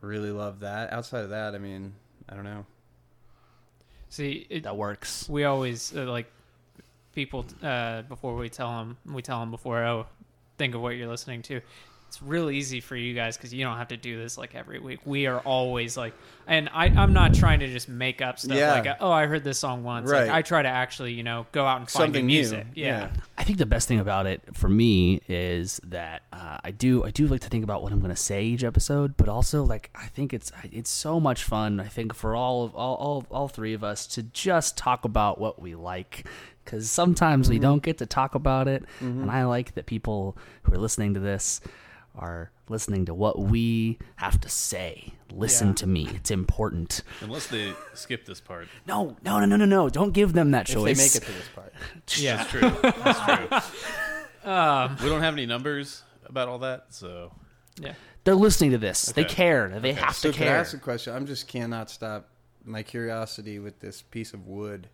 really 0.00 0.30
love 0.30 0.60
that. 0.60 0.92
Outside 0.92 1.24
of 1.24 1.30
that, 1.30 1.54
I 1.54 1.58
mean, 1.58 1.94
I 2.28 2.34
don't 2.34 2.44
know. 2.44 2.64
See, 4.08 4.46
it, 4.48 4.62
That 4.62 4.76
works. 4.76 5.28
we 5.28 5.44
always 5.44 5.94
uh, 5.94 6.04
like 6.04 6.30
people 7.14 7.44
uh, 7.62 8.02
before 8.02 8.36
we 8.36 8.48
tell 8.48 8.70
them. 8.78 8.96
We 9.04 9.20
tell 9.20 9.40
them 9.40 9.50
before. 9.50 9.82
Oh, 9.84 10.06
think 10.58 10.74
of 10.74 10.80
what 10.80 10.90
you're 10.90 11.08
listening 11.08 11.42
to. 11.42 11.60
It's 12.08 12.22
real 12.22 12.50
easy 12.50 12.80
for 12.80 12.94
you 12.94 13.14
guys 13.14 13.36
because 13.36 13.52
you 13.52 13.64
don't 13.64 13.76
have 13.76 13.88
to 13.88 13.96
do 13.96 14.16
this 14.16 14.38
like 14.38 14.54
every 14.54 14.78
week. 14.78 15.00
We 15.04 15.26
are 15.26 15.40
always 15.40 15.96
like, 15.96 16.14
and 16.46 16.68
I, 16.72 16.86
I'm 16.86 17.12
not 17.12 17.34
trying 17.34 17.60
to 17.60 17.66
just 17.68 17.88
make 17.88 18.22
up 18.22 18.38
stuff 18.38 18.56
Yeah. 18.56 18.72
like, 18.74 18.96
oh, 19.00 19.10
I 19.10 19.26
heard 19.26 19.42
this 19.42 19.58
song 19.58 19.82
once. 19.82 20.08
Right. 20.08 20.22
Like, 20.28 20.30
I 20.30 20.42
try 20.42 20.62
to 20.62 20.68
actually, 20.68 21.14
you 21.14 21.24
know, 21.24 21.46
go 21.50 21.66
out 21.66 21.78
and 21.80 21.90
find 21.90 22.04
Something 22.04 22.26
new 22.26 22.34
new. 22.34 22.38
music. 22.38 22.66
Yeah. 22.74 22.86
Yeah. 22.86 23.10
I 23.36 23.42
think 23.42 23.58
the 23.58 23.66
best 23.66 23.88
thing 23.88 23.98
about 23.98 24.26
it 24.26 24.40
for 24.54 24.68
me 24.68 25.20
is 25.28 25.80
that 25.84 26.22
uh, 26.32 26.58
I 26.62 26.70
do 26.70 27.04
I 27.04 27.10
do 27.10 27.26
like 27.26 27.40
to 27.40 27.48
think 27.48 27.64
about 27.64 27.82
what 27.82 27.92
I'm 27.92 27.98
going 27.98 28.14
to 28.14 28.16
say 28.16 28.44
each 28.44 28.62
episode, 28.62 29.16
but 29.16 29.28
also 29.28 29.64
like 29.64 29.90
I 29.96 30.06
think 30.06 30.32
it's 30.32 30.52
it's 30.62 30.90
so 30.90 31.18
much 31.18 31.42
fun. 31.42 31.80
I 31.80 31.88
think 31.88 32.14
for 32.14 32.36
all 32.36 32.62
of 32.64 32.74
all 32.76 32.94
all, 32.94 33.26
all 33.32 33.48
three 33.48 33.74
of 33.74 33.82
us 33.82 34.06
to 34.08 34.22
just 34.22 34.78
talk 34.78 35.04
about 35.04 35.40
what 35.40 35.60
we 35.60 35.74
like 35.74 36.24
because 36.64 36.88
sometimes 36.90 37.48
we 37.48 37.58
don't 37.58 37.82
get 37.82 37.98
to 37.98 38.06
talk 38.06 38.34
about 38.34 38.66
it, 38.68 38.84
and 39.00 39.30
I 39.30 39.44
like 39.44 39.74
that 39.74 39.86
people 39.86 40.36
who 40.62 40.72
are 40.72 40.78
listening 40.78 41.14
to 41.14 41.20
this 41.20 41.60
are 42.18 42.50
listening 42.68 43.04
to 43.06 43.14
what 43.14 43.38
we 43.38 43.98
have 44.16 44.40
to 44.40 44.48
say. 44.48 45.12
Listen 45.32 45.68
Yeah. 45.68 45.74
to 45.74 45.86
me; 45.86 46.08
it's 46.14 46.30
important. 46.30 47.02
Unless 47.20 47.48
they 47.48 47.72
skip 47.94 48.24
this 48.24 48.40
part. 48.40 48.68
No, 48.86 49.16
no, 49.22 49.38
no, 49.40 49.46
no, 49.46 49.56
no, 49.56 49.64
no! 49.64 49.88
Don't 49.88 50.12
give 50.12 50.32
them 50.32 50.50
that 50.52 50.68
If 50.68 50.74
choice. 50.74 50.96
they 50.96 51.04
make 51.04 51.16
it 51.16 51.22
to 51.26 51.32
this 51.32 51.48
part, 51.54 51.72
Yeah. 52.16 52.36
That's 52.36 52.50
true. 52.50 52.60
That's 53.04 53.70
true. 54.40 54.50
Um, 54.50 54.96
we 55.02 55.08
don't 55.08 55.22
have 55.22 55.34
any 55.34 55.46
numbers 55.46 56.02
about 56.24 56.48
all 56.48 56.58
that, 56.60 56.86
so 56.90 57.32
yeah. 57.80 57.94
They're 58.24 58.34
listening 58.34 58.72
to 58.72 58.78
this. 58.78 59.06
They 59.06 59.24
care. 59.24 59.68
They 59.68 59.90
Okay. 59.90 60.00
have 60.00 60.14
so 60.16 60.30
to 60.30 60.36
can 60.36 60.46
I 60.48 60.50
care. 60.50 60.58
ask 60.58 60.74
a 60.74 60.78
question? 60.78 61.14
I'm 61.14 61.26
just 61.26 61.46
cannot 61.48 61.90
stop 61.90 62.28
my 62.64 62.82
curiosity 62.82 63.58
with 63.60 63.78
this 63.80 64.02
piece 64.02 64.32
of 64.34 64.46
wood. 64.46 64.88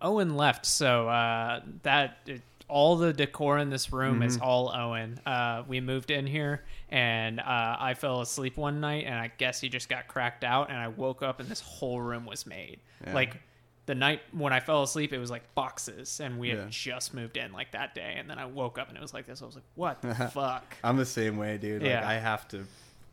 Owen 0.00 0.36
left, 0.36 0.64
so 0.66 1.08
uh, 1.08 1.60
that 1.82 2.18
it, 2.26 2.42
all 2.68 2.96
the 2.96 3.12
decor 3.12 3.58
in 3.58 3.70
this 3.70 3.92
room 3.92 4.16
Mm-hmm. 4.16 4.22
is 4.24 4.38
all 4.38 4.70
Owen. 4.74 5.18
Uh, 5.24 5.62
we 5.66 5.80
moved 5.80 6.10
in 6.10 6.26
here, 6.26 6.64
and 6.90 7.40
uh, 7.40 7.76
I 7.78 7.94
fell 7.94 8.20
asleep 8.20 8.56
one 8.56 8.80
night, 8.80 9.04
and 9.06 9.14
I 9.14 9.30
guess 9.38 9.60
he 9.60 9.68
just 9.68 9.88
got 9.88 10.06
cracked 10.08 10.44
out, 10.44 10.68
and 10.68 10.78
I 10.78 10.88
woke 10.88 11.22
up, 11.22 11.40
and 11.40 11.48
this 11.48 11.60
whole 11.60 12.00
room 12.00 12.26
was 12.26 12.46
made. 12.46 12.80
Yeah. 13.06 13.14
Like 13.14 13.40
the 13.86 13.94
night 13.94 14.20
when 14.32 14.52
I 14.52 14.60
fell 14.60 14.82
asleep, 14.82 15.14
it 15.14 15.18
was 15.18 15.30
like 15.30 15.54
boxes, 15.54 16.20
and 16.20 16.38
we 16.38 16.50
had 16.50 16.58
Yeah. 16.58 16.66
just 16.68 17.14
moved 17.14 17.36
in 17.38 17.52
like 17.52 17.72
that 17.72 17.94
day, 17.94 18.16
and 18.18 18.28
then 18.28 18.38
I 18.38 18.44
woke 18.44 18.78
up, 18.78 18.88
and 18.88 18.96
it 18.98 19.00
was 19.00 19.14
like 19.14 19.26
this. 19.26 19.40
I 19.40 19.46
was 19.46 19.54
like, 19.54 19.64
"What 19.74 20.02
the 20.02 20.14
fuck?" 20.34 20.76
I'm 20.84 20.96
the 20.98 21.06
same 21.06 21.36
way, 21.38 21.56
dude. 21.56 21.80
Like 21.82 21.90
Yeah. 21.90 22.06
I 22.06 22.14
have 22.14 22.46
to, 22.48 22.66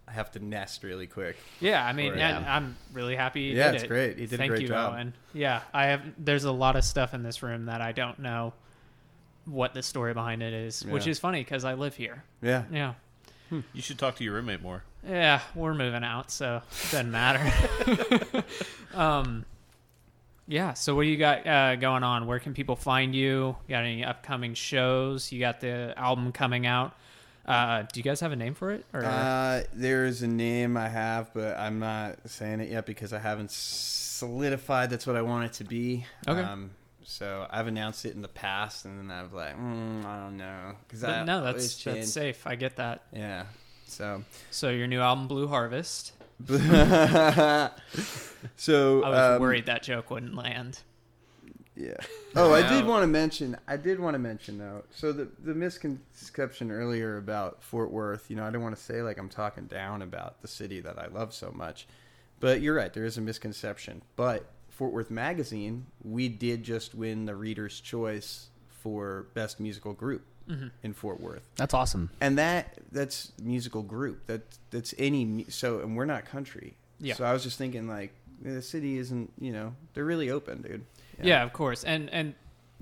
I 0.05 0.11
have 0.11 0.31
to 0.31 0.39
nest 0.43 0.83
really 0.83 1.07
quick. 1.07 1.37
Yeah, 1.61 1.85
I 1.85 1.93
mean, 1.93 2.11
Or- 2.19 2.21
I'm 2.21 2.75
really 2.91 3.15
happy. 3.15 3.43
Yeah, 3.43 3.67
did 3.67 3.75
it's 3.75 3.83
it. 3.85 3.87
great. 3.87 4.17
He 4.19 4.25
did 4.25 4.33
a 4.33 4.37
Thank 4.37 4.49
great 4.49 4.61
you, 4.63 4.67
job. 4.67 4.93
Owen. 4.95 5.13
Yeah, 5.33 5.61
I 5.73 5.85
have. 5.85 6.01
There's 6.17 6.43
a 6.43 6.51
lot 6.51 6.75
of 6.75 6.83
stuff 6.83 7.13
in 7.13 7.23
this 7.23 7.41
room 7.41 7.67
that 7.67 7.79
I 7.81 7.93
don't 7.93 8.19
know 8.19 8.53
what 9.45 9.73
the 9.73 9.83
story 9.83 10.13
behind 10.13 10.41
it 10.43 10.53
is, 10.53 10.83
which 10.85 11.07
is 11.07 11.19
funny 11.19 11.41
because 11.43 11.63
I 11.65 11.73
live 11.75 11.95
here. 11.95 12.23
Yeah. 12.41 12.63
Yeah, 12.71 12.93
you 13.73 13.81
should 13.81 13.99
talk 13.99 14.15
to 14.15 14.23
your 14.23 14.33
roommate 14.33 14.61
more. 14.61 14.83
yeah, 15.07 15.39
we're 15.53 15.73
moving 15.75 16.03
out, 16.03 16.31
so 16.31 16.57
it 16.57 16.91
doesn't 16.91 17.11
matter. 17.11 18.43
um, 18.93 19.45
yeah. 20.47 20.73
So 20.73 20.95
what 20.95 21.03
do 21.03 21.09
you 21.09 21.17
got 21.17 21.45
uh, 21.47 21.75
going 21.75 22.03
on? 22.03 22.27
Where 22.27 22.39
can 22.39 22.53
people 22.53 22.75
find 22.75 23.13
you? 23.15 23.55
You 23.67 23.69
got 23.69 23.83
any 23.83 24.03
upcoming 24.03 24.53
shows? 24.53 25.31
You 25.31 25.39
got 25.39 25.61
the 25.61 25.93
album 25.97 26.31
coming 26.31 26.65
out. 26.65 26.95
Uh, 27.45 27.83
do 27.93 27.99
you 27.99 28.03
guys 28.03 28.19
have 28.21 28.31
a 28.31 28.35
name 28.35 28.55
for 28.55 28.71
it? 28.71 28.85
Or 28.91 29.05
Uh, 29.05 29.61
there's 29.73 30.23
a 30.23 30.27
name 30.27 30.75
I 30.77 30.87
have, 30.89 31.31
but 31.33 31.55
I'm 31.57 31.77
not 31.77 32.15
saying 32.25 32.59
it 32.59 32.69
yet 32.69 32.87
because 32.87 33.13
I 33.13 33.19
haven't 33.19 33.51
solidified 33.51 34.89
that's 34.89 35.05
what 35.05 35.15
I 35.15 35.21
want 35.21 35.45
it 35.45 35.53
to 35.53 35.63
be. 35.63 36.05
Okay. 36.27 36.41
Um, 36.41 36.71
so 37.05 37.47
I've 37.49 37.67
announced 37.67 38.05
it 38.05 38.15
in 38.15 38.21
the 38.21 38.27
past, 38.27 38.85
and 38.85 38.99
then 38.99 39.15
I 39.15 39.23
was 39.23 39.31
like, 39.31 39.55
mm, 39.57 40.05
I 40.05 40.19
don't 40.23 40.37
know, 40.37 40.73
because 40.87 41.03
no, 41.03 41.43
that's 41.43 41.83
that's 41.83 42.11
safe. 42.11 42.45
I 42.45 42.55
get 42.55 42.75
that. 42.77 43.03
Yeah. 43.13 43.45
So. 43.87 44.23
So 44.51 44.69
your 44.69 44.87
new 44.87 44.99
album, 44.99 45.27
Blue 45.27 45.47
Harvest. 45.47 46.13
so 46.47 46.61
I 49.03 49.09
was 49.09 49.35
um, 49.35 49.41
worried 49.41 49.67
that 49.67 49.83
joke 49.83 50.09
wouldn't 50.11 50.35
land. 50.35 50.79
Yeah. 51.75 51.97
Oh, 52.35 52.53
I 52.53 52.67
did 52.67 52.85
want 52.85 53.03
to 53.03 53.07
mention. 53.07 53.57
I 53.67 53.77
did 53.77 53.99
want 53.99 54.15
to 54.15 54.19
mention 54.19 54.57
though. 54.57 54.83
So 54.91 55.11
the 55.11 55.29
the 55.43 55.53
misconception 55.53 56.71
earlier 56.71 57.17
about 57.17 57.63
Fort 57.63 57.91
Worth. 57.91 58.29
You 58.29 58.35
know, 58.37 58.45
I 58.45 58.49
don't 58.49 58.61
want 58.61 58.75
to 58.75 58.81
say 58.81 59.01
like 59.01 59.17
I'm 59.17 59.29
talking 59.29 59.65
down 59.65 60.01
about 60.01 60.41
the 60.41 60.47
city 60.47 60.79
that 60.81 60.97
I 60.97 61.07
love 61.07 61.33
so 61.33 61.51
much, 61.51 61.87
but 62.39 62.61
you're 62.61 62.75
right. 62.75 62.93
There 62.93 63.05
is 63.05 63.17
a 63.17 63.21
misconception. 63.21 64.01
But 64.15 64.45
Fort 64.75 64.91
Worth 64.93 65.09
Magazine, 65.11 65.85
we 66.03 66.27
did 66.29 66.63
just 66.63 66.93
win 66.95 67.25
the 67.25 67.35
Reader's 67.35 67.79
Choice 67.79 68.47
for 68.69 69.27
best 69.33 69.59
musical 69.59 69.93
group 69.93 70.23
in 70.83 70.93
Fort 70.93 71.19
Worth 71.19 71.41
That's 71.55 71.73
awesome. 71.73 72.11
and 72.21 72.37
that 72.37 72.77
that's 72.91 73.31
musical 73.41 73.81
group 73.81 74.27
that 74.27 74.43
that's 74.69 74.93
any 74.99 75.43
so 75.49 75.79
and 75.79 75.97
we're 75.97 76.05
not 76.05 76.25
country 76.25 76.75
Yeah. 76.99 77.15
so 77.15 77.23
i 77.25 77.33
was 77.33 77.41
just 77.41 77.57
thinking 77.57 77.87
like 77.87 78.13
the 78.43 78.61
city 78.61 78.99
isn't 78.99 79.33
you 79.39 79.51
know 79.51 79.73
they're 79.95 80.05
really 80.05 80.29
open 80.29 80.61
dude 80.61 80.85
Yeah. 81.23 81.41
of 81.43 81.51
course. 81.51 81.83
And 81.83 82.11
and 82.11 82.35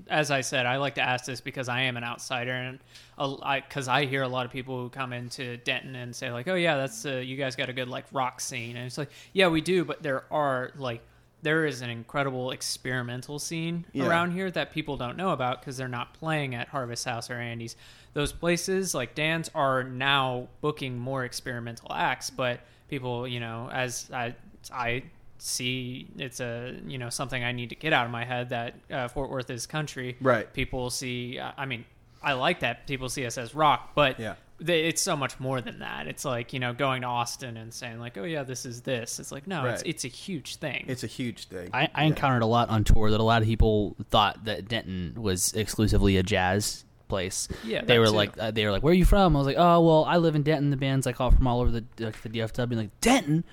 as 0.09 0.29
I 0.31 0.41
said, 0.41 0.65
I 0.65 0.75
like 0.77 0.95
to 0.95 1.01
ask 1.01 1.23
this 1.25 1.39
because 1.39 1.69
I 1.69 1.81
am 1.81 1.95
an 1.97 2.03
outsider, 2.03 2.51
and 2.51 2.79
because 3.15 3.87
I, 3.87 4.05
hear 4.05 4.23
a 4.23 4.27
lot 4.27 4.43
of 4.47 4.51
people 4.51 4.81
who 4.81 4.89
come 4.89 5.13
into 5.13 5.57
Denton 5.57 5.95
and 5.95 6.15
say 6.15 6.31
like, 6.31 6.47
"Oh 6.47 6.55
yeah, 6.55 6.77
that's 6.77 7.05
uh, 7.05 7.17
you 7.17 7.37
guys 7.37 7.55
got 7.55 7.69
a 7.69 7.73
good 7.73 7.87
like 7.87 8.05
rock 8.11 8.41
scene," 8.41 8.75
and 8.75 8.87
it's 8.87 8.97
like, 8.97 9.11
yeah, 9.33 9.47
we 9.49 9.61
do, 9.61 9.85
but 9.85 10.01
there 10.01 10.23
are 10.31 10.71
like 10.77 11.01
there 11.43 11.65
is 11.65 11.81
an 11.81 11.89
incredible 11.89 12.51
experimental 12.51 13.37
scene 13.37 13.85
Yeah. 13.93 14.07
around 14.07 14.31
here 14.31 14.49
that 14.51 14.71
people 14.71 14.97
don't 14.97 15.17
know 15.17 15.29
about 15.29 15.59
because 15.61 15.77
they're 15.77 15.87
not 15.87 16.13
playing 16.15 16.55
at 16.55 16.69
Harvest 16.69 17.05
House 17.05 17.29
or 17.29 17.35
Andy's. 17.35 17.75
Those 18.13 18.31
places 18.31 18.95
like 18.95 19.13
Dan's 19.13 19.49
are 19.53 19.83
now 19.83 20.47
booking 20.61 20.97
more 20.97 21.23
experimental 21.25 21.93
acts, 21.93 22.29
but 22.29 22.61
people, 22.89 23.27
you 23.27 23.39
know, 23.39 23.69
as 23.71 24.09
I 24.11 24.35
I 24.73 25.03
see 25.37 26.07
it's 26.17 26.39
a 26.39 26.75
you 26.87 26.97
know 26.97 27.09
something 27.09 27.43
I 27.43 27.51
need 27.51 27.69
to 27.69 27.75
get 27.75 27.91
out 27.91 28.05
of 28.05 28.11
my 28.11 28.23
head 28.23 28.49
that 28.49 28.75
uh, 28.89 29.07
Fort 29.09 29.29
Worth 29.29 29.49
is 29.49 29.65
country. 29.67 30.15
Right. 30.21 30.51
People 30.53 30.89
see. 30.89 31.39
I 31.39 31.65
mean, 31.65 31.85
I 32.21 32.33
like 32.33 32.61
that 32.61 32.87
people 32.87 33.09
see 33.09 33.25
us 33.25 33.37
as 33.37 33.53
rock, 33.53 33.91
but 33.95 34.19
Yeah. 34.19 34.35
They, 34.65 34.85
it's 34.85 35.01
so 35.01 35.15
much 35.15 35.39
more 35.39 35.61
than 35.61 35.79
that. 35.79 36.07
It's 36.07 36.25
like 36.25 36.53
you 36.53 36.59
know 36.59 36.73
going 36.73 37.01
to 37.01 37.07
Austin 37.07 37.57
and 37.57 37.73
saying 37.73 37.99
like, 37.99 38.17
oh 38.17 38.23
yeah, 38.23 38.43
this 38.43 38.65
is 38.65 38.81
this. 38.81 39.19
It's 39.19 39.31
like 39.31 39.47
no, 39.47 39.65
it's 39.65 39.81
Right. 39.83 39.89
it's 39.89 40.05
a 40.05 40.07
huge 40.09 40.55
thing. 40.57 40.85
it's 40.87 41.03
a 41.03 41.07
huge 41.07 41.45
thing 41.47 41.69
I, 41.73 41.89
I 41.93 42.01
Yeah. 42.03 42.07
encountered 42.07 42.41
a 42.43 42.45
lot 42.47 42.69
on 42.69 42.83
tour 42.83 43.11
that 43.11 43.19
a 43.19 43.23
lot 43.23 43.41
of 43.41 43.47
people 43.47 43.95
thought 44.09 44.45
that 44.45 44.67
Denton 44.67 45.15
was 45.17 45.53
exclusively 45.53 46.17
a 46.17 46.23
jazz 46.23 46.85
place. 47.09 47.47
Yeah, 47.63 47.83
they 47.83 47.99
were 47.99 48.05
too. 48.07 48.11
like, 48.11 48.37
uh, 48.39 48.51
they 48.51 48.65
were 48.65 48.71
like, 48.71 48.81
"Where 48.83 48.91
are 48.91 48.95
you 48.95 49.05
from?" 49.05 49.35
I 49.35 49.39
was 49.39 49.45
like, 49.47 49.57
"Oh, 49.59 49.81
well, 49.81 50.05
I 50.05 50.17
live 50.17 50.35
in 50.35 50.43
Denton." 50.43 50.69
The 50.71 50.77
band's 50.77 51.05
like 51.05 51.19
all 51.21 51.29
from 51.31 51.45
all 51.45 51.59
over 51.61 51.69
the 51.69 51.83
like 51.99 52.19
the 52.21 52.29
DFW. 52.29 52.75
Like 52.75 52.99
Denton, 53.01 53.43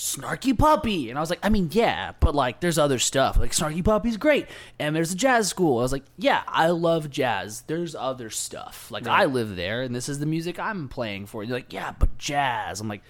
Snarky 0.00 0.56
Puppy, 0.56 1.10
and 1.10 1.18
I 1.18 1.20
was 1.20 1.28
like, 1.28 1.40
I 1.42 1.50
mean, 1.50 1.68
yeah, 1.72 2.12
but 2.20 2.34
like, 2.34 2.60
there's 2.60 2.78
other 2.78 2.98
stuff. 2.98 3.38
Like 3.38 3.52
Snarky 3.52 3.84
Puppy's 3.84 4.16
great, 4.16 4.46
and 4.78 4.96
there's 4.96 5.12
a 5.12 5.14
jazz 5.14 5.48
school. 5.48 5.78
I 5.78 5.82
was 5.82 5.92
like, 5.92 6.04
yeah, 6.16 6.42
I 6.48 6.68
love 6.68 7.10
jazz. 7.10 7.64
There's 7.66 7.94
other 7.94 8.30
stuff. 8.30 8.90
Like 8.90 9.06
I 9.06 9.26
live 9.26 9.56
there, 9.56 9.82
and 9.82 9.94
this 9.94 10.08
is 10.08 10.18
the 10.18 10.24
music 10.24 10.58
I'm 10.58 10.88
playing 10.88 11.26
for. 11.26 11.44
You're 11.44 11.58
like, 11.58 11.74
yeah, 11.74 11.92
but 11.98 12.16
jazz. 12.16 12.80
I'm 12.80 12.88
like, 12.88 13.02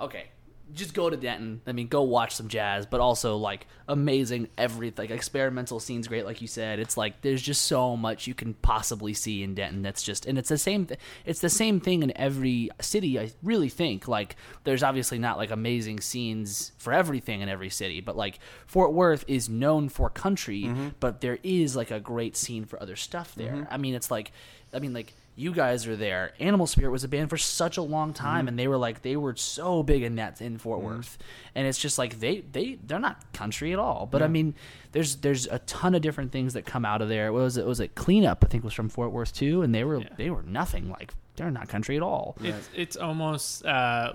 okay, 0.00 0.26
just 0.74 0.94
go 0.94 1.08
to 1.08 1.16
Denton. 1.16 1.62
I 1.66 1.72
mean, 1.72 1.88
go 1.88 2.02
watch 2.02 2.34
some 2.34 2.48
jazz, 2.48 2.86
but 2.86 3.00
also 3.00 3.36
like 3.36 3.66
amazing 3.88 4.48
everything. 4.58 5.04
Like, 5.04 5.10
experimental 5.10 5.80
scenes, 5.80 6.08
great, 6.08 6.24
like 6.24 6.40
you 6.40 6.46
said. 6.46 6.78
It's 6.78 6.96
like 6.96 7.22
there's 7.22 7.42
just 7.42 7.62
so 7.66 7.96
much 7.96 8.26
you 8.26 8.34
can 8.34 8.54
possibly 8.54 9.14
see 9.14 9.42
in 9.42 9.54
Denton. 9.54 9.82
That's 9.82 10.02
just, 10.02 10.26
and 10.26 10.38
it's 10.38 10.48
the 10.48 10.58
same. 10.58 10.86
Th- 10.86 11.00
it's 11.24 11.40
the 11.40 11.48
same 11.48 11.80
thing 11.80 12.02
in 12.02 12.16
every 12.16 12.70
city. 12.80 13.18
I 13.18 13.32
really 13.42 13.68
think 13.68 14.08
like 14.08 14.36
there's 14.64 14.82
obviously 14.82 15.18
not 15.18 15.38
like 15.38 15.50
amazing 15.50 16.00
scenes 16.00 16.72
for 16.78 16.92
everything 16.92 17.40
in 17.40 17.48
every 17.48 17.70
city, 17.70 18.00
but 18.00 18.16
like 18.16 18.38
Fort 18.66 18.92
Worth 18.92 19.24
is 19.26 19.48
known 19.48 19.88
for 19.88 20.10
country, 20.10 20.64
mm-hmm. 20.64 20.88
but 21.00 21.20
there 21.20 21.38
is 21.42 21.76
like 21.76 21.90
a 21.90 22.00
great 22.00 22.36
scene 22.36 22.64
for 22.64 22.80
other 22.82 22.96
stuff 22.96 23.34
there. 23.34 23.52
Mm-hmm. 23.52 23.72
I 23.72 23.76
mean, 23.78 23.94
it's 23.94 24.10
like, 24.10 24.32
I 24.72 24.78
mean, 24.78 24.92
like 24.92 25.14
you 25.38 25.52
guys 25.52 25.86
are 25.86 25.94
there. 25.94 26.32
Animal 26.40 26.66
Spirit 26.66 26.90
was 26.90 27.04
a 27.04 27.08
band 27.08 27.30
for 27.30 27.36
such 27.38 27.76
a 27.76 27.82
long 27.82 28.12
time, 28.12 28.40
Mm-hmm. 28.40 28.48
and 28.48 28.58
they 28.58 28.66
were 28.68 28.76
like 28.76 29.02
they 29.02 29.16
were 29.16 29.36
so 29.36 29.82
big 29.82 30.02
in 30.02 30.16
that 30.16 30.40
in 30.40 30.58
Fort 30.58 30.80
Worth, 30.80 31.16
and 31.54 31.66
it's 31.66 31.78
just 31.78 31.96
like 31.96 32.18
they 32.20 32.40
they 32.52 32.78
they're 32.84 32.98
not 32.98 33.32
country 33.32 33.72
at 33.72 33.78
all. 33.78 34.06
But 34.10 34.22
I 34.22 34.26
mean, 34.28 34.54
there's 34.92 35.16
there's 35.16 35.46
a 35.46 35.60
ton 35.60 35.94
of 35.94 36.02
different 36.02 36.32
things 36.32 36.54
that 36.54 36.66
come 36.66 36.84
out 36.84 37.00
of 37.02 37.08
there. 37.08 37.32
What 37.32 37.42
was 37.42 37.56
it? 37.56 37.64
Was 37.64 37.78
it 37.80 37.94
Cleanup? 37.94 38.44
I 38.44 38.48
think 38.48 38.64
was 38.64 38.74
from 38.74 38.88
Fort 38.88 39.12
Worth 39.12 39.32
too, 39.32 39.62
and 39.62 39.74
they 39.74 39.84
were 39.84 40.00
Yeah. 40.00 40.08
they 40.16 40.30
were 40.30 40.42
nothing 40.42 40.90
like 40.90 41.14
they're 41.36 41.50
not 41.52 41.68
country 41.68 41.96
at 41.96 42.02
all. 42.02 42.36
It's 42.42 42.68
it's 42.74 42.96
almost 42.96 43.64
uh, 43.64 44.14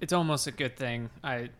it's 0.00 0.12
almost 0.12 0.46
a 0.46 0.52
good 0.52 0.76
thing. 0.76 1.08
I 1.22 1.50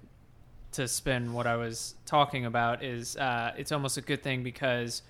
to 0.72 0.86
spin 0.88 1.32
what 1.32 1.46
I 1.46 1.56
was 1.56 1.94
talking 2.04 2.44
about 2.44 2.82
is 2.84 3.16
uh, 3.16 3.52
it's 3.56 3.72
almost 3.72 3.96
a 3.96 4.02
good 4.02 4.22
thing 4.22 4.42
because 4.42 5.02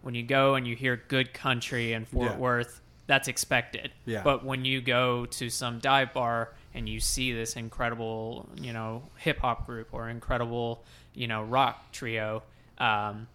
when 0.00 0.14
you 0.16 0.22
go 0.24 0.56
and 0.56 0.66
you 0.66 0.74
hear 0.74 1.00
good 1.08 1.32
country 1.32 1.92
in 1.92 2.04
Fort 2.06 2.32
Yeah. 2.32 2.38
Worth, 2.38 2.80
that's 3.06 3.28
expected. 3.28 3.92
Yeah. 4.06 4.22
But 4.22 4.44
when 4.44 4.64
you 4.64 4.80
go 4.80 5.26
to 5.26 5.50
some 5.50 5.78
dive 5.78 6.12
bar 6.12 6.52
and 6.74 6.88
you 6.88 7.00
see 7.00 7.32
this 7.32 7.56
incredible, 7.56 8.48
you 8.60 8.72
know, 8.72 9.02
hip 9.16 9.38
hop 9.40 9.66
group 9.66 9.88
or 9.92 10.08
incredible, 10.08 10.84
you 11.14 11.26
know, 11.26 11.42
rock 11.42 11.90
trio, 11.92 12.42
um, 12.78 13.26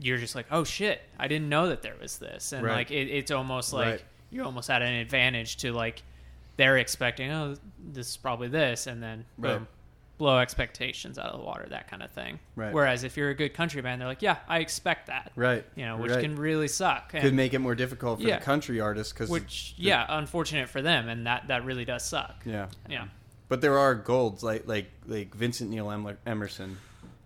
you're 0.00 0.18
just 0.18 0.34
like, 0.34 0.46
oh 0.50 0.64
shit, 0.64 1.00
I 1.18 1.28
didn't 1.28 1.48
know 1.48 1.68
that 1.68 1.82
there 1.82 1.94
was 2.00 2.18
this, 2.18 2.52
and 2.52 2.64
Right. 2.64 2.74
like 2.74 2.90
it, 2.90 3.08
it's 3.08 3.30
almost 3.30 3.72
like 3.72 3.86
Right. 3.92 4.04
you're 4.30 4.44
almost 4.44 4.68
at 4.68 4.82
an 4.82 4.92
advantage 4.94 5.56
to 5.58 5.72
like 5.72 6.02
they're 6.58 6.76
expecting, 6.78 7.30
oh, 7.30 7.56
this 7.92 8.08
is 8.10 8.16
probably 8.16 8.48
this, 8.48 8.86
and 8.86 9.02
then 9.02 9.24
Right. 9.38 9.54
boom, 9.58 9.68
blow 10.18 10.38
expectations 10.38 11.18
out 11.18 11.26
of 11.26 11.38
the 11.40 11.44
water, 11.44 11.66
that 11.68 11.88
kind 11.88 12.02
of 12.02 12.10
thing. 12.10 12.38
Right. 12.54 12.72
Whereas 12.72 13.04
if 13.04 13.16
you're 13.16 13.30
a 13.30 13.34
good 13.34 13.52
country 13.54 13.82
band, 13.82 14.00
they're 14.00 14.08
like, 14.08 14.22
yeah, 14.22 14.38
I 14.48 14.58
expect 14.60 15.08
that, 15.08 15.30
Right. 15.36 15.64
You 15.76 15.84
know, 15.84 15.98
which 15.98 16.12
Right. 16.12 16.22
can 16.22 16.36
really 16.36 16.68
suck. 16.68 17.10
Could 17.10 17.34
make 17.34 17.52
it 17.54 17.58
more 17.58 17.74
difficult 17.74 18.20
for 18.20 18.26
Yeah. 18.26 18.38
the 18.38 18.44
country 18.44 18.80
artists 18.80 19.12
because 19.12 19.28
which, 19.28 19.74
yeah, 19.76 20.06
unfortunate 20.08 20.68
for 20.68 20.80
them, 20.80 21.08
and 21.08 21.26
that 21.26 21.48
that 21.48 21.64
really 21.64 21.84
does 21.84 22.04
suck. 22.04 22.42
yeah. 22.44 22.68
Yeah. 22.88 23.08
But 23.48 23.60
there 23.60 23.78
are 23.78 23.94
golds 23.94 24.42
like 24.42 24.66
like 24.66 24.90
like 25.06 25.34
Vincent 25.34 25.70
Neil 25.70 25.90
Emerson. 26.26 26.78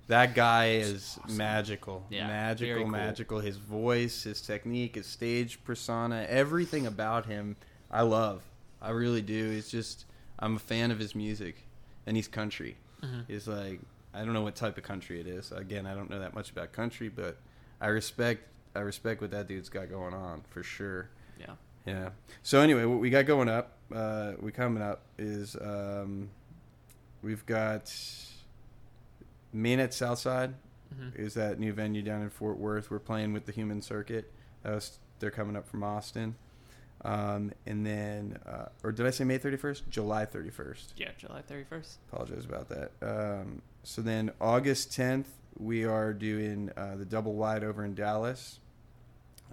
That 0.09 0.34
guy 0.34 0.70
is 0.72 1.20
magical, 1.28 2.05
Yeah, 2.11 2.26
magical, 2.26 2.82
cool. 2.82 2.88
magical. 2.91 3.38
His 3.38 3.57
voice, 3.57 4.24
his 4.24 4.41
technique, 4.43 4.97
his 4.97 5.07
stage 5.07 5.62
persona, 5.62 6.26
everything 6.28 6.84
about 6.84 7.26
him, 7.26 7.55
I 7.93 8.03
love. 8.03 8.43
I 8.82 8.91
really 8.91 9.22
do. 9.22 9.51
It's 9.53 9.70
just 9.70 10.07
I'm 10.41 10.57
a 10.57 10.59
fan 10.59 10.91
of 10.91 10.99
his 10.99 11.14
music, 11.14 11.64
and 12.07 12.17
he's 12.17 12.29
country. 12.29 12.77
Mm-hmm. 13.03 13.21
He's 13.29 13.47
like 13.49 13.81
I 14.13 14.25
don't 14.25 14.33
know 14.33 14.43
what 14.43 14.57
type 14.57 14.77
of 14.77 14.83
country 14.85 15.21
it 15.21 15.27
is. 15.27 15.53
Again, 15.53 15.87
I 15.87 15.95
don't 15.95 16.11
know 16.11 16.19
that 16.19 16.35
much 16.35 16.51
about 16.51 16.73
country, 16.73 17.09
but 17.09 17.37
I 17.81 17.89
respect 17.89 18.45
I 18.75 18.81
respect 18.81 19.21
what 19.21 19.31
that 19.33 19.49
dude's 19.49 19.69
got 19.69 19.89
going 19.91 20.15
on 20.15 20.43
for 20.51 20.63
sure. 20.63 21.09
Yeah. 21.39 21.55
Yeah. 21.87 22.11
So 22.43 22.61
anyway, 22.61 22.85
what 22.85 23.01
we 23.01 23.11
got 23.11 23.27
going 23.27 23.49
up, 23.49 23.73
uh, 23.95 24.33
we 24.41 24.53
coming 24.53 24.83
up 24.83 25.03
is 25.19 25.57
um, 25.57 26.29
we've 27.23 27.45
got 27.47 27.93
Main 29.53 29.81
at 29.81 29.95
Southside 29.95 30.55
Mm-hmm. 30.93 31.23
is 31.23 31.35
that 31.35 31.61
new 31.61 31.73
venue 31.73 32.03
down 32.03 32.21
in 32.21 32.31
Fort 32.31 32.59
Worth. 32.59 32.91
We're 32.91 32.99
playing 32.99 33.33
with 33.33 33.47
the 33.47 33.53
Human 33.53 33.81
Circuit. 33.81 34.29
Was, 34.65 34.99
they're 35.21 35.31
coming 35.31 35.55
up 35.55 35.69
from 35.69 35.85
Austin. 35.85 36.35
Um, 37.05 37.53
and 37.67 37.87
then, 37.87 38.39
uh, 38.47 38.67
or 38.85 38.93
did 38.93 39.07
I 39.07 39.11
say 39.11 39.25
May 39.25 39.39
31st? 39.39 39.89
July 39.89 40.27
31st. 40.27 40.85
Yeah, 40.97 41.11
July 41.17 41.43
31st. 41.49 41.97
Apologize 42.13 42.45
about 42.45 42.69
that. 42.69 42.91
Um, 43.01 43.63
so 43.83 44.03
then 44.03 44.33
August 44.41 44.91
10th, 44.93 45.27
we 45.59 45.85
are 45.85 46.13
doing 46.13 46.71
uh, 46.77 46.97
the 46.97 47.05
double 47.05 47.35
wide 47.35 47.65
over 47.65 47.85
in 47.85 47.95
Dallas 47.95 48.61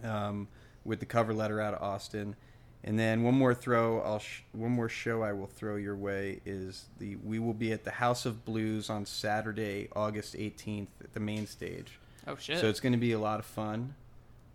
um, 0.03 0.47
with 0.83 0.99
the 0.99 1.05
cover 1.05 1.33
letter 1.33 1.61
out 1.61 1.73
of 1.73 1.81
Austin. 1.81 2.35
And 2.83 2.97
then 2.97 3.23
one 3.23 3.33
more 3.33 3.53
throw, 3.53 4.01
I'll 4.01 4.19
sh- 4.19 4.43
one 4.51 4.71
more 4.71 4.87
show 4.87 5.21
I 5.23 5.33
will 5.33 5.47
throw 5.47 5.75
your 5.77 5.95
way 5.95 6.41
is 6.45 6.85
the 6.99 7.15
we 7.17 7.39
will 7.39 7.53
be 7.53 7.71
at 7.71 7.83
the 7.83 7.91
House 7.91 8.25
of 8.25 8.45
Blues 8.45 8.89
on 8.89 9.05
Saturday, 9.05 9.89
August 9.95 10.35
18th 10.35 10.87
at 11.03 11.13
the 11.13 11.19
main 11.19 11.47
stage. 11.47 11.99
Oh 12.27 12.35
shit. 12.37 12.59
So 12.59 12.67
it's 12.67 12.79
going 12.79 12.93
to 12.93 12.99
be 12.99 13.13
a 13.13 13.19
lot 13.19 13.39
of 13.39 13.45
fun. 13.45 13.95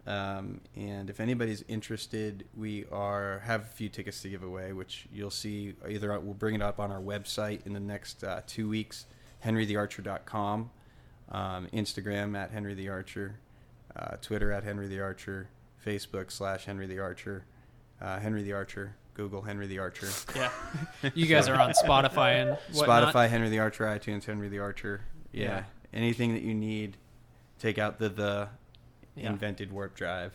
Um, 0.07 0.61
and 0.75 1.09
if 1.09 1.21
anybody's 1.21 1.63
interested, 1.69 2.45
we 2.57 2.87
are 2.91 3.41
have 3.45 3.63
a 3.63 3.67
few 3.67 3.89
tickets 3.89 4.21
to 4.23 4.29
give 4.29 4.43
away, 4.43 4.73
which 4.73 5.07
you'll 5.13 5.31
see 5.31 5.75
either 5.89 6.19
we'll 6.21 6.35
bring 6.35 6.57
it 6.57 6.63
up 6.63 6.81
on 6.81 6.91
our 6.91 7.01
website 7.01 7.65
in 7.67 7.73
the 7.73 7.81
next 7.81 8.25
uh, 8.25 8.41
two 8.47 8.69
weeks, 8.69 9.07
henrythearcher.com, 9.45 10.71
um, 11.31 11.69
Instagram 11.73 12.37
at 12.37 12.51
Henry 12.51 12.75
the 12.75 12.89
Archer, 12.89 13.37
uh, 13.95 14.17
Twitter 14.21 14.51
at 14.51 14.65
Henry 14.65 14.89
the 14.89 15.01
Archer, 15.01 15.49
Facebook 15.87 16.33
slash 16.33 16.65
Henry 16.65 16.87
the 16.87 16.99
Archer, 16.99 17.45
uh, 18.01 18.19
Henry 18.19 18.43
the 18.43 18.53
Archer, 18.55 18.97
Google 19.15 19.43
Henry 19.43 19.69
the 19.69 19.79
Archer, 19.79 20.09
yeah. 20.35 20.51
you 21.15 21.27
guys 21.27 21.49
are 21.49 21.61
on 21.61 21.73
Spotify 21.75 22.43
and 22.43 22.51
whatnot. 22.73 23.15
Spotify 23.15 23.29
Henry 23.29 23.51
the 23.51 23.61
Archer, 23.61 23.85
iTunes 23.85 24.25
Henry 24.25 24.49
the 24.49 24.59
Archer. 24.59 25.03
Yeah. 25.33 25.43
Yeah. 25.45 25.63
anything 25.95 26.35
that 26.35 26.43
you 26.43 26.55
need, 26.55 26.97
take 27.61 27.79
out 27.79 28.01
the 28.01 28.09
the 28.09 28.49
Yeah. 29.17 29.31
invented 29.31 29.73
warp 29.73 29.95
drive. 29.95 30.33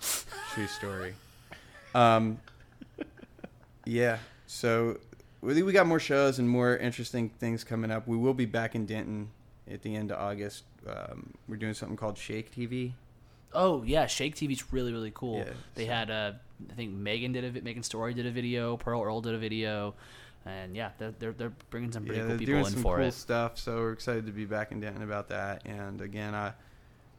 True 0.52 0.66
story. 0.66 1.14
Um, 1.94 2.40
yeah. 3.84 4.18
So 4.46 4.98
we 5.40 5.62
we 5.62 5.72
got 5.72 5.86
more 5.86 6.00
shows 6.00 6.38
and 6.38 6.48
more 6.48 6.76
interesting 6.76 7.28
things 7.28 7.64
coming 7.64 7.90
up. 7.90 8.06
We 8.08 8.16
will 8.16 8.34
be 8.34 8.46
back 8.46 8.74
in 8.74 8.86
Denton 8.86 9.30
at 9.70 9.82
the 9.82 9.94
end 9.94 10.10
of 10.10 10.18
August. 10.18 10.64
Um, 10.86 11.34
we're 11.48 11.56
doing 11.56 11.74
something 11.74 11.96
called 11.96 12.18
Shake 12.18 12.54
TV. 12.54 12.92
Oh 13.52 13.82
yeah, 13.84 14.06
Shake 14.06 14.34
TV's 14.34 14.72
really 14.72 14.92
really 14.92 15.12
cool. 15.14 15.38
Yeah, 15.38 15.52
they 15.74 15.86
so- 15.86 15.92
had 15.92 16.10
uh, 16.10 16.32
I 16.70 16.74
think 16.74 16.92
Megan 16.92 17.32
did 17.32 17.44
a 17.44 17.50
vi- 17.50 17.60
Megan 17.60 17.82
Story 17.82 18.14
did 18.14 18.26
a 18.26 18.30
video, 18.30 18.76
Pearl 18.76 19.02
Earl 19.02 19.20
did 19.20 19.34
a 19.34 19.38
video, 19.38 19.94
and 20.44 20.74
yeah, 20.76 20.90
they're 20.98 21.14
they're, 21.18 21.32
they're 21.32 21.52
bringing 21.70 21.92
some 21.92 22.04
pretty 22.04 22.18
yeah, 22.20 22.22
cool 22.26 22.28
they're 22.30 22.38
people 22.38 22.54
doing 22.54 22.66
in 22.66 22.72
some 22.72 22.82
for 22.82 22.96
cool 22.96 23.06
it. 23.06 23.14
stuff. 23.14 23.58
So 23.58 23.76
we're 23.76 23.92
excited 23.92 24.26
to 24.26 24.32
be 24.32 24.44
back 24.44 24.72
in 24.72 24.80
Denton 24.80 25.02
about 25.02 25.28
that. 25.28 25.62
And 25.66 26.00
again, 26.00 26.34
I, 26.34 26.52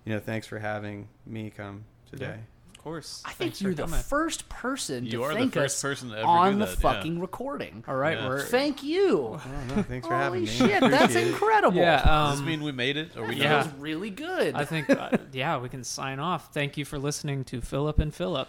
you 0.05 0.13
know, 0.13 0.19
thanks 0.19 0.47
for 0.47 0.59
having 0.59 1.07
me 1.25 1.49
come 1.49 1.83
today. 2.11 2.35
Of 2.69 2.83
course. 2.83 3.23
I 3.25 3.29
think 3.29 3.37
Thanks 3.39 3.57
for 3.57 3.63
you're 3.63 3.73
the 3.73 3.83
coming. 3.85 3.99
first 3.99 4.47
person 4.47 5.05
You 5.05 5.11
to 5.13 5.23
are 5.23 5.29
the 5.33 5.39
thank 5.39 5.53
first 5.55 5.77
us 5.77 5.81
person 5.81 6.09
to 6.11 6.17
ever 6.19 6.27
on 6.27 6.53
do 6.53 6.59
the 6.59 6.65
that, 6.65 6.75
yeah. 6.75 6.93
fucking 6.93 7.19
recording. 7.19 7.83
All 7.87 7.95
right, 7.95 8.15
Yeah. 8.15 8.27
we're 8.27 8.41
Thank 8.43 8.83
you. 8.83 9.39
Oh, 9.43 9.75
no, 9.75 9.81
thanks 9.81 10.05
for 10.07 10.13
having 10.13 10.43
me. 10.43 10.47
Holy 10.47 10.69
shit, 10.69 10.81
that's 10.81 11.15
incredible. 11.15 11.77
yeah. 11.77 12.03
Does 12.05 12.33
this 12.33 12.39
Um, 12.41 12.45
mean 12.45 12.61
we 12.61 12.71
made 12.71 12.95
it? 12.97 13.17
Or 13.17 13.23
we 13.23 13.35
that 13.39 13.43
Yeah. 13.43 13.57
was 13.57 13.73
really 13.79 14.11
good. 14.11 14.53
I 14.53 14.65
think 14.65 14.91
uh, 14.91 15.17
yeah, 15.31 15.57
we 15.57 15.67
can 15.69 15.83
sign 15.83 16.19
off. 16.19 16.53
Thank 16.53 16.77
you 16.77 16.85
for 16.85 16.99
listening 16.99 17.43
to 17.45 17.59
Philip 17.59 17.97
and 17.97 18.13
Philip. 18.13 18.47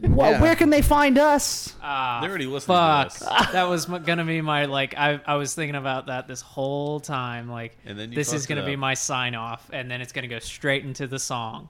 Well, 0.00 0.32
Yeah. 0.32 0.40
where 0.40 0.56
can 0.56 0.70
they 0.70 0.82
find 0.82 1.18
us? 1.18 1.74
Ah, 1.82 2.18
They're 2.20 2.30
already 2.30 2.46
listening 2.46 2.76
fuck. 2.76 3.12
to 3.12 3.18
this. 3.20 3.28
that 3.52 3.68
was 3.68 3.88
m- 3.90 4.02
gonna 4.04 4.24
be 4.24 4.40
my 4.40 4.64
like. 4.66 4.94
I 4.96 5.20
I 5.26 5.36
was 5.36 5.54
thinking 5.54 5.76
about 5.76 6.06
that 6.06 6.26
this 6.28 6.40
whole 6.40 7.00
time. 7.00 7.48
Like, 7.50 7.76
And 7.84 7.98
then 7.98 8.10
you 8.10 8.16
this 8.16 8.32
is 8.32 8.42
fucked 8.42 8.50
it 8.50 8.54
gonna 8.56 8.66
be 8.66 8.74
up. 8.74 8.78
my 8.80 8.94
sign 8.94 9.34
off, 9.34 9.68
and 9.72 9.90
then 9.90 10.00
it's 10.00 10.12
gonna 10.12 10.28
go 10.28 10.38
straight 10.40 10.84
into 10.84 11.06
the 11.06 11.18
song. 11.18 11.68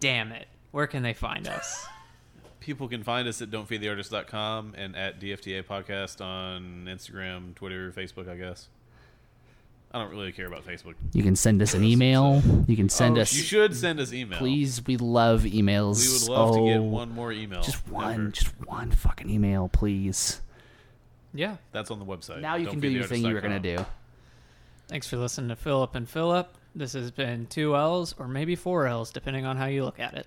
Damn 0.00 0.32
it! 0.32 0.46
Where 0.70 0.86
can 0.86 1.02
they 1.02 1.14
find 1.14 1.48
us? 1.48 1.86
People 2.60 2.86
can 2.88 3.02
find 3.02 3.26
us 3.26 3.40
at 3.40 3.50
don'tfeedtheartist.com 3.50 4.74
and 4.76 4.94
at 4.94 5.18
DFTA 5.20 5.62
Podcast 5.64 6.20
on 6.24 6.84
Instagram, 6.86 7.54
Twitter, 7.54 7.90
Facebook, 7.92 8.28
I 8.28 8.36
guess. 8.36 8.68
I 9.90 9.98
don't 9.98 10.10
really 10.10 10.32
care 10.32 10.46
about 10.46 10.66
Facebook. 10.66 10.94
You 11.14 11.22
can 11.22 11.34
send 11.34 11.62
us 11.62 11.72
an 11.72 11.82
email. 11.82 12.42
You 12.66 12.76
can 12.76 12.90
send 12.90 13.16
Oh, 13.16 13.22
us. 13.22 13.32
You 13.32 13.42
should 13.42 13.74
send 13.74 14.00
us 14.00 14.12
email. 14.12 14.38
Please, 14.38 14.84
we 14.86 14.98
love 14.98 15.42
emails. 15.44 16.04
We 16.04 16.28
would 16.28 16.38
love 16.38 16.54
to 16.56 16.64
get 16.66 16.78
oh, 16.78 16.82
one 16.82 17.10
more 17.12 17.32
email. 17.32 17.62
Just 17.62 17.88
one, 17.88 18.14
ever. 18.14 18.28
just 18.28 18.48
one 18.66 18.90
fucking 18.90 19.30
email, 19.30 19.68
please. 19.68 20.42
Yeah. 21.32 21.56
That's 21.72 21.90
on 21.90 21.98
the 21.98 22.04
website. 22.04 22.40
Now 22.40 22.56
you 22.56 22.66
can 22.66 22.80
do 22.80 22.88
your 22.88 23.04
thing 23.04 23.24
you 23.24 23.32
were 23.32 23.40
gonna 23.40 23.60
do. 23.60 23.84
Thanks 24.88 25.08
for 25.08 25.16
listening 25.16 25.48
to 25.48 25.56
Philip 25.56 25.94
and 25.94 26.08
Philip. 26.08 26.54
This 26.74 26.92
has 26.92 27.10
been 27.10 27.46
two 27.46 27.74
L's 27.74 28.14
or 28.18 28.28
maybe 28.28 28.56
four 28.56 28.86
L's, 28.86 29.10
depending 29.10 29.46
on 29.46 29.56
how 29.56 29.66
you 29.66 29.84
look 29.84 30.00
at 30.00 30.14
it. 30.14 30.26